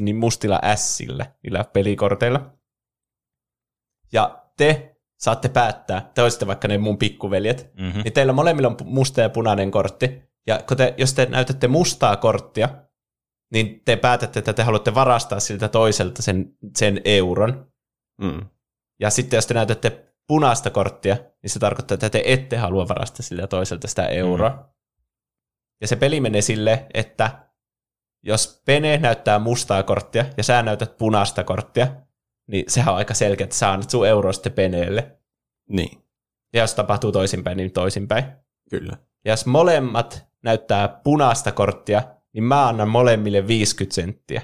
[0.00, 2.50] niin mustilla ässillä, niillä pelikorteilla.
[4.12, 8.02] Ja te saatte päättää, te olisitte vaikka ne mun pikkuveljet, mm-hmm.
[8.02, 12.16] niin teillä molemmilla on musta ja punainen kortti, ja kun te, jos te näytätte mustaa
[12.16, 12.68] korttia,
[13.52, 17.72] niin te päätätte, että te haluatte varastaa siltä toiselta sen, sen euron.
[18.20, 18.46] Mm.
[19.00, 23.22] Ja sitten jos te näytätte punaista korttia, niin se tarkoittaa, että te ette halua varastaa
[23.22, 24.50] siltä toiselta sitä euroa.
[24.50, 24.73] Mm.
[25.80, 27.44] Ja se peli menee sille, että
[28.22, 31.86] jos Pene näyttää mustaa korttia ja sä näytät punaista korttia,
[32.46, 35.18] niin sehän on aika selkeä, että sä annat sun euro sitten peneelle.
[35.68, 36.04] Niin.
[36.52, 38.24] Ja jos tapahtuu toisinpäin, niin toisinpäin.
[38.70, 38.96] Kyllä.
[39.24, 42.02] Ja jos molemmat näyttää punaista korttia,
[42.32, 44.42] niin mä annan molemmille 50 senttiä.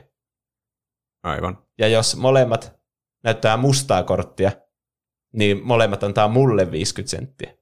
[1.23, 1.59] Aivan.
[1.79, 2.81] Ja jos molemmat
[3.25, 4.53] näyttää mustaa korttia,
[5.33, 7.55] niin molemmat antaa mulle 50 senttiä.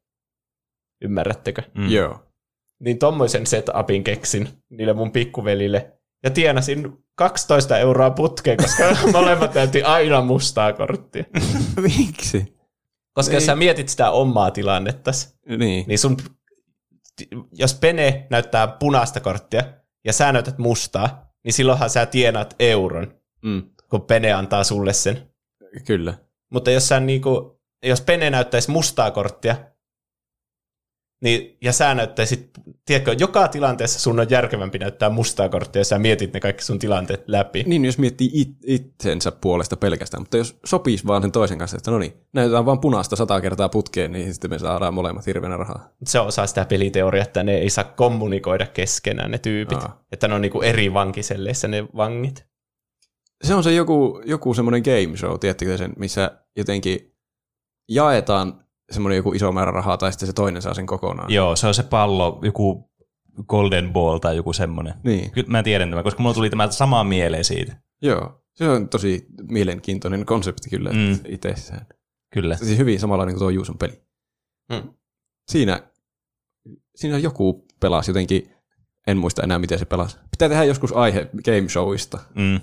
[1.02, 1.62] Ymmärrättekö?
[1.74, 1.90] Mm.
[1.90, 2.27] Joo.
[2.80, 5.92] Niin tommoisen setupin keksin niille mun pikkuvelille.
[6.22, 11.24] Ja tienasin 12 euroa putkeen, koska molemmat näytti aina mustaa korttia.
[11.98, 12.58] Miksi?
[13.12, 13.36] Koska niin.
[13.36, 15.10] jos sä mietit sitä omaa tilannetta,
[15.58, 15.84] niin.
[15.88, 16.16] niin sun,
[17.52, 19.64] jos Pene näyttää punaista korttia
[20.04, 23.62] ja sä näytät mustaa, niin silloinhan sä tienaat euron, mm.
[23.90, 25.30] kun Pene antaa sulle sen.
[25.86, 26.14] Kyllä.
[26.52, 29.56] Mutta jos, sä niinku, jos Pene näyttäisi mustaa korttia,
[31.20, 32.50] niin, ja sä näyttäisit,
[32.86, 36.78] tiedätkö, joka tilanteessa sun on järkevämpi näyttää mustaa korttia, ja sä mietit ne kaikki sun
[36.78, 37.64] tilanteet läpi.
[37.66, 41.90] Niin, jos miettii it, itsensä puolesta pelkästään, mutta jos sopisi vaan sen toisen kanssa, että
[41.90, 45.90] no niin, näytetään vaan punaista sata kertaa putkeen, niin sitten me saadaan molemmat hirveänä rahaa.
[46.04, 50.04] Se on osa sitä peliteoriaa, että ne ei saa kommunikoida keskenään ne tyypit, Aa.
[50.12, 52.46] että ne on niinku eri vankiselleissä ne vangit.
[53.44, 57.14] Se on se joku, joku semmoinen game show, tiedättekö sen, missä jotenkin
[57.88, 61.32] jaetaan semmoinen joku iso määrä rahaa, tai sitten se toinen saa sen kokonaan.
[61.32, 62.90] Joo, se on se pallo, joku
[63.48, 64.94] Golden Ball tai joku semmoinen.
[65.04, 65.30] Niin.
[65.30, 67.76] Kyllä mä tiedän tämän, koska mulla tuli tämä sama mieleen siitä.
[68.02, 71.18] Joo, se on tosi mielenkiintoinen konsepti kyllä mm.
[71.28, 71.86] itsessään.
[72.32, 72.56] Kyllä.
[72.56, 74.02] Siis hyvin samanlainen kuin tuo Juuson peli.
[74.72, 74.94] Mm.
[75.48, 75.82] Siinä,
[76.96, 78.52] siinä joku pelasi jotenkin,
[79.06, 80.16] en muista enää miten se pelasi.
[80.30, 82.18] Pitää tehdä joskus aihe game showista.
[82.34, 82.60] Mm.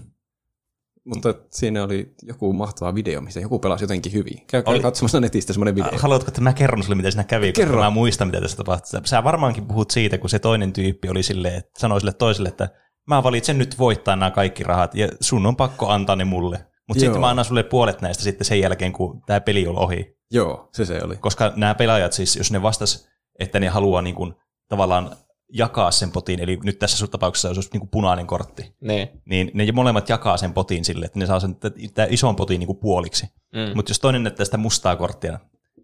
[1.06, 4.46] Mutta siinä oli joku mahtava video, missä joku pelasi jotenkin hyvin.
[4.48, 6.00] Käykää Oli- katsomassa netistä semmoinen video.
[6.00, 7.82] Haluatko, että mä kerron sulle, mitä siinä kävi, koska Kerro.
[7.82, 9.02] mä muistan, mitä tässä tapahtui.
[9.04, 12.70] Sä- varmaankin puhut siitä, kun se toinen tyyppi oli silleen, että sanoi sille toiselle, että
[13.08, 16.66] mä valitsen nyt voittaa nämä kaikki rahat, ja sun on pakko antaa ne mulle.
[16.88, 20.16] Mutta sitten mä annan sulle puolet näistä sitten sen jälkeen, kun tämä peli on ohi.
[20.32, 21.16] Joo, se se oli.
[21.16, 23.08] Koska nämä pelaajat siis, jos ne vastas,
[23.40, 24.34] että ne haluaa niin kuin,
[24.70, 25.16] tavallaan
[25.54, 29.10] jakaa sen potin, eli nyt tässä sun tapauksessa olisi niin kuin punainen kortti, Niin.
[29.26, 31.56] niin ne molemmat jakaa sen potin sille, että ne saa sen
[31.94, 33.26] tämän ison potin niin kuin puoliksi.
[33.54, 33.76] Mm.
[33.76, 35.40] Mutta jos toinen näyttää sitä mustaa korttia,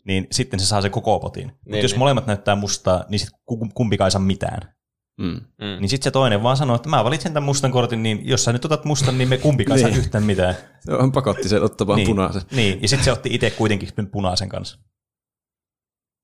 [0.05, 1.47] niin sitten se saa sen koko potin.
[1.47, 1.99] Mutta Niin, jos niin.
[1.99, 3.39] molemmat näyttää mustaa, niin sitten
[3.73, 4.73] kumpikaan ei saa mitään.
[5.17, 5.27] Mm.
[5.27, 5.79] Mm.
[5.79, 8.53] Niin sitten se toinen vaan sanoo, että mä valitsen tämän mustan kortin, niin jos sä
[8.53, 9.99] nyt otat mustan, niin me kumpikaan saa Niin.
[9.99, 10.55] yhtään mitään.
[10.79, 12.41] Se on pakotti sen ottamaan niin, punaisen.
[12.51, 14.79] Niin, ja sitten se otti itse kuitenkin sen punaisen kanssa.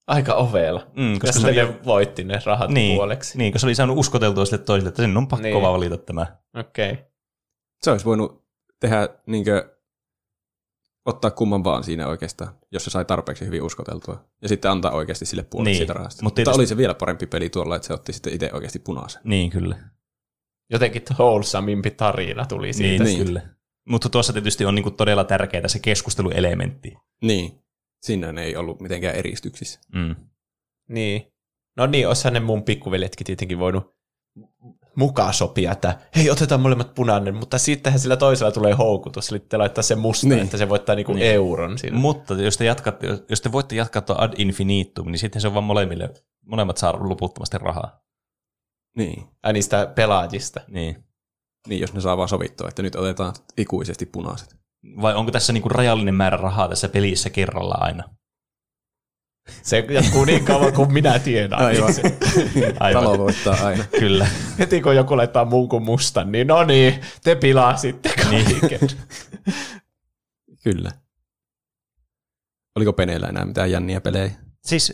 [0.07, 0.87] Aika ovela.
[0.95, 3.37] Mm, Ja koska se sitten oli, voitti ne rahat niin, puoleksi.
[3.37, 5.61] niin, koska se oli saanut uskoteltua sille toiselle, että sen on pakko Niin.
[5.61, 6.25] vaan valita tämä.
[6.59, 6.91] Okei.
[6.91, 7.03] Okay.
[7.81, 8.45] Se olisi voinut
[8.79, 9.77] tehdä niinkö,
[11.05, 14.25] ottaa kumman vaan siinä oikeastaan, jos se sai tarpeeksi hyvin uskoteltua.
[14.41, 16.19] Ja sitten antaa oikeasti sille puolet Niin, siitä rahasta.
[16.19, 18.79] mut Mutta tietysti- oli se vielä parempi peli tuolla, että se otti sitten itse oikeasti
[18.79, 19.21] punaisen.
[19.25, 19.77] Niin, kyllä.
[20.69, 23.03] Jotenkin wholesomeimpi tarina tuli siitä.
[23.03, 23.25] Niin, Niin.
[23.27, 23.41] kyllä.
[23.89, 26.97] Mutta tuossa tietysti on niinku todella tärkeää se keskusteluelementti.
[27.21, 27.63] Niin.
[28.01, 29.79] Siinä ne ei ollut mitenkään eristyksissä.
[29.93, 30.15] Mm.
[30.89, 31.33] Niin.
[31.77, 33.97] No niin, osa ne mun pikkuveljetkin tietenkin voinut
[34.95, 39.57] mukaan sopia, että hei, otetaan molemmat punainen, mutta sittenhän sillä toisella tulee houkutus, eli te
[39.57, 40.39] laittaa sen musta, Niin.
[40.43, 41.19] että se voittaa niinku Niin.
[41.21, 41.33] niin.
[41.33, 41.97] euron siinä.
[41.97, 45.53] Mutta jos te, jatkatte, jos te voitte jatkaa tuon ad infinitum, niin sitten se on
[45.53, 46.13] vaan molemmille,
[46.45, 47.99] molemmat saa loputtomasti rahaa.
[48.97, 49.23] Niin.
[49.43, 50.61] Ai niistä pelaajista.
[50.67, 51.03] Niin.
[51.67, 54.55] Niin, jos ne saa vaan sovittua, että nyt otetaan ikuisesti punaiset.
[55.01, 58.03] Vai onko tässä niinku rajallinen määrä rahaa tässä pelissä kerralla aina?
[59.61, 61.59] Se jatkuu niin kauan kuin minä tiedän.
[61.59, 61.93] Aivan.
[62.79, 63.03] Aivan.
[63.03, 63.83] Talo voittaa aina.
[63.99, 64.27] Kyllä.
[64.59, 68.79] Heti kun joku laittaa muun kuin mustan, niin no niin, te pilasitte kaiken.
[70.63, 70.91] Kyllä.
[72.75, 74.31] Oliko Peneellä enää mitään jänniä pelejä?
[74.65, 74.93] Siis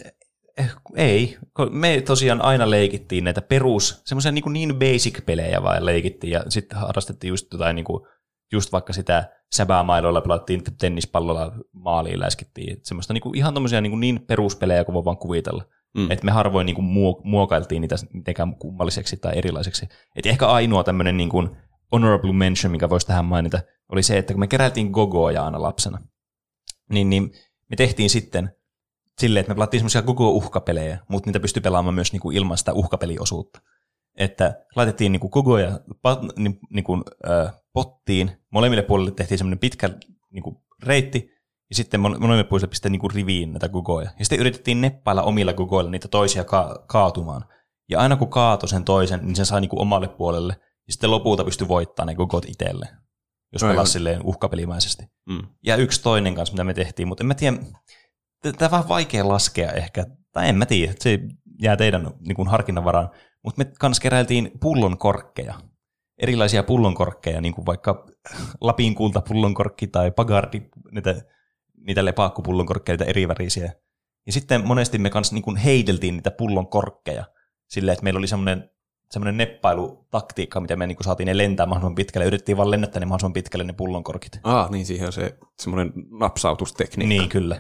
[0.57, 1.37] eh, ei.
[1.69, 7.29] Me tosiaan aina leikittiin näitä perus, semmoisia niin, niin basic-pelejä vaan leikittiin ja sitten harrastettiin
[7.29, 8.07] just jotain niin kuin,
[8.53, 12.73] just vaikka sitä säbäämailoilla pelattiin tennispallolla maaliin läskittiin.
[12.73, 15.63] Et Semmoista niin kuin, ihan tommosia niin, kuin niin peruspelejä kuin voi vaan kuvitella.
[15.97, 16.11] Mm.
[16.11, 19.87] Että me harvoin niin kuin, muo- muokailtiin niitä mitenkään kummalliseksi tai erilaiseksi.
[20.15, 21.49] Et ehkä ainoa tämmöinen niin kuin
[21.91, 23.59] honorable mention, mikä voisi tähän mainita,
[23.89, 25.99] oli se, että kun me keräiltiin gogoja aina lapsena,
[26.89, 27.31] niin, niin
[27.69, 28.51] me tehtiin sitten
[29.19, 32.73] silleen, että me pelattiin semmoisia gogo-uhkapelejä, mutta niitä pystyi pelaamaan myös niin kuin ilman sitä
[32.73, 33.61] uhkapeliosuutta.
[34.15, 35.79] Että laitettiin niin kuin gogoja
[36.35, 39.89] niin, niin kuin, äh, pottiin, molemmille puolille tehtiin semmoinen pitkä
[40.31, 41.33] niin kuin reitti,
[41.69, 44.09] ja sitten mole- molemmille puolille pistettiin niin kuin riviin näitä gogoja.
[44.19, 47.45] Ja sitten yritettiin neppailla omilla gogoilla niitä toisia ka- kaatumaan.
[47.89, 51.11] Ja aina kun kaatoi sen toisen, niin se sai niin kuin omalle puolelle, ja sitten
[51.11, 52.87] lopulta pystyi voittamaan ne gogot itselle,
[53.53, 55.03] jos pelasi silleen uhkapelimäisesti.
[55.29, 55.47] Mm.
[55.65, 57.57] ja yksi toinen kanssa, mitä me tehtiin, mutta en mä tiedä,
[58.41, 61.19] tämä on vähän vaikea laskea ehkä, tai en mä tiedä, se
[61.61, 63.09] jää teidän niin kuin harkinnanvaraan,
[63.43, 65.59] mutta me kans keräiltiin pullonkorkkeja,
[66.17, 68.05] erilaisia pullonkorkkeja, niin kuin vaikka
[68.61, 70.61] Lapin kulta pullonkorkki tai Pagardi,
[70.91, 71.21] niitä,
[71.87, 73.73] niitä lepakkopullonkorkkeja, niitä erivärisiä.
[74.25, 77.25] Ja sitten monesti me kans niin kuin heideltiin niitä pullonkorkkeja
[77.67, 78.69] silleen, että meillä oli semmoinen
[79.13, 82.27] semmoinen neppailutaktiikka, mitä me niin kuin saatiin ne lentää mahdollisimman pitkälle.
[82.27, 84.39] Yritettiin vaan lennättää ne mahdollisimman pitkälle ne pullonkorkit.
[84.43, 87.07] Ah, niin siihen on se semmoinen napsautustekniikka.
[87.07, 87.55] Niin, kyllä.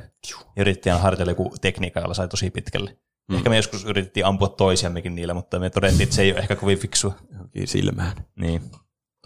[0.55, 2.97] Ja yritettiin harjoitella joku tekniikka, jolla sai tosi pitkälle.
[3.29, 3.35] Mm.
[3.35, 6.55] Ehkä me joskus yritettiin ampua toisiammekin niillä, mutta me todettiin, että se ei ole ehkä
[6.55, 7.13] kovin fiksua.
[7.31, 8.13] Johonkin silmään.
[8.35, 8.61] Niin.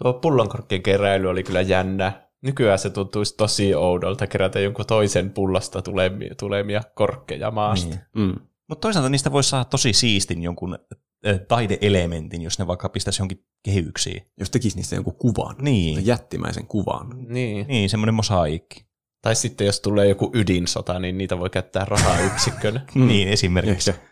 [0.02, 2.28] Tuo pullonkorkkien keräily oli kyllä jännä.
[2.42, 7.88] Nykyään se tuntuisi tosi oudolta kerätä jonkun toisen pullasta tulemia, tulemia korkkeja maasta.
[7.88, 8.00] niin.
[8.16, 8.34] Mm.
[8.68, 10.78] Mutta toisaalta niistä voisi saada tosi siistin jonkun
[11.48, 14.22] taideelementin, jos ne vaikka pistäisi johonkin kehyksiin.
[14.38, 15.56] Jos tekisi niistä jonkun kuvan.
[15.62, 17.26] Niin, Jättimäisen kuvan.
[17.28, 17.66] Niin.
[17.66, 18.87] niin semmoinen mosaiikki.
[19.22, 22.80] Tai sitten jos tulee joku ydinsota, niin niitä voi käyttää rahayksikkönä.
[22.94, 23.06] Mm.
[23.06, 23.90] Niin, esimerkiksi.
[23.90, 24.02] Ehkä.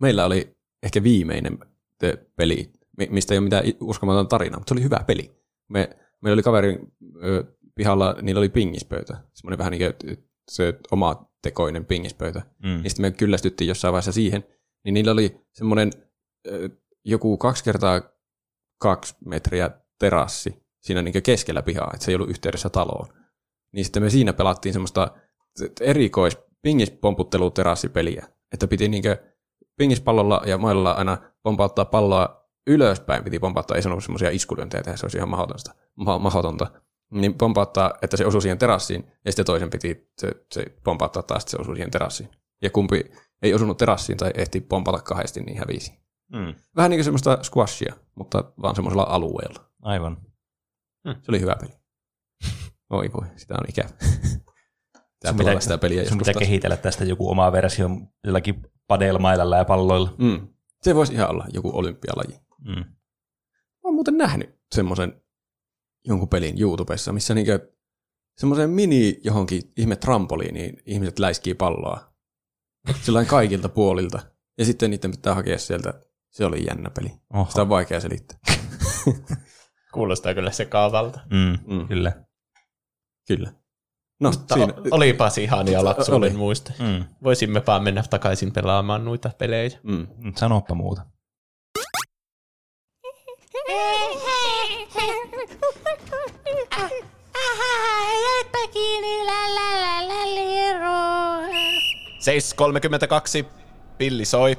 [0.00, 1.58] Meillä oli ehkä viimeinen
[1.98, 5.30] te- peli, mi- mistä ei ole mitään uskomaton tarina, mutta se oli hyvä peli.
[5.68, 6.78] Me, meillä oli kaverin
[7.24, 12.42] ö, pihalla, niillä oli pingispöytä, semmoinen vähän niin kuin se oma tekoinen pingispöytä.
[12.62, 12.68] Mm.
[12.68, 14.44] Niin sitten me kyllästyttiin jossain vaiheessa siihen,
[14.84, 15.90] niin niillä oli semmoinen
[16.46, 16.68] ö,
[17.04, 18.02] joku kaksi kertaa
[18.78, 23.23] kaksi metriä terassi siinä niin keskellä pihaa, että se ei ollut yhteydessä taloon.
[23.74, 25.08] Niin sitten me siinä pelattiin semmoista
[25.80, 29.02] erikois pingispomputteluterassipeliä, että piti niin
[29.76, 35.06] pingispallolla ja mailalla aina pompauttaa palloa ylöspäin, piti pompauttaa, ei ollut semmoisia iskulyöntejä tehdä, se
[35.06, 35.74] olisi ihan mahdotonta.
[35.96, 36.66] Ma- mahdotonta.
[37.10, 41.42] Niin pompauttaa, että se osui siihen terassiin, ja sitten toisen piti se, se pompauttaa taas,
[41.42, 42.30] että se osui siihen terassiin.
[42.62, 43.04] Ja kumpi
[43.42, 45.92] ei osunut terassiin tai ehti pompata kahdesti, niin hävisi.
[46.32, 46.54] Mm.
[46.76, 49.70] Vähän niin kuin semmoista squashia, mutta vaan semmoisella alueella.
[49.82, 50.16] Aivan.
[51.22, 51.83] Se oli hyvä peli.
[52.90, 53.88] Oi voi, sitä on ikävä.
[55.20, 57.88] Tää Sun pitää, sitä peliä sun pitää kehitellä tästä joku oma versio
[58.24, 60.14] jollakin padelmailalla ja palloilla.
[60.18, 60.48] Mm.
[60.82, 62.40] Se voisi ihan olla joku olympialaji.
[62.58, 62.74] Mm.
[62.74, 62.84] Mä
[63.84, 65.22] oon muuten nähnyt semmoisen
[66.04, 67.72] jonkun pelin YouTubessa, missä niinkö
[68.38, 72.14] semmoisen mini johonkin ihme trampoliiniin ihmiset läiskii palloa.
[73.02, 74.18] Sillain kaikilta puolilta.
[74.58, 75.94] Ja sitten niiden pitää hakea sieltä.
[76.30, 77.12] Se oli jännä peli.
[77.34, 77.46] Oho.
[77.50, 78.38] Sitä on vaikea selittää.
[79.94, 81.20] Kuulostaa kyllä se kaavalta.
[81.30, 81.88] Mm, Mm.
[81.88, 82.24] Kyllä.
[83.28, 83.52] Kyllä.
[84.20, 86.38] No, Mutta siinä, olipas ihania lapsuuden Oli.
[86.38, 86.72] muista.
[86.78, 87.04] Mm.
[87.22, 89.70] Voisimmepä mennä takaisin pelaamaan noita pelejä.
[89.82, 90.06] mm.
[90.36, 91.02] Sanoppa muuta.
[98.22, 100.98] Jäipä kiinni, la la la la liru.
[103.42, 103.46] 7.32.
[103.98, 104.56] Pilli soi.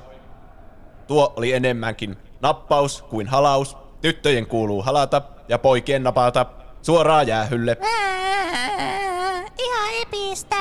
[1.07, 3.77] Tuo oli enemmänkin nappaus kuin halaus.
[4.01, 6.45] Tyttöjen kuuluu halata ja poikien napata
[6.85, 7.77] suoraan jäähylle.
[7.81, 10.55] Ää, Ihan epistä.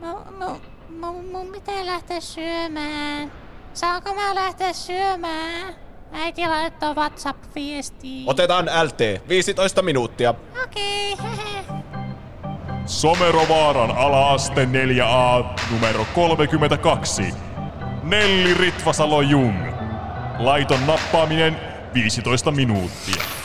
[0.00, 0.60] Mun, mun,
[1.00, 3.32] mun, mun pitää lähteä syömään.
[3.74, 5.74] Saanko mä lähteä syömään?
[6.12, 8.28] Äiti laittoi WhatsApp-viestiin.
[8.30, 9.28] Otetaan LT.
[9.28, 10.34] 15 minuuttia.
[10.64, 11.16] Okei.
[12.86, 17.34] Somerovaaran ala-aste 4a numero 32.
[18.02, 19.72] Nelli Ritvasalo Jung.
[20.38, 21.56] Laiton nappaaminen
[21.94, 23.39] 15 minuuttia.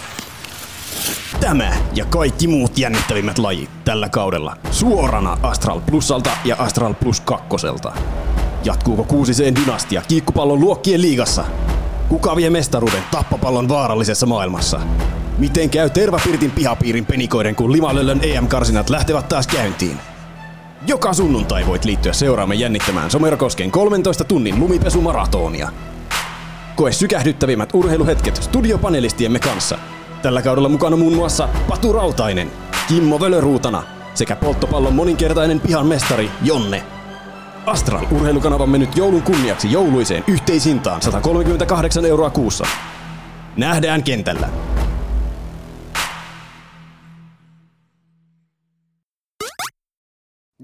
[1.39, 7.93] Tämä ja kaikki muut jännittävimmät lajit tällä kaudella suorana Astral Plusalta ja Astral Plus kakkoselta.
[8.63, 11.45] Jatkuuko kuusiseen dynastia kiikkupallon luokkien liigassa?
[12.09, 14.79] Kuka vie mestaruuden tappapallon vaarallisessa maailmassa?
[15.37, 19.97] Miten käy Tervapirtin pihapiirin penikoiden, kun Limalöllön EM-karsinat lähtevät taas käyntiin?
[20.87, 25.69] Joka sunnuntai voit liittyä seuraamme jännittämään Somerokosken 13 tunnin lumipesumaratonia.
[26.75, 29.77] Koe sykähdyttävimmät urheiluhetket studiopanelistiemme kanssa.
[30.26, 32.52] Tällä kaudella mukana muun muassa Patu Rautainen,
[32.88, 33.84] Kimmo Völöruutana
[34.14, 36.84] sekä polttopallon moninkertainen pihan mestari Jonne.
[37.65, 42.65] Astral urheilukanavamme nyt joulun kunniaksi jouluiseen yhteishintaan 138 euroa kuussa.
[43.57, 44.49] Nähdään kentällä.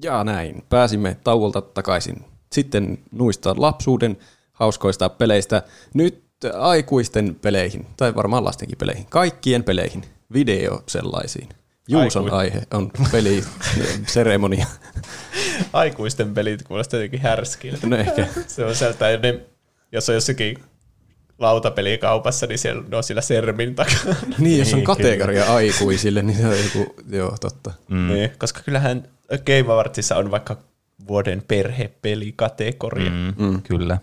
[0.04, 2.26] Ja näin, pääsimme tauolta takaisin.
[2.52, 4.18] Sitten nuista lapsuuden
[4.54, 5.64] hauskoista peleistä
[5.94, 10.04] nyt aikuisten peleihin, tai varmaan lastenkin peleihin, kaikkien peleihin,
[10.34, 11.50] video sellaisiin.
[11.88, 13.44] Juuson Aikui- aihe on peli
[14.08, 14.66] seremonia.
[15.74, 17.88] Aikuisten pelit kuulostaa jotenkin härskiltä.
[17.88, 18.28] No ehkä.
[18.48, 19.06] Se on sieltä,
[19.92, 20.58] jos on jossakin
[21.40, 24.16] lautapelikaupassa, niin siellä ne on siellä sermin takana.
[24.38, 27.72] Niin, jos on Niin, kategoria aikuisille, niin se on joku, joo, totta.
[27.90, 28.08] Mm.
[28.08, 29.04] Niin, koska kyllähän
[29.46, 30.58] Game Awardsissa on vaikka
[31.08, 33.10] vuoden perhepelikategoria.
[33.12, 33.34] Mm.
[33.46, 33.62] Mm.
[33.62, 33.98] Kyllä.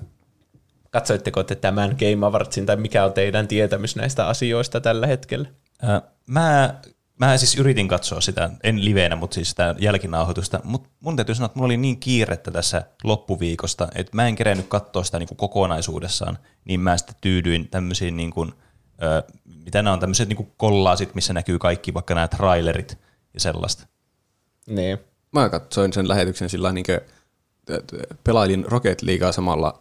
[0.91, 5.49] Katsoitteko te tämän Game Awardsin, tai mikä on teidän tietämys näistä asioista tällä hetkellä?
[5.85, 6.75] Ö, Mä,
[7.21, 11.47] mä siis yritin katsoa sitä, en liveenä, mutta siis sitä jälkinauhoitusta, mutta mun täytyy sanoa,
[11.47, 15.39] että mulla oli niin kiirettä tässä loppuviikosta, että mä en kerennyt katsoa sitä niin kuin
[15.39, 18.53] kokonaisuudessaan, niin mä sitten tyydyin tämmöisiin, niin kuin,
[19.03, 19.23] ö,
[19.65, 22.99] mitä nämä on, tämmöiset niin kuin kollaasit, missä näkyy kaikki, vaikka nämä trailerit
[23.35, 23.87] ja sellaista.
[24.67, 24.99] Niin.
[25.33, 26.85] Mä katsoin sen lähetyksen sillä niin
[28.25, 29.79] pelailin Rocket Leaguea samalla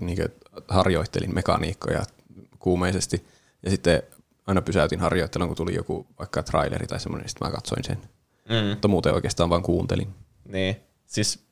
[0.00, 0.18] niin
[0.68, 2.02] harjoittelin mekaniikkoja
[2.58, 3.24] kuumeisesti.
[3.62, 4.02] Ja sitten
[4.46, 7.98] aina pysäytin harjoittelun, kun tuli joku vaikka traileri tai semmoinen, niin sitten mä katsoin sen.
[8.48, 8.68] Mm.
[8.68, 10.08] Mutta muuten oikeastaan vaan kuuntelin.
[10.44, 10.76] Niin.
[11.06, 11.48] Siis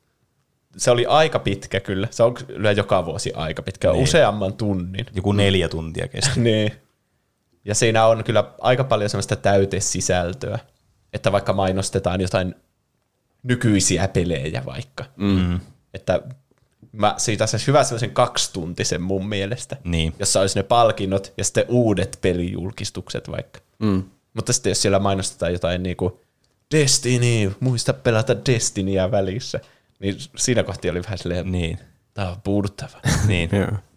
[0.77, 2.07] se oli aika pitkä kyllä.
[2.11, 4.03] Se on kyllä joka vuosi aika pitkä, niin.
[4.03, 5.05] useamman tunnin.
[5.13, 6.39] Joku neljä tuntia kesti.
[6.47, 6.71] Niin.
[7.65, 10.59] Ja siinä on kyllä aika paljon semmoista täytesisältöä,
[11.13, 12.55] että vaikka mainostetaan jotain
[13.43, 15.05] nykyisiä pelejä vaikka.
[15.15, 15.59] Mm.
[15.97, 16.21] Että
[16.91, 20.13] mä siitä saisi hyvä semmoisen kaksituntisen mun mielestä, Niin.
[20.19, 23.59] jossa olisi ne palkinnot ja sitten uudet pelijulkistukset vaikka.
[23.79, 24.03] Mm.
[24.33, 26.21] Mutta sitten jos siellä mainostetaan jotain niinku
[26.75, 29.59] Destiny, muista pelata Destinyä välissä,
[29.99, 31.79] niin siinä kohti oli vähän silleen, Niin.
[32.13, 32.99] tää on puuduttava.
[33.27, 33.49] niin.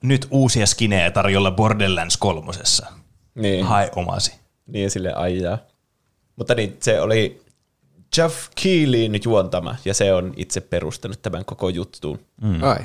[0.02, 2.86] Nyt uusia skinejä tarjolla Borderlands kolmosessa.
[3.34, 3.64] niin.
[3.64, 4.34] Hae omasi.
[4.66, 5.58] Niin sille ajaa.
[6.36, 7.42] Mutta niin, se oli
[8.16, 12.18] Jeff Keelin juontama, ja se on itse perustanut tämän koko juttuun.
[12.42, 12.62] Mm.
[12.62, 12.78] Ai.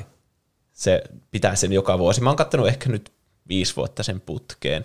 [0.72, 2.20] Se pitää sen joka vuosi.
[2.20, 3.12] Mä oon kattonut ehkä nyt
[3.48, 4.84] viisi vuotta sen putkeen.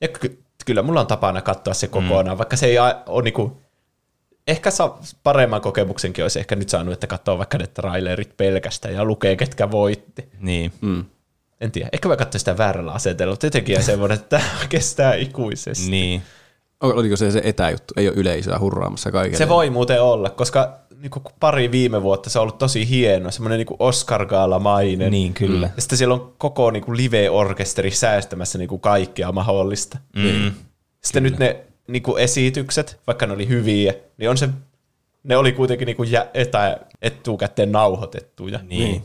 [0.00, 2.38] Ja ky- kyllä mulla on tapana katsoa se kokonaan, mm.
[2.38, 3.56] vaikka se ei a- ole niinku,
[4.46, 9.04] ehkä saa paremman kokemuksenkin olisi ehkä nyt saanut, että katsoo vaikka ne trailerit pelkästään ja
[9.04, 10.28] lukee, ketkä voitti.
[10.40, 10.72] Niin.
[10.80, 11.04] Mm.
[11.60, 15.14] En tiedä, ehkä mä katsoin sitä väärällä asenteella, mutta jotenkin on semmoinen, että tämä kestää
[15.14, 15.90] ikuisesti.
[15.90, 16.22] Niin.
[16.80, 17.94] Oliko se se etäjuttu?
[17.96, 19.38] Ei ole yleisöä hurraamassa kaikille.
[19.38, 23.58] Se voi muuten olla, koska niinku pari viime vuotta se on ollut tosi hieno, semmoinen
[23.58, 25.10] niinku Oscar-gaalamainen.
[25.10, 25.70] Niin, kyllä.
[25.76, 29.98] Ja sitten siellä on koko niinku live-orkesteri säästämässä niinku kaikkea mahdollista.
[30.16, 30.52] Mm.
[31.04, 34.48] Sitten nyt ne niin kuin esitykset, vaikka ne oli hyviä, niin on se,
[35.22, 38.60] ne oli kuitenkin niin kuin jä, etä, etukäteen nauhoitettuja.
[38.62, 39.02] Niin.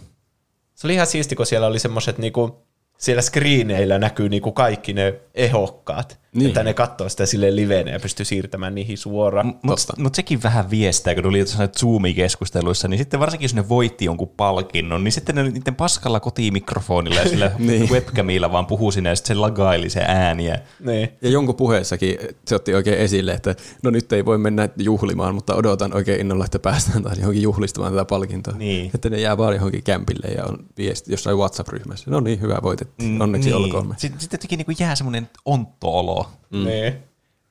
[0.76, 2.58] Se oli ihan siisti, kun siellä oli semmoiset niinku,
[2.98, 6.48] siellä screeneillä näkyy niinku kaikki ne ehokkaat, Niin.
[6.48, 9.56] että ne katsoo sitä sille livenä ja pystyy siirtämään niihin suoraan.
[9.62, 14.06] Mutta mut sekin vähän viestää, kun tuli jossain Zoom-keskusteluissa, niin sitten varsinkin jos ne voitti
[14.06, 17.90] jonkun palkinnon, niin sitten ne niiden paskalla kotimikrofonilla ja sillä Niin.
[17.90, 20.60] webcamilla vaan puhuu sinne ja sitten se lagaili se ääniä.
[20.80, 21.10] Niin.
[21.22, 25.56] Ja jonkun puheessakin se otti oikein esille, että no nyt ei voi mennä juhlimaan, mutta
[25.56, 28.54] odotan oikein innolla, että päästään taas johonkin juhlistamaan tätä palkintoa.
[28.58, 28.92] Niin.
[28.96, 32.12] Että ne jää vaan johonkin kämpille ja on viesti jossain WhatsApp-ryhmässä.
[32.12, 33.22] No niin, hyvä voitettiin.
[33.22, 33.58] Onneksi niin.
[33.58, 33.94] olkoon me.
[33.98, 36.23] Sitten, sitten jotenkin niin jää semmoinen ontto-olo.
[36.50, 36.66] Mm.
[36.66, 36.94] Niin.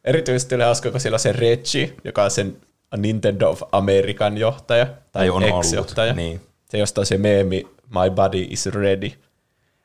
[0.04, 2.56] Erityisesti oli hauska, kun siellä on se Reggie, joka on sen
[2.96, 6.04] Nintendo of American johtaja, tai, Tai on ex-johtaja.
[6.04, 6.40] ollut, niin.
[6.70, 9.10] Se jostain se meemi, my body is ready.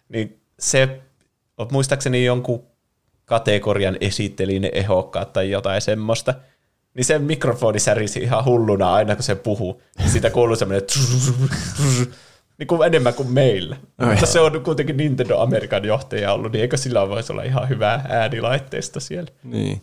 [0.10, 1.00] Niin se,
[1.72, 2.64] muistaakseni jonkun
[3.26, 6.34] kategorian esitteli ne ehokkaat tai jotain semmoista.
[6.94, 9.82] Niin se mikrofoni särisi ihan hulluna aina, kun se puhuu.
[9.98, 10.88] Niin siitä kuuluu semmoinen
[12.58, 13.78] niin kuin enemmän kuin meillä.
[13.98, 14.10] Ai.
[14.10, 18.06] Mutta se on kuitenkin Nintendo Amerikan johtaja ollut, niin eikö sillä voisi olla ihan hyvää
[18.10, 19.32] äänilaitteisto siellä?
[19.44, 19.82] Niin.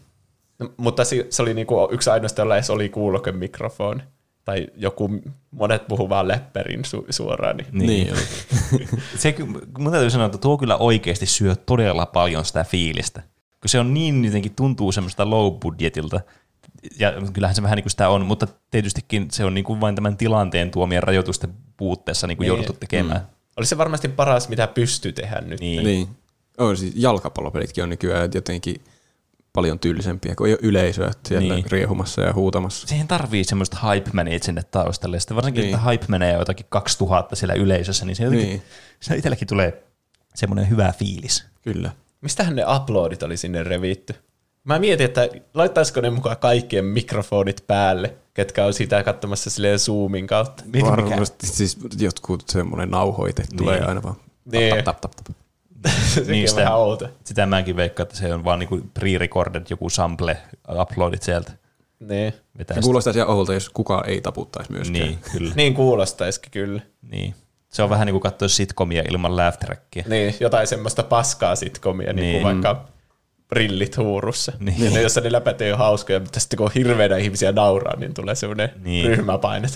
[0.59, 4.02] No, mutta se, se oli niinku yksi ainoastaan, jolla edes oli kuulokemikrofoni.
[4.44, 5.10] Tai joku,
[5.51, 7.56] monet puhuu vaan läppärin su- suoraan.
[7.56, 7.68] Niin.
[7.72, 8.14] Niin.
[8.72, 8.88] niin.
[9.16, 9.34] Se,
[9.78, 13.22] mun täytyy sanoa, että tuo kyllä oikeasti syö todella paljon sitä fiilistä.
[13.60, 16.20] Kun se on niin jotenkin tuntuu semmoista low budgetilta.
[16.98, 19.94] Ja kyllähän se vähän niin kuin sitä on, mutta tietystikin se on niin kuin vain
[19.94, 22.48] tämän tilanteen tuomien rajoitusten puutteessa niin kuin Niin.
[22.48, 23.20] jouduttu tekemään.
[23.20, 23.26] Mm.
[23.56, 25.60] Oli se varmasti paras, mitä pystyy tehdä nyt.
[25.60, 25.84] Niin.
[25.84, 26.09] niin.
[26.59, 28.84] On siis jalkapallopelitkin on nykyään jotenkin
[29.52, 31.70] paljon tyylisempiä, kun ei ole yleisöä siellä Niin.
[31.70, 32.86] riehumassa ja huutamassa.
[32.86, 35.20] Siihen tarvii semmoista hype mania sinne taustalle.
[35.20, 35.74] Sitten varsinkin, Niin.
[35.74, 38.59] että hype menee jotakin 2000 siellä yleisössä, niin se jotenkin, Niin.
[38.59, 38.68] niin.
[39.01, 39.82] se itselläkin tulee
[40.34, 41.44] semmoinen hyvä fiilis.
[41.62, 41.90] Kyllä.
[42.20, 44.14] Mistähän ne uploadit oli sinne revitty?
[44.64, 50.26] Mä mietin, että laittaisiko ne mukaan kaikkien mikrofonit päälle, ketkä on sitä katsomassa silleen Zoomin
[50.26, 50.64] kautta.
[50.66, 53.56] Mikä- Varmasti siis jotkut semmoinen nauhoite niin.
[53.56, 54.16] tulee aina vaan.
[54.52, 54.84] Niin.
[54.84, 55.36] Tap, tap, tap, tap.
[56.26, 57.08] Niin, sitä- vähän outo.
[57.24, 60.36] Sitä mäkin veikkaan, että se on vaan niinku pre-recorded joku sample,
[60.80, 61.52] uploadit sieltä.
[62.00, 62.34] Niin.
[62.58, 64.92] Vetää Se kuulostaisi ihan oholta, jos kukaan ei taputtaisi myöskään.
[65.04, 65.52] Niin, kyllä.
[65.54, 66.80] niin kuulostaisikin kyllä.
[67.10, 67.34] Niin.
[67.68, 70.04] Se on vähän niin kuin katsoa sitcomia ilman laugh trackia.
[70.08, 72.42] Niin, jotain semmoista paskaa sitcomia, niin, Niin.
[72.42, 72.84] kuin vaikka
[73.55, 74.52] brillit huurussa.
[74.60, 74.81] Niin.
[74.81, 74.94] Niin.
[74.94, 78.35] Ne, jossa ne läpät ei ole hauskoja, mutta sitten kun hirveänä ihmisiä nauraa, niin tulee
[78.35, 78.82] semmoinen Niin.
[78.85, 79.16] niin.
[79.16, 79.68] ryhmäpaine.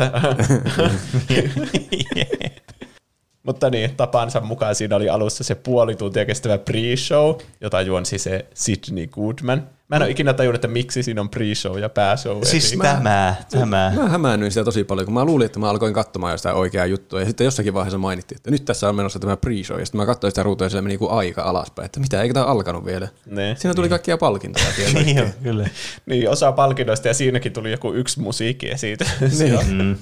[3.42, 8.46] Mutta niin, tapansa mukaan siinä oli alussa se puoli tuntia kestävä pre-show, jota juonsi se
[8.54, 9.68] Sidney Goodman.
[9.88, 12.42] Mä en ole ikinä tajunnut, että miksi siinä on pre-show ja pääshow.
[12.42, 12.80] Siis eri.
[12.80, 13.92] tämä, tämä.
[13.96, 16.86] Mä hämäännyin sitä tosi paljon, kun mä luulin, että mä alkoin katsomaan jo sitä oikeaa
[16.86, 17.20] juttua.
[17.20, 19.78] Ja sitten jossakin vaiheessa mainittiin, että nyt tässä on menossa tämä pre-show.
[19.78, 21.86] Ja sitten mä katsoin sitä ruutua ja siellä meni niinku aika alaspäin.
[21.86, 23.08] Että mitä, eikö tämä alkanut vielä?
[23.26, 23.56] Ne.
[23.58, 24.66] Siinä tuli kaikkia palkintoja.
[25.04, 25.68] Niin on, kyllä.
[26.06, 29.08] Niin, osa palkinnoista ja siinäkin tuli joku yksi musiikkiesitys.
[29.38, 29.82] Niin.
[29.82, 29.96] Mm.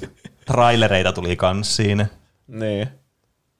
[0.46, 2.06] Trailereita tuli kans siinä.
[2.48, 2.88] Niin.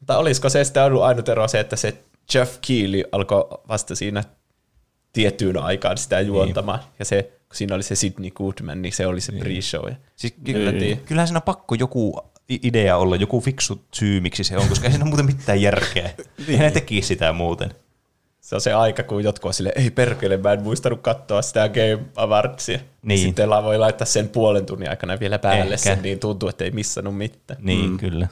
[0.06, 1.94] Mutta olisiko se sitten ollut ainut ero se, että se
[2.34, 4.24] Jeff Keely alkoi vasta siinä
[5.12, 6.78] tiettyyn aikaan sitä juontamaan.
[6.98, 9.88] Ja se, kun siinä oli se Sidney Goodman, niin se oli se pre-show.
[9.88, 11.00] Ja Siis Kyllä ky- tiedä.
[11.06, 14.90] kyllähän siinä on pakko joku idea olla, joku fiksu syy, miksi se on, koska ei
[14.92, 16.10] siinä ole muuten mitään järkeä.
[16.48, 17.74] Eihän ne tekisi sitä muuten.
[18.40, 21.68] se on se aika, kun jotkut on silleen, ei perkele, mä en muistanut katsoa sitä
[21.68, 22.78] Game Awardsia.
[23.02, 23.20] Niin.
[23.20, 25.76] Sitten voi laittaa sen puolen tunnin aikana vielä päälle Ehkä.
[25.94, 27.60] sen, niin tuntuu, että ei missannut mitään.
[27.62, 27.98] Niin, mm.
[27.98, 28.28] kyllä.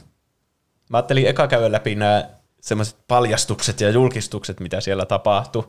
[0.88, 2.28] Mä ajattelin eka käydä läpi nämä
[2.60, 5.64] semmoiset paljastukset ja julkistukset, mitä siellä tapahtui.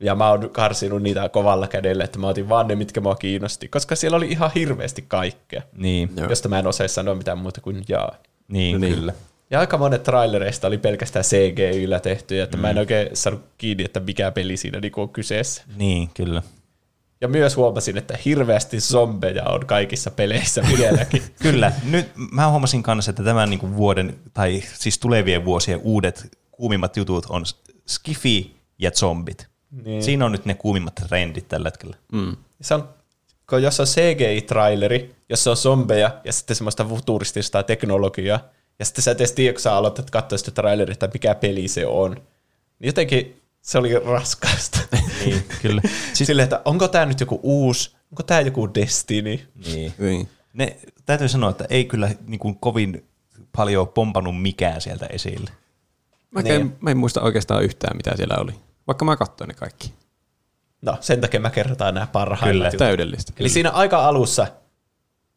[0.00, 3.68] Ja mä oon karsinut niitä kovalla kädellä, että mä otin vaan ne, mitkä mua kiinnosti.
[3.68, 7.84] Koska siellä oli ihan hirveästi kaikkea, Niin, josta mä en osaa sanoa mitään muuta kuin
[7.88, 8.16] jaa.
[8.48, 8.94] niin, No niin.
[8.94, 9.12] kyllä.
[9.50, 12.60] Ja aika monet trailereista oli pelkästään CGI-llä tehty, että mm.
[12.60, 15.62] mä en oikein saanut kiinni, että mikä peli siinä niinku on kyseessä.
[15.76, 16.42] Niin, kyllä.
[17.20, 21.22] Ja myös huomasin, että hirveästi zombeja on kaikissa peleissä vieläkin.
[21.42, 21.72] Kyllä.
[21.84, 26.96] Nyt mä huomasin kanssa, että tämän niin kuin vuoden, tai siis tulevien vuosien uudet kuumimmat
[26.96, 27.44] jutut on
[27.86, 29.48] skifi ja zombit.
[29.84, 30.02] Niin.
[30.02, 31.96] Siinä on nyt ne kuumimmat trendit tällä hetkellä.
[32.12, 32.36] Mm.
[32.60, 32.88] Se on,
[33.50, 38.40] kun jos on CGI-traileri, jossa on zombeja ja sitten semmoista futuristista teknologiaa,
[38.78, 41.68] ja sitten sä et edes tiedä, kun sä aloitat katsoa sitä traileria, että mikä peli
[41.68, 42.10] se on.
[42.78, 44.78] Niin jotenkin se oli raskasta.
[45.30, 45.80] Niin, kyllä.
[46.12, 49.40] siis, Silleen, että onko tämä nyt joku uusi, onko tämä joku Destiny?
[49.66, 49.94] Niin.
[49.98, 50.28] Niin.
[50.52, 50.76] Ne,
[51.06, 53.04] täytyy sanoa, että ei kyllä niin kuin kovin
[53.56, 55.50] paljon pompannut mikään sieltä esille.
[56.30, 56.54] Mä, Niin.
[56.54, 58.52] en, mä en muista oikeastaan yhtään, mitä siellä oli.
[58.86, 59.92] Vaikka mä katsoin ne kaikki.
[60.82, 62.66] No, sen takia mä kerrotaan nämä parhaimmat Kyllä.
[62.66, 62.78] jutut.
[62.78, 63.32] Täydellistä.
[63.36, 64.46] Eli siinä aika alussa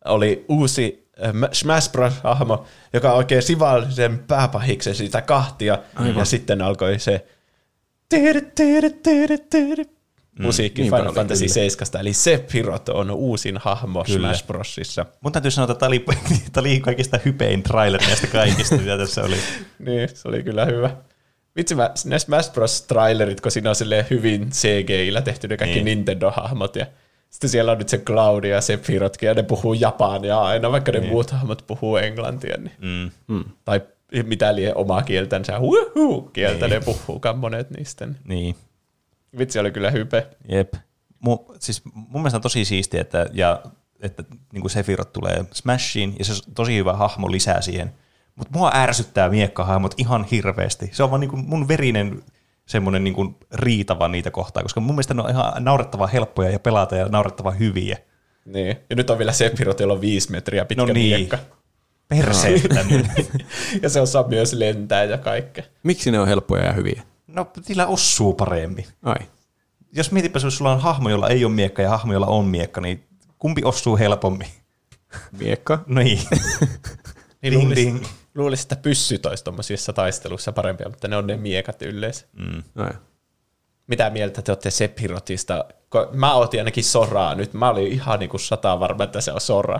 [0.05, 6.15] oli uusi äh, Smash Bros-hahmo, joka oikein sivali sen pääpahiksen siitä kahtia, Aivan.
[6.17, 7.27] ja sitten alkoi se
[9.49, 9.85] tiiri.
[10.39, 11.53] musiikki Niinpä Final oli, Fantasy kyllä.
[11.53, 14.27] 7, eli Sephiroth on uusin hahmo Kyllä.
[14.27, 15.05] Smash Brosissa.
[15.21, 15.99] Mun täytyy sanoa, että tämä oli,
[16.53, 19.35] tämä oli kaikista hypein traileri näistä kaikista, mitä tässä oli.
[19.79, 20.95] Niin, se oli kyllä hyvä.
[21.55, 22.81] Vitsi, mä, ne Smash Bros.
[22.81, 23.75] trailerit, kun siinä on
[24.09, 25.85] hyvin CGI-llä tehty ne kaikki Niin.
[25.85, 25.97] niin.
[25.97, 26.85] Nintendo-hahmot, ja
[27.29, 30.99] sitten siellä on nyt se Cloud ja Sephirothkin, ja ne puhuu japania aina, vaikka ne
[30.99, 33.11] muut hahmot puhuu englantia, niin.
[33.27, 33.43] Mm.
[33.65, 33.81] tai
[34.23, 38.05] mitä lie omaa kieltänsä, huuhuu, kieltä ne puhuukaan monet niistä.
[38.05, 38.17] Niin.
[38.27, 38.55] Niin,
[39.37, 40.27] Vitsi oli kyllä hype.
[40.49, 40.73] jep.
[41.19, 43.61] Mu, siis mun mielestä on tosi siistiä, että, ja,
[43.99, 44.23] että
[44.53, 47.93] niin kuin Sephiroth tulee Smashiin, ja se on tosi hyvä hahmo lisää siihen.
[48.35, 50.89] Mutta mua ärsyttää miekkahahmot ihan hirveästi.
[50.91, 52.23] Se on vaan niin kuin mun verinen
[52.65, 56.59] semmoinen niin kuin riitava niitä kohtaa, koska mun mielestä ne on ihan naurettavan helppoja ja
[56.59, 57.97] pelata ja naurettavan hyviä.
[58.45, 58.77] Niin.
[58.89, 61.17] Ja nyt on vielä Sephiroth, jolla on viisi metriä pitkä No niin.
[61.19, 61.37] miekka.
[62.09, 62.85] Perseestä.
[63.81, 65.63] ja se osaa myös lentää ja kaikkea.
[65.83, 67.03] Miksi ne on helppoja ja hyviä?
[67.27, 68.85] no, sillä osuu paremmin.
[69.03, 69.15] Ai.
[69.91, 72.81] Jos mietipä, jos sulla on hahmo, jolla ei ole miekka ja hahmo, jolla on miekka,
[72.81, 73.03] niin
[73.39, 74.47] kumpi osuu helpommin?
[75.39, 75.83] Miekka.
[75.87, 76.19] No niin.
[77.41, 78.03] Niin Ding, luulisi, ding.
[78.35, 82.25] luulisi, että pyssyt olisi tuommoisissa taisteluissa parempia, mutta ne on ne miekat yleensä.
[82.39, 82.63] Mm.
[82.75, 82.91] Ai.
[83.87, 85.65] Mitä mieltä te olette Sephirothista?
[85.95, 87.53] Ko- Mä ootin ainakin Soraa nyt.
[87.53, 89.79] Mä olin ihan niinku sata varma, että se on Sora.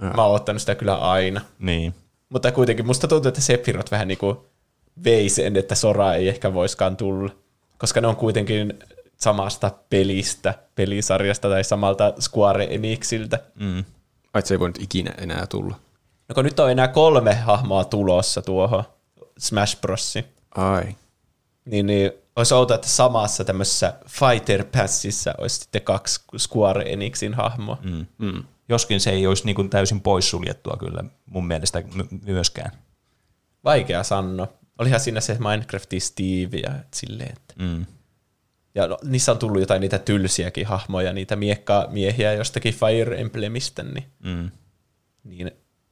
[0.00, 1.40] Mä oon ottanut sitä kyllä aina.
[1.58, 1.94] Niin.
[2.28, 4.46] Mutta kuitenkin musta tuntuu, että Sephiroth vähän niinku
[5.04, 7.30] vei sen, että Sora ei ehkä voiskaan tulla.
[7.78, 8.78] Koska ne on kuitenkin
[9.16, 13.38] samasta pelistä, pelisarjasta tai samalta Square Enixiltä.
[13.54, 13.84] Mm.
[14.34, 15.74] Ai, se ei voi nyt ikinä enää tulla.
[16.28, 18.84] No kun nyt on enää kolme hahmoa tulossa tuohon
[19.38, 20.24] Smash Brosiin.
[20.54, 20.84] Ai.
[21.64, 27.78] Niin, niin olisi outoa, että samassa tämmöisessä Fighter Passissa olisi sitten kaksi Square Enixin hahmoa.
[27.82, 28.06] Mm.
[28.18, 28.44] Mm.
[28.72, 32.70] Joskin se ei olisi niin kuin täysin poissuljettua kyllä mun mielestä my- myöskään.
[33.64, 34.48] Vaikea sanoa.
[34.78, 37.86] Olihan siinä se Minecraftin Steve ja et silleen, että Mm.
[38.74, 44.04] Ja no, niissä on tullut jotain niitä tylsiäkin hahmoja, niitä miekkamiehiä jostakin Fire Emblemistä, niin,
[44.24, 44.50] Mm.
[45.24, 45.50] niin,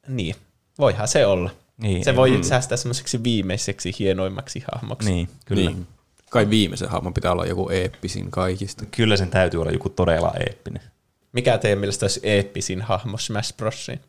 [0.08, 0.34] niin
[0.78, 1.50] voihan se olla.
[1.76, 2.42] Niin, se voi mm.
[2.42, 5.10] säästää semmoiseksi viimeiseksi hienoimmaksi hahmoksi.
[5.10, 5.70] Niin, kyllä.
[5.70, 5.86] Niin.
[6.30, 8.84] Kai viimeisen hahmon pitää olla joku eeppisin kaikista.
[8.90, 10.82] Kyllä sen täytyy olla joku todella eeppinen.
[11.32, 14.00] Mikä teidän mielestä olisi eeppisin hahmo Smash Brosiin?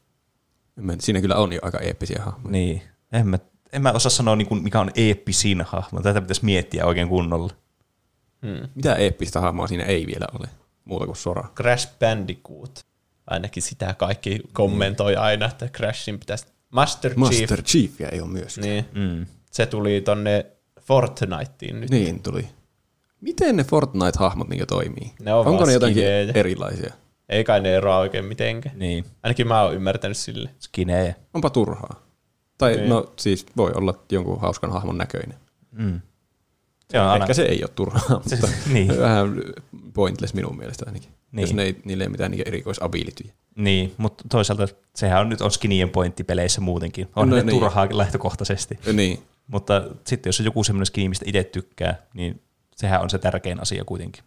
[0.75, 2.51] Mä- Siinä kyllä on jo aika eeppisiä hahmoja.
[2.51, 2.81] Niin.
[3.11, 3.39] En mä,
[3.73, 6.01] en mä osaa sanoa, niin kuin, mikä on eeppisin hahmo.
[6.01, 7.53] Tätä pitäisi miettiä oikein kunnolla.
[8.75, 10.47] Mitä eeppistä hahmoa siinä ei vielä ole?
[10.85, 11.49] Muuta kuin Sora.
[11.55, 12.85] Crash Bandicoot.
[13.27, 16.45] Ainakin sitä kaikki kommentoi aina, että Crashin pitäisi...
[16.69, 17.39] Master, Chief.
[17.39, 18.67] Master Chiefia ei ole myöskään.
[18.67, 19.25] Niin, Mm.
[19.51, 20.45] se tuli tonne
[20.81, 21.89] Fortniteen nyt.
[21.89, 22.47] Niin tuli.
[23.21, 25.11] Miten ne Fortnite-hahmot niin toimii?
[25.21, 26.03] Ne on Onko ne jotenkin
[26.35, 26.93] erilaisia?
[27.31, 28.79] Ei kai ne eroa oikein mitenkään.
[28.79, 29.05] Niin.
[29.23, 30.49] Ainakin mä oon ymmärtänyt sille.
[30.59, 31.15] Skinee.
[31.33, 32.03] Onpa turhaa.
[32.57, 32.89] Tai Niin.
[32.89, 35.37] no siis voi olla jonkun hauskan hahmon näköinen.
[35.71, 36.01] Mm.
[36.89, 38.01] Se on aina, Ehkä se ei ole turhaa,
[38.31, 38.99] mutta niin.
[38.99, 39.41] vähän
[39.93, 41.09] pointless minun mielestä ainakin.
[41.31, 41.41] Niin.
[41.41, 43.33] Jos ne ei, niille ei mitään niin erikoisabilityjä.
[43.55, 47.07] Niin, mutta toisaalta sehän on nyt on skinien pointti peleissä muutenkin.
[47.15, 47.49] On No ne niin.
[47.59, 48.79] turhaa lähtökohtaisesti.
[48.93, 49.23] Niin.
[49.47, 52.41] Mutta sitten jos on joku semmoinen skin, mistä itse tykkää, niin
[52.75, 54.23] sehän on se tärkein asia kuitenkin.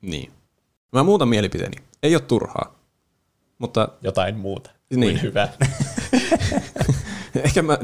[0.00, 0.30] Niin.
[0.96, 1.76] Mä muutan mielipiteeni.
[2.02, 2.78] Ei ole turhaa.
[3.58, 5.00] Mutta Jotain muuta Niin.
[5.00, 5.12] niin.
[5.12, 5.48] kuin hyvä.
[7.44, 7.78] ehkä mä,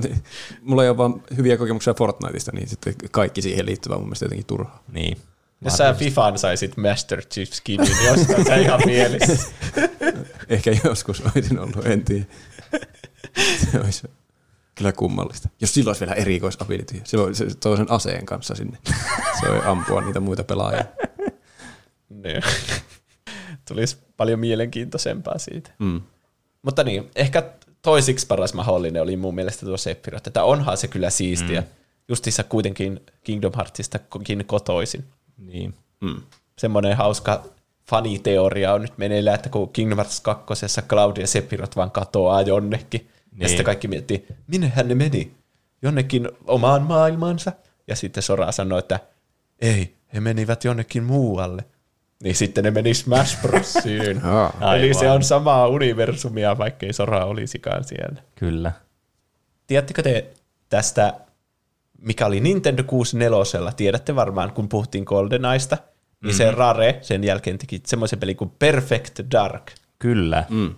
[0.63, 4.25] mulla ei ole vaan hyviä kokemuksia Fortniteista, niin sitten kaikki siihen liittyvä on mun mielestä
[4.25, 4.83] jotenkin turhaa.
[4.93, 5.19] Niin.
[5.65, 9.49] Jos sä Fifan saisit Master Chief skinin, niin ostat sä ihan mielessä.
[10.49, 12.25] Ehkä joskus olisin ollut, en tiedä.
[13.73, 14.09] Se olisi
[14.75, 15.49] kyllä kummallista.
[15.61, 17.01] Jos sillä olisi vielä erikoisability.
[17.05, 18.79] Se voi se tuo sen aseen kanssa sinne.
[19.41, 20.85] Se voi ampua niitä muita pelaajia.
[22.25, 22.43] niin.
[23.69, 25.71] Tulisi paljon mielenkiintoisempaa siitä.
[25.79, 26.01] Mm.
[26.63, 27.43] Mutta niin, ehkä
[27.83, 31.61] toisiksi paras mahdollinen oli mun mielestä tuo Sephiroth, että onhan se kyllä siistiä.
[31.61, 31.67] Mm.
[32.09, 35.05] Justissa kuitenkin Kingdom Heartsistakin kotoisin.
[35.37, 35.75] niin.
[36.01, 36.21] Mm.
[36.59, 37.45] Semmoinen hauska
[37.91, 40.55] faniteoria on nyt meneillään, että kun Kingdom Hearts 2.
[40.89, 43.01] Cloud ja Sephiroth vaan katoaa jonnekin.
[43.01, 43.41] Niin.
[43.41, 45.35] Ja sitten kaikki miettii, minnehän ne meni?
[45.83, 47.53] Jonnekin omaan maailmaansa.
[47.89, 49.01] Ja sitten Sora sanoi, että
[49.61, 51.65] ei, he menivät jonnekin muualle.
[52.23, 54.25] Niin sitten ne meni Smash Brosiin.
[54.61, 58.23] Aa, Eli se on samaa universumia, vaikkei Sora olisikaan siellä.
[58.35, 58.73] Kyllä.
[59.67, 60.31] Tiedättekö te
[60.69, 61.15] tästä,
[61.99, 65.77] mikä oli Nintendo 64, tiedätte varmaan, kun puhuttiin GoldenEyesta,
[66.23, 66.37] niin Mhm.
[66.37, 69.73] se Rare sen jälkeen teki semmoisen pelin kuin Perfect Dark.
[69.99, 70.45] Kyllä.
[70.51, 70.75] mm.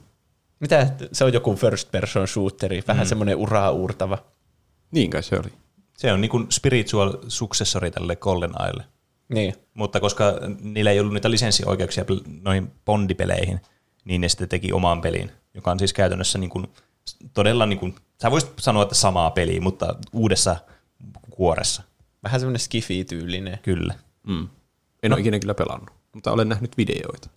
[0.60, 3.08] Mitä, se on joku first person shooteri, vähän mm.
[3.08, 4.18] semmoinen uraa uurtava.
[4.90, 5.52] Niin kai se oli.
[5.98, 8.84] Se on niin kuin spiritual successori tälle GoldenEyelle.
[9.28, 10.24] Niin, Mutta koska
[10.60, 12.04] niillä ei ollut niitä lisenssioikeuksia
[12.42, 13.60] noihin Bondipeleihin,
[14.04, 16.66] niin ne sitten teki oman pelin, joka on siis käytännössä niin kuin,
[17.34, 20.56] todella, niin kuin, sä voisit sanoa, että samaa peliä, mutta uudessa
[21.30, 21.82] kuoressa.
[22.22, 23.58] vähän semmoinen skifi-tyylinen.
[23.62, 23.94] Kyllä.
[24.26, 24.48] Mm.
[25.02, 25.14] En no.
[25.14, 25.90] ole ikinä kyllä pelannut.
[26.14, 27.28] mutta olen nähnyt videoita.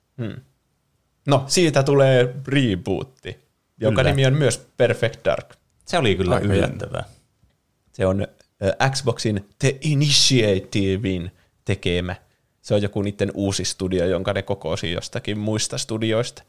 [1.27, 3.37] No, siitä tulee rebootti,
[3.81, 4.09] joka Kyllä.
[4.11, 5.55] nimi on myös Perfect Dark.
[5.85, 7.03] Se oli kyllä Aika yllättävää.
[7.91, 8.27] Se on
[8.91, 11.31] Xboxin The Initiativein
[11.67, 12.15] tekemä.
[12.61, 16.43] Se on joku niiden uusi studio, jonka ne kokosi jostakin muista studioista.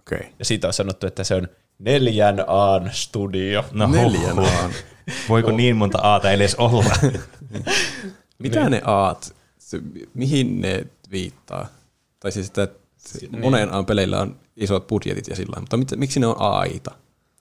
[0.00, 0.18] Okei.
[0.18, 0.30] Okay.
[0.38, 1.48] Ja siitä on sanottu, että se on
[1.78, 3.64] neljän Aan studio.
[3.72, 4.62] No, Neljän huh, huh.
[4.62, 4.70] aan.
[5.28, 6.96] Voiko niin monta aata edes olla?
[8.38, 9.80] Mitä ne aat, se,
[10.14, 11.68] mihin ne viittaa?
[12.20, 12.68] Tai siis, että
[13.20, 13.40] Niin.
[13.40, 16.90] monen aan peleillä on isot budjetit ja sillä mutta mit, miksi ne on aita?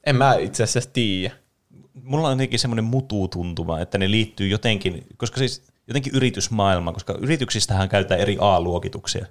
[0.05, 1.35] En mä itse asiassa tiedä.
[2.03, 7.89] Mulla on jotenkin semmoinen mututuntuma, että ne liittyy jotenkin, koska siis jotenkin yritysmaailma, koska yrityksistähän
[7.89, 9.25] käytetään eri A-luokituksia.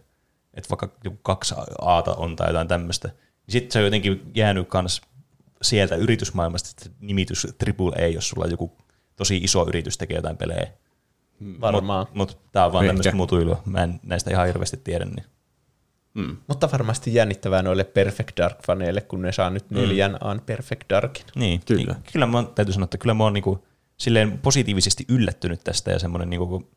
[0.55, 3.09] Että vaikka joku kaksi Aata on tai jotain tämmöistä.
[3.09, 5.01] Niin sitten se on jotenkin jäänyt kans
[5.63, 8.77] sieltä yritysmaailmasta, että nimitys AAA, jos sulla joku
[9.17, 10.67] tosi iso yritys tekee jotain pelejä.
[11.61, 12.07] Varmaan.
[12.15, 13.63] Mutta tää on vaan tämmöistä mutuilua.
[13.67, 15.05] Mä en näistä ihan hirveästi tiedä.
[15.05, 15.25] Niin.
[16.47, 21.25] Mutta varmasti jännittävää noille Perfect Dark-faneille, kun ne saa nyt neljän Aan Perfect Darkin.
[21.35, 21.93] Niin, Kyllä.
[21.93, 23.67] Niin, kyllä mä oon- täytyy sanoa, että kyllä mä oon niinku,
[23.97, 26.69] silleen positiivisesti yllättynyt tästä ja semmoinen, niinku, kun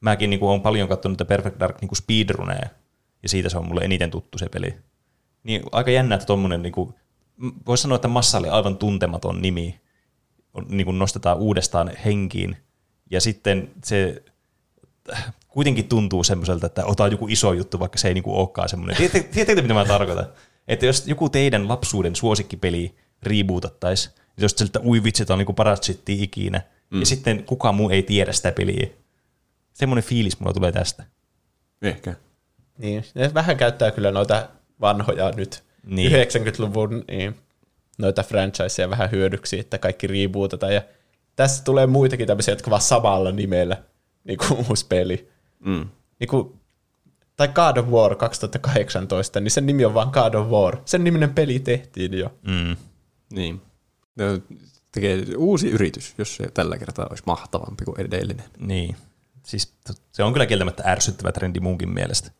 [0.00, 2.68] mäkin niinku, oon paljon katsonut Perfect Dark niinku speedruneja
[3.22, 4.74] ja siitä se on mulle eniten tuttu se peli.
[5.42, 6.94] Niin aika jännä, että tommonen, niinku,
[7.66, 9.80] voisi sanoa, että massalle aivan tuntematon nimi
[10.54, 12.56] on, niinku nostetaan uudestaan henkiin
[13.10, 14.22] ja sitten se
[15.48, 18.96] kuitenkin tuntuu semmoiselta, että ota joku iso juttu, vaikka se ei niinku olekaan semmoinen.
[19.32, 20.26] Tiedättekö, mitä mä tarkoitan?
[20.68, 25.80] Että jos joku teidän lapsuuden suosikkipeli rebootattaisi, niin jos siltä ui vitsi, on niinku paras
[25.82, 27.00] shitti ikinä, mm.
[27.00, 28.86] ja sitten kukaan muu ei tiedä sitä peliä.
[29.72, 31.04] Semmoinen fiilis mulla tulee tästä.
[31.82, 32.14] Ehkä.
[32.78, 34.48] Niin, ne vähän käyttää kyllä noita
[34.80, 36.12] vanhoja nyt Niin.
[36.12, 36.26] niin.
[36.26, 37.36] 90-luvun niin,
[37.98, 40.74] noita franchiseja vähän hyödyksi, että kaikki rebootataan.
[40.74, 40.82] Ja
[41.36, 43.76] tässä tulee muitakin tämmöisiä, jotka vaan samalla nimellä
[44.24, 45.28] niin kuin uusi peli.
[45.58, 45.88] Mm.
[46.20, 46.60] Niin kuin,
[47.36, 50.76] tai God of War 2018, niin sen nimi on vaan God of War.
[50.84, 52.34] Sen niminen peli tehtiin jo.
[52.42, 52.76] Mm.
[53.32, 53.62] Niin.
[54.16, 54.24] Ne
[54.92, 58.44] tekee uusi yritys, jos se tällä kertaa olisi mahtavampi kuin edellinen.
[58.58, 58.96] Niin.
[59.42, 59.74] Siis
[60.12, 62.30] se on kyllä kieltämättä ärsyttävä trendi munkin mielestä.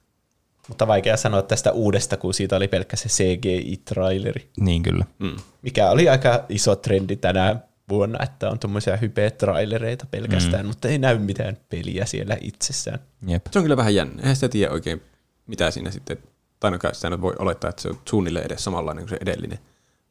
[0.69, 4.49] Mutta vaikea sanoa tästä uudesta, kun siitä oli pelkkä se CGI-traileri.
[4.61, 5.05] Niin kyllä.
[5.19, 5.37] Mm.
[5.63, 7.57] Mikä oli aika iso trendi tänä
[7.89, 10.67] vuonna, että on tuommoisia hype-trailereita pelkästään, mm.
[10.67, 12.99] mutta ei näy mitään peliä siellä itsessään.
[13.27, 13.47] Jep.
[13.51, 14.23] Se on kyllä vähän jännä.
[14.23, 15.03] Eihän sitä tiedä oikein,
[15.47, 16.17] mitä siinä sitten,
[16.61, 19.59] tai no kai sitä voi olettaa, että se on suunnilleen edes samanlainen kuin se edellinen.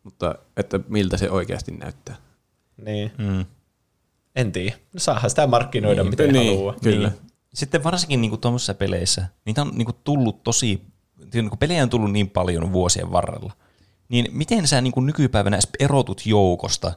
[0.06, 2.16] Mutta että miltä se oikeasti näyttää.
[2.86, 3.12] Niin.
[3.18, 3.46] Mm.
[4.36, 4.76] En tiedä.
[4.94, 6.56] No saahan sitä markkinoida niin, miten niin.
[6.56, 6.76] haluaa.
[6.84, 7.10] Kyllä.
[7.10, 7.20] Niin.
[7.54, 10.82] Sitten varsinkin niin tuommoisissa peleissä, niitä on niin tullut tosi,
[11.34, 13.54] niin kuin pelejä on tullut niin paljon vuosien varrella,
[14.10, 16.94] niin miten sä niin kuin nykypäivänä edes erotut joukosta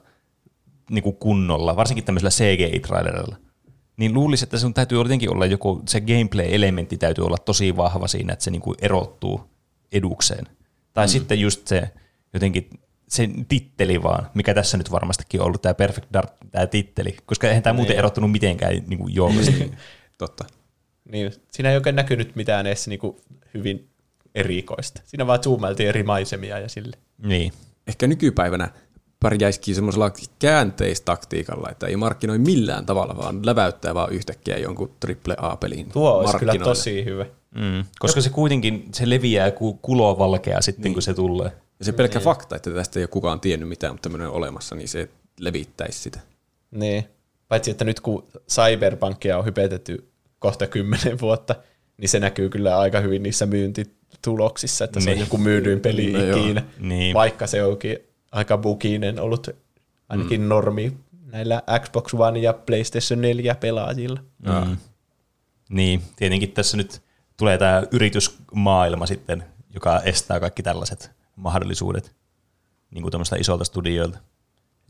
[0.91, 3.37] niin kuin kunnolla, varsinkin tämmöisellä CGI-trailerilla?
[3.97, 8.33] Niin luulisin, että sun täytyy jotenkin olla joku, se gameplay-elementti täytyy olla tosi vahva siinä,
[8.33, 9.41] että se niin kuin erottuu
[9.93, 10.47] edukseen.
[10.93, 11.11] Tai mm.
[11.11, 11.91] sitten just se
[12.33, 12.71] jotenkin
[13.09, 17.49] se titteli vaan, mikä tässä nyt varmastikin on ollut, tämä Perfect Dark, tämä titteli, koska
[17.49, 19.53] eihän tämä muuten erottunut mitenkään niin kuin joukosta.
[20.19, 20.45] Totta.
[21.13, 23.21] Niin, siinä ei oikein näkynyt mitään edes niinku
[23.55, 23.89] hyvin
[24.35, 25.01] erikoista.
[25.05, 26.97] Siinä vaan zoomailtiin eri maisemia ja sille.
[27.19, 27.53] niin.
[27.87, 28.69] Ehkä nykypäivänä
[29.21, 34.91] pärjäisikin semmoisella käänteistaktiikalla, että ei markkinoi millään tavalla, vaan läväyttää vaan yhtäkkiä jonkun
[35.39, 37.27] AAA-pelin Tuo olisi kyllä tosi hyvä.
[37.55, 40.93] Mm, koska se kuitenkin se leviää kuin kulovalkea sitten, niin.
[40.93, 41.53] kun se tulee.
[41.79, 44.75] Ja se pelkkä fakta, että tästä ei ole kukaan tiennyt mitään, mutta tämmöinen on olemassa,
[44.75, 45.09] niin se
[45.41, 46.21] levittäisi sitä.
[46.71, 47.05] Niin.
[47.49, 51.55] Paitsi, että nyt kun Cyberpunkia on hypetetty kohta kymmenen vuotta,
[51.97, 55.21] niin se näkyy kyllä aika hyvin niissä myyntituloksissa, että se on Niin.
[55.21, 56.63] joku myydyin peli No ikinä.
[56.79, 57.15] Niin.
[57.15, 57.99] Vaikka se onkin
[58.33, 59.49] aika buginen ollut
[60.09, 60.49] ainakin mm.
[60.49, 60.93] normi
[61.27, 64.21] näillä Xbox One ja PlayStation 4 pelaajilla.
[64.39, 64.77] Mm.
[65.69, 67.03] Niin, tietenkin tässä nyt
[67.37, 69.45] tulee tämä yritysmaailma sitten,
[69.75, 72.15] joka estää kaikki tällaiset mahdollisuudet
[72.91, 74.19] niin kuin isolta studioilta.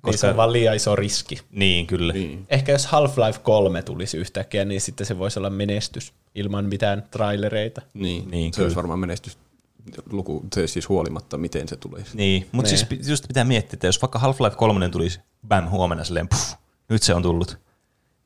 [0.00, 1.40] Koska se on vaan liian iso riski.
[1.50, 2.12] Niin, kyllä.
[2.12, 2.28] Niin.
[2.28, 2.46] Niin.
[2.48, 7.82] Ehkä jos Half-Life 3 tulisi yhtäkkiä, niin sitten se voisi olla menestys ilman mitään trailereita.
[7.94, 8.66] Niin, Niin, se kyllä.
[8.66, 9.38] olisi varmaan menestys
[10.10, 12.16] luku, se siis huolimatta, miten se tulisi.
[12.16, 12.86] Niin, mutta Niin.
[12.88, 16.52] siis just pitää miettiä, että jos vaikka Half-Life 3 tulisi bam huomenna silleen, puff,
[16.88, 17.58] nyt se on tullut,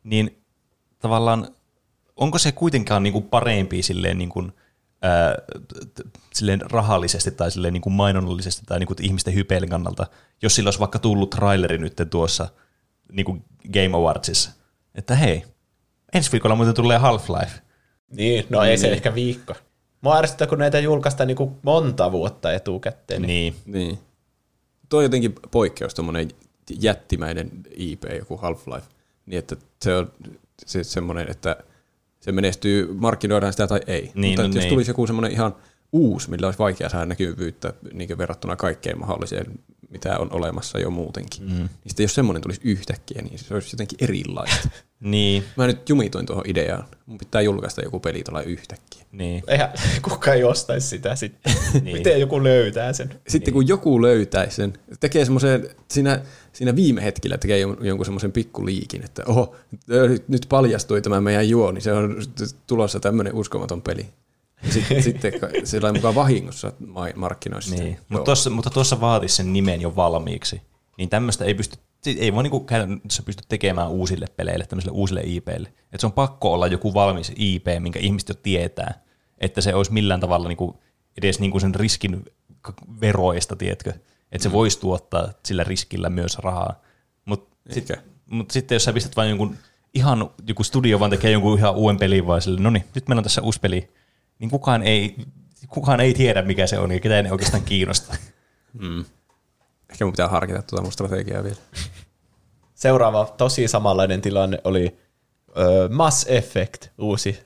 [0.05, 0.39] niin
[0.99, 1.49] tavallaan
[2.17, 4.45] onko se kuitenkaan niinku parempi silleen, niinku,
[5.03, 5.35] ää,
[6.35, 10.07] silleen rahallisesti tai silleen niinku mainonnallisesti tai niinku ihmisten hypeilyn kannalta,
[10.43, 12.49] jos sillä olisi vaikka tullut traileri nyt tuossa
[13.13, 13.39] niinku
[13.73, 14.51] Game Awardsissa,
[14.95, 15.45] että hei,
[16.15, 17.61] ensi viikolla muuten tulee Half-Life.
[18.11, 19.55] Niin, no ei se ehkä viikko.
[20.01, 23.23] Mua ärsyttää, kun näitä julkaistaan niin kuin monta vuotta etukäteen.
[23.23, 23.57] Niin.
[23.67, 23.99] Niin, Niin.
[24.89, 26.29] Tuo on jotenkin poikkeus, tuommoinen
[26.81, 28.85] jättimäinen IP, joku Half-Life.
[29.27, 30.13] Niin, että se on
[30.67, 31.57] se semmoinen, että
[32.23, 34.13] se menestyy, markkinoidaan sitä tai ei.
[34.15, 34.69] Niin, Mutta no jos niin.
[34.69, 35.55] tulisi joku semmoinen ihan
[35.93, 39.47] uusi, millä olisi vaikea saada näkyvyyttä niin verrattuna kaikkeen mahdolliseen,
[39.93, 41.43] mitä on olemassa jo muutenkin.
[41.43, 41.49] Mm.
[41.57, 44.69] Niin sitten jos semmoinen tulisi yhtäkkiä, niin se olisi jotenkin erilaista.
[45.05, 46.85] Niin, Mä nyt jumituin tuohon ideaan.
[47.07, 49.05] Mun pitää julkaista joku peli tuolla yhtäkkiä.
[49.13, 49.43] niin.
[49.47, 49.73] Eihän
[50.09, 51.53] kukaan ei ostaisi sitä sitten.
[51.83, 51.97] Niin.
[51.97, 53.21] Miten joku löytää sen?
[53.29, 56.21] Sitten kun joku löytäisi sen, tekee semmoisen, siinä,
[56.53, 59.57] siinä viime hetkellä tekee jon- jonkun semmoisen pikkuliikin, että oho,
[60.09, 62.17] nyt- nyt paljastui tämä meidän juo, niin se on
[62.67, 64.07] tulossa tämmöinen uskomaton peli.
[64.71, 65.33] Sitten, sitten
[65.65, 67.75] sillä on mukaan vahingossa ma- markkinoissa.
[67.75, 67.93] Niin.
[67.93, 68.05] Joo.
[68.09, 70.63] Mutta tuossa, mutta tuossa vaatisi sen nimen jo valmiiksi.
[70.99, 71.77] Niin tämmöistä ei pysty,
[72.07, 75.73] ei voi niinku käytännössä pysty tekemään uusille peleille, tämmöisille uusille IPille.
[75.93, 79.03] Et se on pakko olla joku valmis IP, minkä ihmiset jo tietää,
[79.39, 80.81] että se olisi millään tavalla niinku
[81.19, 82.25] edes niinku sen riskin
[83.01, 83.93] veroista, tiedätkö?
[84.33, 84.53] Että se mm.
[84.53, 86.81] voisi tuottaa sillä riskillä myös rahaa.
[87.25, 88.03] Mutta sit, Eikä.
[88.31, 89.57] mut sitten jos sä pistät vain jonkun
[89.95, 93.21] ihan joku studio vaan tekee jonkun ihan uuden pelin vaan sille, no niin, nyt meillä
[93.21, 93.91] on tässä uusi peli,
[94.43, 95.17] niin kukaan ei,
[95.69, 98.17] kukaan ei tiedä mikä se on ja ketään ei oikeastaan kiinnosta.
[99.91, 101.57] Ehkä mun pitää harkita tuota mun strategiaa vielä.
[102.75, 104.97] Seuraava tosi samanlainen tilanne oli
[105.59, 107.39] ö, Mass Effect, uusi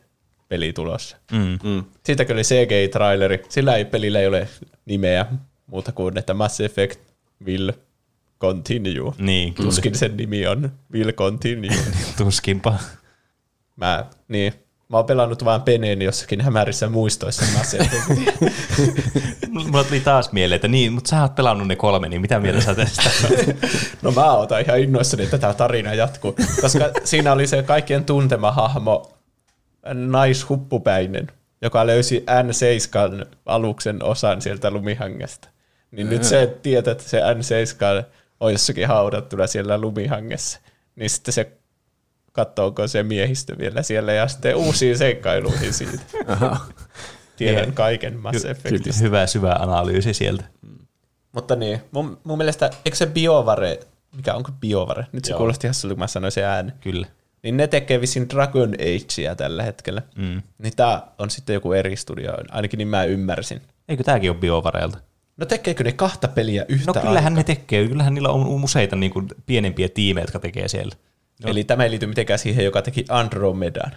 [0.48, 1.16] peli tulossa.
[1.32, 1.59] Mm.
[1.70, 1.85] Mm.
[2.05, 3.47] Siitäkin oli CGI-traileri.
[3.48, 4.48] Sillä ei pelillä ei ole
[4.85, 5.27] nimeä
[5.66, 7.01] muuta kuin, että Mass Effect
[7.44, 7.73] will
[8.40, 9.12] continue.
[9.18, 9.68] Niin, kyllä.
[9.68, 11.77] Tuskin sen nimi on will continue.
[12.18, 12.78] Tuskinpa.
[13.77, 14.52] Mä, niin,
[14.88, 18.32] mä oon pelannut vaan peneen jossakin hämärissä muistoissa Effectia.
[19.70, 22.60] Mulla tuli taas mieleen, että niin, mutta sä oot pelannut ne kolme, niin mitä mieltä
[22.60, 23.02] sä tästä?
[24.02, 28.52] No mä otan ihan innoissani, että tämä tarina jatkuu, koska siinä oli se kaikkien tuntema
[28.52, 29.12] hahmo
[29.94, 31.26] naishuppupäinen,
[31.62, 35.48] joka löysi N7 aluksen osan sieltä lumihangesta.
[35.90, 38.04] Niin nyt se tietää, että se N7
[38.40, 40.60] on jossakin haudattuna siellä lumihangessa.
[40.96, 41.52] Niin sitten se
[42.36, 45.98] katsoo, onko se miehistö vielä siellä ja sitten uusiin seikkailuihin siitä.
[47.36, 49.02] Tiedän kaiken Mass Effectistä.
[49.04, 50.44] Hyvä syvä analyysi sieltä.
[51.32, 53.80] Mutta niin, mun, mun mielestä, eikö se BioVare,
[54.16, 55.06] mikä onko BioVare?
[55.12, 55.38] Nyt se Joo.
[55.38, 56.72] kuulosti hassulta, kun mä sanoin se ääni.
[56.80, 57.06] Kyllä.
[57.42, 60.02] Niin ne tekee vissiin Dragon Agea tällä hetkellä.
[60.16, 60.42] Mm.
[60.58, 63.60] Niin tää on sitten joku eri studio, ainakin niin mä ymmärsin.
[63.88, 64.98] Eikö tääkin ole BioVareilta?
[65.36, 67.30] No tekeekö ne kahta peliä yhtä No kyllähän aikaa?
[67.30, 67.88] ne tekee.
[67.88, 70.94] Kyllähän niillä on useita niin kuin pienempiä tiimejä, jotka tekee siellä.
[71.44, 73.92] Eli tämä ei liity mitenkään siihen, joka teki Andromedan.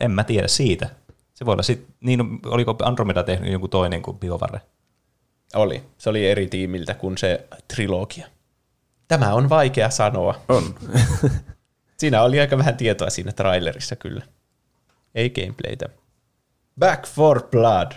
[0.00, 0.90] En mä tiedä siitä.
[1.34, 4.60] Se voi olla sit, niin oliko Andromeda tehnyt joku toinen kuin BioVare?
[5.54, 5.82] Oli.
[5.98, 8.26] Se oli eri tiimiltä kuin se trilogia.
[9.08, 10.40] Tämä on vaikea sanoa.
[10.48, 10.74] On.
[11.98, 14.24] Siinä oli aika vähän tietoa siinä trailerissa kyllä.
[15.14, 15.88] Ei gameplaytä.
[16.78, 17.92] Back for Blood.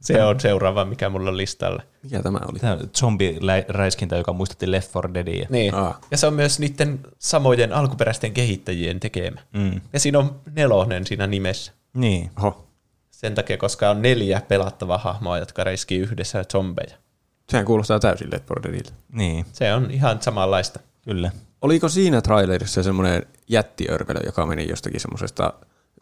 [0.00, 1.82] Se on seuraava, mikä mulla on listalla.
[2.10, 2.58] Mikä tämä oli?
[2.58, 5.46] Tämä on zombiräiskintä, joka muistutti Left 4 Deadia.
[5.50, 5.74] Niin.
[5.74, 6.00] Aa.
[6.10, 9.40] Ja se on myös niiden samojen alkuperäisten kehittäjien tekemä.
[9.52, 9.80] Mm.
[9.92, 11.72] Ja siinä on nelonen siinä nimessä.
[11.94, 12.30] Niin.
[12.38, 12.66] Oho.
[13.10, 16.96] Sen takia, koska on neljä pelattavaa hahmoa, jotka reiskii yhdessä zombeja.
[17.50, 18.92] Sehän kuulostaa täysin Left 4 Deadiltä.
[19.12, 20.80] Niin, Se on ihan samanlaista.
[21.04, 21.30] kyllä.
[21.62, 25.52] Oliko siinä trailerissa semmoinen jättiörvelö, joka meni jostakin semmoisesta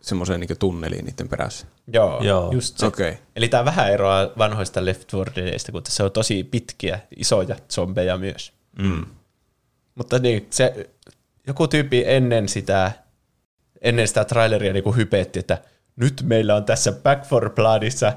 [0.05, 1.66] semmoiseen niin tunneliin niiden perässä?
[1.93, 2.52] Joo, Joo.
[2.52, 2.86] just se.
[2.86, 3.18] Okei.
[3.36, 8.18] Eli tämä vähän eroaa vanhoista Left 4 Deadistä, kun se on tosi pitkiä, isoja zombeja
[8.18, 8.52] myös.
[8.78, 9.06] Mm.
[9.94, 10.90] Mutta niin, se,
[11.47, 12.93] joku tyyppi ennen sitä,
[13.81, 15.59] ennen sitä traileria niin kuin hypetti, että
[15.97, 18.12] nyt meillä on tässä Back for Bloodissa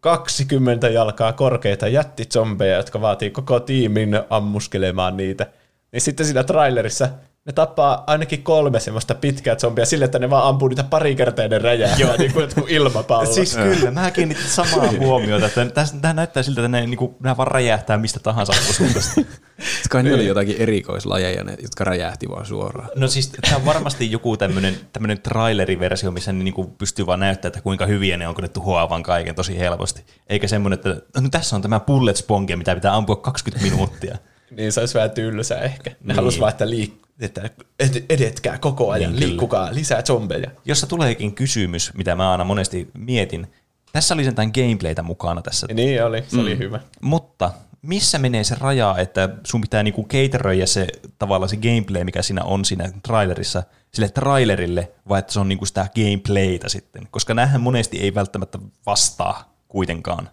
[0.00, 5.46] 20 jalkaa korkeita jättizombeja, jotka vaatii koko tiimin ammuskelemaan niitä.
[5.92, 7.08] Niin sitten siinä trailerissa
[7.46, 11.42] ne tappaa ainakin kolme semmoista pitkää zombia sille, että ne vaan ampuu niitä pari kertaa
[11.44, 13.32] ja ne räjähtää, niin kuin jotkut ilmapallo.
[13.32, 17.14] Siis kyllä, mä kiinnitin samaa huomiota, että tässä- tämä näyttää siltä, että ne, niin kuin,
[17.20, 19.20] nämä vaan räjähtää mistä tahansa suunnasta.
[19.90, 22.88] Kai ne oli jotakin erikoislajeja, ne, jotka räjähti vaan suoraan.
[22.96, 27.50] No siis tämä on varmasti joku tämmöinen, tämmöinen traileriversio, missä ne niinku pystyy vaan näyttämään,
[27.50, 30.04] että kuinka hyviä ne on, kun ne tuhoaa vaan kaiken tosi helposti.
[30.28, 34.16] Eikä semmoinen, että no, tässä on tämä bullet sponge, mitä pitää ampua 20 minuuttia.
[34.56, 35.90] Niin se olisi vähän tylsä ehkä.
[35.90, 36.06] Ne Niin.
[36.08, 36.16] niin.
[36.16, 37.50] halusi vaan, että, liik- että
[37.82, 39.28] ed- edetkää koko ajan, Niin, kyllä.
[39.28, 40.50] liikkukaa, lisää zombeja.
[40.64, 43.46] Jossa tuleekin kysymys, mitä mä aina monesti mietin.
[43.92, 45.66] Tässä oli sentään gameplaytä mukana tässä.
[45.70, 46.42] Ja niin oli, se mm.
[46.42, 46.80] oli hyvä.
[47.00, 47.50] Mutta
[47.82, 50.86] missä menee se raja, että sun pitää niinku cateröidä se
[51.18, 53.62] tavallaan se gameplay, mikä siinä on siinä trailerissa,
[53.94, 57.08] sille trailerille, vai että se on niinku sitä gameplaytä sitten?
[57.10, 60.28] Koska näähän monesti ei välttämättä vastaa kuitenkaan.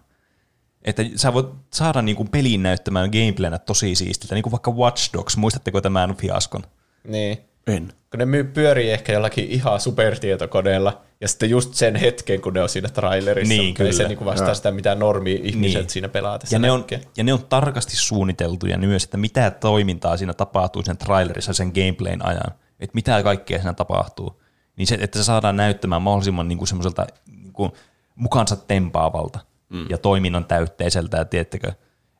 [0.84, 5.36] Että sä voit saada niinku pelin näyttämään gameplaynä tosi siistiltä, niin kuin vaikka Watch Dogs,
[5.36, 6.62] muistatteko tämän fiaskon?
[7.08, 7.38] Niin.
[7.66, 7.92] En.
[8.10, 12.62] Kun ne myy- pyörii ehkä jollakin ihan supertietokoneella, ja sitten just sen hetken, kun ne
[12.62, 14.08] on siinä trailerissa, Niin, mutta ei se kyllä.
[14.08, 15.74] niinku vastaa sitä, mitä normi ihmiset Niin.
[15.74, 15.90] niin.
[15.90, 16.84] siinä pelaa tässä Ja ne, on,
[17.16, 22.26] ja ne on tarkasti suunniteltuja myös, että mitä toimintaa siinä tapahtuu sen trailerissa sen gameplayn
[22.26, 22.52] ajan.
[22.80, 24.42] Että mitä kaikkea siinä tapahtuu.
[24.76, 27.72] niin se, että se saadaan näyttämään mahdollisimman niin kuin semmoiselta niin kuin
[28.14, 29.38] mukaansa tempaavalta
[29.70, 29.86] mm.
[29.88, 31.72] ja toiminnan täytteiseltä, ja tiedättekö,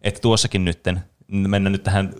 [0.02, 2.14] että tuossakin nytten, mennään nyt tähän,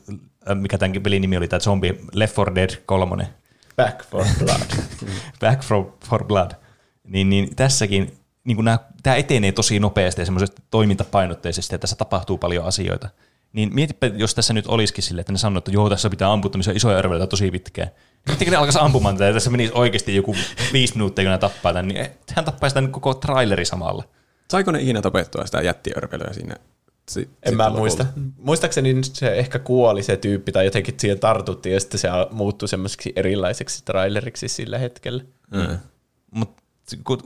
[0.51, 3.29] äh, mikä tämänkin pelin nimi oli, tämä zombie Left 4 Dead 3,
[3.77, 4.61] Back for blood.
[5.41, 6.51] Back for, for Blood,
[7.05, 11.97] niin, niin tässäkin niin kuin nämä, tämä etenee tosi nopeasti ja semmoisesti toimintapainotteisesti, ja tässä
[11.97, 13.09] tapahtuu paljon asioita.
[13.53, 16.51] Niin mietipä, jos tässä nyt olisikin silleen, että ne sanoo, että joo, tässä pitää ampua
[16.51, 17.91] tämmöisiä isoja örveleitä tosi pitkään.
[18.29, 20.37] Sitten ne alkaisi ampumaan tätä, ja tässä menisi oikeasti joku
[20.73, 24.05] viisi minuuttia, kun ne tappaa tämän, niin hän tappaa sitä koko traileri samalla.
[24.51, 26.55] Saiko ne ikinä tapettua sitä jättiörvelyä siinä?
[27.11, 27.79] Si- En sitten mä lopulta?
[27.81, 28.07] muista.
[28.37, 33.13] Muistaakseni se ehkä kuoli se tyyppi tai jotenkin siihen tartuttiin ja sitten se muuttui semmoiseksi
[33.17, 35.25] erilaiseksi traileriksi sillä hetkellä.
[35.51, 35.79] Mm.
[36.31, 36.63] Mutta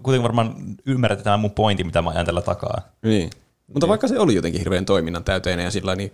[0.03, 0.55] kuten varmaan
[0.87, 2.81] ymmärrät tämä mun pointti, mitä mä ajan tällä takaa.
[3.03, 3.31] Niin.
[3.67, 6.13] Mutta vaikka se oli jotenkin hirveän toiminnan täyteinen ja sillä niin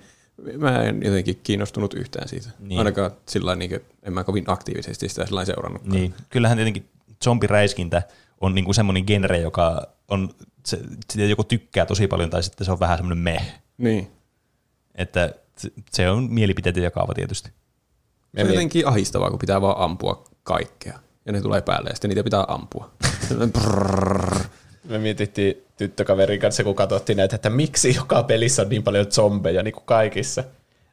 [0.59, 2.49] mä en jotenkin kiinnostunut yhtään siitä.
[2.59, 2.69] Niin.
[2.69, 2.79] Niin.
[2.79, 5.85] Ainakaan sillä niin en mä kovin aktiivisesti sitä sillä seurannut.
[5.85, 6.89] Niin, kyllähän tietenkin
[7.25, 8.03] zombiräiskintä
[8.41, 10.31] on niinku semmoinen genre, joka on,
[10.67, 10.79] se,
[11.13, 13.61] sitä joko tykkää tosi paljon tai sitten se on vähän semmoinen meh.
[13.79, 14.11] niin.
[14.95, 15.35] Että
[15.93, 17.51] se- on mielipiteitä jakava tietysti.
[18.37, 20.99] Se on jotenkin ahistavaa, kun pitää vaan ampua kaikkea.
[21.27, 22.91] Ja ne tulee päälle ja sitten niitä pitää ampua.
[24.85, 29.63] Me mietittiin tyttökaverin kanssa, kun katsottiin näitä, että miksi joka pelissä on niin paljon zombeja
[29.63, 30.45] niin kuin kaikissa.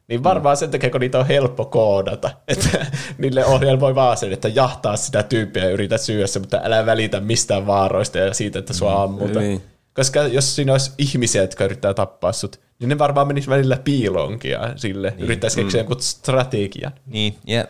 [0.08, 2.30] Niin varmaan sen takia, kun niitä on helppo koodata.
[2.48, 2.86] Että
[3.18, 7.20] niille ohjelmoi vaan sen, että jahtaa sitä tyyppiä ja yritä syödä se, mutta älä välitä
[7.20, 9.40] mistään vaaroista ja siitä, että sua ammuta.
[9.40, 9.62] niin.
[9.94, 14.50] Koska jos siinä olisi ihmisiä, jotka yrittää tappaa sut, niin ne varmaan menis välillä piiloonkin
[14.50, 15.24] ja sille niin.
[15.24, 16.92] yrittäisi keksiä jonkun strategian.
[17.06, 17.64] Niin, ja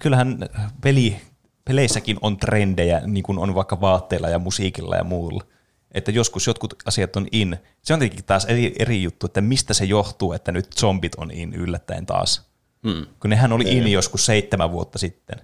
[0.00, 0.48] kyllähän
[0.80, 1.16] peli,
[1.64, 5.44] peleissäkin on trendejä, niin kuin on vaikka vaatteilla ja musiikilla ja muulla.
[5.92, 7.56] Että joskus jotkut asiat on in.
[7.82, 11.30] Se on tietenkin taas eri, eri juttu, että mistä se johtuu, että nyt zombit on
[11.30, 12.52] in yllättäen taas.
[12.88, 13.06] Hmm.
[13.20, 15.40] Kun nehän oli in joskus seitsemän vuotta sitten,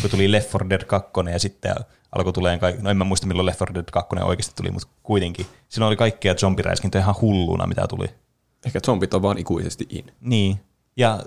[0.00, 1.74] kun tuli Left 4 Dead 2 ja sitten
[2.12, 5.46] alkoi kaikki, no en mä muista milloin Left 4 Dead 2 oikeasti tuli, mutta kuitenkin.
[5.68, 8.06] Silloin oli kaikkea zombiräiskintöjä ihan hulluna, mitä tuli.
[8.66, 10.12] Ehkä zombit on vaan ikuisesti in.
[10.20, 10.60] Niin.
[10.96, 11.22] Ja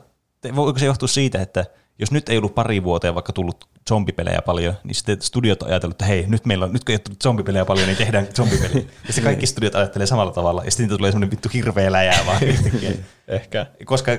[0.55, 1.65] voiko se johtua siitä, että
[1.99, 5.93] jos nyt ei ollut pari vuoteen vaikka tullut zombipelejä paljon, niin sitten studiot on ajatellut,
[5.93, 8.73] että hei, nyt meillä on, nyt kun ei ole zombipelejä paljon, niin tehdään zombipeli.
[9.07, 12.25] ja sitten kaikki studiot ajattelee samalla tavalla, ja sitten niitä tulee semmoinen vittu hirveä läjää
[12.25, 12.41] vaan.
[13.27, 13.65] Ehkä.
[13.85, 14.11] Koska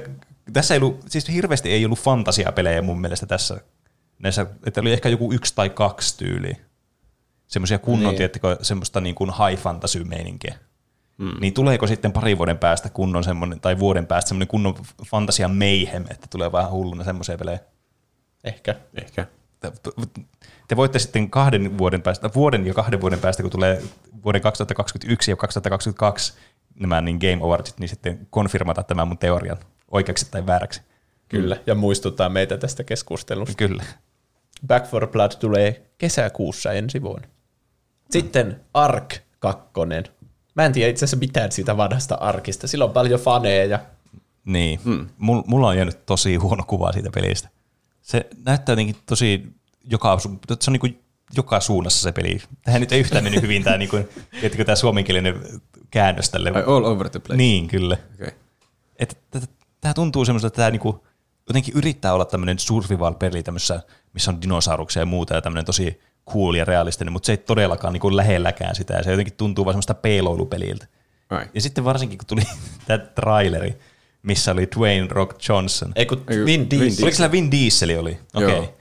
[0.53, 3.61] tässä ei ollut, siis hirveästi ei ollut fantasiapelejä mun mielestä tässä,
[4.19, 6.57] näissä, että oli ehkä joku yksi tai kaksi tyyliä.
[7.47, 8.19] Semmoisia kunnon, Niin.
[8.19, 10.55] tiettikö, semmoista niin kuin high fantasy meininkiä.
[11.19, 11.33] Mm.
[11.41, 14.75] Niin tuleeko sitten pari vuoden päästä kunnon semmoinen, tai vuoden päästä semmoinen kunnon
[15.07, 17.59] fantasia mayhem, että tulee vähän hulluna semmoisia pelejä?
[18.45, 18.75] Ehkä.
[18.95, 19.27] Ehkä.
[19.61, 19.73] Te-
[20.69, 23.83] Te voitte sitten kahden vuoden päästä, vuoden ja kahden vuoden päästä, kun tulee
[24.25, 26.33] vuoden 2021 ja 2022
[26.81, 29.57] nämä niin Game Awardsit, niin sitten konfirmata tämän mun teorian
[29.91, 30.83] oikeaksi tai vääräksi.
[31.29, 31.57] Kyllä.
[31.67, 33.55] Ja muistuttaa meitä tästä keskustelusta.
[33.57, 33.85] Kyllä.
[34.67, 37.29] Back for Blood tulee kesäkuussa ensi vuonna.
[38.11, 39.65] Sitten Ark 2.
[40.55, 42.67] Mä en tiedä itse asiassa mitään siitä vanhasta Arkista.
[42.67, 43.79] Sillä on paljon faneja.
[44.45, 44.81] Niin.
[44.85, 45.09] Mm.
[45.19, 47.49] Mulla on jäänyt tosi huono kuva siitä pelistä.
[48.07, 49.43] Se näyttää jotenkin tosi
[49.85, 50.29] joka, se
[50.71, 51.03] on niin kuin
[51.37, 52.39] joka suunnassa se peli.
[52.65, 55.43] Tähän nyt ei yhtään mennyt hyvin tämä, niin kuin, tiedätkö, tämä suomenkielinen
[55.91, 56.53] käännös tälle.
[56.55, 57.37] Ai all over the place.
[57.37, 57.97] Niin, kyllä.
[58.15, 58.31] Okay.
[58.97, 59.41] Että
[59.81, 61.07] tämä tuntuu semmoista, että tämä niinku,
[61.49, 63.81] jotenkin yrittää olla tämmöinen survival-peli, tämmössä,
[64.13, 66.01] missä on dinosauruksia ja muuta, ja tämmöinen tosi
[66.31, 69.73] cool ja realistinen, mutta se ei todellakaan niinku lähelläkään sitä, ja se jotenkin tuntuu vaan
[69.75, 70.87] semmoista peiloilupeliltä.
[71.31, 71.47] Ai.
[71.55, 72.43] Ja sitten varsinkin, kun tuli
[72.87, 73.79] tämä traileri,
[74.27, 75.93] missä oli Dwayne Rock Johnson.
[75.97, 77.05] Ei kun Ei, Vin Vin Diesel.
[77.05, 78.19] Oliko sillä Vin Diesel oli?
[78.35, 78.49] Okei.
[78.49, 78.59] Joo.
[78.59, 78.75] Okay.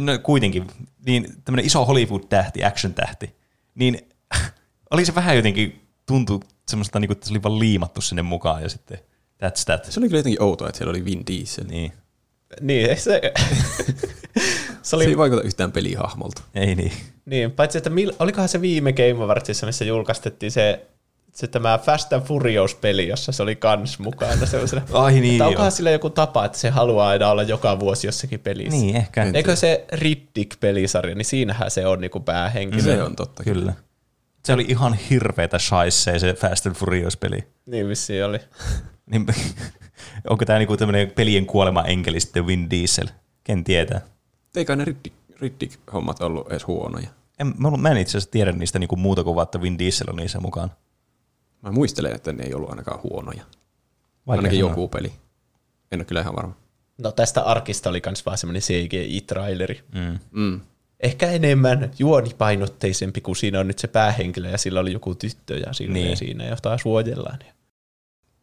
[0.00, 0.66] No kuitenkin,
[1.06, 3.34] niin tämmöinen iso Hollywood-tähti, action-tähti,
[3.74, 4.08] niin
[4.90, 8.62] oli se vähän jotenkin, tuntui semmoista, niin kuin, että se oli vaan liimattu sinne mukaan
[8.62, 8.98] ja sitten
[9.44, 9.84] that's that.
[9.84, 11.64] Se oli kyllä jotenkin outoa, että siellä oli Vin Diesel.
[11.64, 11.92] Niin,
[12.60, 13.20] Niin, ei se...
[13.76, 14.02] se
[14.82, 16.42] Se oli, ei vaikuta yhtään pelihahmolta.
[16.54, 16.92] ei niin.
[17.24, 20.86] niin, paitsi että mil, olikohan se viime Game Awardsissa, missä julkaistettiin se,
[21.32, 24.46] se tämä Fast and Furious-peli, jossa se oli kans mukana.
[24.46, 28.06] Sellaisena, Ai niin, että onkohan sillä joku tapa, että se haluaa aina olla joka vuosi
[28.06, 28.80] jossakin pelissä.
[28.80, 29.22] Niin, ehkä.
[29.22, 32.82] En Eikö se Riddick-pelisarja, niin siinähän se on niinku päähenkilö.
[32.82, 33.44] Se on totta.
[33.44, 33.72] Kyllä.
[34.44, 37.44] Se oli ihan hirveetä shaisee se Fast and Furious-peli.
[37.66, 38.38] Niin vissiin oli.
[39.06, 39.26] Niin,
[40.30, 43.06] onko tämä niinku tämmöinen pelien kuolema enkeli sitten Vin Diesel?
[43.44, 44.00] Ken tietää.
[44.56, 47.08] Eikä ne Riddick, Riddick-hommat ollut edes huonoja.
[47.38, 50.06] En, mä, mä en itse asiassa tiedä niistä niinku muuta kuin vaan, että Vin Diesel
[50.10, 50.70] on niissä mukaan.
[51.62, 53.42] Mä muistelen, että ne ei ollut ainakaan huonoja.
[54.26, 54.70] Vaikea Ainakin sanoa.
[54.70, 55.12] joku peli.
[55.92, 56.54] En ole kyllä ihan varma.
[56.98, 59.80] No tästä Arkista oli kans vaan semmoinen CGI-traileri.
[59.94, 60.18] Mm.
[60.30, 60.60] Mm.
[61.00, 65.72] Ehkä enemmän juonipainotteisempi, kun siinä on nyt se päähenkilö ja sillä oli joku tyttö ja
[65.72, 66.04] siinä, Niin.
[66.06, 66.16] niin.
[66.16, 67.38] siinä jota suojellaan.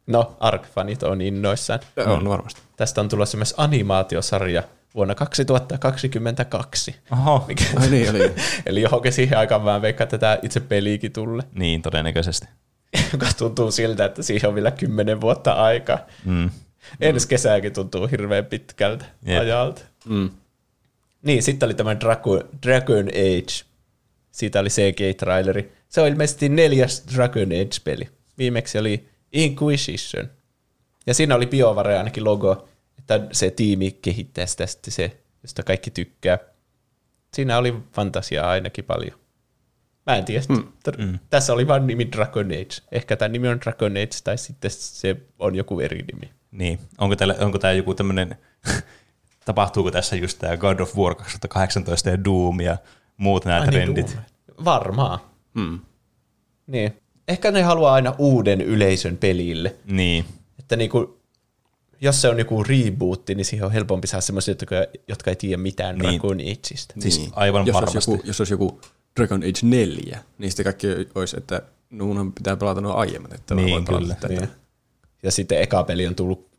[0.06, 1.80] No, Ark-fanit on innoissaan.
[2.06, 2.60] On varmasti.
[2.76, 4.62] Tästä on tulossa myös animaatiosarja
[4.94, 6.94] vuonna 2022.
[7.12, 8.32] Oho, Mikä, Ai niin, oli.
[8.66, 11.46] eli johonkin siihen aikaan mä veikkaan, että tämä itse peliikin tulee.
[11.54, 12.46] niin todennäköisesti.
[13.12, 15.98] Joka tuntuu siltä, että siihen on vielä kymmenen vuotta aikaa.
[16.24, 16.50] Mm.
[17.00, 19.40] Ensi kesääkin tuntuu hirveän pitkältä Jep.
[19.40, 19.82] ajalta.
[20.08, 20.30] Mm.
[21.22, 23.64] Niin, sitten oli tämä Dragon, Dragon Age.
[24.30, 25.72] Siitä oli CGI-traileri.
[25.88, 28.08] Se on ilmeisesti neljäs Dragon Age-peli.
[28.38, 30.30] Viimeksi oli Inquisition.
[31.06, 32.68] Ja siinä oli BioWare ainakin logo,
[32.98, 36.38] että se tiimi kehittää sitä sitten se, josta kaikki tykkää.
[37.34, 39.19] Siinä oli fantasiaa ainakin paljon.
[40.06, 40.44] Mä en tiedä.
[40.48, 40.64] Mm.
[40.98, 41.18] Mm.
[41.30, 42.82] Tässä oli vain nimi Dragon Age.
[42.92, 46.30] Ehkä tämä nimi on Dragon Age, tai sitten se on joku eri nimi.
[46.50, 46.78] Niin.
[46.98, 48.36] Onko, täällä, onko tämä joku tämmöinen,
[49.44, 52.76] tapahtuuko tässä just tämä God of War 2018 ja Doom ja
[53.16, 54.14] muut nämä Ai niin, trendit?
[54.14, 54.64] Doom.
[54.64, 55.18] Varmaan.
[55.54, 55.80] Mm.
[56.66, 56.92] Niin.
[57.28, 59.76] Ehkä ne haluaa aina uuden yleisön pelille.
[59.84, 60.24] Niin.
[60.58, 61.20] Että niinku,
[62.00, 64.76] jos se on joku rebootti, niin siihen on helpompi saada semmoisia, jotka,
[65.08, 66.10] jotka ei tiedä mitään Niin.
[66.10, 66.20] niin.
[66.20, 66.94] Dragon Ageista.
[66.98, 67.98] Siis aivan jos varmasti.
[67.98, 68.80] Olisi joku, jos olisi joku
[69.16, 73.84] Dragon Age 4, niin sitten kaikki olisi, että munhan pitää pelata nuo aiemmat, että Niin,
[73.84, 74.14] pelata kyllä.
[74.14, 74.28] tätä.
[74.28, 74.48] Niin.
[75.22, 76.50] Ja sitten eka peli on tullut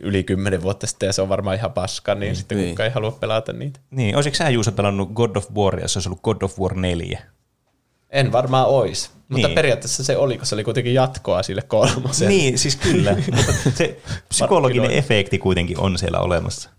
[0.00, 2.70] yli kymmenen vuotta sitten, ja se on varmaan ihan paska, niin, sitten Niin.
[2.70, 3.80] kukaan ei halua pelata niitä.
[3.90, 6.74] Niin, olisiko sä Juuso pelannut God of War, jos se olisi ollut God of War
[6.74, 7.22] 4?
[8.10, 9.10] En varmaan ois.
[9.28, 9.54] Mutta Niin.
[9.54, 12.28] periaatteessa se oli, kun se oli kuitenkin jatkoa sille kolmoselle.
[12.32, 13.16] Niin, siis kyllä.
[13.36, 16.70] Mutta se psykologinen efekti kuitenkin on siellä olemassa.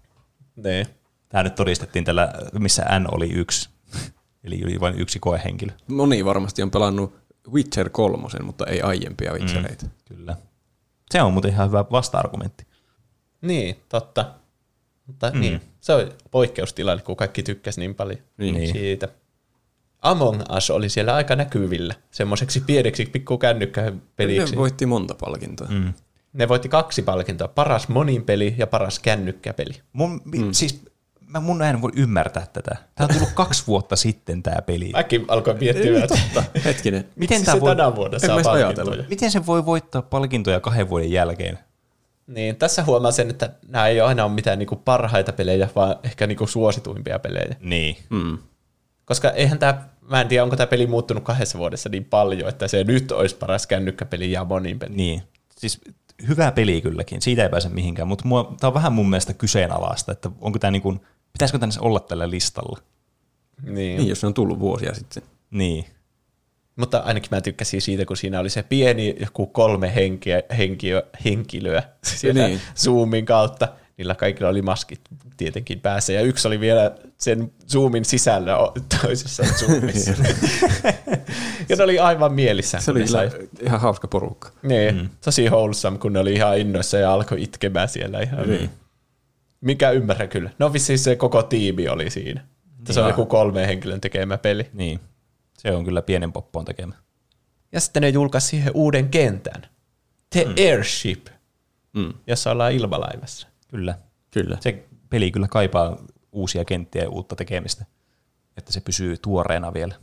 [0.55, 0.87] Niin.
[1.29, 3.69] Tämä nyt todistettiin tällä, missä N oli yksi.
[4.43, 5.71] Eli oli vain yksi koehenkilö.
[5.87, 7.15] Moni varmasti on pelannut
[7.51, 9.85] Witcher 3, mutta ei aiempia Witchereitä.
[9.85, 9.91] Mm.
[10.05, 10.37] Kyllä.
[11.11, 12.65] Se on muuten ihan hyvä vasta-argumentti.
[13.41, 14.25] Niin, totta.
[15.07, 15.39] Mutta mm.
[15.39, 18.55] niin, se on poikkeustilanne, kun kaikki tykkäsi niin paljon Niin.
[18.55, 18.71] niin.
[18.71, 19.07] siitä.
[20.01, 24.55] Among Us oli siellä aika näkyvillä, semmoiseksi pieneksi pikku kännykkäpeliksi.
[24.55, 25.67] Ne voitti monta palkintoa.
[25.67, 25.93] Mm.
[26.33, 29.73] Ne voitti kaksi palkintoa, paras moninpeli ja paras kännykkäpeli.
[29.93, 30.51] Mun, mm.
[30.51, 30.81] Siis
[31.31, 32.75] mä mun en voi ymmärtää tätä.
[32.95, 34.91] Tämä on tullut kaksi vuotta sitten tämä peli.
[34.93, 37.05] Mäkin alkoi miettiä, että Hetkinen.
[37.15, 38.67] Miten tää se voi, tänä vuonna saa palkintoja.
[38.67, 39.09] ajatellut.
[39.09, 41.59] miten se voi voittaa palkintoja kahden vuoden jälkeen?
[42.27, 45.95] Niin, tässä huomaa sen, että nämä ei ole aina ole mitään niinku parhaita pelejä, vaan
[46.03, 47.55] ehkä niinku suosituimpia pelejä.
[47.59, 47.97] Niin.
[48.09, 48.37] Mm.
[49.05, 52.67] Koska eihän tämä, mä en tiedä, onko tämä peli muuttunut kahdessa vuodessa niin paljon, että
[52.67, 54.95] se nyt olisi paras kännykkäpeli ja monin peli.
[54.95, 55.21] Niin.
[55.57, 55.81] Siis
[56.27, 60.11] hyvä peli kylläkin, siitä ei pääse mihinkään, mutta mua, tämä on vähän mun mielestä kyseenalaista,
[60.11, 61.01] että onko tämä niin kuin,
[61.33, 62.79] pitäisikö tänne olla tällä listalla?
[63.61, 63.75] Niin.
[63.97, 65.23] Niin, jos ne on tullut vuosia sitten.
[65.51, 65.85] Niin.
[66.75, 71.83] Mutta ainakin mä tykkäsin siitä, kun siinä oli se pieni joku kolme henkiä, henkiö, henkilöä
[72.03, 72.61] siellä Niin.
[72.75, 73.67] Zoomin kautta.
[73.97, 75.01] Niillä kaikilla oli maskit
[75.37, 78.57] tietenkin päässä, ja yksi oli vielä sen Zoomin sisällä
[79.01, 80.11] toisessa Zoomissa.
[81.69, 82.79] ja ne oli aivan mielissä.
[82.79, 84.49] Se oli sai- ihan hauska porukka.
[84.63, 85.09] Niin, mm.
[85.25, 88.49] tosi wholesome, kun ne oli ihan innoissa ja alkoi itkemään siellä ihan.
[88.49, 88.69] Niin.
[89.61, 90.49] Mikä ymmärrän kyllä.
[90.59, 92.45] No vissiin se koko tiimi oli siinä.
[92.79, 93.11] Että se on Niin.
[93.11, 94.69] joku kolme henkilön tekemä peli.
[94.73, 94.99] Niin.
[95.57, 96.95] Se on kyllä pienen poppoon tekemä.
[97.71, 99.61] Ja sitten ne julkaisi siihen uuden kentän.
[100.29, 100.53] The mm.
[100.57, 101.27] Airship,
[101.93, 102.13] Mm.
[102.27, 103.47] jossa ollaan ilmalaivassa.
[103.67, 103.95] Kyllä.
[104.31, 104.57] Kyllä.
[104.59, 105.97] Se peli kyllä kaipaa
[106.31, 107.85] uusia kenttiä ja uutta tekemistä,
[108.57, 109.95] että se pysyy tuoreena vielä.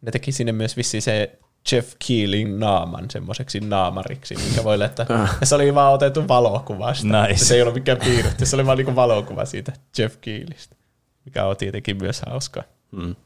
[0.00, 1.38] Ne teki sinne myös vissiin se
[1.72, 5.06] Jeff Keelin naaman semmoiseksi naamariksi, minkä voi laittaa.
[5.40, 7.26] Ja se oli vaan otettu valokuvasta.
[7.26, 7.44] Nice.
[7.44, 10.76] Se ei ollut mikään piirretty, se oli vaan niinku valokuva siitä Jeff Keelistä,
[11.24, 12.62] mikä on tietenkin myös hauskaa.
[12.92, 13.16] Mm.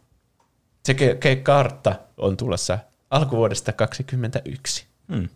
[0.85, 2.79] Se ke- ke- kartta on tulossa
[3.11, 4.87] alkuvuodesta 2021.
[5.13, 5.29] Hmm.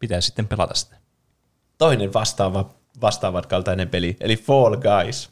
[0.00, 0.96] Pitää sitten pelata sitä.
[1.78, 5.30] Toinen vastaava, vastaavan kaltainen peli, eli Fall Guys,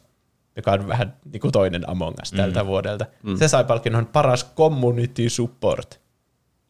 [0.55, 3.05] joka on vähän niin kuin toinen Among Us tältä vuodelta.
[3.39, 6.01] Se sai palkinnon paras community support.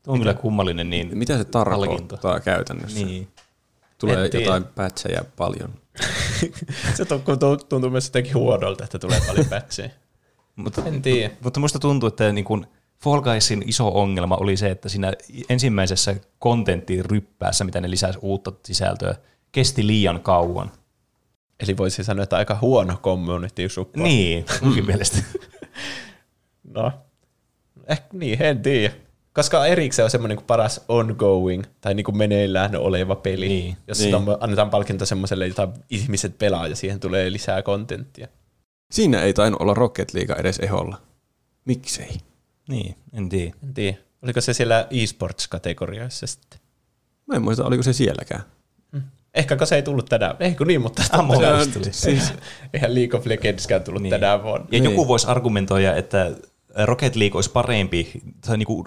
[0.05, 2.17] Tuo on kyllä kummallinen niin Mitä se palkinto.
[2.17, 3.05] tarkoittaa käytännössä?
[3.05, 3.27] Niin.
[3.97, 5.73] Tulee En jotain patcheja paljon.
[6.95, 9.89] Se tuntuu, tuntuu myös jotenkin huonolta, että tulee paljon pätsejä.
[10.55, 11.33] Mutta, En tiedä.
[11.43, 12.65] mutta musta tuntuu, että niin kuin
[13.03, 15.13] Fall Guysin iso ongelma oli se, että siinä
[15.49, 19.15] ensimmäisessä kontenttiin ryppäässä, mitä ne lisäsi uutta sisältöä,
[19.51, 20.71] kesti liian kauan.
[21.59, 24.03] Eli voisi sanoa, että aika huono community support.
[24.03, 25.17] Niin, munkin mielestä.
[26.63, 26.91] No,
[27.87, 28.93] ehkä niin, en tiedä.
[29.35, 33.77] Koska erikseen on semmoinen kuin paras ongoing, tai niin kuin meneillään oleva peli, Niin.
[33.87, 34.15] jos Niin.
[34.39, 38.27] annetaan palkinto semmoiselle, jota ihmiset pelaa, ja siihen tulee lisää kontenttia.
[38.91, 40.97] Siinä ei tainnut olla Rocket League edes eholla.
[41.65, 42.17] Miksei?
[42.69, 43.53] niin, en tiedä.
[43.63, 43.97] En tiedä.
[44.23, 46.59] Oliko se siellä esports-kategoriassa sitten?
[47.27, 48.43] Mä en muista, oliko se sielläkään.
[49.33, 50.35] Ehkä kun se ei tullut tänään.
[50.39, 51.85] Ei kun niin, mutta Among se on- Us tuli.
[51.93, 52.33] siis,
[52.73, 54.09] eihän League of Legendskään tullut niin.
[54.09, 54.67] tänään vuonna.
[54.71, 54.83] Ja Niin.
[54.91, 56.31] joku voisi argumentoida, että
[56.85, 58.11] Rocket League olisi parempi,
[58.45, 58.85] tai niinku,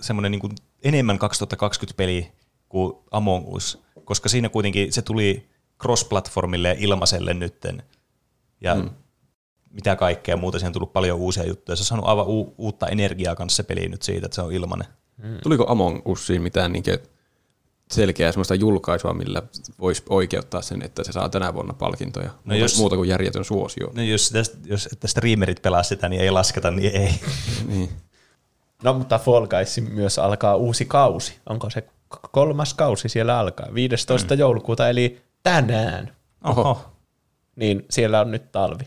[0.00, 0.48] semmoinen niinku
[0.82, 2.32] enemmän 2020-peli
[2.68, 5.48] kuin Among Us, koska siinä kuitenkin se tuli
[5.82, 7.82] cross-platformille ja ilmaiselle nytten.
[8.60, 8.90] Ja mm.
[9.70, 10.58] mitä kaikkea muuta.
[10.58, 11.76] Siihen on tullut paljon uusia juttuja.
[11.76, 14.52] Se on saanut aivan u- uutta energiaa kanssa se peli nyt siitä, että se on
[14.52, 14.88] ilmanen.
[15.42, 16.84] Tuliko Among Usiin mitään niin
[17.92, 19.42] selkeää semmoista julkaisua, millä
[19.80, 22.26] voisi oikeuttaa sen, että se saa tänä vuonna palkintoja?
[22.28, 23.90] No muuta, jos- muuta kuin järjetön suosio.
[23.94, 27.14] No jos, sitä, jos että streamerit pelaa sitä, niin ei lasketa, niin ei.
[27.68, 27.88] Niin.
[28.82, 31.34] No mutta Fall Guys myös alkaa uusi kausi.
[31.48, 31.84] Onko se
[32.30, 33.66] kolmas kausi siellä alkaa?
[33.74, 34.34] 15.
[34.34, 34.38] Mm.
[34.38, 36.12] joulukuuta, eli tänään.
[36.44, 36.84] Oho.
[37.56, 38.84] Niin siellä on nyt talvi.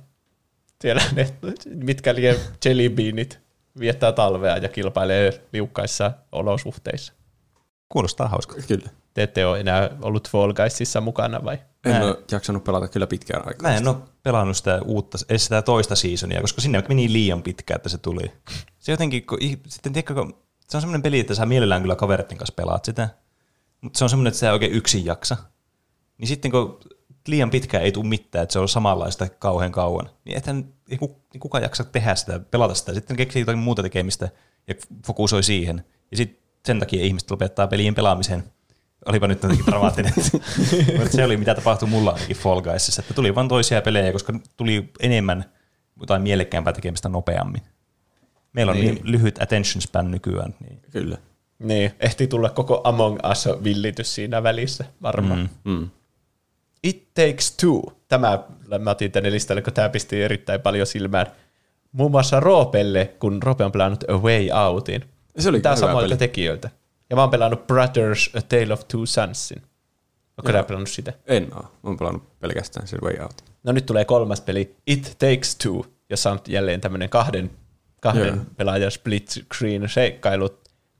[0.82, 1.28] Siellä ne,
[1.66, 3.40] mitkä lie jellybeanit
[3.80, 7.14] viettää talvea ja kilpailee liukkaissa olosuhteissa.
[7.96, 8.56] Kuulostaa hauska.
[8.68, 8.90] Kyllä.
[9.14, 11.60] Te ette ole enää ollut Fall Guysissa mukana vai?
[11.86, 13.70] En ole jaksanut pelata kyllä pitkään aikaa.
[13.70, 17.76] Mä en ole pelannut sitä uutta, ei sitä toista seasonia, koska sinne meni liian pitkään,
[17.76, 18.32] että se tuli.
[18.80, 20.38] Se jotenkin, kun, sitten tiedätkö, kun
[20.70, 23.10] se on semmoinen peli, että sä mielellään kyllä kavereiden kanssa pelaat sitä,
[23.82, 25.38] mutta se on semmoinen, että sä ei oikein yksin jaksa.
[26.18, 26.80] Niin sitten kun
[27.28, 31.22] liian pitkään ei tule mitään, että se on samanlaista kauhean kauan, niin ethän ei ku-
[31.34, 32.94] niin kukaan jaksa tehdä sitä, pelata sitä.
[32.94, 34.30] Sitten keksii jotain muuta tekemistä
[34.68, 35.86] ja fokusoi siihen.
[36.12, 38.44] Ja sitten sen takia ihmiset lopettaa pelien pelaamisen.
[39.06, 40.14] Olipa nyt jotenkin dramaattinen.
[41.00, 44.34] Mutta se oli mitä tapahtui mulla ainakin Fall Guysissa, että tuli vain toisia pelejä, koska
[44.58, 45.46] tuli enemmän
[46.00, 47.62] jotain mielekkäämpää tekemistä nopeammin.
[48.54, 50.56] Meillä on niin, niin lyhyt attention span nykyään.
[50.60, 50.82] Niin.
[50.92, 51.18] Kyllä.
[51.60, 55.50] Niin, ehti tulla koko Among Us-villitys siinä välissä varmaan.
[55.66, 55.72] Mm.
[55.72, 55.90] Mm.
[56.84, 57.82] It Takes Two.
[58.08, 58.40] Tämä
[58.80, 61.28] mä otin tänne listalle, kun tämä pisti erittäin paljon silmään.
[61.92, 65.06] Muun muassa Roopelle, kun Roope on pelannut A Way Outin.
[65.40, 66.18] Se oli Tämä hyvä samoilta peli.
[66.18, 66.70] tekijöiltä.
[67.10, 69.62] Ja mä oon pelannut Brothers A Tale of Two Sonsin.
[70.38, 71.14] Onko tää pelannut sitä?
[71.26, 71.64] En ole.
[71.64, 73.44] Mä oon pelannut pelkästään sen Way Out.
[73.64, 77.52] No nyt tulee kolmas peli, It Takes Two, jossa on jälleen tämmöinen kahden,
[78.02, 78.38] kahden Joo.
[78.58, 80.50] pelaajan split screen seikkailu,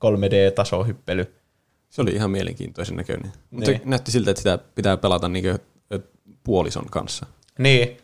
[0.04, 1.26] 3D-tasohyppely.
[1.88, 3.32] Se oli ihan mielenkiintoisen näköinen.
[3.50, 3.82] Mutta Niin.
[3.84, 5.58] näytti siltä, että sitä pitää pelata niin
[6.44, 7.26] puolison kanssa.
[7.58, 7.96] Niin.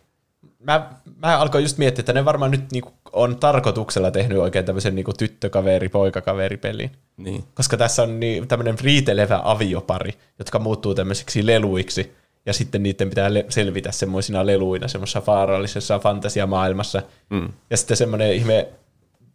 [0.62, 0.90] Mä,
[1.22, 5.12] mä alkoin just miettiä, että ne varmaan nyt niinku on tarkoituksella tehnyt oikein tämmöisen niinku
[5.12, 6.90] tyttökaveri, poikakaveri pelin.
[7.16, 7.44] Niin.
[7.54, 12.12] Koska tässä on niin, tämmöinen riitelevä aviopari, jotka muuttuu tämmöisiksi leluiksi,
[12.46, 17.02] ja sitten niiden pitää le- selvitä semmoisina leluina semmoisessa vaarallisessa fantasiamaailmassa.
[17.30, 17.48] Mm.
[17.70, 18.68] Ja sitten semmoinen ihme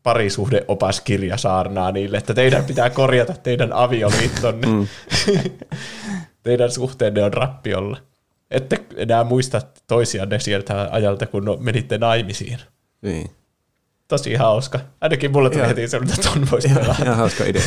[0.03, 4.67] parisuhdeopaskirja saarnaa niille, että teidän pitää korjata teidän avioliittonne.
[4.67, 4.87] Mm.
[6.43, 7.97] teidän suhteenne on rappiolla.
[8.51, 12.59] Ette enää muista toisianne sieltä ajalta, kun no- menitte naimisiin.
[13.01, 13.29] Niin.
[14.07, 14.79] Tosi hauska.
[15.01, 17.03] Ainakin mulle tuli Ihan- heti semmoinen, että ton voisi pelata.
[17.03, 17.61] Ihan hauska idea.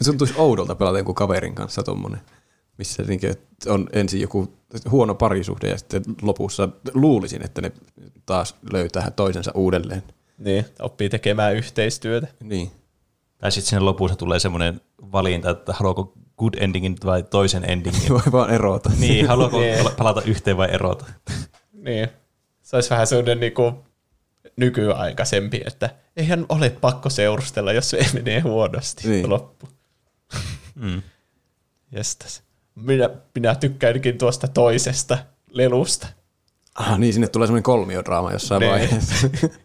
[0.00, 2.20] Se tuntuisi oudolta pelata jonkun kaverin kanssa tommonen,
[2.78, 3.02] missä
[3.68, 4.52] on ensin joku
[4.90, 7.72] huono parisuhde ja sitten lopussa luulisin, että ne
[8.26, 10.02] taas löytää toisensa uudelleen.
[10.38, 12.26] Niin, oppii tekemään yhteistyötä.
[12.42, 12.70] Niin.
[13.38, 14.80] Tai sitten siinä lopussa tulee semmoinen
[15.12, 18.08] valinta, että haluaako good endingin vai toisen endingin.
[18.14, 18.90] Voi vaan erota.
[18.98, 19.78] niin, haluaako Niin.
[19.78, 21.04] pala- palata yhteen vai erota.
[21.72, 22.08] Niin.
[22.62, 23.84] Se olisi vähän sellainen niinku
[24.56, 29.30] nykyaikaisempi, että eihän ole pakko seurustella, jos se menee huonosti Niin.
[29.30, 29.68] loppu.
[30.74, 31.02] Mm.
[31.92, 32.42] Jestas.
[32.74, 35.18] Minä, minä tykkäänkin tuosta toisesta
[35.50, 36.06] lelusta.
[36.74, 38.72] Ah, niin, sinne tulee semmoinen kolmiodraama jossain Niin.
[38.72, 39.28] vaiheessa.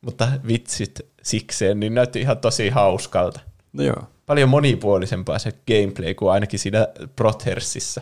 [0.00, 3.40] Mutta vitsit sikseen, niin näytti ihan tosi hauskalta.
[3.72, 4.02] no joo.
[4.28, 8.00] Paljon monipuolisempaa se gameplay kuin ainakin siinä Prothersissa.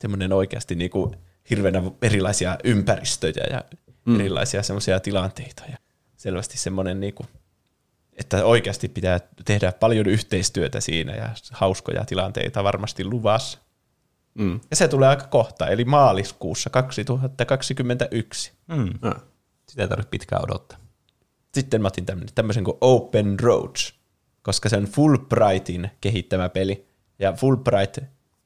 [0.00, 1.14] Semmoinen oikeasti niinku
[1.50, 3.64] hirveänä erilaisia ympäristöjä ja
[4.04, 4.20] mm.
[4.20, 5.62] erilaisia semmoisia tilanteita.
[5.70, 5.76] Ja
[6.16, 7.26] selvästi semmoinen, niinku,
[8.12, 13.58] että oikeasti pitää tehdä paljon yhteistyötä siinä ja hauskoja tilanteita varmasti luvassa.
[14.34, 14.60] Mm.
[14.70, 18.52] Ja se tulee aika kohta, eli maaliskuussa 2021.
[18.68, 18.90] Mm.
[19.02, 19.14] No.
[19.68, 20.78] Sitä ei tarvitse pitkään odottaa.
[21.54, 23.94] Sitten mä otin tämmöisen kuin Open Roads,
[24.44, 26.86] koska se on Fulbrightin kehittämä peli.
[27.18, 27.98] Ja Fulbright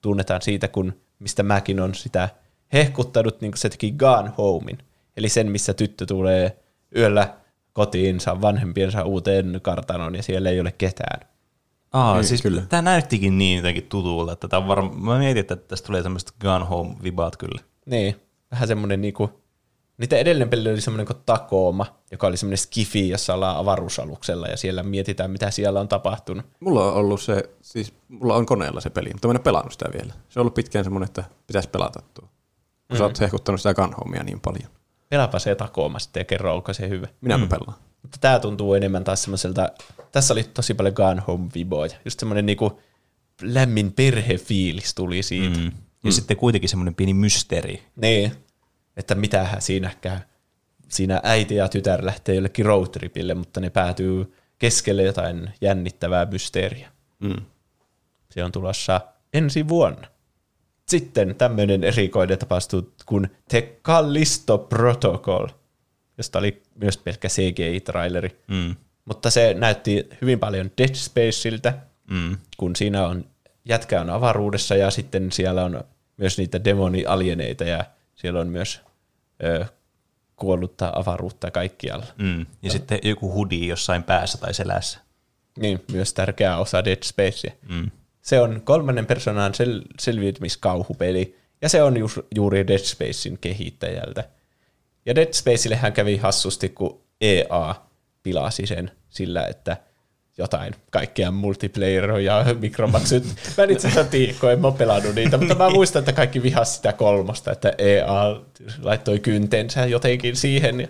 [0.03, 2.29] tunnetaan siitä, kun mistä mäkin on sitä
[2.73, 4.79] hehkuttanut, niin kuin se teki Gone Homein.
[5.17, 6.59] Eli sen, missä tyttö tulee
[6.97, 7.35] yöllä
[7.73, 11.29] kotiinsa vanhempiensa uuteen kartanoon ja siellä ei ole ketään.
[11.93, 12.63] Aa, Niin, siis kyllä.
[12.69, 16.33] tämä näyttikin niin jotenkin tutulta, että tämä on varma, mä mietin, että tästä tulee tämmöistä
[16.41, 17.63] Gone Home-vibaat kyllä.
[17.87, 18.17] Niin,
[18.51, 19.41] vähän semmoinen niinku,
[19.99, 24.57] niitä edellinen peli oli semmoinen kuin Tacoma, joka oli semmoinen skifi, jossa ollaan avaruusaluksella ja
[24.57, 26.47] siellä mietitään, mitä siellä on tapahtunut.
[26.61, 29.73] Mulla on ollut se, siis mulla on koneella se peli, mutta mä en ole pelannut
[29.73, 30.13] sitä vielä.
[30.29, 32.29] Se on ollut pitkään semmoinen, että pitäisi pelata tuo.
[32.89, 32.99] Kun mm.
[32.99, 34.71] sä oot hehkuttanut sitä Gunhomea niin paljon.
[35.09, 37.09] Pelaapa se Tacoma sitten ja kerro, onko se hyvä.
[37.21, 37.49] Minä mm.
[37.49, 37.75] pelaan.
[38.03, 39.69] Mutta tämä tuntuu enemmän taas semmoiselta,
[40.13, 41.97] tässä oli tosi paljon Gone Home-viboja.
[42.05, 42.81] Just semmoinen niinku
[43.43, 45.59] lämmin perhefiilis tuli siitä.
[45.59, 45.65] Mm.
[45.65, 45.73] Mm.
[46.05, 47.83] Ja sitten kuitenkin semmoinen pieni mysteeri.
[47.97, 48.33] Niin,
[48.99, 50.19] että mitähän siinä käy.
[50.89, 56.89] Siinä äiti ja tytär lähtee jollekin roadtripille, mutta ne päätyy keskelle jotain jännittävää mysteeriä.
[57.19, 57.37] Mm.
[58.31, 59.01] Se on tulossa
[59.33, 60.09] ensi vuonna.
[60.89, 65.47] Sitten tämmöinen erikoinen tapahtui kuin The Callisto Protocol,
[66.19, 68.31] josta oli myös pelkkä CGI-traileri.
[68.47, 68.77] Mm.
[69.05, 71.75] Mutta se näytti hyvin paljon Dead Spaceiltä,
[72.11, 72.37] Mm.
[72.57, 73.25] kun siinä on
[73.65, 75.85] jätkä on avaruudessa ja sitten siellä on
[76.17, 77.85] myös niitä demoni-alieneita ja
[78.15, 78.81] siellä on myös
[79.45, 79.65] ö,
[80.37, 82.07] kuollutta avaruutta kaikkialla.
[82.19, 82.47] Mm.
[82.63, 84.99] Ja sitten joku hudi jossain päässä tai selässä.
[85.59, 87.51] Niin, myös tärkeä osa Dead Spacea.
[87.69, 87.91] Mm.
[88.23, 94.29] Se on kolmannen persoonan sel- selviytymiskauhupeli, ja se on ju- juuri Dead Spacein kehittäjältä.
[95.07, 97.75] Ja Dead Spaceillehän kävi hassusti, kun EA
[98.23, 99.77] pilasi sen sillä, että
[100.39, 103.25] jotain kaikkia multiplayer ja mikromaksut.
[103.57, 106.13] Mä en itse asiassa tiedä, kun en mä ole pelannut niitä, mutta mä muistan, että
[106.13, 108.41] kaikki vihas sitä kolmosta, että EA
[108.83, 110.89] laittoi kyntensä jotenkin siihen ja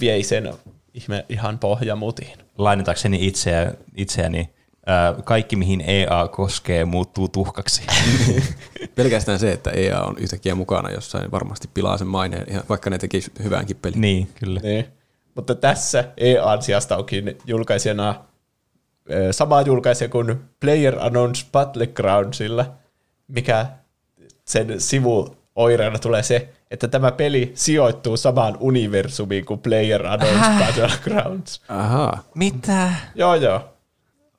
[0.00, 0.52] vei sen
[0.94, 2.38] ihme ihan pohjamutiin.
[2.58, 4.50] Lainatakseni itseä, itseäni,
[4.86, 7.82] ää, kaikki mihin EA koskee muuttuu tuhkaksi.
[8.94, 13.32] Pelkästään se, että EA on yhtäkkiä mukana jossain, varmasti pilaa sen maineen, vaikka ne tekisi
[13.42, 14.00] hyvänkin pelin.
[14.00, 14.60] niin, kyllä.
[14.60, 14.86] Niin.
[15.34, 18.24] Mutta tässä EAN sijasta onkin julkaisijana
[19.30, 22.72] sama julkaisija kuin Player Unknown's Battlegroundsilla,
[23.28, 23.66] mikä
[24.44, 31.62] sen sivuoireena tulee se, että tämä peli sijoittuu samaan universumiin kuin Player Unknown's Battlegrounds.
[31.68, 32.22] Ahaa.
[32.34, 32.92] Mitä?
[33.14, 33.64] Joo, joo.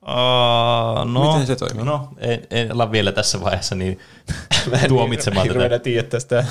[0.01, 1.85] Oh, no, Miten se toimii?
[1.85, 3.99] No, en, en olla vielä tässä vaiheessa niin
[4.71, 5.83] Mä en tuomitsemaan hirveänä tätä.
[5.83, 6.45] tiedä tästä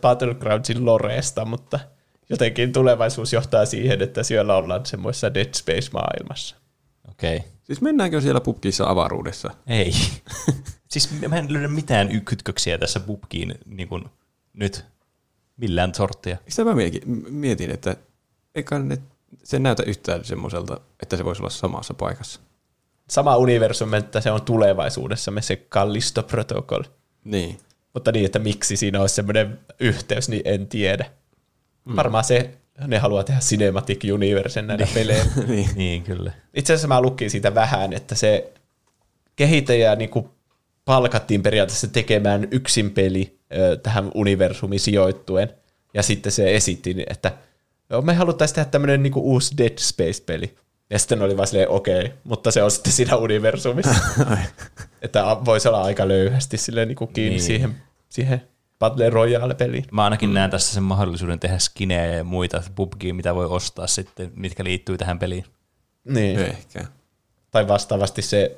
[0.00, 1.80] Battlegroundsin loreesta, mutta
[2.28, 6.56] jotenkin tulevaisuus johtaa siihen, että siellä ollaan semmoisessa Dead Space-maailmassa.
[7.16, 7.36] Okei.
[7.36, 7.48] Okay.
[7.62, 9.50] Siis mennäänkö siellä pubkissa avaruudessa?
[9.66, 9.92] Ei.
[10.90, 14.04] siis mä en löydä mitään y- kytköksiä tässä pubkiin niin kuin
[14.52, 14.84] nyt
[15.56, 16.36] millään sorttia.
[16.48, 17.96] Sitä mä mietin, mietin että
[18.54, 18.98] eikä ne,
[19.44, 22.40] se näytä yhtään semmoiselta, että se voisi olla samassa paikassa.
[23.10, 26.82] sama universumi, että se on tulevaisuudessa me se Callisto Protocol.
[27.24, 27.58] Niin.
[27.94, 31.10] Mutta niin, että miksi siinä olisi semmoinen yhteys, niin en tiedä.
[31.84, 31.96] Mm.
[31.96, 35.24] Varmaan se, ne haluaa tehdä Cinematic Universen näitä pelejä.
[35.48, 35.68] niin.
[35.74, 36.32] Niin, kyllä.
[36.54, 38.52] Itse asiassa mä lukin siitä vähän, että se
[39.36, 40.28] kehittäjä niin kuin
[40.84, 45.50] palkattiin periaatteessa tekemään yksin peli ö, tähän universumiin sijoittuen.
[45.94, 47.32] Ja sitten se esitti, että
[48.02, 50.54] me haluttaisiin tehdä tämmöinen niin uusi Dead Space-peli.
[50.90, 53.94] Ja sitten oli vaan silleen, okei, okay, mutta se on sitten siinä universumissa.
[55.02, 57.36] että voisi olla aika löyhästi silleen niin kuin kiinni Niin.
[57.38, 57.46] niin.
[57.46, 57.74] siihen,
[58.08, 58.42] siihen
[58.78, 59.84] Battle Royale-peliin.
[59.92, 60.34] Mä ainakin mm.
[60.34, 64.98] näen tässä sen mahdollisuuden tehdä skinejä ja muita PUBGia, mitä voi ostaa sitten, mitkä liittyy
[64.98, 65.44] tähän peliin.
[66.04, 66.38] Niin.
[66.40, 66.84] Ehkä.
[67.50, 68.56] Tai vastaavasti se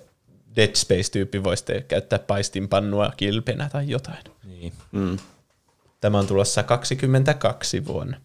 [0.56, 4.24] Dead Space-tyyppi voisi te- käyttää paistinpannua kilpenä tai jotain.
[4.44, 4.72] Niin.
[4.92, 5.16] Mm.
[6.00, 8.16] Tämä on tulossa 22 vuonna.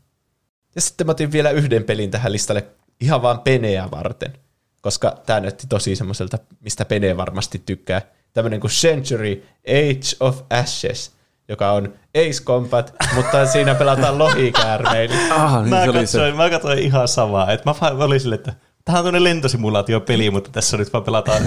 [0.76, 2.66] Ja sitten mä otin vielä yhden pelin tähän listalle
[3.02, 4.34] ihan vaan Peneä varten,
[4.82, 8.02] koska tämä näytti tosi semmoiselta, mistä Pene varmasti tykkää.
[8.34, 11.12] Tämmöinen kuin Century Age of Ashes,
[11.50, 15.16] joka on Ace Combat, mutta siinä pelataan lohikäärmeillä.
[15.34, 16.38] Ah, niin Mä se oli katsoin, se.
[16.38, 17.52] mä katsoin ihan samaa.
[17.52, 18.54] Et mä vaan olin silleen, että
[18.86, 21.44] tämä on tämmöinen lentosimulaatiopeli, mutta tässä nyt vaan pelataan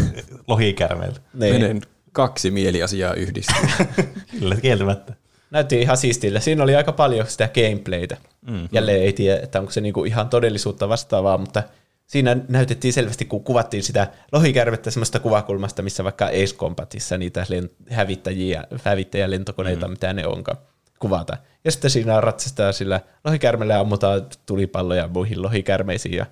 [0.49, 1.17] lohikärmeillä.
[1.35, 1.55] Niin.
[1.55, 1.81] Menen
[2.13, 3.87] kaksi mieliasiaa yhdistää.
[4.41, 5.13] Kyllä, kieltämättä.
[5.51, 6.41] Näytti ihan siistille.
[6.41, 8.17] Siinä oli aika paljon sitä gameplaytä.
[8.51, 8.69] Mm.
[8.73, 11.63] Jälleen ei tiedä, että onko se niinku ihan todellisuutta vastaavaa, mutta
[12.07, 17.71] siinä näytettiin selvästi, kun kuvattiin sitä lohikärmettä semmoista kuvakulmasta, missä vaikka Ace Combatissa niitä len-
[17.95, 19.91] hävittäjiä, hävittäjälentokoneita, mm.
[19.91, 20.59] mitä ne onkaan,
[20.99, 21.37] kuvata.
[21.65, 26.27] Ja sitten siinä ratsastaa sillä lohikärmellä ja ammutaan tulipalloja muihin lohikärmeisiin ja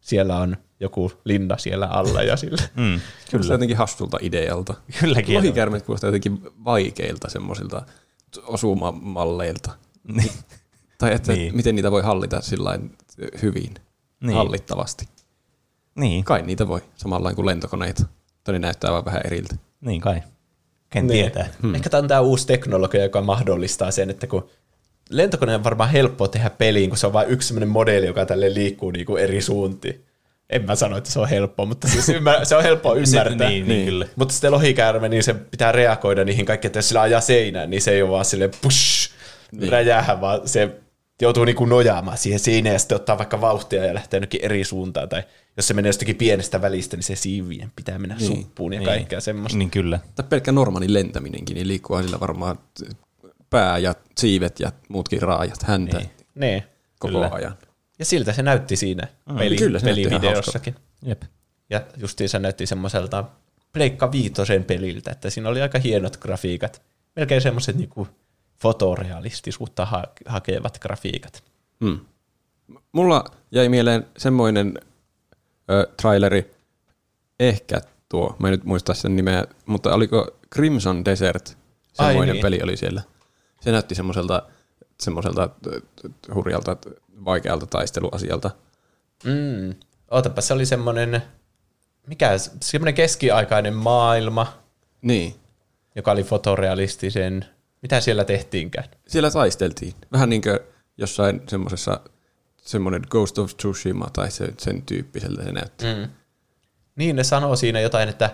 [0.00, 2.62] siellä on joku linna siellä alla ja sillä.
[2.76, 3.54] Mm, Kyllä.
[3.54, 4.74] jotenkin hassulta idealta.
[5.00, 5.32] kyllä kieltämättä.
[5.34, 7.82] Lohikärmet kuulostaa jotenkin vaikeilta semmoisilta
[8.46, 9.70] osumamalleilta.
[10.08, 10.30] Niin.
[10.98, 11.56] Tai että Niin.
[11.56, 12.96] miten niitä voi hallita sillain
[13.42, 13.74] hyvin,
[14.20, 14.36] niin.
[14.36, 15.08] hallittavasti.
[15.94, 18.02] Niin, Kai niitä voi, samalla kuin lentokoneita.
[18.48, 19.54] Ne näyttää vaan vähän eriltä.
[19.80, 20.22] niin kai.
[20.90, 21.20] Ken Niin.
[21.20, 21.48] tietää.
[21.62, 21.74] Hmm.
[21.74, 24.48] Ehkä tämä on tämä uusi teknologia, joka mahdollistaa sen, että kun
[25.10, 28.54] lentokone on varmaan helppo tehdä peliin, kun se on vain yksi sellainen modeeli, joka tälle
[28.54, 30.04] liikkuu niin kuin eri suuntiin.
[30.50, 33.48] En mä sano, että se on helppo, mutta siis ymmär- se on helppo ymmärtää.
[33.48, 34.06] niin, niin, kyllä.
[34.16, 37.82] Mutta sitten lohikäärme, niin se pitää reagoida niihin kaikkiin, että jos sillä ajaa seinään, niin
[37.82, 39.10] se ei ole vaan silleen push,
[39.52, 39.72] niin.
[39.72, 40.70] räjähä, vaan se
[41.22, 45.08] joutuu niinku nojaamaan siihen seinään ja sitten ottaa vaikka vauhtia ja lähtee jonnekin eri suuntaan.
[45.08, 45.22] Tai
[45.56, 48.26] jos se menee jostakin pienestä välistä, niin se siivien pitää mennä niin.
[48.26, 48.86] suppuun ja Niin.
[48.88, 49.58] kaikkea semmoista.
[49.58, 49.98] Niin kyllä.
[50.14, 52.58] Tai pelkkä normaali lentäminenkin, niin liikkuu sillä varmaan
[53.50, 56.10] pää ja siivet ja muutkin raajat häntä Niin.
[56.34, 56.62] niin.
[56.98, 57.30] Koko Kyllä.
[57.32, 57.54] ajan.
[57.98, 59.08] Ja siltä se näytti siinä
[59.38, 60.74] peli, kyllä se pelivideossakin.
[61.02, 61.22] Jep.
[61.70, 63.24] Ja justiin se näytti semmoiselta
[63.72, 66.82] Pleikka Viitosen peliltä, että siinä oli aika hienot grafiikat.
[67.16, 68.08] Melkein semmoiset niinku
[68.62, 71.44] fotorealistisuutta ha- hakevat grafiikat.
[71.80, 72.00] Mm.
[72.92, 74.78] Mulla jäi mieleen semmoinen
[75.70, 76.50] ö, traileri,
[77.40, 81.56] ehkä tuo, mä en nyt muista sen nimeä, mutta oliko Crimson Desert,
[81.92, 82.42] Semmoinen niin.
[82.42, 83.02] peli oli siellä.
[83.60, 84.42] Se näytti semmoiselta,
[85.00, 85.50] semmoiselta
[86.34, 86.76] hurjalta,
[87.24, 88.50] vaikealta taisteluasialta.
[89.24, 89.74] Mm.
[90.10, 91.22] Ootapa, se oli semmoinen,
[92.06, 92.30] mikä,
[92.60, 94.58] semmoinen keskiaikainen maailma,
[95.02, 95.34] Niin.
[95.96, 97.44] joka oli fotorealistisen.
[97.82, 98.88] Mitä siellä tehtiinkään?
[99.08, 99.94] Siellä taisteltiin.
[100.12, 100.58] Vähän niin kuin
[100.98, 102.00] jossain semmoisessa,
[102.64, 105.84] semmoinen Ghost of Tsushima tai se, sen tyyppiseltä se näytti.
[105.84, 106.08] Mm.
[106.96, 108.30] Niin, ne sanoo siinä jotain, että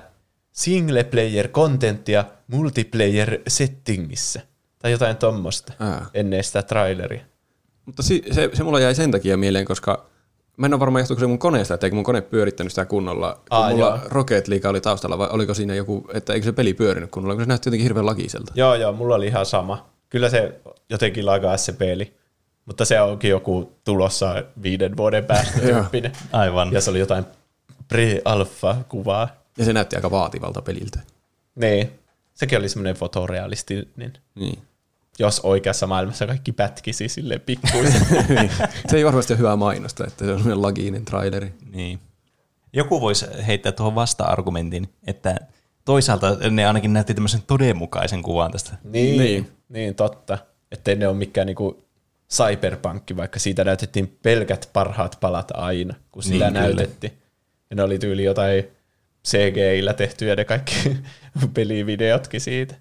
[0.53, 4.41] single player contenttia multiplayer settingissä.
[4.79, 6.07] Tai jotain tommosta Ää.
[6.15, 7.23] ennen sitä traileria.
[7.87, 10.07] Mutta si- se, se mulla jäi sen takia mieleen, koska
[10.57, 13.35] mä en ole varmaan johtuuko se mun koneesta, että eikö mun kone pyörittänyt sitä kunnolla.
[13.35, 13.99] Kun Aa, mulla joo.
[14.09, 17.45] Rocket League oli taustalla, vai oliko siinä joku, että eikö se peli pyörinyt kunnolla, kun
[17.45, 18.53] se näytti jotenkin hirveän lakiselta.
[18.57, 19.91] Joo, joo, mulla oli ihan sama.
[20.09, 22.15] Kyllä se jotenkin lagaa se peli.
[22.71, 26.13] Mutta se onkin joku tulossa viiden vuoden päästä tyyppinen.
[26.33, 26.73] Aivan.
[26.73, 27.25] Ja se oli jotain
[27.89, 29.29] pre-alpha-kuvaa.
[29.59, 31.01] Ja se näytti aika vaativalta peliltä.
[31.55, 31.91] Niin.
[32.35, 34.13] Sekin oli semmoinen fotorealistinen.
[34.35, 34.59] Niin.
[35.19, 38.07] Jos oikeassa maailmassa kaikki pätkisi sille pikkuisen.
[38.89, 41.55] Se ei varmasti ole hyvää mainosta, että se on semmoinen laginen traileri.
[41.73, 41.99] Niin.
[42.73, 45.37] Joku voisi heittää tuohon vasta-argumentin, että
[45.85, 48.73] toisaalta ne ainakin näytti tämmöisen todenmukaisen kuvan tästä.
[48.85, 49.19] niin, Niin.
[49.19, 49.53] niin.
[49.69, 50.39] niin, totta.
[50.73, 51.85] Että ne ole mikään niinku
[52.33, 57.13] cyberpankki, vaikka siitä näytettiin pelkät parhaat palat aina, kun sitä Niin, näytettiin.
[57.71, 58.65] Ja ne oli tyyli jotain
[59.29, 60.97] CGI-llä tehtyjä ne kaikki
[61.55, 62.75] pelivideotkin siitä.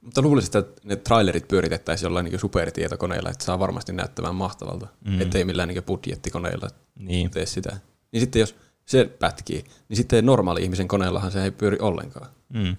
[0.00, 4.86] Mutta luulisin, että ne trailerit pyöritettäisiin jollain niin supertietokoneella, että saa varmasti näyttämään mahtavalta.
[5.04, 5.20] Mm.
[5.20, 7.30] Ettei millään niin budjettikoneella Niin.
[7.30, 7.76] tee sitä.
[8.12, 8.56] Niin sitten jos
[8.86, 12.26] se pätkii, niin sitten normaali ihmisen koneellahan se ei pyöri ollenkaan.
[12.48, 12.76] Mm.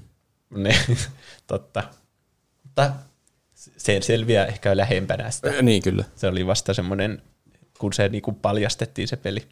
[0.56, 0.76] Ne,
[1.48, 1.84] totta.
[2.64, 2.92] Mutta
[3.78, 5.50] se selviää ehkä lähempänä sitä.
[5.50, 6.04] Äh, niin kyllä.
[6.16, 7.22] Se oli vasta semmoinen,
[7.80, 9.48] kun se niinku paljastettiin se peli.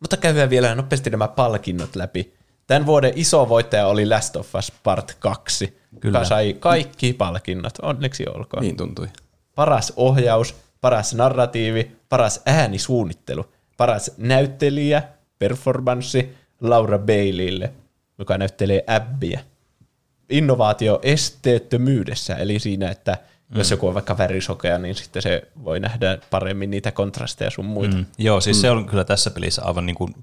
[0.00, 2.34] Mutta käydään vielä nopeasti nämä palkinnot läpi.
[2.66, 5.66] Tämän vuoden iso voittaja oli Last of Us Part 2,
[6.00, 6.18] Kyllä.
[6.18, 7.72] joka sai kaikki palkinnot.
[7.82, 8.62] Onneksi olkoon.
[8.62, 9.08] Niin tuntui.
[9.54, 15.02] Paras ohjaus, paras narratiivi, paras äänisuunnittelu, paras näyttelijä,
[15.38, 17.72] performanssi Laura Baileylle,
[18.18, 19.40] joka näyttelee Abbyä.
[20.30, 23.18] Innovaatio esteettömyydessä, eli siinä, että
[23.48, 23.58] mm.
[23.58, 27.96] jos joku on vaikka värisokea, niin sitten se voi nähdä paremmin niitä kontrasteja sun muita.
[27.96, 28.06] Mm.
[28.18, 28.60] Joo, siis mm.
[28.60, 30.14] se on kyllä tässä pelissä aivan, niin kuin,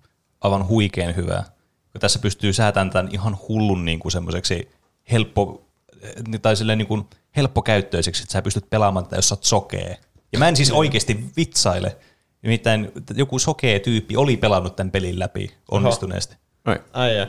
[0.42, 1.44] aivan huikean hyvää.
[1.92, 4.70] Kun tässä pystyy säätämään tämän ihan hullun niin kuin semmoiseksi
[5.12, 5.68] helppo,
[6.02, 7.06] eh, tai silleen niin kuin
[7.36, 9.98] helppokäyttöiseksi, että sä pystyt pelaamaan tätä, jos sä oot sokee.
[10.34, 11.98] Ja mä en siis oikeasti vitsaile.
[12.42, 16.36] Nimittäin joku sokee tyyppi oli pelannut tämän pelin läpi onnistuneesti.
[16.66, 16.80] Ai.
[16.94, 17.28] Ai ja.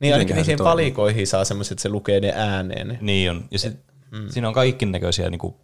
[0.00, 0.72] Niin ainakin se niihin toimii?
[0.72, 2.98] valikoihin saa semmoiset, että se lukee ne ääneen.
[3.00, 3.44] Niin on.
[3.50, 3.76] Ja sit,
[4.10, 4.28] mm.
[4.28, 5.54] siinä on kaikki näköisiä, niin kuin,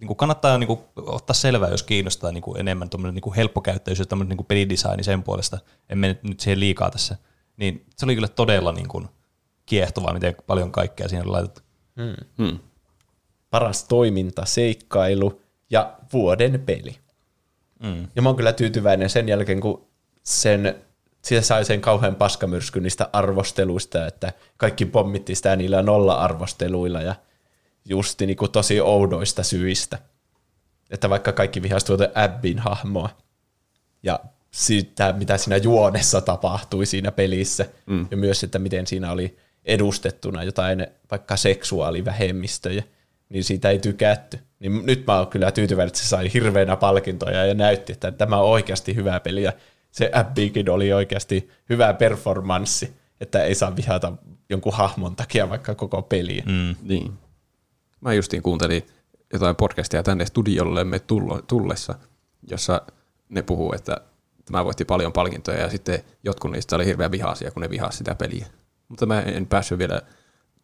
[0.00, 3.34] niin kuin kannattaa niin kuin, ottaa selvää, jos kiinnostaa niin kuin, enemmän tuommoinen niin kuin
[3.34, 5.58] helppokäyttöisyys, tämmöinen niin kuin pelidesigni sen puolesta.
[5.88, 7.16] En mene nyt siihen liikaa tässä.
[7.56, 9.08] Niin se oli kyllä todella niin kuin,
[9.66, 11.60] kiehtovaa, miten paljon kaikkea siinä on laitettu.
[12.38, 12.58] Hmm.
[13.50, 16.96] paras toiminta, seikkailu ja vuoden peli.
[17.82, 18.08] Mm.
[18.16, 19.86] Ja mä oon kyllä tyytyväinen sen jälkeen, kun
[20.22, 20.74] sen,
[21.22, 27.14] siitä sai sen kauhean paskamyrskyn niistä arvosteluista, että kaikki pommitti sitä niillä nolla-arvosteluilla ja
[27.84, 29.98] justi niinku tosi oudoista syistä.
[30.90, 33.10] Että vaikka kaikki vihasi tuota Abbin hahmoa
[34.02, 34.20] ja
[34.50, 38.06] siitä, mitä siinä juonessa tapahtui siinä pelissä, mm.
[38.10, 42.82] ja myös, että miten siinä oli edustettuna jotain vaikka seksuaalivähemmistöjä,
[43.28, 44.38] niin siitä ei tykätty.
[44.60, 48.36] Niin nyt mä oon kyllä tyytyväinen, että se sai hirveänä palkintoja ja näytti, että tämä
[48.36, 49.52] on oikeasti hyvä peli, ja
[49.90, 54.12] se Abbikin oli oikeasti hyvä performanssi, että ei saa vihata
[54.48, 56.42] jonkun hahmon takia vaikka koko peliä.
[56.46, 56.76] Mm.
[56.82, 57.12] Niin.
[58.00, 58.86] Mä justiin kuuntelin
[59.32, 61.94] jotain podcastia tänne studiollemme tullo- tullessa,
[62.50, 62.82] jossa
[63.28, 63.96] ne puhuu, että
[64.44, 68.14] tämä voitti paljon palkintoja ja sitten jotkut niistä oli hirveän vihaisia, kun ne vihasi sitä
[68.14, 68.46] peliä.
[68.88, 70.02] Mutta mä en päässyt vielä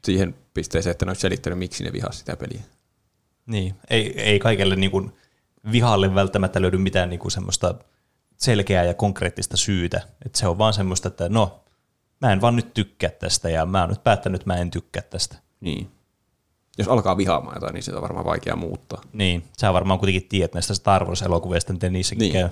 [0.04, 2.60] siihen pisteeseen, että ne olisi selittänyt, miksi ne vihasi sitä peliä.
[3.46, 5.12] Niin, ei, ei kaikelle niin kuin,
[5.72, 7.74] vihalle välttämättä löydy mitään niin kuin, semmoista
[8.36, 10.00] selkeää ja konkreettista syytä.
[10.26, 11.60] Et se on vaan semmoista, että no,
[12.20, 15.02] mä en vaan nyt tykkää tästä ja mä oon nyt päättänyt, että mä en tykkää
[15.02, 15.36] tästä.
[15.60, 15.90] Niin.
[16.78, 19.02] Jos alkaa vihaamaan jotain, niin sitä on varmaan vaikea muuttaa.
[19.12, 22.32] Niin, sä varmaan kuitenkin tiedät näistä Star Wars-elokuvista, miten niissäkin Niin.
[22.32, 22.48] käy.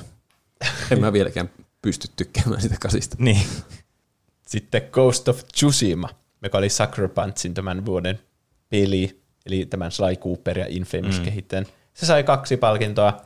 [0.90, 1.50] En mä vieläkään
[1.82, 3.16] pysty tykkäämään sitä kasista.
[3.18, 3.46] Niin,
[4.46, 6.08] Sitten Ghost of Tsushima,
[6.42, 8.20] joka oli Sucker Punchin tämän vuoden
[8.68, 11.24] peli, eli tämän Sly Cooper ja Infamous mm.
[11.24, 11.66] kehittäjän.
[11.94, 13.20] Se sai kaksi palkintoa.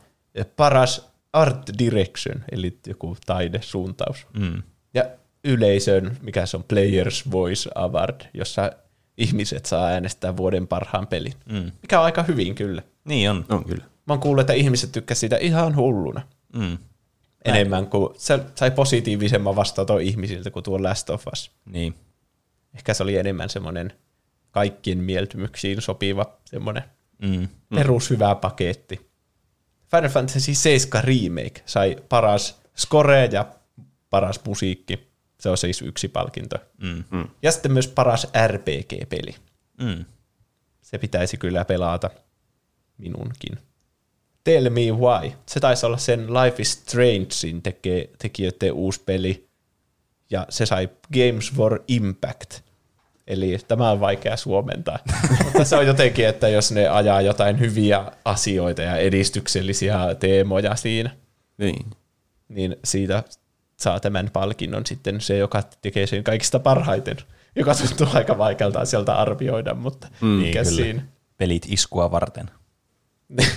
[0.55, 4.27] Paras Art Direction, eli joku taidesuuntaus.
[4.39, 4.63] mm.
[4.93, 5.03] Ja
[5.43, 8.71] yleisön, mikä se on Players Voice Award, jossa
[9.17, 11.33] ihmiset saa äänestää vuoden parhaan pelin.
[11.51, 11.71] Mm.
[11.81, 12.81] Mikä on aika hyvin kyllä.
[13.05, 13.45] niin on.
[13.49, 13.83] On kyllä.
[13.83, 16.21] Mä oon kuullut, että ihmiset tykkäsivät siitä ihan hulluna.
[16.55, 16.77] Mm.
[17.45, 21.51] Enemmän kuin, se sai positiivisemman vastaanoton ihmisiltä kuin tuo Last of Us.
[21.65, 21.95] Niin.
[22.75, 23.93] Ehkä se oli enemmän semmoinen
[24.51, 26.83] kaikkien mieltymyksiin sopiva semmoinen
[27.21, 27.47] Mm.
[27.75, 29.08] perushyvä paketti.
[29.91, 33.45] Final Fantasy 7 Remake sai paras score ja
[34.09, 35.09] paras musiikki.
[35.39, 36.55] Se on siis yksi palkinto.
[36.77, 37.03] Mm.
[37.41, 39.35] Ja sitten myös paras RPG-peli.
[39.81, 40.05] Mm.
[40.81, 42.09] Se pitäisi kyllä pelata
[42.97, 43.59] minunkin.
[44.43, 45.31] Tell Me Why.
[45.45, 49.49] Se taisi olla sen Life is Strangein teke, tekijöiden uusi peli.
[50.29, 52.61] Ja se sai Games for Impact.
[53.29, 54.99] Eli tämä on vaikea suomentaa.
[55.43, 61.09] Mutta se on jotenkin, että jos ne ajaa jotain hyviä asioita ja edistyksellisiä teemoja siinä,
[61.57, 61.85] Niin.
[62.47, 63.23] niin siitä
[63.77, 67.17] saa tämän palkinnon sitten se, joka tekee sen kaikista parhaiten.
[67.55, 70.75] Joka tuntuu aika vaikealta sieltä arvioida, mutta mm, mikä kyllä.
[70.75, 71.01] siinä.
[71.37, 72.51] Pelit iskua varten.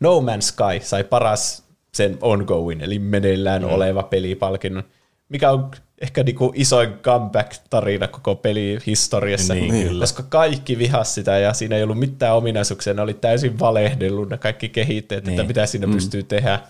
[0.00, 1.64] No Man's Sky sai paras
[1.94, 3.68] sen ongoing, eli meneillään mm.
[3.68, 4.84] oleva pelipalkinnon,
[5.28, 5.70] mikä on
[6.00, 10.00] ehkä niinku isoin comeback-tarina koko pelihistoriassa, Niin, niin, kyllä.
[10.02, 14.38] koska kaikki vihas sitä ja siinä ei ollut mitään ominaisuuksia, ne oli täysin valehdellut ne
[14.38, 15.40] kaikki kehittäjät, niin.
[15.40, 15.92] Että mitä siinä mm.
[15.92, 16.60] pystyy tehdä.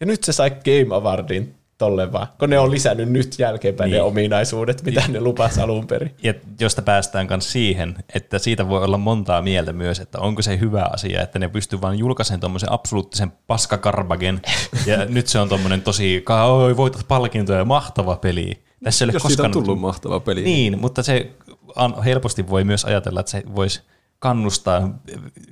[0.00, 3.98] Ja nyt se sai Game Awardin tolle vaan, kun ne on lisännyt nyt jälkeenpäin niin.
[3.98, 6.14] Ne ominaisuudet, mitä ne lupas alun perin.
[6.22, 10.58] Ja josta päästään myös siihen, että siitä voi olla montaa mieltä myös, että onko se
[10.58, 14.40] hyvä asia, että ne pystyy vain julkaisemaan tuommoisen absoluuttisen paskakarbagen,
[14.86, 18.69] ja nyt se on tuommoinen tosi, oi, voitat palkintoja, mahtava peli.
[18.84, 20.42] Tässä ei ole Jos siitä koskaan on tullut mahtava peli.
[20.42, 21.30] Niin, mutta se
[21.76, 23.80] an- helposti voi myös ajatella, että se voisi
[24.18, 24.98] kannustaa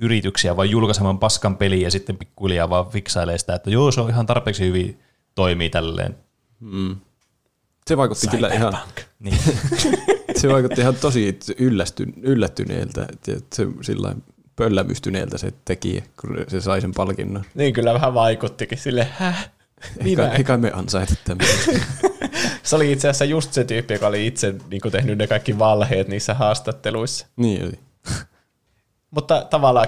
[0.01, 4.09] yrityksiä vaan julkaisemaan paskan peliä ja sitten pikkuhiljaa vaan fiksailee sitä, että joo, se on
[4.09, 4.99] ihan tarpeeksi hyvin
[5.35, 6.15] toimii tälleen.
[7.87, 8.77] Se vaikutti kyllä ihan,
[9.19, 9.39] Niin.
[10.41, 14.15] se vaikutti ihan tosi yllästy, yllättyneeltä, että se sillä
[14.55, 17.43] pöllämystyneeltä se teki, kun se sai sen palkinnon.
[17.55, 19.49] Niin kyllä vähän vaikuttikin sille, häh?
[20.03, 20.23] Minä?
[20.27, 21.47] kai, ei kai me ansaita tämän.
[22.63, 25.59] Se oli itse asiassa just se tyyppi, joka oli itse niin kuin, tehnyt ne kaikki
[25.59, 27.27] valheet niissä haastatteluissa.
[27.35, 27.79] niin oli.
[29.11, 29.87] Mutta tavallaan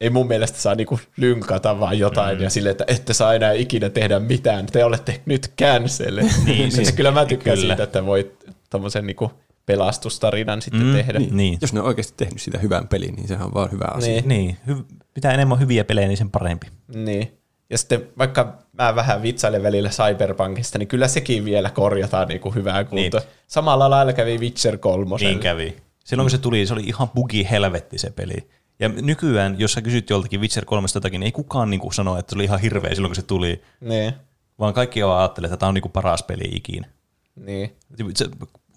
[0.00, 2.42] ei mun mielestä saa niinku lynkata vaan jotain mm.
[2.44, 4.66] ja sille, että ette saa enää ikinä tehdä mitään.
[4.66, 6.16] Te olette nyt cancel.
[6.46, 7.72] niin, siis kyllä mä tykkään Kyllä.
[7.74, 9.32] siitä, että voit tommosen niinku
[9.66, 11.18] pelastustarinan sitten Mm, tehdä.
[11.18, 11.36] niin.
[11.36, 11.58] niin.
[11.60, 14.12] Jos ne on oikeasti tehnyt sitä hyvän pelin, niin sehän on vaan hyvä asia.
[14.12, 14.28] Niin.
[14.28, 16.66] Niin, hy- mitä enemmän hyviä pelejä, niin sen parempi.
[16.94, 17.38] Niin.
[17.70, 22.84] Ja sitten vaikka mä vähän vitsailen välillä Cyberpunkista, niin kyllä sekin vielä korjataan niinku hyvää
[22.84, 23.20] kuntoa.
[23.20, 23.30] Niin.
[23.46, 25.16] Samalla lailla kävi Witcher 3.
[25.20, 25.76] Niin kävi.
[26.04, 28.48] Silloin kun se tuli, se oli ihan bugi helvetti se peli.
[28.78, 32.30] Ja nykyään, jos sä kysyt joltakin Witcher 3 jotakin, niin ei kukaan niinku sano, että
[32.30, 33.62] se oli ihan hirveä silloin, kun se tuli.
[33.80, 34.12] Niin.
[34.58, 36.88] Vaan kaikki vaan ajattelee, että tämä on niinku paras peli ikinä.
[37.36, 37.76] Niin.
[38.16, 38.28] Se,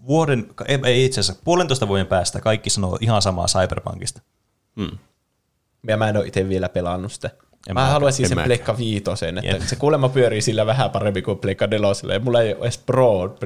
[0.08, 4.22] vuoden, ei- ei itse asiassa, puolentoista vuoden päästä kaikki sanoo ihan samaa Cyberpunkista.
[5.88, 7.30] Ja mä en ole itse vielä pelannut sitä.
[7.68, 7.94] En mä mäkään.
[7.94, 8.44] haluaisin En sen.
[8.44, 9.62] Pleikka Viitosen, että Jep.
[9.62, 12.14] se kuulemma pyörii sillä vähän paremmin kuin Pleikka Nelosella.
[12.14, 13.38] Ja mulla ei ole edes Pro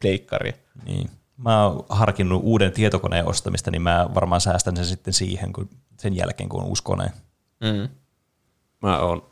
[0.00, 0.54] Pleikkari.
[0.84, 1.10] Niin.
[1.36, 5.68] Mä oon harkinnut uuden tietokoneen ostamista, niin mä varmaan säästän sen sitten siihen, kun,
[5.98, 7.12] sen jälkeen, kun on uusi kone.
[7.60, 7.88] Mm.
[8.82, 9.22] Mä oon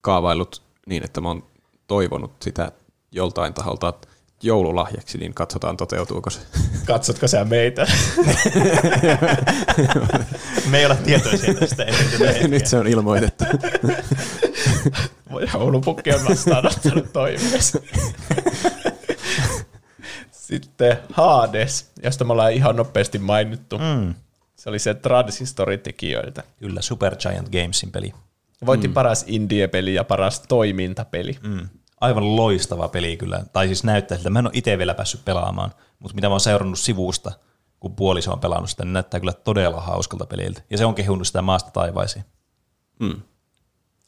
[0.00, 1.42] kaavaillut niin, että mä oon
[1.86, 2.72] toivonut sitä
[3.12, 3.92] joltain taholta
[4.42, 6.40] joululahjaksi, niin katsotaan toteutuuko se.
[6.86, 7.86] Katsotko sä meitä?
[10.70, 13.44] Me ei olla tietoisia tästä ennen Nyt se on ilmoitettu.
[15.54, 17.78] Joulupukki on vastaanottanut toiveessa.
[20.30, 23.78] Sitten Hades, josta me ollaan ihan nopeasti mainittu.
[23.78, 24.14] Mm.
[24.56, 26.42] Se oli se Transistorin tekijöiltä.
[26.58, 28.14] Kyllä, Super Giant Gamesin peli.
[28.66, 28.94] Voitti mm.
[28.94, 31.38] paras indie-peli ja paras toimintapeli.
[31.42, 31.68] Mm.
[32.00, 33.44] Aivan loistava peli kyllä.
[33.52, 34.30] Tai siis näyttää siltä.
[34.30, 37.32] Mä en ole itse vielä päässyt pelaamaan, mutta mitä mä oon seurannut sivusta,
[37.80, 40.62] kun puoliso on pelannut sitä, niin näyttää kyllä todella hauskalta peliltä.
[40.70, 42.24] Ja se on kehunut sitä maasta taivaisiin.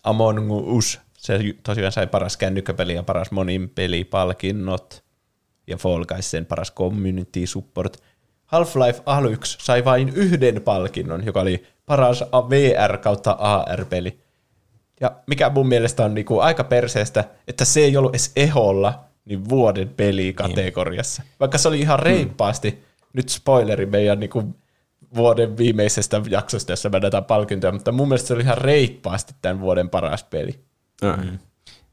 [0.04, 5.04] Among Us, se tosiaan sai paras kännykkäpeli ja paras monin pelipalkinnot.
[5.66, 7.96] Ja Fall Guys sen paras community support.
[8.46, 14.20] Half-Life Alyx sai vain yhden palkinnon, joka oli paras VR kautta AR-peli.
[15.00, 19.48] Ja mikä mun mielestä on niinku aika perseestä, että se ei ollut edes eholla niin
[19.48, 21.22] vuoden peli kategoriassa.
[21.40, 24.54] Vaikka se oli ihan reippaasti, nyt spoileri meidän niinku
[25.14, 29.88] vuoden viimeisestä jaksosta, jossa näytän palkintoja, mutta mun mielestä se oli ihan reippaasti tämän vuoden
[29.88, 30.60] paras peli.
[31.02, 31.38] Mm.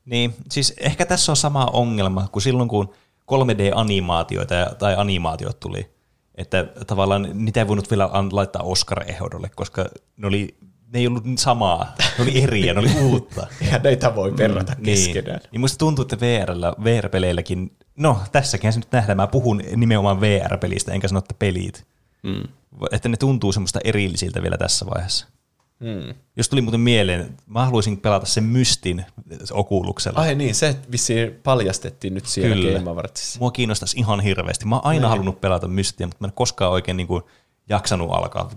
[0.06, 2.94] Niin, siis ehkä tässä on sama ongelma kuin silloin, kun
[3.32, 5.90] 3D-animaatioita ja- tai animaatiot tuli.
[6.36, 9.86] Että tavallaan niitä ei voinut vielä an- laittaa Oscar-ehdolle, koska
[10.18, 10.58] ne, oli,
[10.94, 11.96] ne ei ollut samaa.
[12.00, 13.48] Ne oli eri ja ne oli uutta.
[13.72, 15.40] Ja näitä voi verrata mm, keskenään.
[15.40, 20.22] Niin, niin musta tuntuu, että VRllä, VR-peleilläkin, no tässäkin se nyt nähdään, mä puhun nimenomaan
[20.22, 21.88] VR-pelistä, enkä sano, että pelit.
[22.24, 22.44] Mm.
[22.92, 25.28] Että ne tuntuu semmoista erillisiltä vielä tässä vaiheessa.
[25.80, 26.14] Mm.
[26.36, 29.06] Jos tuli muuten mieleen, mä haluaisin pelata sen Mystin
[29.52, 30.20] okuluksella.
[30.20, 32.80] Ai niin, se vissiin paljastettiin nyt siellä Kyllä.
[32.80, 33.40] Game Awardsissa.
[33.40, 34.66] Mua kiinnostaisi ihan hirveästi.
[34.66, 37.24] Mä oon aina halunnut pelata Mystiä, mutta mä en koskaan oikein niin kuin
[37.70, 38.50] jaksanut alkaa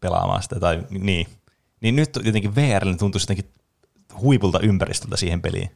[0.00, 0.60] pelaamaan sitä.
[0.60, 1.26] Tai, niin.
[1.80, 3.50] Niin nyt jotenkin VR tuntuu jotenkin
[4.20, 5.70] huipulta ympäristöltä siihen peliin.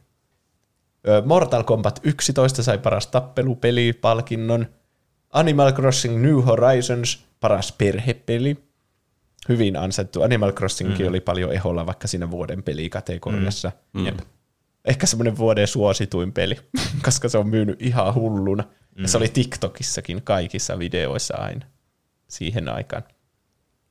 [1.25, 4.65] Mortal Kombat 11 sai paras tappelupeli-palkinnon.
[5.33, 8.57] Animal Crossing New Horizons, paras perhepeli.
[9.49, 10.21] Hyvin ansaittu.
[10.21, 11.09] Animal Crossingkin mm.
[11.09, 13.71] oli paljon eholla vaikka siinä vuoden pelikategoriassa.
[13.93, 14.05] Mm.
[14.05, 14.19] Jep.
[14.85, 16.57] Ehkä semmoinen vuoden suosituin peli,
[17.05, 18.63] koska se on myynyt ihan hulluna.
[18.63, 19.01] Mm.
[19.01, 21.65] Ja se oli TikTokissakin kaikissa videoissa aina
[22.27, 23.03] siihen aikaan.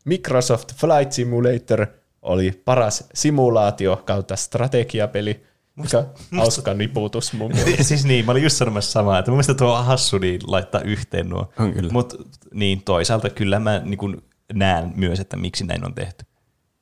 [0.05, 1.87] Microsoft Flight Simulator
[2.23, 5.43] oli paras simulaatio kautta strategiapeli,
[5.77, 6.05] mikä
[6.37, 7.83] hauska niputus mun mielestä.
[7.89, 10.81] siis niin, mä olin just sanomassa samaa, että mun mielestä tuo on hassu niin laittaa
[10.81, 11.53] yhteen nuo.
[11.93, 12.17] Mutta
[12.55, 14.23] niin, toisaalta kyllä mä niin kun
[14.53, 16.25] näen myös, että miksi näin on tehty.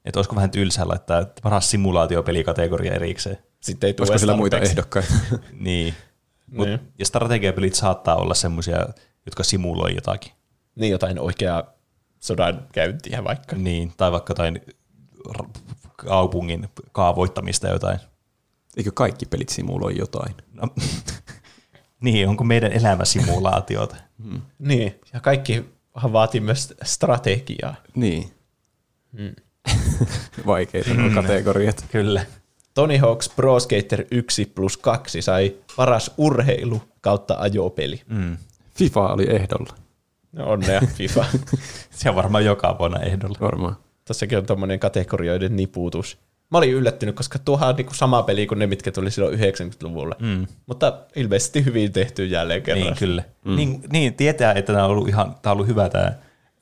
[0.04, 3.38] Että olisiko vähän tylsää laittaa paras simulaatiopelikategoria erikseen.
[3.60, 5.14] Sitten ei tule sillä muita ehdokkaita?
[5.52, 5.94] Niin.
[6.52, 6.80] Mut, Niin.
[6.98, 8.88] ja strategiapelit saattaa olla semmoisia,
[9.26, 10.32] jotka simuloi jotakin.
[10.74, 11.64] Niin jotain oikeaa
[12.20, 13.56] sodan käyntiä vaikka.
[13.56, 14.60] Niin, tai vaikka jotain
[15.96, 17.98] kaupungin kaavoittamista jotain.
[18.76, 20.34] Eikö kaikki pelit simuloi jotain?
[20.52, 20.68] No,
[22.04, 23.96] niin, onko meidän elämä simulaatiota?
[24.58, 25.64] Niin, ja kaikki
[26.12, 27.74] vaatii myös strategiaa.
[27.94, 28.32] Niin.
[30.46, 31.84] Vaikeita nuo kategoriat.
[31.92, 32.26] Kyllä.
[32.74, 38.02] Tony Hawk's Pro Skater 1 plus 2 sai paras urheilu kautta ajopeli.
[38.06, 38.36] Mm.
[38.74, 39.74] FIFA oli ehdolla.
[40.32, 41.24] No onnea FIFA.
[41.90, 43.38] Se on varmaan joka vuonna ehdolla.
[43.40, 43.76] Varmaan.
[44.08, 46.18] Tossakin on tommonen kategorioiden niputus.
[46.50, 50.16] Mä olin yllättynyt, koska tuohan on niinku sama peli kuin ne, mitkä tuli silloin 90-luvulla.
[50.18, 50.46] Mm.
[50.66, 52.84] Mutta ilmeisesti hyvin tehty jälleen kerran.
[52.84, 53.22] Niin, kyllä.
[53.44, 53.56] Mm.
[53.56, 56.12] Niin, niin, tietää, että tämä on ollut, ihan, tämä on ollut hyvä tämä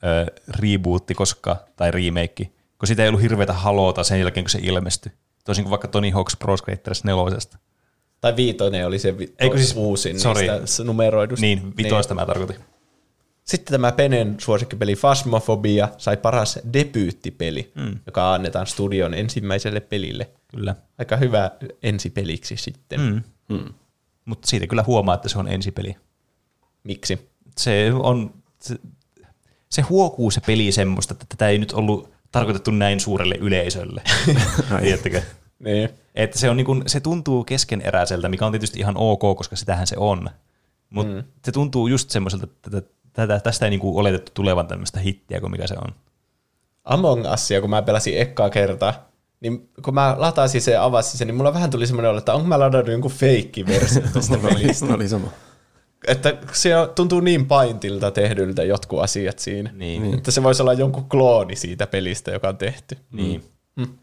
[0.05, 2.44] ö, rebootti, koska, tai remake,
[2.78, 5.12] kun sitä ei ollut hirveätä haloota sen jälkeen, kun se ilmestyi.
[5.44, 7.59] Toisin kuin vaikka Tony Hawk's Pro Skaters nelosesta.
[8.20, 10.47] Tai viitonen oli se vi- Eikö siis- uusin sorry.
[10.60, 11.40] niistä numeroidusta.
[11.40, 12.23] Niin, vitoista niin.
[12.23, 12.56] mä tarkoitin.
[13.47, 17.98] Sitten tämä Penen suosikkipeli Phasmophobia sai paras debyyttipeli, mm.
[18.06, 20.30] joka annetaan studion ensimmäiselle pelille.
[20.48, 20.74] Kyllä.
[20.98, 21.51] Aika hyvä
[21.82, 23.01] ensipeliksi sitten.
[23.01, 23.22] Mm.
[23.56, 23.74] Mm.
[24.24, 25.96] Mutta siitä kyllä huomaa, että se on ensipeli.
[26.85, 27.30] Miksi?
[27.59, 28.77] Se on, se,
[29.70, 34.03] se huokuu se peli semmoista, että tätä ei nyt ollut tarkoitettu näin suurelle yleisölle.
[34.80, 35.22] Tiedättekö?
[35.59, 35.88] Niin.
[36.14, 39.87] Että se, on niin kuin, se tuntuu keskeneräiseltä, mikä on tietysti ihan ok, koska sitähän
[39.87, 40.30] se on.
[40.90, 41.24] Mutta mm.
[41.45, 45.51] se tuntuu just semmoiselta, että tätä, tästä ei niin kuin oletettu tulevan tämmöistä hittiä kuin
[45.51, 45.95] mikä se on.
[46.85, 49.09] Among Usia, kun mä pelasin ekkaa kertaa,
[49.40, 52.35] niin kun mä latasin sen ja avasin sen, niin mulla vähän tuli semmoinen olo, että
[52.35, 54.86] onko mä ladannut jonkun feikki-versio tästä pelistä.
[54.86, 55.28] Se oli sama.
[56.06, 59.70] että se on- tuntuu niin paintilta tehdyltä jotkut asiat siinä.
[59.74, 60.14] Niin.
[60.14, 62.96] Että se voisi olla jonkun klooni siitä pelistä, joka on tehty.
[63.12, 63.45] Niin.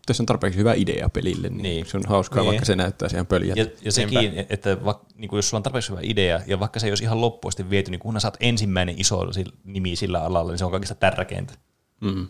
[0.06, 1.86] Tässä on tarpeeksi hyvä idea pelille, niin, Niin.
[1.86, 2.48] se on hauskaa, Niin.
[2.50, 3.62] vaikka se näyttää ihan pöljältä.
[3.62, 6.80] Ja, ja sekin, että vaikka, niin kuin jos sulla on tarpeeksi hyvä idea, ja vaikka
[6.80, 9.20] se ei olisi ihan loppuasti viety, niin kunhan saat ensimmäinen iso
[9.64, 11.54] nimi sillä alalla, niin se on kaikista tärkeintä.
[12.02, 12.28] Mm.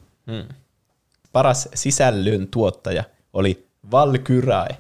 [1.32, 4.78] Paras sisällön tuottaja oli Valkyrae.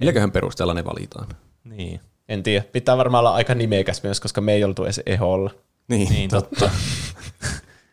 [0.00, 1.28] Milläköhän perusteella ne valitaan?
[1.64, 5.50] Niin, En tiedä, pitää varmaan olla aika nimekäs myös, koska me ei oltu edes eholla.
[5.88, 6.70] Niin, niin totta.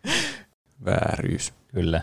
[0.85, 1.53] vääryys.
[1.73, 2.01] Kyllä.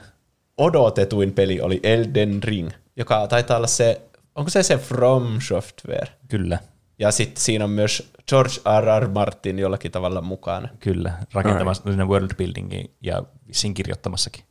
[0.58, 4.00] Odotetuin peli oli Elden Ring, joka taitaa olla se,
[4.34, 6.08] onko se se From Software?
[6.28, 6.58] Kyllä.
[6.98, 9.02] Ja sitten siinä on myös George R.
[9.02, 9.08] R.
[9.08, 10.68] Martin jollakin tavalla mukana.
[10.80, 14.44] Kyllä, rakentamassa siinä worldbuildingin ja vissiin kirjoittamassakin.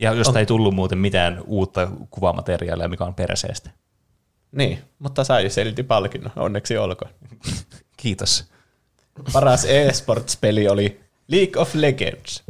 [0.00, 3.70] Ja josta ei tullut muuten mitään uutta kuvamateriaalia, mikä on perseestä.
[4.52, 7.10] Niin, mutta sai silti palkinnon, onneksi olkoon.
[7.96, 8.44] Kiitos.
[9.32, 12.42] Paras e-sports-peli oli League of Legends.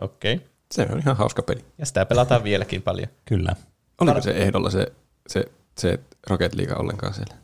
[0.00, 0.46] Okei, okay.
[0.72, 1.64] Se on ihan hauska peli.
[1.78, 3.08] ja sitä pelataan vieläkin paljon.
[3.24, 3.56] Kyllä.
[4.00, 4.86] Oliko se ehdolla se,
[5.26, 5.44] se,
[5.78, 7.34] se Rocket League ollenkaan siellä?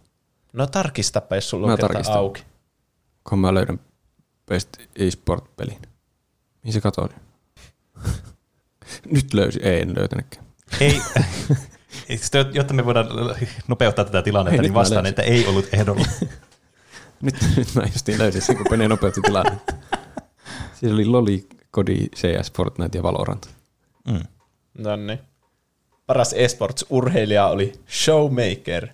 [0.52, 2.42] No tarkistapa, jos sulla on kerta auki.
[3.28, 3.80] Kun mä löydän
[4.46, 5.82] Best eSport-pelin.
[6.62, 7.08] Mihin se katoaa?
[9.12, 9.64] Nyt löysin.
[9.64, 10.44] Ei, en löytänytkään.
[10.80, 11.00] Ei,
[12.52, 13.06] jotta me voidaan
[13.68, 16.06] nopeuttaa tätä tilannetta, Ei, niin vastaan, että ei ollut ehdolla.
[17.22, 19.58] Nyt, nyt mä justiin löysin sen, kun Pene nopeutti tilanne.
[20.74, 23.48] Siellä oli Loli, Kodi, CS, Fortnite ja Valorant.
[24.08, 24.22] Mm.
[24.78, 25.18] No niin.
[26.06, 27.72] Paras esports-urheilija oli
[28.04, 28.88] Showmaker.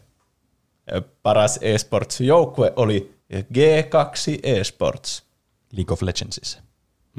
[1.23, 5.25] Paras esports-joukkue oli G2 Esports.
[5.73, 6.63] League of Legendsissa.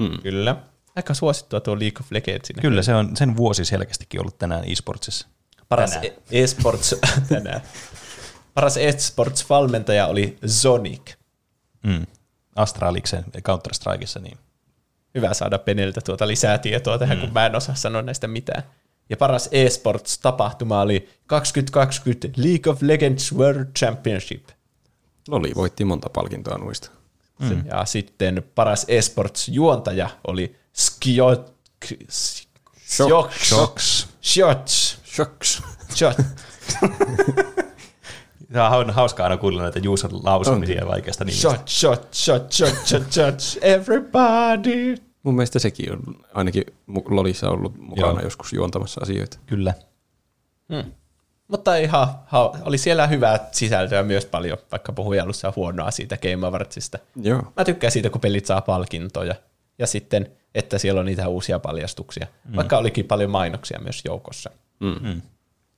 [0.02, 0.22] Hmm.
[0.24, 0.56] Kyllä.
[0.96, 2.50] Aika suosittua tuo League of Legends.
[2.62, 5.28] Kyllä, se on sen vuosi selkeästikin ollut tänään eSportsissa.
[5.70, 6.06] Paras Tänään.
[6.32, 6.96] e- esports
[7.30, 7.62] tänään.
[8.54, 11.14] Paras esports-valmentaja oli Sonic.
[11.84, 12.06] Mm.
[12.56, 14.38] Astraliksen ja Counter-Strikeissa, niin
[15.16, 17.22] Hyvä saada Peneltä tuota lisää tietoa tähän, mm.
[17.22, 18.64] kun mä en osaa sanoa näistä mitään.
[19.10, 24.48] Ja paras esports-tapahtuma oli 2020 League of Legends World Championship.
[25.28, 26.90] Loli voitti monta palkintoa noista.
[27.40, 27.64] Mm.
[27.66, 31.56] Ja sitten paras esports-juontaja oli Skiot...
[32.88, 33.50] Shoks.
[33.50, 34.08] Shoks.
[34.24, 35.00] Shots.
[35.06, 35.62] Shocks.
[38.56, 41.50] Tämä on hauskaa aina kuulla näitä Juuson lausumisia vaikeasta nimistä.
[41.50, 43.64] Shot, shot, shot, shot, shot, shot.
[43.64, 44.96] Everybody.
[45.24, 46.02] Mun mielestä sekin on
[46.34, 46.64] ainakin
[47.10, 48.20] Lolissa ollut mukana Joo.
[48.22, 49.38] joskus juontamassa asioita.
[49.46, 49.74] Kyllä.
[51.48, 56.48] Mutta ihan, ha, oli siellä hyvää sisältöä myös paljon, vaikka puhuin alussa huonoa siitä Game
[56.48, 57.00] Awardsista.
[57.16, 57.44] Joo.
[57.58, 59.36] Mä tykkään siitä, kun pelit saa palkintoja.
[59.80, 62.28] Ja sitten, että siellä on niitä uusia paljastuksia.
[62.46, 62.56] Mm.
[62.56, 64.50] Vaikka olikin paljon mainoksia myös joukossa.
[64.80, 65.22] Mm.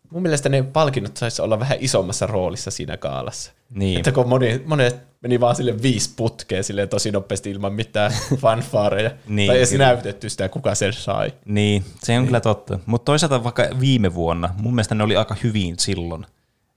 [0.09, 3.51] Mun mielestä ne palkinnot saisi olla vähän isommassa roolissa siinä kaalassa.
[3.69, 3.97] Niin.
[3.97, 8.11] Että kun moni, monet meni vaan sille viisi putkea sille tosi nopeasti ilman mitään
[8.41, 9.11] fanfaareja.
[9.27, 9.85] Niin, tai edes kyllä.
[9.85, 11.33] näytetty sitä, kuka sen sai.
[11.45, 12.79] Niin, se on kyllä totta.
[12.85, 16.25] Mutta toisaalta vaikka viime vuonna, mun mielestä ne oli aika hyvin silloin.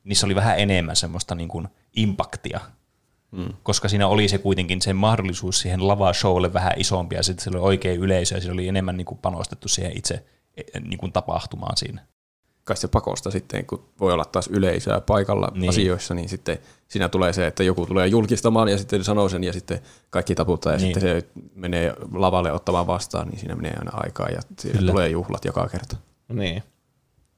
[0.04, 2.60] Niissä oli vähän enemmän semmoista niin kuin impaktia.
[3.30, 3.48] Mm.
[3.62, 7.66] Koska siinä oli se kuitenkin se mahdollisuus siihen lava-showlle vähän isompi ja sitten siellä oli
[7.66, 10.24] oikein yleisö ja siinä oli enemmän niin kuin panostettu siihen itse
[10.56, 12.06] eh, niin kuin tapahtumaan siinä.
[12.64, 15.68] Kai se pakosta sitten, kun voi olla taas yleisöä paikalla Niin.
[15.68, 16.58] asioissa, niin sitten
[16.88, 19.80] siinä tulee se, että joku tulee julkistamaan ja sitten sanoo sen ja sitten
[20.10, 20.94] kaikki taputtaa ja Niin.
[20.94, 24.92] sitten se menee lavalle ottamaan vastaan, niin siinä menee aina aikaa ja siinä Kyllä.
[24.92, 25.96] tulee juhlat joka kerta.
[26.32, 26.62] Niin.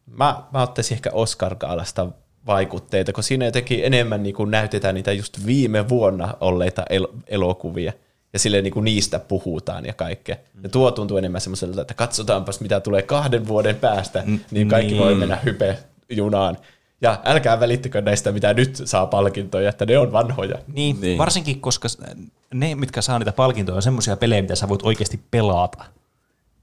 [0.06, 2.06] Mä, mä ottaisin ehkä Oscar-gaalasta
[2.46, 7.92] vaikutteita, kun siinä jotenkin enemmän niin kuin näytetään niitä just viime vuonna olleita el- elokuvia.
[8.32, 10.36] Ja sille niin kuin niistä puhutaan ja kaikkea.
[10.62, 14.92] Ja tuo tuntuu enemmän semmoiselta, että katsotaanpas mitä tulee kahden vuoden päästä, Mm, niin kaikki
[14.94, 15.02] niin.
[15.02, 15.78] voi mennä hype
[16.10, 16.56] junaan.
[17.00, 20.54] Ja älkää välittäkö näistä, mitä nyt saa palkintoja, että ne on vanhoja.
[20.54, 21.18] Niin, niin, Niin.
[21.18, 21.88] varsinkin koska
[22.54, 25.84] ne, mitkä saa niitä palkintoja, on semmoisia pelejä, mitä sä voit oikeasti pelata.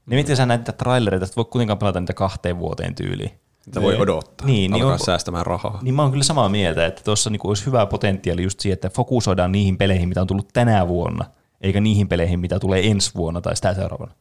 [0.06, 3.30] Ne, mitkä sä näet niitä trailereita, että voit kuitenkaan pelata niitä kahteen vuoteen tyyliin.
[3.60, 5.78] Sitä voi odottaa, Niin, niin, niin alkaa on- säästämään rahaa.
[5.82, 8.88] Niin mä oon kyllä samaa mieltä, että tuossa niinku olisi hyvä potentiaali just siihen, että
[8.90, 11.24] fokusoidaan niihin peleihin, mitä on tullut tänä vuonna,
[11.60, 14.14] eikä niihin peleihin, mitä tulee ensi vuonna tai sitä seuraavana.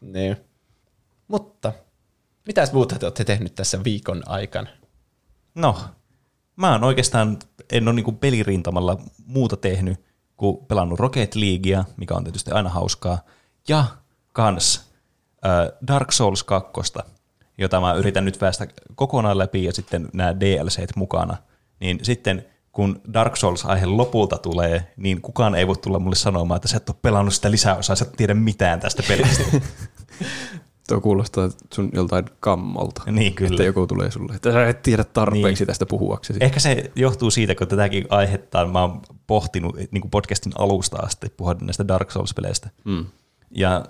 [0.00, 0.36] Niin.
[1.28, 1.72] Mutta
[2.46, 4.68] mitäs muuta te olette tehnyt tässä viikon aikana?
[5.54, 5.76] No,
[6.56, 7.38] mä oon oikeastaan,
[7.72, 10.00] en ole niinku pelirintamalla muuta tehnyt,
[10.36, 13.18] kuin pelannut Rocket Leaguea, mikä on tietysti aina hauskaa,
[13.68, 13.84] ja
[14.32, 14.90] kans
[15.46, 16.70] äh, Dark Souls 2,
[17.58, 21.36] jota mä yritän nyt päästä kokonaan läpi, ja sitten nämä DLCt mukana.
[21.80, 26.68] Niin sitten kun Dark Souls-aihe lopulta tulee, niin kukaan ei voi tulla mulle sanomaan, että
[26.68, 29.42] sä et ole pelannut sitä lisäosaa, sä et tiedä mitään tästä pelistä.
[30.88, 33.02] Tuo kuulostaa sun joltain kammolta.
[33.10, 33.50] Niin, kyllä.
[33.50, 35.66] Että joku tulee sulle, että sä et tiedä tarpeeksi niin.
[35.66, 36.38] tästä puhuaksesi.
[36.42, 41.28] Ehkä se johtuu siitä, kun tätäkin aihetta mä oon pohtinut niin kuin podcastin alusta asti
[41.36, 42.70] puhua näistä Dark Souls-peleistä.
[42.84, 43.06] Mm.
[43.50, 43.84] Ja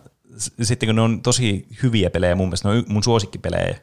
[0.62, 3.76] sitten kun ne on tosi hyviä pelejä, mun mielestä ne on mun suosikkipelejä,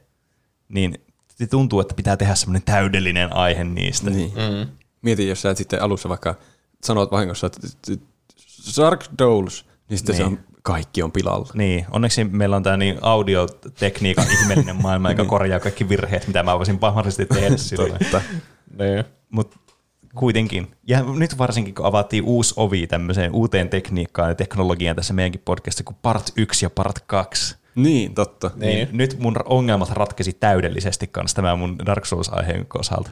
[0.70, 0.98] niin
[1.36, 4.10] se tuntuu, että pitää tehdä semmoinen täydellinen aihe niistä.
[4.10, 4.32] Niin.
[4.32, 4.79] Mm.
[5.02, 6.36] Mieti, jos sä et sitten alussa vaikka
[6.84, 7.68] sanot vahingossa, että
[8.78, 10.26] Dark Souls, niin sitten niin.
[10.26, 11.48] se on, kaikki on pilalla.
[11.54, 16.58] Niin, onneksi meillä on tämä niin audiotekniikan ihmeellinen maailma, joka korjaa kaikki virheet, mitä mä
[16.58, 18.00] voisin mahdollisesti tehdä silloin.
[18.80, 19.04] Niin.
[19.30, 19.58] Mutta
[20.16, 20.72] kuitenkin.
[20.88, 25.84] Ja nyt varsinkin, kun avattiin uusi ovi tämmöiseen uuteen tekniikkaan ja teknologiaan tässä meidänkin podcastissa,
[25.84, 28.52] kuin Part 1 ja Part 2, Niin, totta.
[28.56, 28.76] Niin.
[28.76, 33.10] niin nyt mun ongelmat ratkesi täydellisesti kanssa tämän mun Dark Souls-aiheen osalta.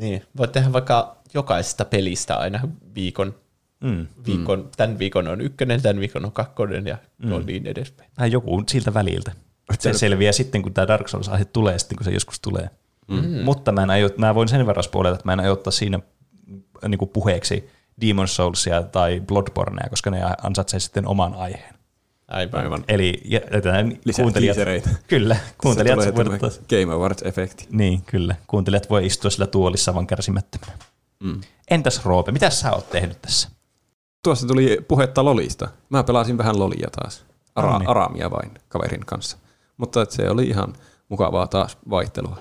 [0.00, 0.22] Niin.
[0.36, 3.34] Voit tehdä vaikka jokaisesta pelistä aina viikon.
[3.80, 4.06] Mm.
[4.26, 4.68] viikon mm.
[4.76, 7.32] Tämän viikon on ykkönen, tämän viikon on kakkonen ja mm.
[7.32, 8.10] on niin edespäin.
[8.14, 9.32] Tai joku siltä väliltä.
[9.78, 12.70] Se selviää sitten, kun tämä Dark Souls-aihe tulee, sitten kun se joskus tulee.
[13.08, 13.44] Mm.
[13.44, 16.00] Mutta mä, en aio, mä voin sen verran spoilata, että mä en aio ottaa siinä
[16.88, 21.74] niin kuin puheeksi Demon Soulsia tai Bloodbornea, koska ne ansaitsee sitten oman aiheen.
[22.28, 22.60] Aivan.
[22.64, 22.84] Aivan.
[22.88, 24.90] Eli jätetään Lisää kuuntelijat, teasereita.
[25.08, 27.66] kyllä, kuuntelijat, Se tulee voi tämä ottaa, Game Awards-efekti.
[27.70, 30.72] niin, kyllä, kuuntelijat voi istua sillä tuolissa vaan kärsimättömänä.
[31.22, 31.40] Mm.
[31.70, 33.48] Entäs Roope, mitä sä oot tehnyt tässä?
[34.22, 35.68] Tuossa tuli puhetta Lolista.
[35.90, 37.24] Mä pelasin vähän Lolia taas.
[37.60, 37.88] Ara- No niin.
[37.88, 39.36] Aramia vain kaverin kanssa.
[39.76, 40.72] Mutta et se oli ihan
[41.08, 42.38] mukavaa taas vaihtelua.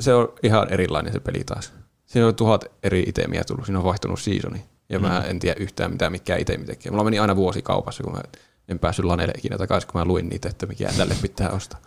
[0.00, 1.72] Se on ihan erilainen se peli taas.
[2.06, 3.66] Siinä on tuhat eri itemiä tullut.
[3.66, 4.64] Siinä on vaihtunut seasoni.
[4.88, 6.90] Ja mä en tiedä yhtään mitä mikään itemi tekee.
[6.92, 8.20] Mulla meni aina vuosi kaupassa, kun mä
[8.68, 11.80] en päässyt laneelle ikinä takaisin, kun mä luin niitä, että mikä tälle pitää ostaa.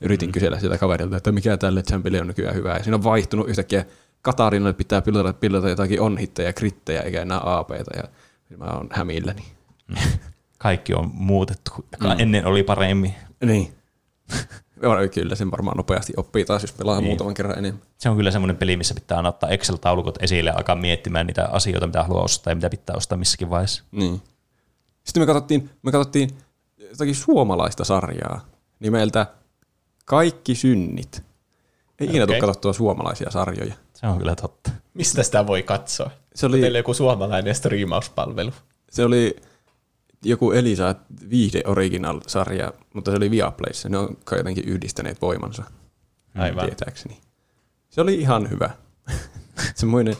[0.00, 2.76] Yritin kysellä sitä kaverilta, että mikä tälle champille on nykyään hyvää.
[2.76, 3.84] Ja siinä on vaihtunut yhtäkkiä
[4.22, 7.96] Katarinalle pitää pilata, pilata jotakin onhittejä, krittejä, eikä enää APta.
[7.96, 8.08] Ja
[8.56, 9.42] mä oon hämilläni.
[10.58, 11.70] Kaikki on muutettu,
[12.00, 12.10] mm.
[12.18, 13.14] ennen oli paremmin.
[13.44, 13.74] Niin.
[15.14, 17.06] Kyllä sen varmaan nopeasti oppii taas, jos pelaa niin.
[17.06, 17.82] muutaman kerran enemmän.
[17.98, 21.86] Se on kyllä semmoinen peli, missä pitää ottaa Excel-taulukot esille ja alkaa miettimään niitä asioita,
[21.86, 23.84] mitä haluaa ostaa ja mitä pitää ostaa missäkin vaiheessa.
[23.92, 24.22] Niin.
[25.04, 26.30] Sitten me katsottiin, me katsottiin
[26.90, 28.46] jotakin suomalaista sarjaa
[28.80, 29.26] nimeltä
[30.04, 31.22] Kaikki synnit.
[32.00, 32.26] Ei ikinä Okei.
[32.26, 33.74] tule katsottua suomalaisia sarjoja.
[33.94, 34.70] Se on kyllä totta.
[34.94, 36.10] Mistä sitä voi katsoa?
[36.34, 36.54] Se Oli...
[36.54, 38.52] oli, Teillä joku suomalainen striimauspalvelu.
[38.90, 39.36] se oli
[40.24, 40.94] joku Elisa
[41.30, 43.88] viihde original-sarja, mutta se oli Viaplayssa.
[43.88, 45.62] Ne on kai jotenkin yhdistäneet voimansa.
[46.34, 46.64] Aivan.
[46.66, 47.20] Tietääkseni.
[47.90, 48.70] Se oli ihan hyvä.
[49.74, 50.16] Semmoinen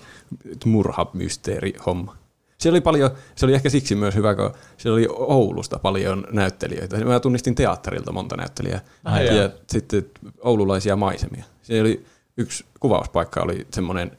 [0.64, 2.16] murhamysteeri homma.
[2.62, 7.04] Se oli paljon, se oli ehkä siksi myös hyvä, kun siellä oli Oulusta paljon näyttelijöitä.
[7.04, 8.80] Mä tunnistin teatterilta monta näyttelijää.
[9.04, 9.50] Ai ja jaa.
[9.66, 10.06] sitten
[10.40, 11.44] oululaisia maisemia.
[11.62, 12.04] Siellä oli
[12.36, 14.18] yksi kuvauspaikka oli semmoinen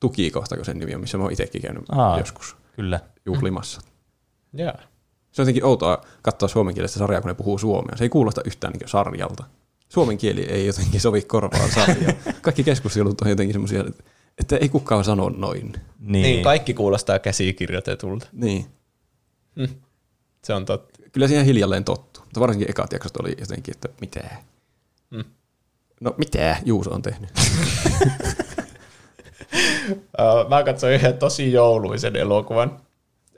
[0.00, 2.18] tukikohta, kun sen nimi on, missä mä oon itsekin käynyt Aa.
[2.18, 3.00] joskus Kyllä.
[3.26, 3.80] juhlimassa.
[4.52, 4.72] Joo.
[5.32, 7.96] Se on jotenkin outoa katsoa suomenkielistä sarjaa, kun ne puhuu suomea.
[7.96, 9.44] Se ei kuulosta yhtään niin sarjalta.
[9.88, 12.12] Suomen kieli ei jotenkin sovi korvaan sarjaa.
[12.42, 14.04] Kaikki keskustelut on jotenkin semmoisia, että
[14.60, 15.72] ei kukaan sano noin.
[16.00, 16.22] Niin.
[16.22, 18.26] Niin, kaikki kuulostaa käsikirjoitetulta.
[18.32, 18.66] Niin.
[20.44, 20.98] Se on totta.
[21.12, 22.20] Kyllä siihen hiljalleen tottu.
[22.20, 24.20] Mutta varsinkin ekat jaksot oli jotenkin, että mitä?
[25.10, 25.24] Mm.
[26.00, 27.30] No mitä Juuso on tehnyt?
[30.48, 32.80] Mä katsoin yhden tosi jouluisen elokuvan.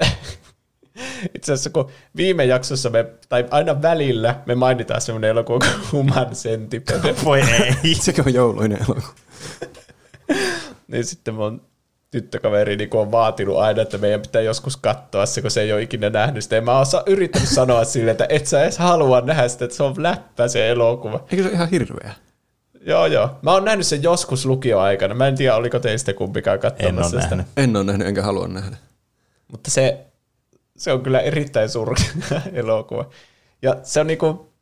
[1.34, 6.30] Itse asiassa kun viime jaksossa me, tai aina välillä me mainitaan semmoinen elokuva kuin Human
[6.30, 7.94] Centipede, Voi ei.
[8.00, 9.14] Sekö on jouluinen elokuva?
[10.92, 11.62] Niin sitten mun
[12.10, 15.82] tyttökaveri niin on vaatinut aina, että meidän pitää joskus katsoa se, kun se ei ole
[15.82, 16.56] ikinä nähnyt sitä.
[16.56, 19.82] Ja mä sa- yrittänyt sanoa sille, että et sä edes halua nähdä sitä, että se
[19.82, 21.24] on läppä se elokuva.
[21.30, 22.14] Eikö se ole ihan hirveä?
[22.86, 23.30] Joo, joo.
[23.42, 25.14] Mä oon nähnyt sen joskus lukioaikana.
[25.14, 27.36] Mä en tiedä, oliko teistä kumpikaan En katsomassa sitä.
[27.36, 27.46] nähnyt.
[27.56, 28.76] En ole nähnyt, enkä halua nähdä.
[29.48, 30.06] Mutta se,
[30.76, 32.06] se on kyllä erittäin surkea
[32.52, 33.10] elokuva.
[33.62, 34.52] Ja se on niinku,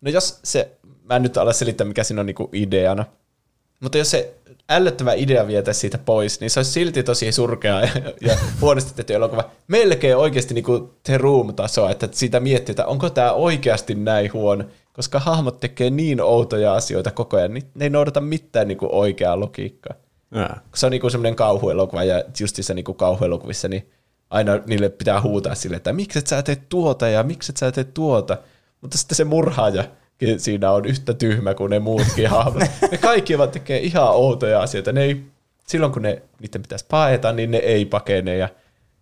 [0.00, 0.70] no jos se,
[1.02, 3.04] mä en nyt ala selittää mikä siinä on niinku ideana,
[3.80, 4.34] mutta jos se
[4.70, 7.88] ällöttävä idea vietäisi siitä pois, niin se olisi silti tosi surkea ja,
[8.20, 9.50] ja huonosti tehty elokuva.
[9.68, 15.18] Melkein oikeasti niinku The Room-tasoa, että siitä miettii, että onko tämä oikeasti näin huono, koska
[15.18, 19.94] hahmot tekee niin outoja asioita koko ajan, niin ne ei noudata mitään niinku oikeaa logiikkaa
[20.34, 20.60] Ää.
[20.74, 23.90] se on niinku semmoinen kauhuelokuva ja justiinsa niinku kauhuelokuvissa, niin
[24.30, 27.72] aina niille pitää huutaa sille, että miksi et sä teet tuota ja miksi et sä
[27.72, 28.38] teet tuota.
[28.80, 29.84] Mutta sitten se murhaaja
[30.36, 32.62] siinä on yhtä tyhmä kuin ne muutkin hahmot.
[32.90, 34.92] Ne kaikki vaan tekee ihan outoja asioita.
[34.92, 35.22] Ne ei,
[35.66, 38.48] silloin kun ne, niiden pitäisi paeta, niin ne ei pakene ja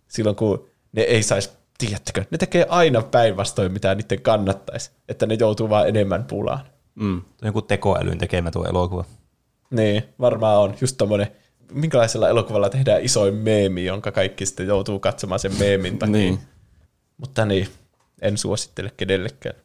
[0.07, 5.37] silloin kun ne ei saisi, tiedättekö, ne tekee aina päinvastoin, mitä niiden kannattaisi, että ne
[5.39, 6.65] joutuu vaan enemmän pulaan.
[6.95, 7.21] Mm.
[7.41, 9.05] Joku tekoälyn tekemä tuo elokuva.
[9.69, 10.75] Niin, varmaan on.
[10.81, 11.27] Just tommonen,
[11.71, 16.13] minkälaisella elokuvalla tehdään isoin meemi, jonka kaikki sitten joutuu katsomaan sen meemin takia.
[16.13, 16.39] Niin.
[17.17, 17.67] Mutta niin,
[18.21, 19.55] en suosittele kenellekään.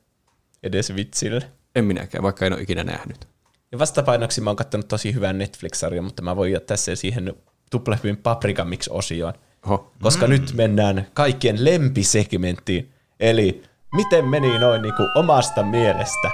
[0.63, 1.51] Edes vitsille.
[1.75, 3.29] En minäkään, vaikka en ole ikinä nähnyt.
[3.73, 7.35] Ja vastapainoksi mä oon katsonut tosi hyvän Netflix-sarjan, mutta mä voin jättää sen siihen
[7.71, 9.35] tuplahyvin Paprika Mix-osioon.
[9.67, 9.93] Oho.
[10.03, 10.31] Koska mm.
[10.31, 12.93] nyt mennään kaikkien lempisegmenttiin.
[13.21, 16.31] Eli miten meni noin niinku omasta mielestä?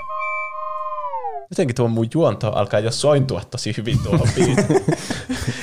[1.51, 4.85] Jotenkin tuo mun juonto alkaa jo sointua tosi hyvin tuohon biisiin.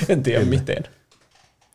[0.08, 0.84] en tiedä miten.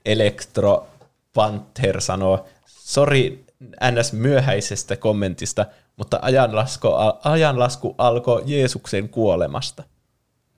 [0.05, 0.87] Elektro
[1.33, 3.45] Panther sanoo, sori
[3.91, 4.13] ns.
[4.13, 5.65] myöhäisestä kommentista,
[5.99, 6.87] mutta ajanlasku,
[7.23, 9.83] ajanlasku alkoi Jeesuksen kuolemasta.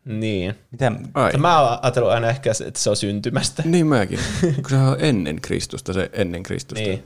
[0.06, 0.56] Niin.
[0.72, 0.92] Mitä?
[1.14, 1.32] Ai.
[1.38, 3.64] Mä oon ajatellut aina ehkä, että se on syntymästä.
[3.66, 4.20] Niin mäkin.
[4.62, 6.84] Kun se on ennen Kristusta, se ennen Kristusta.
[6.84, 7.04] Niin.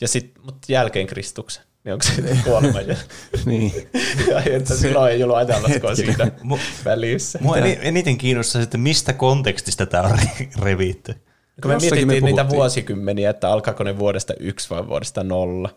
[0.00, 1.64] Ja sit, mutta jälkeen Kristuksen.
[1.84, 2.78] Niin onko se kuolema?
[3.46, 3.72] niin.
[4.30, 5.36] ja että silloin ei ollut
[5.94, 7.38] siinä Mu- välissä.
[7.42, 11.14] Mua eni- eniten kiinnostaa, että mistä kontekstista tämä on re- revitty.
[11.62, 15.70] Kun me Jossakin mietittiin me niitä vuosikymmeniä, että alkaako ne vuodesta yksi vai vuodesta nolla.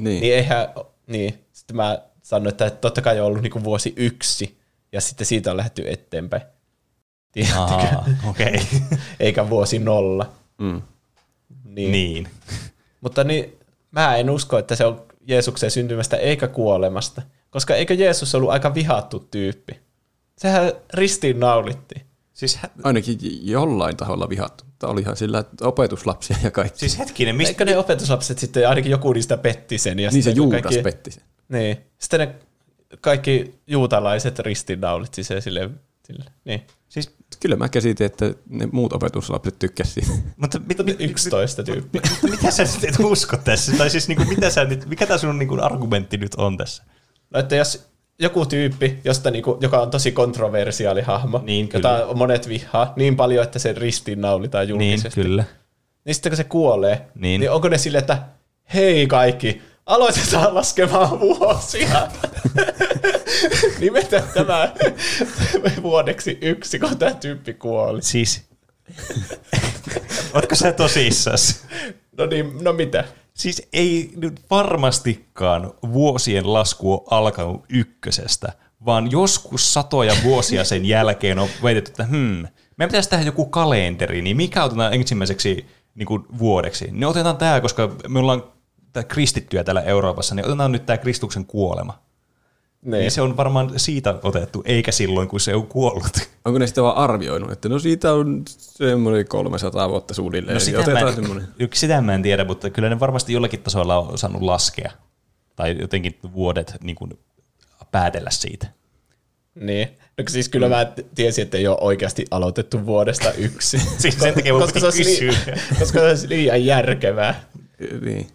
[0.00, 0.20] Niin.
[0.20, 0.68] Niin eihän,
[1.06, 1.44] niin.
[1.52, 4.58] Sitten mä sanoin, että totta kai on ollut niinku vuosi yksi,
[4.92, 6.42] ja sitten siitä on lähdetty eteenpäin.
[7.32, 7.96] Tiedättekö?
[8.28, 8.46] Okei.
[8.46, 8.98] Okay.
[9.20, 10.32] Eikä vuosi nolla.
[10.58, 10.82] Mm.
[11.64, 11.92] Niin.
[11.92, 12.28] niin.
[13.00, 13.58] Mutta niin,
[13.90, 17.22] mä en usko, että se on Jeesuksen syntymästä eikä kuolemasta.
[17.50, 19.80] Koska eikö Jeesus ollut aika vihattu tyyppi?
[20.38, 22.06] Sehän ristiin naulittiin.
[22.32, 24.64] Siis, hä- Ainakin jollain taholla vihattu.
[24.82, 26.78] Mutta olihan sillä opetuslapsia ja kaikki.
[26.78, 27.50] siis hetkinen, mistä...
[27.50, 29.98] Eikö ne opetuslapset sitten, ainakin joku niistä petti sen.
[29.98, 31.22] Ja niin se Juudas kaikki, petti sen.
[31.48, 31.76] Niin.
[31.98, 32.34] Sitten ne
[33.00, 35.70] kaikki juutalaiset ristiinnaulitsi se sille,
[36.06, 36.24] sille.
[36.44, 36.66] Niin.
[36.88, 40.22] Siis, Kyllä mä käsitin, että ne muut opetuslapset tykkäsivät siitä.
[40.36, 42.00] mutta mit, mit, 11 tyyppiä.
[42.22, 43.72] mit, mitä sä nyt et usko tässä?
[43.78, 46.84] Tai siis niinku, mitä sä nyt, mikä tämä sun niinku argumentti nyt on tässä?
[47.30, 51.88] No, että jos joku tyyppi, josta niinku, joka on tosi kontroversiaali hahmo, Niin, kyllä.
[51.98, 55.20] jota monet vihaa niin paljon, että se ristiinnaulitaan Niin, julkisesti.
[55.22, 55.44] kyllä.
[56.04, 57.06] Niin sitten kun se kuolee, Niin.
[57.22, 58.18] niin, niin onko ne silleen, että
[58.74, 62.08] hei kaikki, aloitetaan laskemaan vuosia.
[63.80, 64.72] Nimetään tämä
[65.82, 68.02] vuodeksi yksi, kun tämä tyyppi kuoli.
[68.02, 68.42] Siis,
[70.34, 71.64] ootko sä tosissas?
[72.18, 73.04] No niin, no mitä?
[73.34, 78.52] Siis ei nyt varmastikaan vuosien lasku ole alkanut ykkösestä,
[78.86, 82.46] vaan joskus satoja vuosia sen jälkeen on väitetty, että hmm,
[82.76, 86.88] meidän pitäisi tehdä joku kalenteri, niin mikä otetaan ensimmäiseksi niin kuin vuodeksi?
[86.90, 88.42] Ne otetaan tämä, koska me ollaan
[88.92, 92.02] tää kristittyjä täällä Euroopassa, niin otetaan nyt tämä Kristuksen kuolema.
[92.84, 93.00] Niin.
[93.00, 96.28] Niin se on varmaan siitä otettu, eikä silloin, kun se on kuollut.
[96.44, 100.54] Onko ne sitten vaan arvioinut, että no siitä on semmoinen 300 vuotta suunnilleen.
[100.54, 101.48] No sitä, mä en, semmoinen.
[101.58, 104.90] yksi sitä mä en tiedä, mutta kyllä ne varmasti jollakin tasolla on saanut laskea.
[105.56, 107.18] Tai jotenkin vuodet niin kuin,
[107.92, 108.66] päätellä siitä.
[109.54, 109.88] Niin.
[110.18, 113.78] No siis kyllä mä tiesin, että ei ole oikeasti aloitettu vuodesta yksi.
[113.98, 115.30] Siis sen takia koska, se olisi kysyä.
[115.30, 117.44] li- koska se olisi liian järkevää.
[118.00, 118.26] Niin.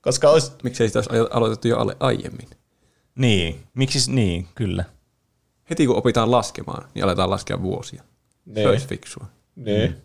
[0.00, 2.48] Koska olisi, Miksei sitä olisi aloitettu jo alle aiemmin?
[3.18, 4.84] Niin, miksi niin, kyllä.
[5.70, 8.02] Heti kun opitaan laskemaan, niin aletaan laskea vuosia.
[8.44, 8.64] Niin.
[8.64, 9.26] Se olisi fiksua.
[9.56, 9.96] niin.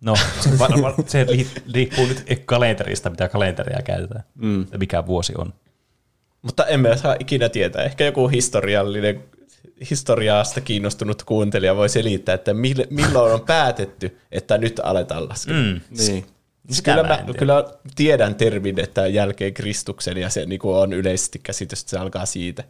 [0.00, 1.26] No, se, varmaan, se
[1.74, 4.24] riippuu nyt kalenterista, mitä kalenteria käytetään.
[4.34, 4.66] Mm.
[4.72, 5.54] Ja mikä vuosi on.
[6.42, 7.82] Mutta emme saa ikinä tietää.
[7.84, 9.24] Ehkä joku historiallinen,
[9.90, 15.54] historiaasta kiinnostunut kuuntelija voi selittää, että mil- milloin on päätetty, että nyt aletaan laskea.
[15.54, 15.80] Mm.
[15.90, 16.26] Niin.
[16.70, 21.38] Sitä Kyllä, mä kyllä tiedän termin, että jälkeen Kristuksen, ja se niin kuin on yleisesti
[21.38, 22.64] käsitys, että se alkaa siitä.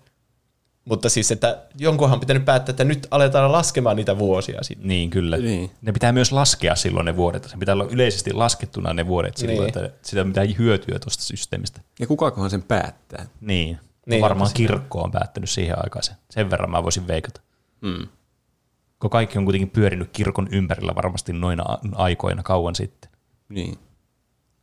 [0.85, 4.89] Mutta siis, että jonkunhan on pitänyt päättää, että nyt aletaan laskemaan niitä vuosia sitten.
[4.89, 5.37] Niin, kyllä.
[5.37, 5.71] Niin.
[5.83, 7.45] Ne pitää myös laskea silloin ne vuodet.
[7.45, 9.85] Se pitää olla yleisesti laskettuna ne vuodet silloin, Niin.
[9.85, 11.81] että sitä on mitään hyötyä tuosta systeemistä.
[12.01, 13.27] Ja kukakohan sen päättää?
[13.41, 13.79] Niin.
[14.07, 16.15] Niin, varmaan kirkko on päättänyt siihen aikaan sen.
[16.31, 17.41] Sen verran mä voisin veikata.
[17.81, 18.09] Mm.
[18.99, 21.65] Kun kaikki on kuitenkin pyörinyt kirkon ympärillä varmasti noina
[21.95, 23.11] aikoina kauan sitten.
[23.49, 23.79] Niin.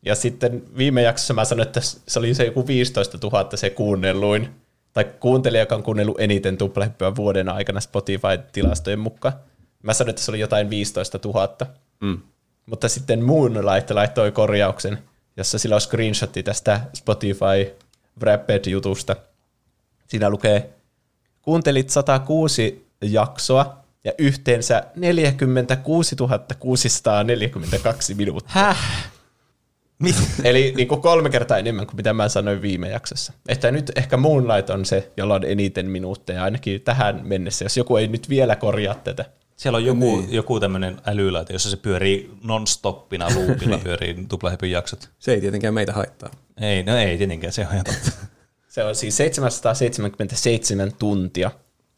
[0.06, 4.50] Ja sitten viime jaksossa mä sanoin, että se oli se joku 15 000 se kuunnelluin,
[4.94, 9.34] tai kuuntelija, joka on kuunnellut eniten tuplahyppyä vuoden aikana Spotify-tilastojen mukaan.
[9.84, 11.58] Mä sanoin, että se oli jotain 15 000.
[12.00, 12.20] Mm.
[12.66, 14.98] Mutta sitten Moonlight laittoi korjauksen,
[15.38, 17.76] jossa sillä on screenshotti tästä Spotify
[18.20, 19.16] Wrapped-jutusta.
[20.08, 20.70] Siinä lukee,
[21.42, 26.16] kuuntelit 106 jaksoa ja yhteensä 46
[26.60, 28.52] 642 minuuttia.
[28.54, 29.12] Häh?
[30.02, 30.16] Mit?
[30.44, 33.34] Eli niin kuin kolme kertaa enemmän kuin mitä mä sanoin viime jaksossa.
[33.48, 37.98] Että nyt ehkä Moonlight on se, jolla on eniten minuutteja, ainakin tähän mennessä, jos joku
[37.98, 39.26] ei nyt vielä korjaa tätä.
[39.56, 40.34] Siellä on joku, niin.
[40.34, 45.10] joku tämmöinen älylaite, jossa se pyörii non-stoppina loopilla pyörii tuplahypyn jaksot.
[45.20, 46.30] Se ei tietenkään meitä haittaa.
[46.62, 48.12] Ei, no ei tietenkään, se on ihan totta.
[48.68, 51.52] Se on siis 777 tuntia,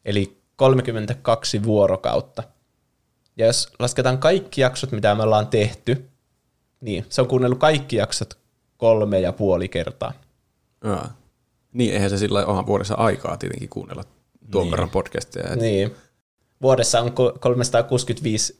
[0.06, 2.44] eli 32 vuorokautta.
[3.38, 6.10] Ja jos lasketaan kaikki jaksot, mitä me ollaan tehty,
[6.82, 8.38] niin se on kuunnellut kaikki jaksot
[8.78, 10.14] kolme ja puoli kertaa.
[10.84, 11.18] Aa.
[11.74, 14.04] Niin, eihän se sillä lailla onhan vuodessa aikaa tietenkin kuunnella
[14.52, 14.72] tuon niin.
[14.72, 15.56] verran podcasteja.
[15.56, 15.96] Niin.
[16.62, 18.60] Vuodessa on ko- 365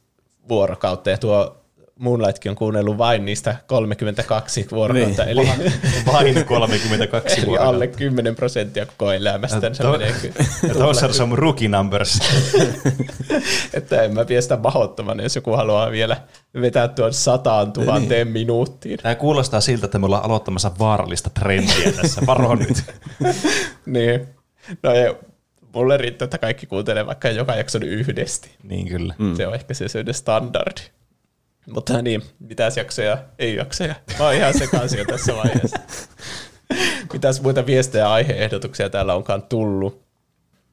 [0.50, 1.63] vuorokautta ja tuo
[2.00, 5.32] Moonlightkin on kuunnellut vain niistä 32 vuorokautta, Niin.
[5.40, 5.48] eli,
[6.14, 7.76] Vain 32 eli vuorokautta.
[7.76, 9.74] alle 10 prosenttia koko elämästä.
[9.74, 10.00] Se To-
[10.74, 12.20] Those are some rookie numbers.
[13.74, 16.18] että en mä pidä sitä mahdottomana, jos joku haluaa vielä
[16.62, 19.00] vetää tuon sataan tuhanteen minuuttiin.
[19.04, 22.22] Tämä kuulostaa siltä, että me ollaan aloittamassa vaarallista trendiä tässä.
[22.28, 22.84] Varo nyt.
[23.86, 24.28] Niin.
[24.84, 25.14] No ei,
[25.74, 28.52] mulle riittää, että kaikki kuuntelee vaikka joka jakson yhdesti.
[28.64, 29.16] Niin kyllä.
[29.18, 29.36] Mm.
[29.36, 30.82] Se on ehkä se sellainen standardi.
[31.68, 33.96] Mutta niin, mitäs jaksoja, ei jaksoja.
[34.20, 35.80] Mä oon ihan sekaisin jo tässä vaiheessa.
[37.14, 40.04] Mitäs muita viestejä ja aiheehdotuksia täällä onkaan tullut?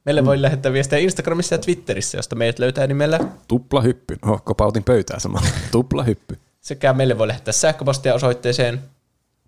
[0.04, 3.20] Meille voi lähettää viestejä Instagramissa ja Twitterissä, josta meidät löytää nimellä.
[3.48, 4.16] Tuplahyppy.
[4.22, 5.48] Oho, kopautin pöytää samalla.
[5.72, 6.38] Tuplahyppy.
[6.60, 8.80] Sekä meille voi lähettää sähköpostia osoitteeseen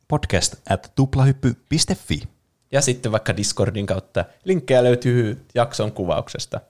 [0.08, 2.22] Podcast at tuplahyppy.fi.
[2.72, 4.24] ja sitten vaikka Discordin kautta.
[4.44, 6.60] Linkkejä löytyy jakson kuvauksesta.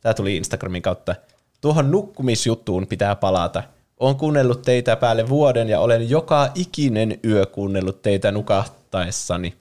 [0.00, 1.14] Tämä tuli Instagramin kautta.
[1.60, 3.62] Tuohon nukkumisjuttuun pitää palata.
[4.00, 9.54] Olen kuunnellut teitä päälle vuoden ja olen joka ikinen yö kuunnellut teitä nukahtaessani.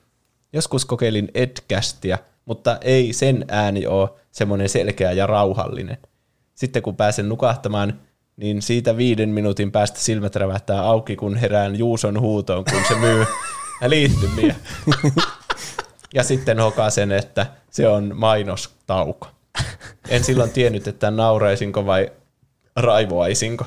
[0.53, 5.97] Joskus kokeilin Edcastia, mutta ei sen ääni ole semmoinen selkeä ja rauhallinen.
[6.55, 7.99] Sitten kun pääsen nukahtamaan,
[8.37, 13.25] niin siitä viiden minuutin päästä silmät rävähtää auki, kun herään Juuson huutoon, kun se myy
[13.87, 14.55] liittymiä.
[16.13, 19.27] Ja sitten hokasen, että se on mainostauko.
[20.09, 22.11] En silloin tiennyt, että nauraisinko vai
[22.75, 23.65] raivoaisinko.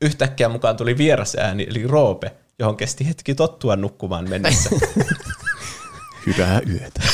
[0.00, 4.70] Yhtäkkiä mukaan tuli vieras ääni, eli Roope, johon kesti hetki tottua nukkumaan mennessä.
[6.26, 7.00] Hyvää yötä.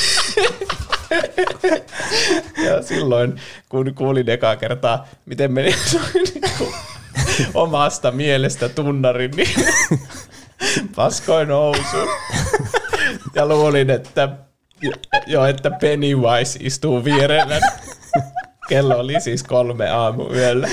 [2.64, 5.74] Ja silloin, kun kuulin ekaa kertaa, miten meni
[6.14, 6.44] niin
[7.54, 9.66] omasta mielestä tunnarin, niin
[10.96, 12.08] paskoin nousuun.
[13.34, 14.28] Ja luulin, että
[15.26, 17.60] jo, että Pennywise istuu vierellä.
[18.68, 20.68] Kello oli siis kolme aamu yöllä.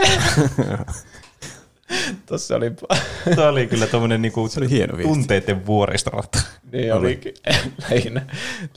[2.26, 2.72] Tuossa oli,
[3.36, 5.14] Tämä oli kyllä tuommoinen niinku Se oli hieno viesti.
[5.14, 6.38] tunteiden vuoristoratta.
[6.72, 7.34] niin olikin
[7.90, 8.26] lähinnä,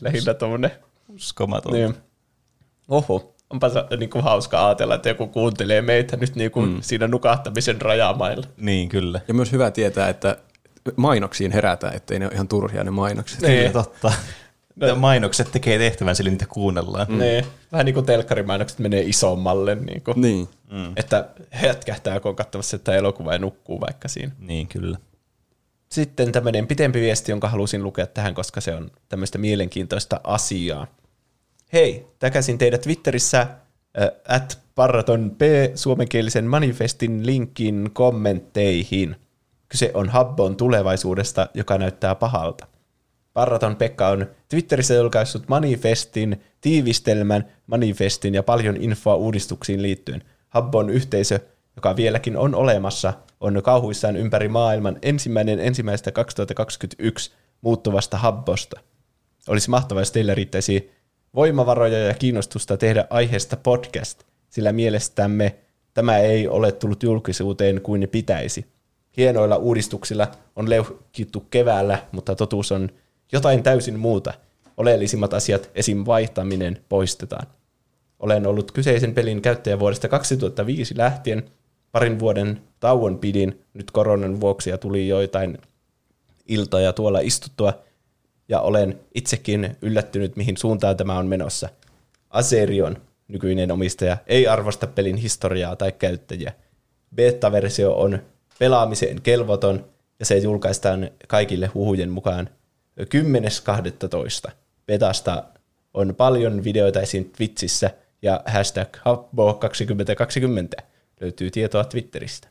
[0.01, 0.71] lähinnä tuommoinen
[1.15, 1.73] Uskomaton.
[1.73, 1.95] Niin.
[2.87, 6.77] Oho, onpa se niin kuin hauska ajatella, että joku kuuntelee meitä nyt niin kuin mm.
[6.81, 8.47] siinä nukahtamisen rajamailla.
[8.57, 9.21] Niin, kyllä.
[9.27, 10.37] Ja myös hyvä tietää, että
[10.95, 13.41] mainoksiin herätä, ettei ne ole ihan turhia ne mainokset.
[13.41, 13.71] Niin.
[13.71, 14.13] Totta.
[14.79, 17.07] Ja mainokset tekee tehtävän, sillä niitä kuunnellaan.
[17.09, 17.19] Mm.
[17.19, 17.45] Niin.
[17.71, 20.49] Vähän niin kuin telkkarimainokset menee isommalle, niin kuin, Niin.
[20.71, 20.93] mm.
[20.95, 21.29] että
[21.61, 24.31] hetkähtää, kun on katsomassa sitä elokuvaa ja nukkuu vaikka siinä.
[24.39, 24.97] Niin, kyllä.
[25.89, 30.87] Sitten tämmöinen pitempi viesti, jonka halusin lukea tähän, koska se on tämmöistä mielenkiintoista asiaa.
[31.73, 33.47] Hei, täkäsin teidät Twitterissä äh,
[34.27, 35.41] at Parraton P
[35.75, 39.15] suomenkielisen manifestin linkin kommentteihin.
[39.69, 42.67] Kyse on Habbon tulevaisuudesta, joka näyttää pahalta.
[43.35, 50.23] Parraton Pekka on Twitterissä julkaissut manifestin, tiivistelmän, manifestin ja paljon infoa uudistuksiin liittyen.
[50.49, 51.39] Habbon yhteisö,
[51.75, 57.31] joka vieläkin on olemassa, on kauhuissaan ympäri maailman ensimmäinen ensimmäistä 2021
[57.61, 58.79] muuttuvasta Habbosta.
[59.47, 60.91] Olisi mahtavaa, jos teillä riittäisi
[61.35, 65.55] voimavaroja ja kiinnostusta tehdä aiheesta podcast, sillä mielestämme
[65.93, 68.65] tämä ei ole tullut julkisuuteen kuin pitäisi.
[69.17, 72.89] Hienoilla uudistuksilla on leuhkittu keväällä, mutta totuus on
[73.31, 74.33] jotain täysin muuta.
[74.77, 76.03] Oleellisimmat asiat, esim.
[76.05, 77.47] vaihtaminen, poistetaan.
[78.19, 81.43] Olen ollut kyseisen pelin käyttäjä vuodesta 2005 lähtien.
[81.91, 85.57] Parin vuoden tauon pidin nyt koronan vuoksi ja tuli joitain
[86.47, 87.73] iltoja tuolla istuttua
[88.49, 91.69] ja olen itsekin yllättynyt, mihin suuntaan tämä on menossa.
[92.29, 92.97] Aserion,
[93.27, 96.53] nykyinen omistaja, ei arvosta pelin historiaa tai käyttäjiä.
[97.15, 98.19] Beta-versio on
[98.59, 99.85] pelaamiseen kelvoton
[100.19, 102.49] ja se julkaistaan kaikille huhujen mukaan
[102.99, 104.51] 10.12.
[104.87, 105.43] Betasta
[105.93, 107.25] on paljon videoita esim.
[107.37, 107.91] Twitchissä
[108.21, 110.83] ja hashtag Habbo2020
[111.21, 112.47] löytyy tietoa Twitteristä.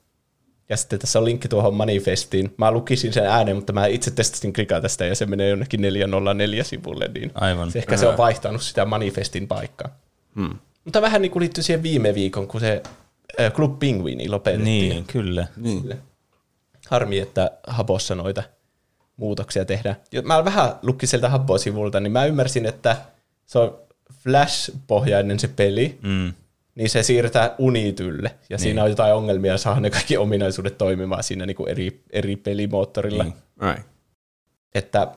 [0.69, 2.55] Ja sitten tässä on linkki tuohon manifestiin.
[2.59, 6.65] Mä lukisin sen ääneen, mutta mä itse testasin klikaa tästä ja se menee jonnekin 404
[6.65, 7.71] sivulle, niin Aivan.
[7.71, 9.99] se ehkä se on vaihtanut sitä manifestin paikkaa.
[10.37, 10.59] Hmm.
[10.85, 12.83] Mutta vähän niin kuin liittyy siihen viime viikon, kun se
[13.41, 14.89] äh, Club Penguini lopetettiin.
[14.89, 15.47] Niin, kyllä.
[15.57, 15.95] niin.
[16.89, 18.43] Harmi, että Habossa noita
[19.17, 19.97] muutoksia tehdään.
[20.13, 22.97] Jo- Mä vähän lukkin sieltä Habbo-sivulta, niin mä ymmärsin, että
[23.47, 23.79] se on
[24.23, 26.33] Flash-pohjainen se peli, Mm.
[26.75, 28.29] niin se siirretään Unitylle.
[28.29, 28.59] Ja niin.
[28.61, 33.23] siinä on jotain ongelmia saada ne kaikki ominaisuudet toimimaan siinä niin kuin eri, eri pelimoottorilla.
[33.25, 33.35] Niin.
[33.61, 33.77] Ai.
[34.75, 35.09] Että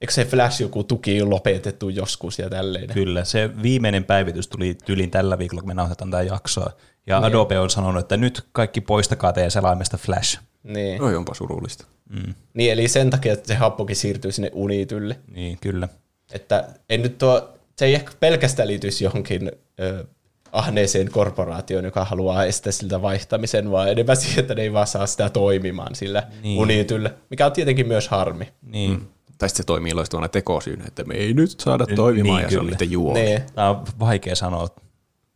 [0.00, 2.86] eikö se Flash joku tuki lopetettu joskus ja tälleen.
[2.94, 6.70] Kyllä, se viimeinen päivitys tuli tyliin tällä viikolla, kun me nauhoitetaan tätä jaksoa.
[7.06, 7.24] Ja niin.
[7.26, 10.40] Adobe on sanonut, että nyt kaikki poistakaa teidän selaimesta Flash.
[10.66, 11.02] Niin.
[11.02, 11.86] Oi, onpa surullista.
[12.10, 12.34] Mm.
[12.54, 15.18] niin, eli sen takia, että se happokin siirtyy sinne Unitylle.
[15.34, 15.88] Niin, kyllä.
[16.32, 20.04] Että ei nyt tuo, se ei ehkä pelkästään liittyisi johonkin ö,
[20.52, 25.06] ahneeseen korporaatioon, joka haluaa estää siltä vaihtamisen, vaan enemmän siihen, että ne ei vaan saa
[25.06, 26.42] sitä toimimaan sillä Niin.
[26.42, 26.60] niin.
[26.60, 28.48] Unityllä, mikä on tietenkin myös harmi.
[28.62, 28.90] Niin.
[28.90, 29.00] Mm.
[29.38, 32.58] Tai sitten se toimii loistavana tekosyynä, että me ei nyt saada toimimaan niin, ja se
[32.58, 32.76] on kyllä.
[32.76, 33.20] niiden juoni.
[33.20, 33.46] Nee.
[33.54, 34.68] Tämä on vaikea sanoa.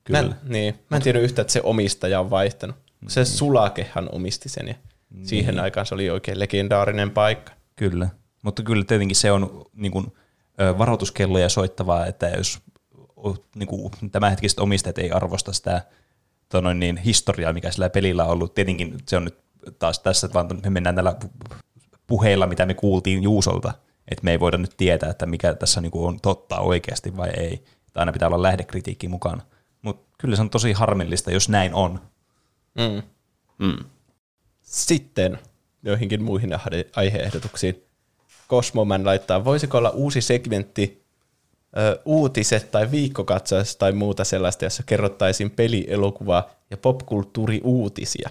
[0.04, 0.22] Kyllä.
[0.22, 0.74] Mä, en- niin.
[0.90, 2.76] Mä en tiedä yhtään, että se omistaja on vaihtanut.
[3.08, 4.74] Se Sulakehan omisti sen ja
[5.22, 7.52] siihen aikaan se oli oikein legendaarinen paikka.
[7.76, 8.08] Kyllä.
[8.42, 10.06] Mutta kyllä tietenkin se on niin kuin,
[10.78, 12.60] varoituskelloja soittavaa, että jos
[13.54, 15.82] niin kuin, tämänhetkiset omistajat ei arvosta sitä
[16.48, 18.54] tota noin niin, historiaa, mikä sillä pelillä on ollut.
[18.54, 19.38] Tietenkin se on nyt
[19.78, 21.56] taas tässä, vaan me mennään tällä pu-
[22.06, 23.72] puheilla, mitä me kuultiin Juusolta,
[24.08, 27.30] että me ei voida nyt tietää, että mikä tässä niin kuin on totta oikeasti vai
[27.36, 27.64] ei.
[27.86, 29.42] Että aina pitää olla lähdekritiikki mukana.
[29.82, 32.00] Mutta kyllä se on tosi harmillista, jos näin on.
[32.74, 33.02] Mm.
[33.66, 33.84] Mm.
[34.70, 35.38] Sitten
[35.82, 36.50] joihinkin muihin
[36.96, 37.84] aiheehdotuksiin.
[38.48, 41.04] Cosmoman laittaa, voisiko olla uusi segmentti,
[41.78, 48.30] ö, uutiset tai viikkokatsaus tai muuta sellaista, jossa kerrottaisiin peli, elokuva ja popkulttuuriuutisia.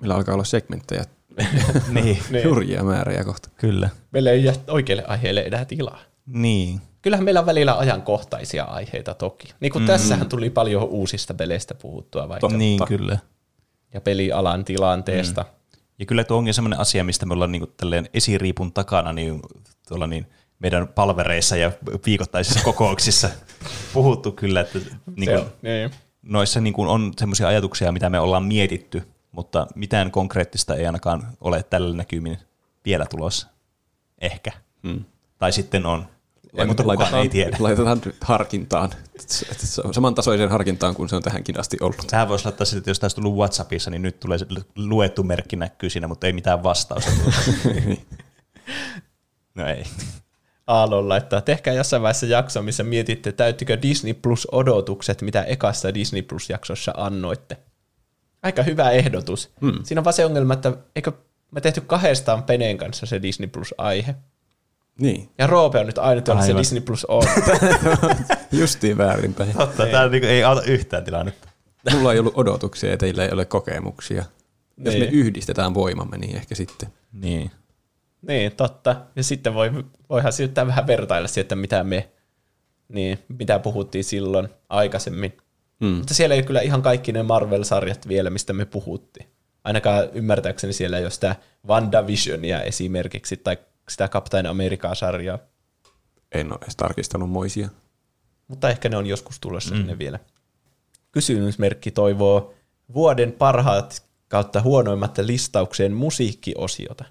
[0.00, 1.04] Meillä alkaa olla segmenttejä
[1.92, 2.48] niin, Niin.
[2.48, 3.48] hurjia määriä kohta.
[3.56, 3.88] kyllä.
[4.10, 6.00] Meillä ei jää oikeille aiheille enää tilaa.
[6.26, 9.48] Niin, Kyllähän meillä on välillä ajankohtaisia aiheita toki.
[9.60, 9.86] Niin kuin mm.
[9.86, 12.48] tässähän tuli paljon uusista peleistä puhuttua vaikka.
[12.48, 13.18] niin kyllä.
[13.94, 15.42] Ja pelialan tilanteesta.
[15.42, 15.48] Mm.
[15.98, 19.40] Ja kyllä tuo onkin sellainen asia, mistä me ollaan niin tälleen esiriipun takana niin,
[19.88, 20.26] tuolla niin
[20.58, 21.72] meidän palvereissa ja
[22.06, 23.30] viikoittaisissa kokouksissa
[23.94, 24.78] puhuttu kyllä, että
[25.16, 25.90] niin kuin, niin.
[26.22, 29.02] noissa niin kuin on semmoisia ajatuksia, mitä me ollaan mietitty,
[29.32, 32.38] mutta mitään konkreettista ei ainakaan ole tällä näkymin
[32.84, 33.48] vielä tulossa.
[34.20, 34.52] Ehkä.
[34.82, 35.04] Hmm.
[35.38, 36.06] Tai sitten on.
[36.56, 37.56] Ei, mutta kukaan ei tiedä.
[37.60, 38.90] Laitetaan nyt harkintaan.
[39.84, 42.06] On samantasoiseen harkintaan kuin se on tähänkin asti ollut.
[42.10, 44.46] Tähän voisi laittaa sitten, että jos tästä tullut Whatsappissa, niin nyt tulee se
[44.76, 47.10] luettu merkki näkyy siinä, mutta ei mitään vastausta.
[49.54, 49.84] no ei.
[50.66, 56.22] Aallon laittaa, tehkää jossain vaiheessa jakso, missä mietitte, täyttikö Disney Plus odotukset, mitä ekassa Disney
[56.22, 57.56] Plus jaksossa annoitte.
[58.42, 59.50] Aika hyvä ehdotus.
[59.60, 59.78] Hmm.
[59.84, 61.12] Siinä on vaan se ongelma, että eikö
[61.50, 64.14] me tehty kahdestaan Peneen kanssa se Disney Plus-aihe.
[64.98, 66.56] Niin, Ja Roope on nyt ainut, jolla se.
[66.56, 67.22] Disney Plus on.
[68.52, 69.52] justiin väärinpäin.
[69.52, 71.48] Totta, tämä niin ei auta yhtään tilannetta.
[71.92, 74.24] Mulla ei ollut odotuksia ja teillä ei ole kokemuksia.
[74.84, 75.12] Jos me Niin.
[75.12, 76.88] yhdistetään voimamme, niin ehkä sitten.
[77.12, 77.50] Niin.
[78.28, 78.96] Niin, totta.
[79.16, 79.70] Ja sitten voi,
[80.10, 82.08] voihan syyttää vähän vertailla siihen, että mitä me,
[82.88, 85.36] niin, mitä puhuttiin silloin aikaisemmin.
[85.80, 85.86] Mm.
[85.88, 89.26] Mutta siellä ei kyllä ihan kaikki ne Marvel-sarjat vielä, mistä me puhuttiin.
[89.64, 91.36] Ainakaan ymmärtääkseni siellä ei ole sitä
[91.68, 95.38] WandaVisionia esimerkiksi, tai sitä Captain America-sarjaa.
[96.32, 97.68] En ole edes tarkistanut moisia.
[98.48, 99.78] Mutta ehkä ne on joskus tulossa mm.
[99.80, 100.18] sinne vielä.
[101.12, 102.54] Kysymysmerkki toivoo
[102.94, 107.04] vuoden parhaat kautta huonoimmat listaukseen musiikkiosiota.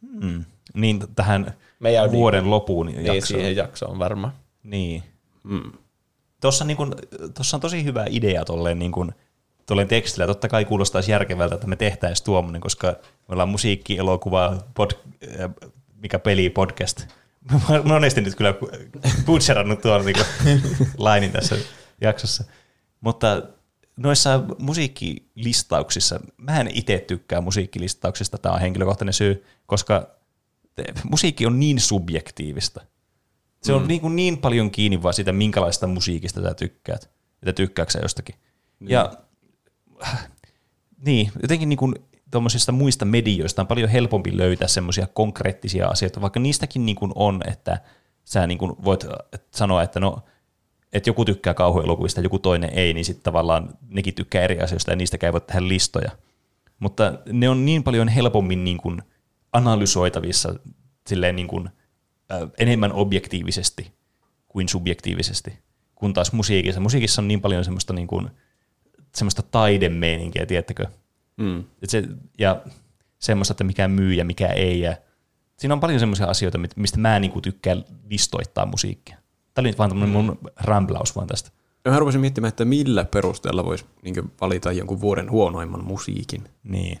[0.00, 0.44] Mm.
[0.74, 3.26] Niin tähän Meidän vuoden niin, lopuun Niin, jaksoon.
[3.26, 4.34] siihen jaksoon varmaan.
[4.62, 5.02] Niin.
[5.44, 5.72] Mm.
[6.40, 6.96] Tuossa, niin kun,
[7.34, 9.12] tuossa on tosi hyvä idea tolleen, niin kun,
[9.66, 10.26] tolleen tekstillä.
[10.26, 14.90] Totta kai kuulostaisi järkevältä, että me tehtäisiin tuommoinen, koska me ollaan musiikki, elokuva, pod,
[15.40, 15.50] äh,
[16.02, 17.06] mikä peli, podcast.
[17.68, 18.54] Mä monesti nyt kyllä
[19.26, 20.16] butcherannut tuon niin
[20.98, 21.56] lainin tässä
[22.00, 22.44] jaksossa.
[23.00, 23.42] Mutta
[23.96, 30.10] noissa musiikkilistauksissa, mä en itse tykkää musiikkilistauksista, tämä on henkilökohtainen syy, koska
[30.74, 32.80] te- musiikki on niin subjektiivista.
[33.62, 37.10] Se on niin, kuin niin paljon kiinni vaan siitä, minkälaista musiikista sä tykkäät,
[37.42, 38.34] että tykkääkö sä jostakin.
[38.80, 38.90] Niin.
[38.90, 39.12] Ja
[40.02, 40.28] äh,
[41.06, 41.94] niin, jotenkin niin kuin
[42.30, 47.40] tuommoisista muista medioista on paljon helpompi löytää semmoisia konkreettisia asioita, vaikka niistäkin niin kuin on,
[47.46, 47.80] että
[48.24, 50.18] sä niin kuin voit äh, sanoa, että no,
[50.92, 54.96] että joku tykkää kauhuelokuvista, joku toinen ei, niin sitten tavallaan nekin tykkää eri asioista ja
[54.96, 56.10] niistä ei voi tehdä listoja.
[56.78, 59.02] Mutta ne on niin paljon helpommin niin kuin
[59.52, 60.54] analysoitavissa
[61.06, 61.68] silleen niin kuin,
[62.32, 63.92] äh, enemmän objektiivisesti
[64.48, 65.58] kuin subjektiivisesti,
[65.94, 66.80] kun taas musiikissa.
[66.80, 68.30] Musiikissa on niin paljon semmoista, niin kuin,
[69.14, 70.86] semmoista taidemeininkiä, tiedättekö?
[71.38, 71.64] Mm.
[71.82, 72.04] Et se,
[72.38, 72.62] ja
[73.18, 74.80] semmoista, että mikä myy ja mikä ei.
[74.80, 74.96] Ja
[75.56, 79.16] siinä on paljon semmoisia asioita, mistä mä niin kuin tykkään listoittaa musiikkia.
[79.54, 81.50] Tämä oli nyt vaan tämmöinen mun rämpläys vaan tästä.
[81.88, 86.44] Mä rupesin miettimään, että millä perusteella voisi niin valita jonkun vuoden huonoimman musiikin.
[86.62, 86.98] Niin.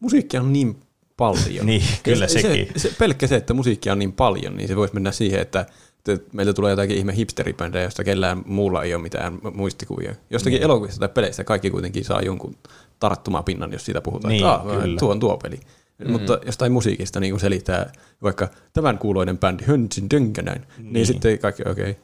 [0.00, 0.80] Musiikkia on niin
[1.16, 1.66] paljon.
[1.66, 2.68] Niin, kyllä se, sekin.
[2.76, 5.66] Se, se, pelkkä se, että musiikkia on niin paljon, niin se voisi mennä siihen, että
[6.08, 10.14] että meiltä tulee jotakin ihme hipsteribändejä, josta kellään muulla ei ole mitään muistikuvia.
[10.30, 10.64] Jostakin niin.
[10.64, 12.54] elokuvista tai peleistä kaikki kuitenkin saa jonkun
[13.00, 14.32] tarttumapinnan, jos siitä puhutaan.
[14.32, 14.98] Niin, että, "Aa, kyllä.
[14.98, 15.60] tuo on tuo peli.
[15.98, 16.10] Mm.
[16.12, 20.92] Mutta jostain musiikista niin kun selittää vaikka tämän kuuloinen bändi Hönsin Dönkänäin, niin.
[20.92, 21.90] niin sitten kaikki okei.
[21.90, 21.94] Okay.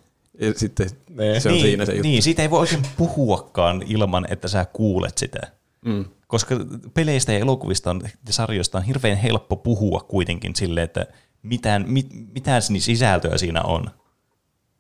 [0.41, 1.41] Ja sitten Ne.
[1.41, 2.09] se on niin, siinä se juttu.
[2.09, 5.41] Niin, siitä ei voi oikein puhuakaan ilman, että sä kuulet sitä.
[5.85, 6.05] Mm.
[6.27, 6.57] Koska
[6.95, 11.07] peleistä ja elokuvista on, ja sarjoista on hirveän helppo puhua kuitenkin sille, että
[11.43, 13.91] mitään, mit, mitään ni- sisältöä siinä on.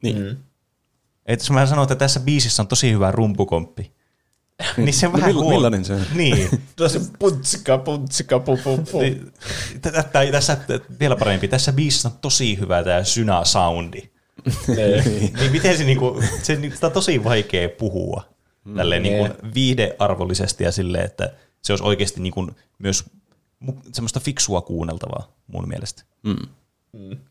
[0.03, 0.19] Niin.
[0.19, 0.37] Mm.
[1.27, 3.93] Et jos mä sanon, että tässä biisissä on tosi hyvä rumpukomppi,
[4.77, 6.03] niin se on vähän mill- millainen se on?
[6.15, 6.49] Niin.
[6.77, 9.01] Tuossa puntsika, puntsika, pu, pu, pu.
[9.01, 9.33] Niin,
[10.33, 10.59] tässä
[11.01, 14.11] vielä parempi, tässä biisissä on tosi hyvä tämä syna-soundi.
[15.41, 18.25] niin miten se, niinku, se, sitä on tosi vaikea puhua
[18.77, 23.05] tälleen niinku viihdearvollisesti ja silleen, että se olisi oikeasti niinku myös
[23.93, 26.03] semmoista fiksua kuunneltavaa mun mielestä.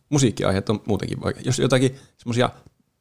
[0.09, 1.41] Musiikkiaiheet on muutenkin vaikea.
[1.45, 2.49] Jos jotakin semmoisia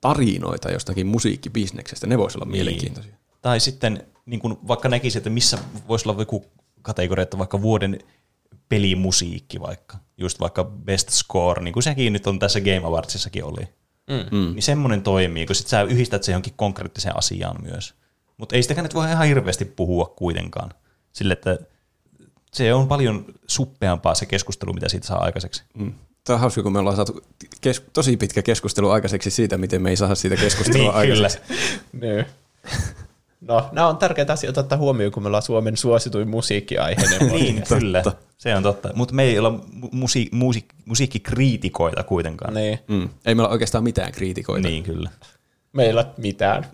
[0.00, 3.14] tarinoita jostakin musiikkibisneksestä, ne voisi olla mielenkiintoisia.
[3.42, 6.44] Tai sitten niin kun vaikka näkisi, että missä voisi olla joku
[6.82, 7.98] kategoria, että vaikka vuoden
[8.68, 13.68] pelimusiikki vaikka, just vaikka best score, niin kuin sekin nyt on tässä Game Awardsissakin oli.
[14.10, 14.54] Mm.
[14.54, 17.94] Niin semmoinen toimii, kun sit sä yhdistät se johonkin konkreettiseen asiaan myös.
[18.36, 20.70] Mutta ei sitäkään nyt voi ihan hirveästi puhua kuitenkaan.
[21.12, 21.58] Sille, että
[22.52, 25.62] se on paljon suppeampaa se keskustelu, mitä siitä saa aikaiseksi.
[25.74, 25.92] Mm.
[26.24, 27.20] Tämä on hauska, kun me ollaan saatu
[27.60, 31.26] kes- tosi pitkä keskustelu aikaiseksi siitä, miten me ei saada siitä keskustelua Niin, kyllä.
[31.26, 31.54] aikaiseksi.
[31.92, 32.24] Niin.
[33.48, 37.78] No, nämä on tärkeitä asioita ottaa huomioon, kun me ollaan Suomen suosituin musiikkiaiheinen Niin, podcast.
[37.80, 38.02] kyllä.
[38.38, 38.90] Se on totta.
[38.94, 42.54] Mutta me ei olla mu- musi- musi- musiikkikriitikoita kuitenkaan.
[42.54, 42.78] Niin.
[42.88, 43.02] Mm.
[43.02, 45.10] Ei meillä ole oikeastaan mitään kriitikoita, Niin, kyllä.
[45.72, 46.66] Meillä ei ole mitään.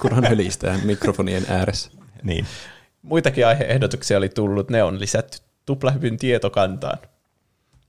[0.00, 1.90] kunhan hölistää mikrofonien ääressä.
[2.22, 2.46] Niin.
[3.02, 6.98] Muitakin aiheehdotuksia oli tullut, ne on lisätty tuplahypyn tietokantaan.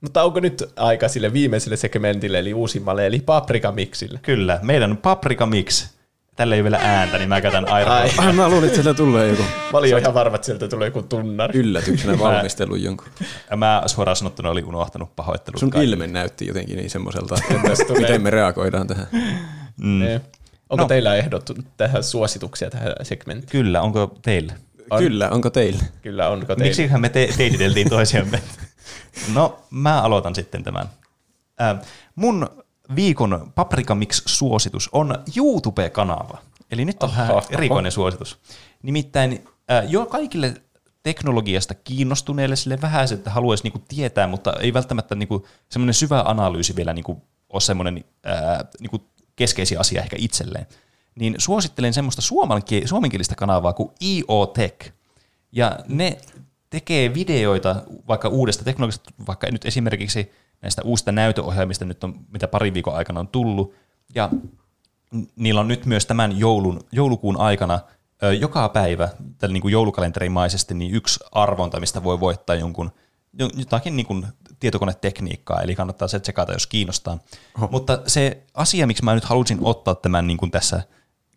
[0.02, 4.20] Mutta onko nyt aika sille viimeiselle segmentille, eli uusimmalle, eli paprikamixille?
[4.22, 4.60] Kyllä.
[4.62, 5.93] Meidän Paprika Mix.
[6.36, 7.94] Tällä ei vielä ääntä, niin mä käytän Aira.
[7.96, 8.10] Ai.
[8.18, 11.02] Ah, mä luulin, että sieltä tulee joku Mä olin ihan varma, että sieltä tulee joku
[11.04, 11.60] tunnari.
[11.60, 13.08] yllätyksenä valmistellut jonkun.
[13.52, 15.60] Ja mä suoraan sanottuna olin unohtanut pahoittelut.
[15.60, 15.94] Sun kaikille.
[15.96, 17.36] ilme näytti jotenkin niin semmoiselta,
[17.72, 19.08] että miten me reagoidaan tähän.
[19.78, 20.00] Mm.
[20.00, 20.22] Niin.
[20.70, 20.88] Onko No.
[20.88, 23.52] teillä ehdottu tähän suosituksia tähän segmenttiin?
[23.64, 24.54] Kyllä, onko teille?
[24.90, 25.00] On.
[25.04, 25.84] Kyllä, onko teillä?
[26.02, 26.64] Kyllä, onko teillä?
[26.64, 28.42] Miksihän me te- teititeltiin toisiamme?
[29.34, 30.90] No, mä aloitan sitten tämän.
[31.62, 31.78] Äh,
[32.16, 32.63] mun
[32.96, 36.38] viikon Paprika Mix-suositus on YouTube-kanava.
[36.72, 37.48] Eli nyt on Oho, vähän oho.
[37.52, 38.40] erikoinen suositus.
[38.84, 40.54] Nimittäin äh, jo kaikille
[41.04, 46.76] teknologiasta kiinnostuneille sille vähän, että haluaisi niinku tietää, mutta ei välttämättä niinku semmoinen syvä analyysi
[46.76, 49.00] vielä niinku ole semmoinen ää, niinku
[49.36, 50.68] keskeisiä asia ehkä itselleen.
[51.16, 54.92] Niin suosittelen semmoista suomenki- suomenkielistä kanavaa kuin IO Tech.
[55.52, 56.18] Ja ne
[56.70, 57.76] tekee videoita
[58.08, 60.32] vaikka uudesta teknologiasta, vaikka nyt esimerkiksi
[60.64, 63.74] näistä uusista näytöohjelmista, nyt on, mitä pari viikon aikana on tullut,
[64.16, 64.30] ja
[65.36, 67.80] niillä on nyt myös tämän joulun, joulukuun aikana
[68.24, 72.92] ö, joka päivä tällä niin kuin joulukalenterimaisesti niin yksi arvonta, mistä voi voittaa jonkun
[73.40, 74.26] jo- jotakin niin kuin
[74.60, 77.20] tietokonetekniikkaa, eli kannattaa se tsekata, jos kiinnostaa.
[77.58, 77.68] Oho.
[77.72, 80.84] Mutta se asia, miksi mä nyt halusin ottaa tämän niin kuin tässä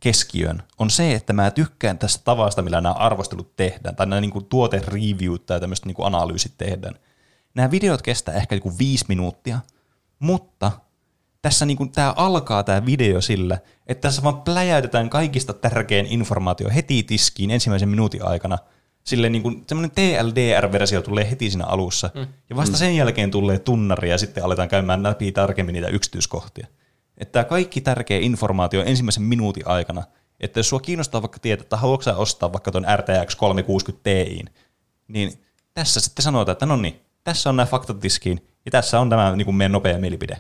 [0.01, 4.31] keskiön, on se, että mä tykkään tästä tavasta, millä nämä arvostelut tehdään, tai nämä niin
[4.31, 6.95] kuin tuotereviewt tai tämmöiset niin kuin analyysit tehdään.
[7.57, 9.59] Nämä videot kestää ehkä joku viisi minuuttia,
[10.19, 10.73] mutta
[11.43, 16.71] tässä niin kuin, tämä alkaa tämä video sillä, että tässä vaan pläjäytetään kaikista tärkein informaatio
[16.75, 18.59] heti tiskiin ensimmäisen minuutin aikana.
[19.05, 22.11] Sille niin kuin, semmoinen TLDR-versio tulee heti siinä alussa.
[22.15, 22.27] Mm.
[22.51, 26.67] Ja vasta sen jälkeen tulee tunnari ja sitten aletaan käymään läpi tarkemmin niitä yksityiskohtia.
[27.19, 30.03] Että tämä kaikki tärkeä informaatio ensimmäisen minuutin aikana.
[30.41, 34.45] Että jos sua kiinnostaa vaikka tietää, että haluatko ostaa vaikka tuon RTX 360 Ti,
[35.09, 35.33] niin
[35.75, 39.37] tässä sitten sanotaan, että no niin, tässä on nämä faktat tiskiin ja tässä on tämä
[39.37, 40.37] niin kuin meidän nopea mielipide.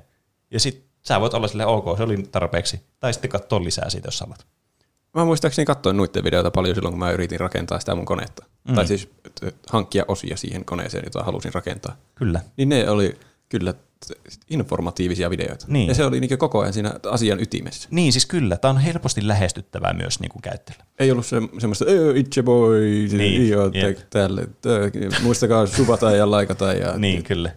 [0.51, 2.81] Ja sitten sä voit olla sille ok, se oli tarpeeksi.
[3.01, 4.47] Tai sitten katsoa lisää siitä, jos haluat.
[5.15, 8.45] Mä muistaakseni katsoin noiden videoita paljon silloin, kun mä yritin rakentaa sitä mun konetta.
[8.69, 8.75] Mm.
[8.75, 9.09] Tai siis
[9.71, 11.97] hankkia osia siihen koneeseen, jota halusin rakentaa.
[12.15, 12.41] Kyllä.
[12.57, 13.75] Niin ne oli kyllä
[14.51, 15.67] informatiivisia videoita.
[15.69, 15.89] Niin.
[15.89, 17.89] Ja se oli niin koko ajan siinä asian ytimessä.
[17.93, 18.57] Niin, siis kyllä.
[18.57, 20.85] Tämä on helposti lähestyttävää myös niin kuin käyttäjälle.
[20.99, 22.81] Ei ollut se, semmoista, "Ö, itse voi,
[23.13, 24.49] Niin, joo, te, tälle,
[25.23, 26.73] muistakaa subata ja laikata.
[26.73, 27.51] Ja, Niin, kyllä.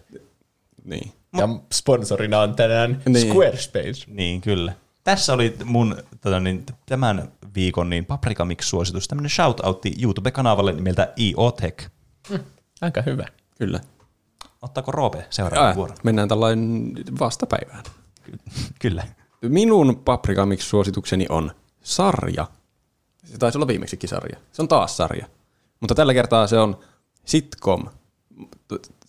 [0.84, 1.12] niin.
[1.36, 3.28] Ja sponsorina on tänään Niin.
[3.32, 4.04] Squarespace.
[4.06, 4.72] Niin, kyllä.
[5.04, 11.50] Tässä oli mun tota, niin, tämän viikon niin Paprika Mix-suositus, tämmöinen shoutoutti YouTube-kanavalle nimeltä IO
[11.50, 11.88] Tech.
[12.80, 13.26] Aika hyvä.
[13.58, 13.80] Kyllä.
[14.62, 15.96] Ottaako Roope seuraavan vuoron?
[16.02, 17.84] mennään tällainen vastapäivään.
[18.80, 19.06] Kyllä.
[19.42, 21.50] Minun Paprika Mix-suositukseni on
[21.82, 22.46] sarja.
[23.24, 24.36] Se taisi olla viimeksikin sarja.
[24.52, 25.26] Se on taas sarja.
[25.80, 26.78] Mutta tällä kertaa se on
[27.24, 27.84] sitcom.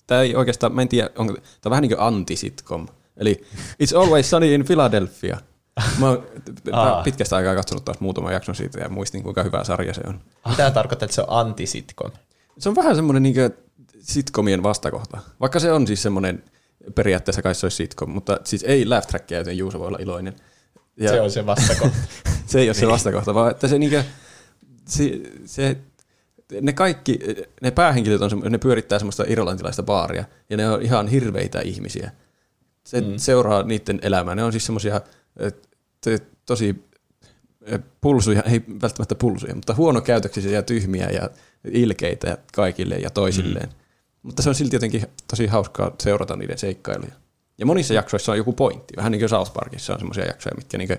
[0.07, 2.87] Tämä ei oikeastaan, mä en tiedä, onko, tämä on vähän niin kuin anti-sitcom.
[3.17, 3.43] Eli
[3.83, 5.37] It's Always Sunny in Philadelphia.
[5.99, 6.23] Mä oon
[7.03, 10.21] pitkästä aikaa katsonut taas muutaman jakson siitä ja muistin, kuinka hyvä sarja se on.
[10.49, 12.11] Mitä tarkoittaa, että se on anti-sitcom?
[12.57, 13.35] Se on vähän semmoinen niin
[14.01, 15.17] sitcomien vastakohta.
[15.39, 16.43] Vaikka se on siis semmoinen,
[16.95, 20.35] periaatteessa kai se olisi sitcom, mutta siis ei laugh trackia, joten Juuso voi olla iloinen.
[20.97, 21.97] Ja Se on se vastakohta.
[22.45, 24.03] se ei ole se vastakohta, vaan että se, niinkö,
[24.87, 25.77] se, se,
[26.61, 27.19] ne kaikki,
[27.61, 32.11] ne päähenkilöt on, ne pyörittää semmoista irlantilaista baaria, ja ne on ihan hirveitä ihmisiä.
[32.83, 33.13] Se mm.
[33.17, 34.35] seuraa niiden elämää.
[34.35, 35.01] Ne on siis semmoisia
[36.45, 36.83] tosi
[38.01, 41.29] pulsuja, ei välttämättä pulsuja, mutta huonokäytöksisiä ja tyhmiä ja
[41.71, 43.69] ilkeitä ja kaikille ja toisilleen.
[43.69, 43.75] Mm.
[44.23, 47.11] Mutta se on silti jotenkin tosi hauskaa seurata niiden seikkailuja.
[47.57, 48.93] Ja monissa jaksoissa on joku pointti.
[48.97, 50.89] Vähän niin kuin South Parkissa on semmoisia jaksoja, mitkä niin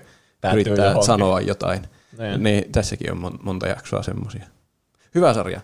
[0.53, 1.05] yrittää johonkin.
[1.05, 1.81] sanoa jotain.
[2.17, 2.43] Niin.
[2.43, 4.45] Niin, tässäkin on mon- monta jaksoa semmoisia.
[5.15, 5.61] Hyvä sarja.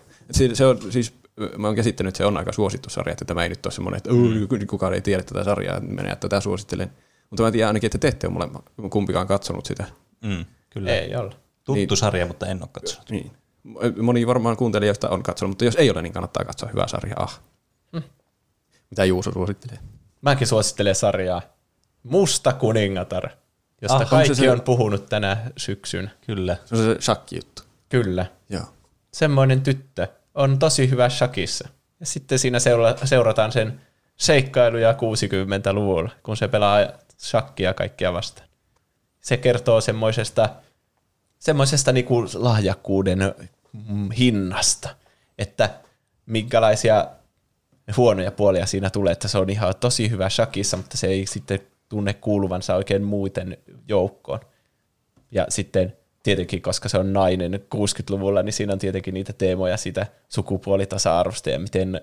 [0.52, 1.14] Se on siis,
[1.58, 3.96] mä oon käsittänyt, että se on aika suosittu sarja, että tämä ei nyt ole semmoinen,
[3.96, 4.66] että mm.
[4.66, 6.92] kukaan ei tiedä tätä sarjaa, että menee, että tätä suosittelen.
[7.30, 9.84] Mutta mä tiedän ainakin, että te ette ole molemmat kumpikaan katsonut sitä.
[10.24, 10.90] Mm, kyllä.
[10.90, 11.34] Ei olla.
[11.64, 11.96] Tuttu Niin.
[11.96, 13.10] sarja, mutta en ole katsonut.
[13.10, 13.30] Niin.
[14.02, 17.22] Moni varmaan kuuntelijoista on katsonut, mutta jos ei ole, niin kannattaa katsoa hyvää sarjaa.
[17.22, 17.40] Ah.
[18.90, 19.78] Mitä Juuso suosittelee?
[20.22, 21.42] Mäkin suosittelen sarjaa
[22.02, 23.30] Musta kuningatar,
[23.82, 26.10] josta Ah, kaikki se se- on puhunut tänä syksyn.
[26.26, 26.56] Kyllä.
[26.64, 27.62] Se on se shakki-juttu.
[27.88, 28.26] Kyllä.
[28.50, 28.64] Joo.
[29.12, 31.68] Semmoinen tyttö on tosi hyvä shakissa.
[32.00, 33.80] Ja sitten siinä seura- seurataan sen
[34.16, 36.78] seikkailuja 60-luvulla, kun se pelaa
[37.18, 38.48] shakkia kaikkia vastaan.
[39.20, 40.48] Se kertoo semmoisesta,
[41.38, 43.18] semmoisesta niinku lahjakkuuden
[43.88, 44.88] mm, hinnasta,
[45.38, 45.70] että
[46.26, 47.06] minkälaisia
[47.96, 51.60] huonoja puolia siinä tulee, että se on ihan tosi hyvä shakissa, mutta se ei sitten
[51.88, 54.40] tunne kuuluvansa oikein muuten joukkoon.
[55.30, 60.06] Ja sitten tietenkin, koska se on nainen 60-luvulla, niin siinä on tietenkin niitä teemoja siitä
[60.28, 62.00] sukupuolitasa-arvosta ja miten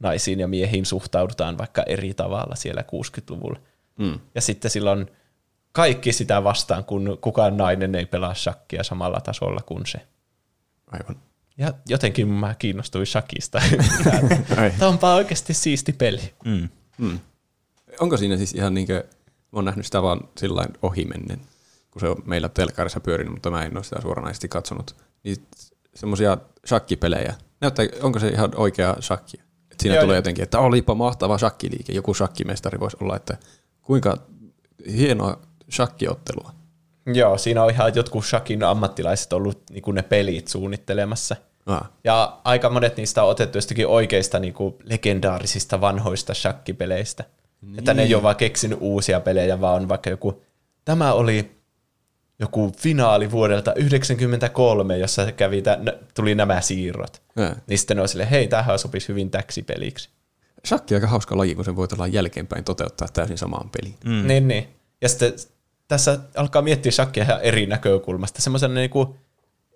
[0.00, 3.60] naisiin ja miehiin suhtaudutaan vaikka eri tavalla siellä 60-luvulla.
[3.98, 4.18] Mm.
[4.34, 5.06] Ja sitten silloin
[5.72, 9.98] kaikki sitä vastaan, kun kukaan nainen ei pelaa shakkia samalla tasolla kuin se.
[10.86, 11.16] Aivan.
[11.58, 13.62] Ja jotenkin mä kiinnostuin shakista.
[14.78, 16.34] Tämä onpa oikeasti siisti peli.
[16.44, 16.68] Mm.
[16.98, 17.18] Mm.
[18.00, 19.04] Onko siinä siis ihan niinkö,
[19.52, 21.40] mä oon nähnyt sitä vaan sillä ohimennen,
[21.90, 24.96] kun se on meillä telkkarissa pyörinyt, mutta mä en ole sitä suoranaisesti katsonut.
[25.24, 25.36] Niin
[25.94, 27.34] semmoisia shakkipelejä.
[27.60, 29.40] Näyttää, onko se ihan oikea shakki?
[29.70, 31.92] Et siinä Joo, tulee jotenkin, että olipa mahtava shakkiliike.
[31.92, 33.36] Joku shakkimestari voisi olla, että
[33.82, 34.18] kuinka
[34.96, 35.40] hienoa
[35.70, 36.61] shakkiottelua.
[37.06, 41.36] Joo, siinä on ihan jotkut shakin ammattilaiset ollut niin kuin ne pelit suunnittelemassa.
[41.66, 41.90] Ah.
[42.04, 47.24] Ja aika monet niistä on otettu jostakin oikeista niin kuin legendaarisista vanhoista shakkipeleistä.
[47.60, 47.78] Niin.
[47.78, 50.42] Että ne ei ole vaan keksinyt uusia pelejä, vaan on vaikka joku,
[50.84, 51.50] tämä oli
[52.38, 57.22] joku finaali vuodelta 93, jossa kävi tä, n- tuli nämä siirrot.
[57.36, 57.60] Ää.
[57.66, 60.08] Niin sitten ne on silleen, hei, tämähän sopisi hyvin täksipeliksi.
[60.66, 63.96] Shakki on aika hauska laji, kun sen voi jälkeenpäin toteuttaa täysin samaan peliin.
[64.04, 64.26] Mm.
[64.26, 64.68] Niin, niin.
[65.00, 65.32] Ja sitten
[65.92, 68.42] tässä alkaa miettiä shakkia ihan eri näkökulmasta.
[68.42, 69.16] Semmoisena niinku,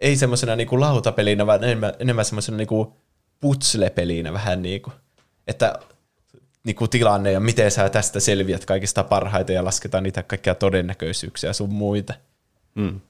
[0.01, 2.97] ei semmoisena niinku lautapelinä, vaan enemmän, enemmän semmoisena niinku
[3.41, 4.93] putsle-pelinä vähän niinku.
[5.47, 5.78] Että
[6.65, 11.73] niinku tilanne ja miten sä tästä selviät kaikista parhaiten ja lasketaan niitä kaikkia todennäköisyyksiä sun
[11.73, 12.15] muita.
[12.75, 13.01] Mm.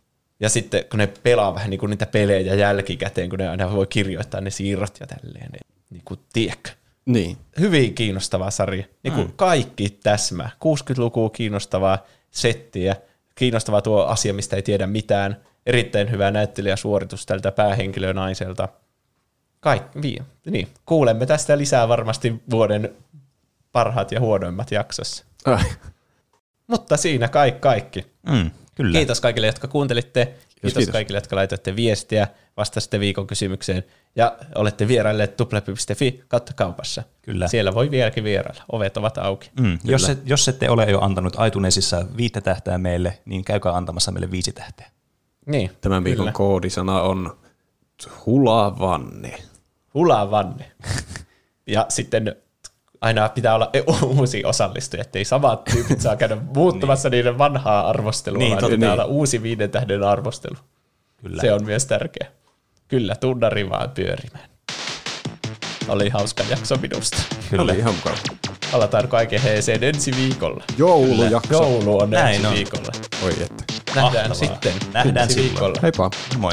[0.41, 4.41] Ja sitten kun ne pelaa vähän niinku niitä pelejä jälkikäteen, kun ne aina voi kirjoittaa
[4.41, 6.71] ne siirrot ja tälleen, niin niinku, tiedätkö?
[7.07, 7.37] Niin.
[7.61, 8.85] hyvin kiinnostava sarja.
[9.03, 9.33] Niin kuin mm.
[9.37, 10.51] kaikki täsmä.
[10.65, 11.99] 60-lukua kiinnostavaa
[12.37, 12.97] settiä.
[13.35, 15.41] Kiinnostava tuo asia, mistä ei tiedä mitään.
[15.67, 18.69] Erittäin hyvä näyttelijäsuoritus tältä päähenkilönaiselta.
[19.61, 20.69] Kaikki, niin.
[20.87, 22.97] Kuulemme tästä lisää varmasti vuoden
[23.73, 25.25] parhaat ja huonoimmat jaksossa.
[25.45, 25.65] Ai.
[26.67, 27.61] Mutta siinä kaikki.
[27.61, 28.07] kaikki.
[28.29, 28.93] Mm, kyllä.
[28.93, 30.35] Kiitos kaikille, jotka kuuntelitte.
[30.61, 30.93] Kiitos, kiitos.
[30.93, 33.85] kaikille, jotka laitoitte viestiä, vastasitte viikon kysymykseen
[34.17, 37.03] ja olette vierailleet tuplapi.fi kautta kaupassa.
[37.23, 37.49] Kyllä.
[37.49, 38.63] Siellä voi vieläkin vierailla.
[38.73, 39.51] Ovet ovat auki.
[39.61, 44.13] Mm, jos, et, jos ette ole jo antanut iTunesissa viittä tähtää meille, niin käykää antamassa
[44.13, 44.91] meille viisi tähteä.
[45.47, 46.33] Niin, Tämän viikon kyllä.
[46.33, 47.39] koodisana on
[48.27, 49.39] hulavanne.
[49.95, 50.73] Hulavanne.
[51.67, 52.37] ja sitten
[53.01, 53.71] aina pitää olla
[54.17, 58.75] uusi osallistuja, ettei samat tyypit saa käydä muuttamassa niiden vanhaa arvostelua, Niin, niin, vaan totta,
[58.77, 59.01] pitää niin.
[59.01, 60.57] olla uusi viiden tähden arvostelu.
[61.23, 61.41] Kyllä.
[61.41, 62.29] Se on myös tärkeä.
[62.89, 64.49] Kyllä, tunnari vaan pyörimään.
[65.89, 67.17] Oli hauska jakso minusta.
[67.51, 67.63] Kyllä.
[67.63, 68.17] Oli ihan mukava.
[68.73, 70.65] Palataan kaiken heeseen ensi viikolla.
[70.79, 71.53] Joulujakso.
[71.55, 72.55] Joulu on Näin ensi on.
[72.55, 72.89] viikolla.
[73.25, 73.65] Oi että.
[73.95, 74.35] Nähdään Mahtavaa.
[74.35, 75.51] sitten Nähdään ensi silloin.
[75.53, 75.75] viikolla.
[75.83, 76.11] Heippa.
[76.39, 76.53] Moi.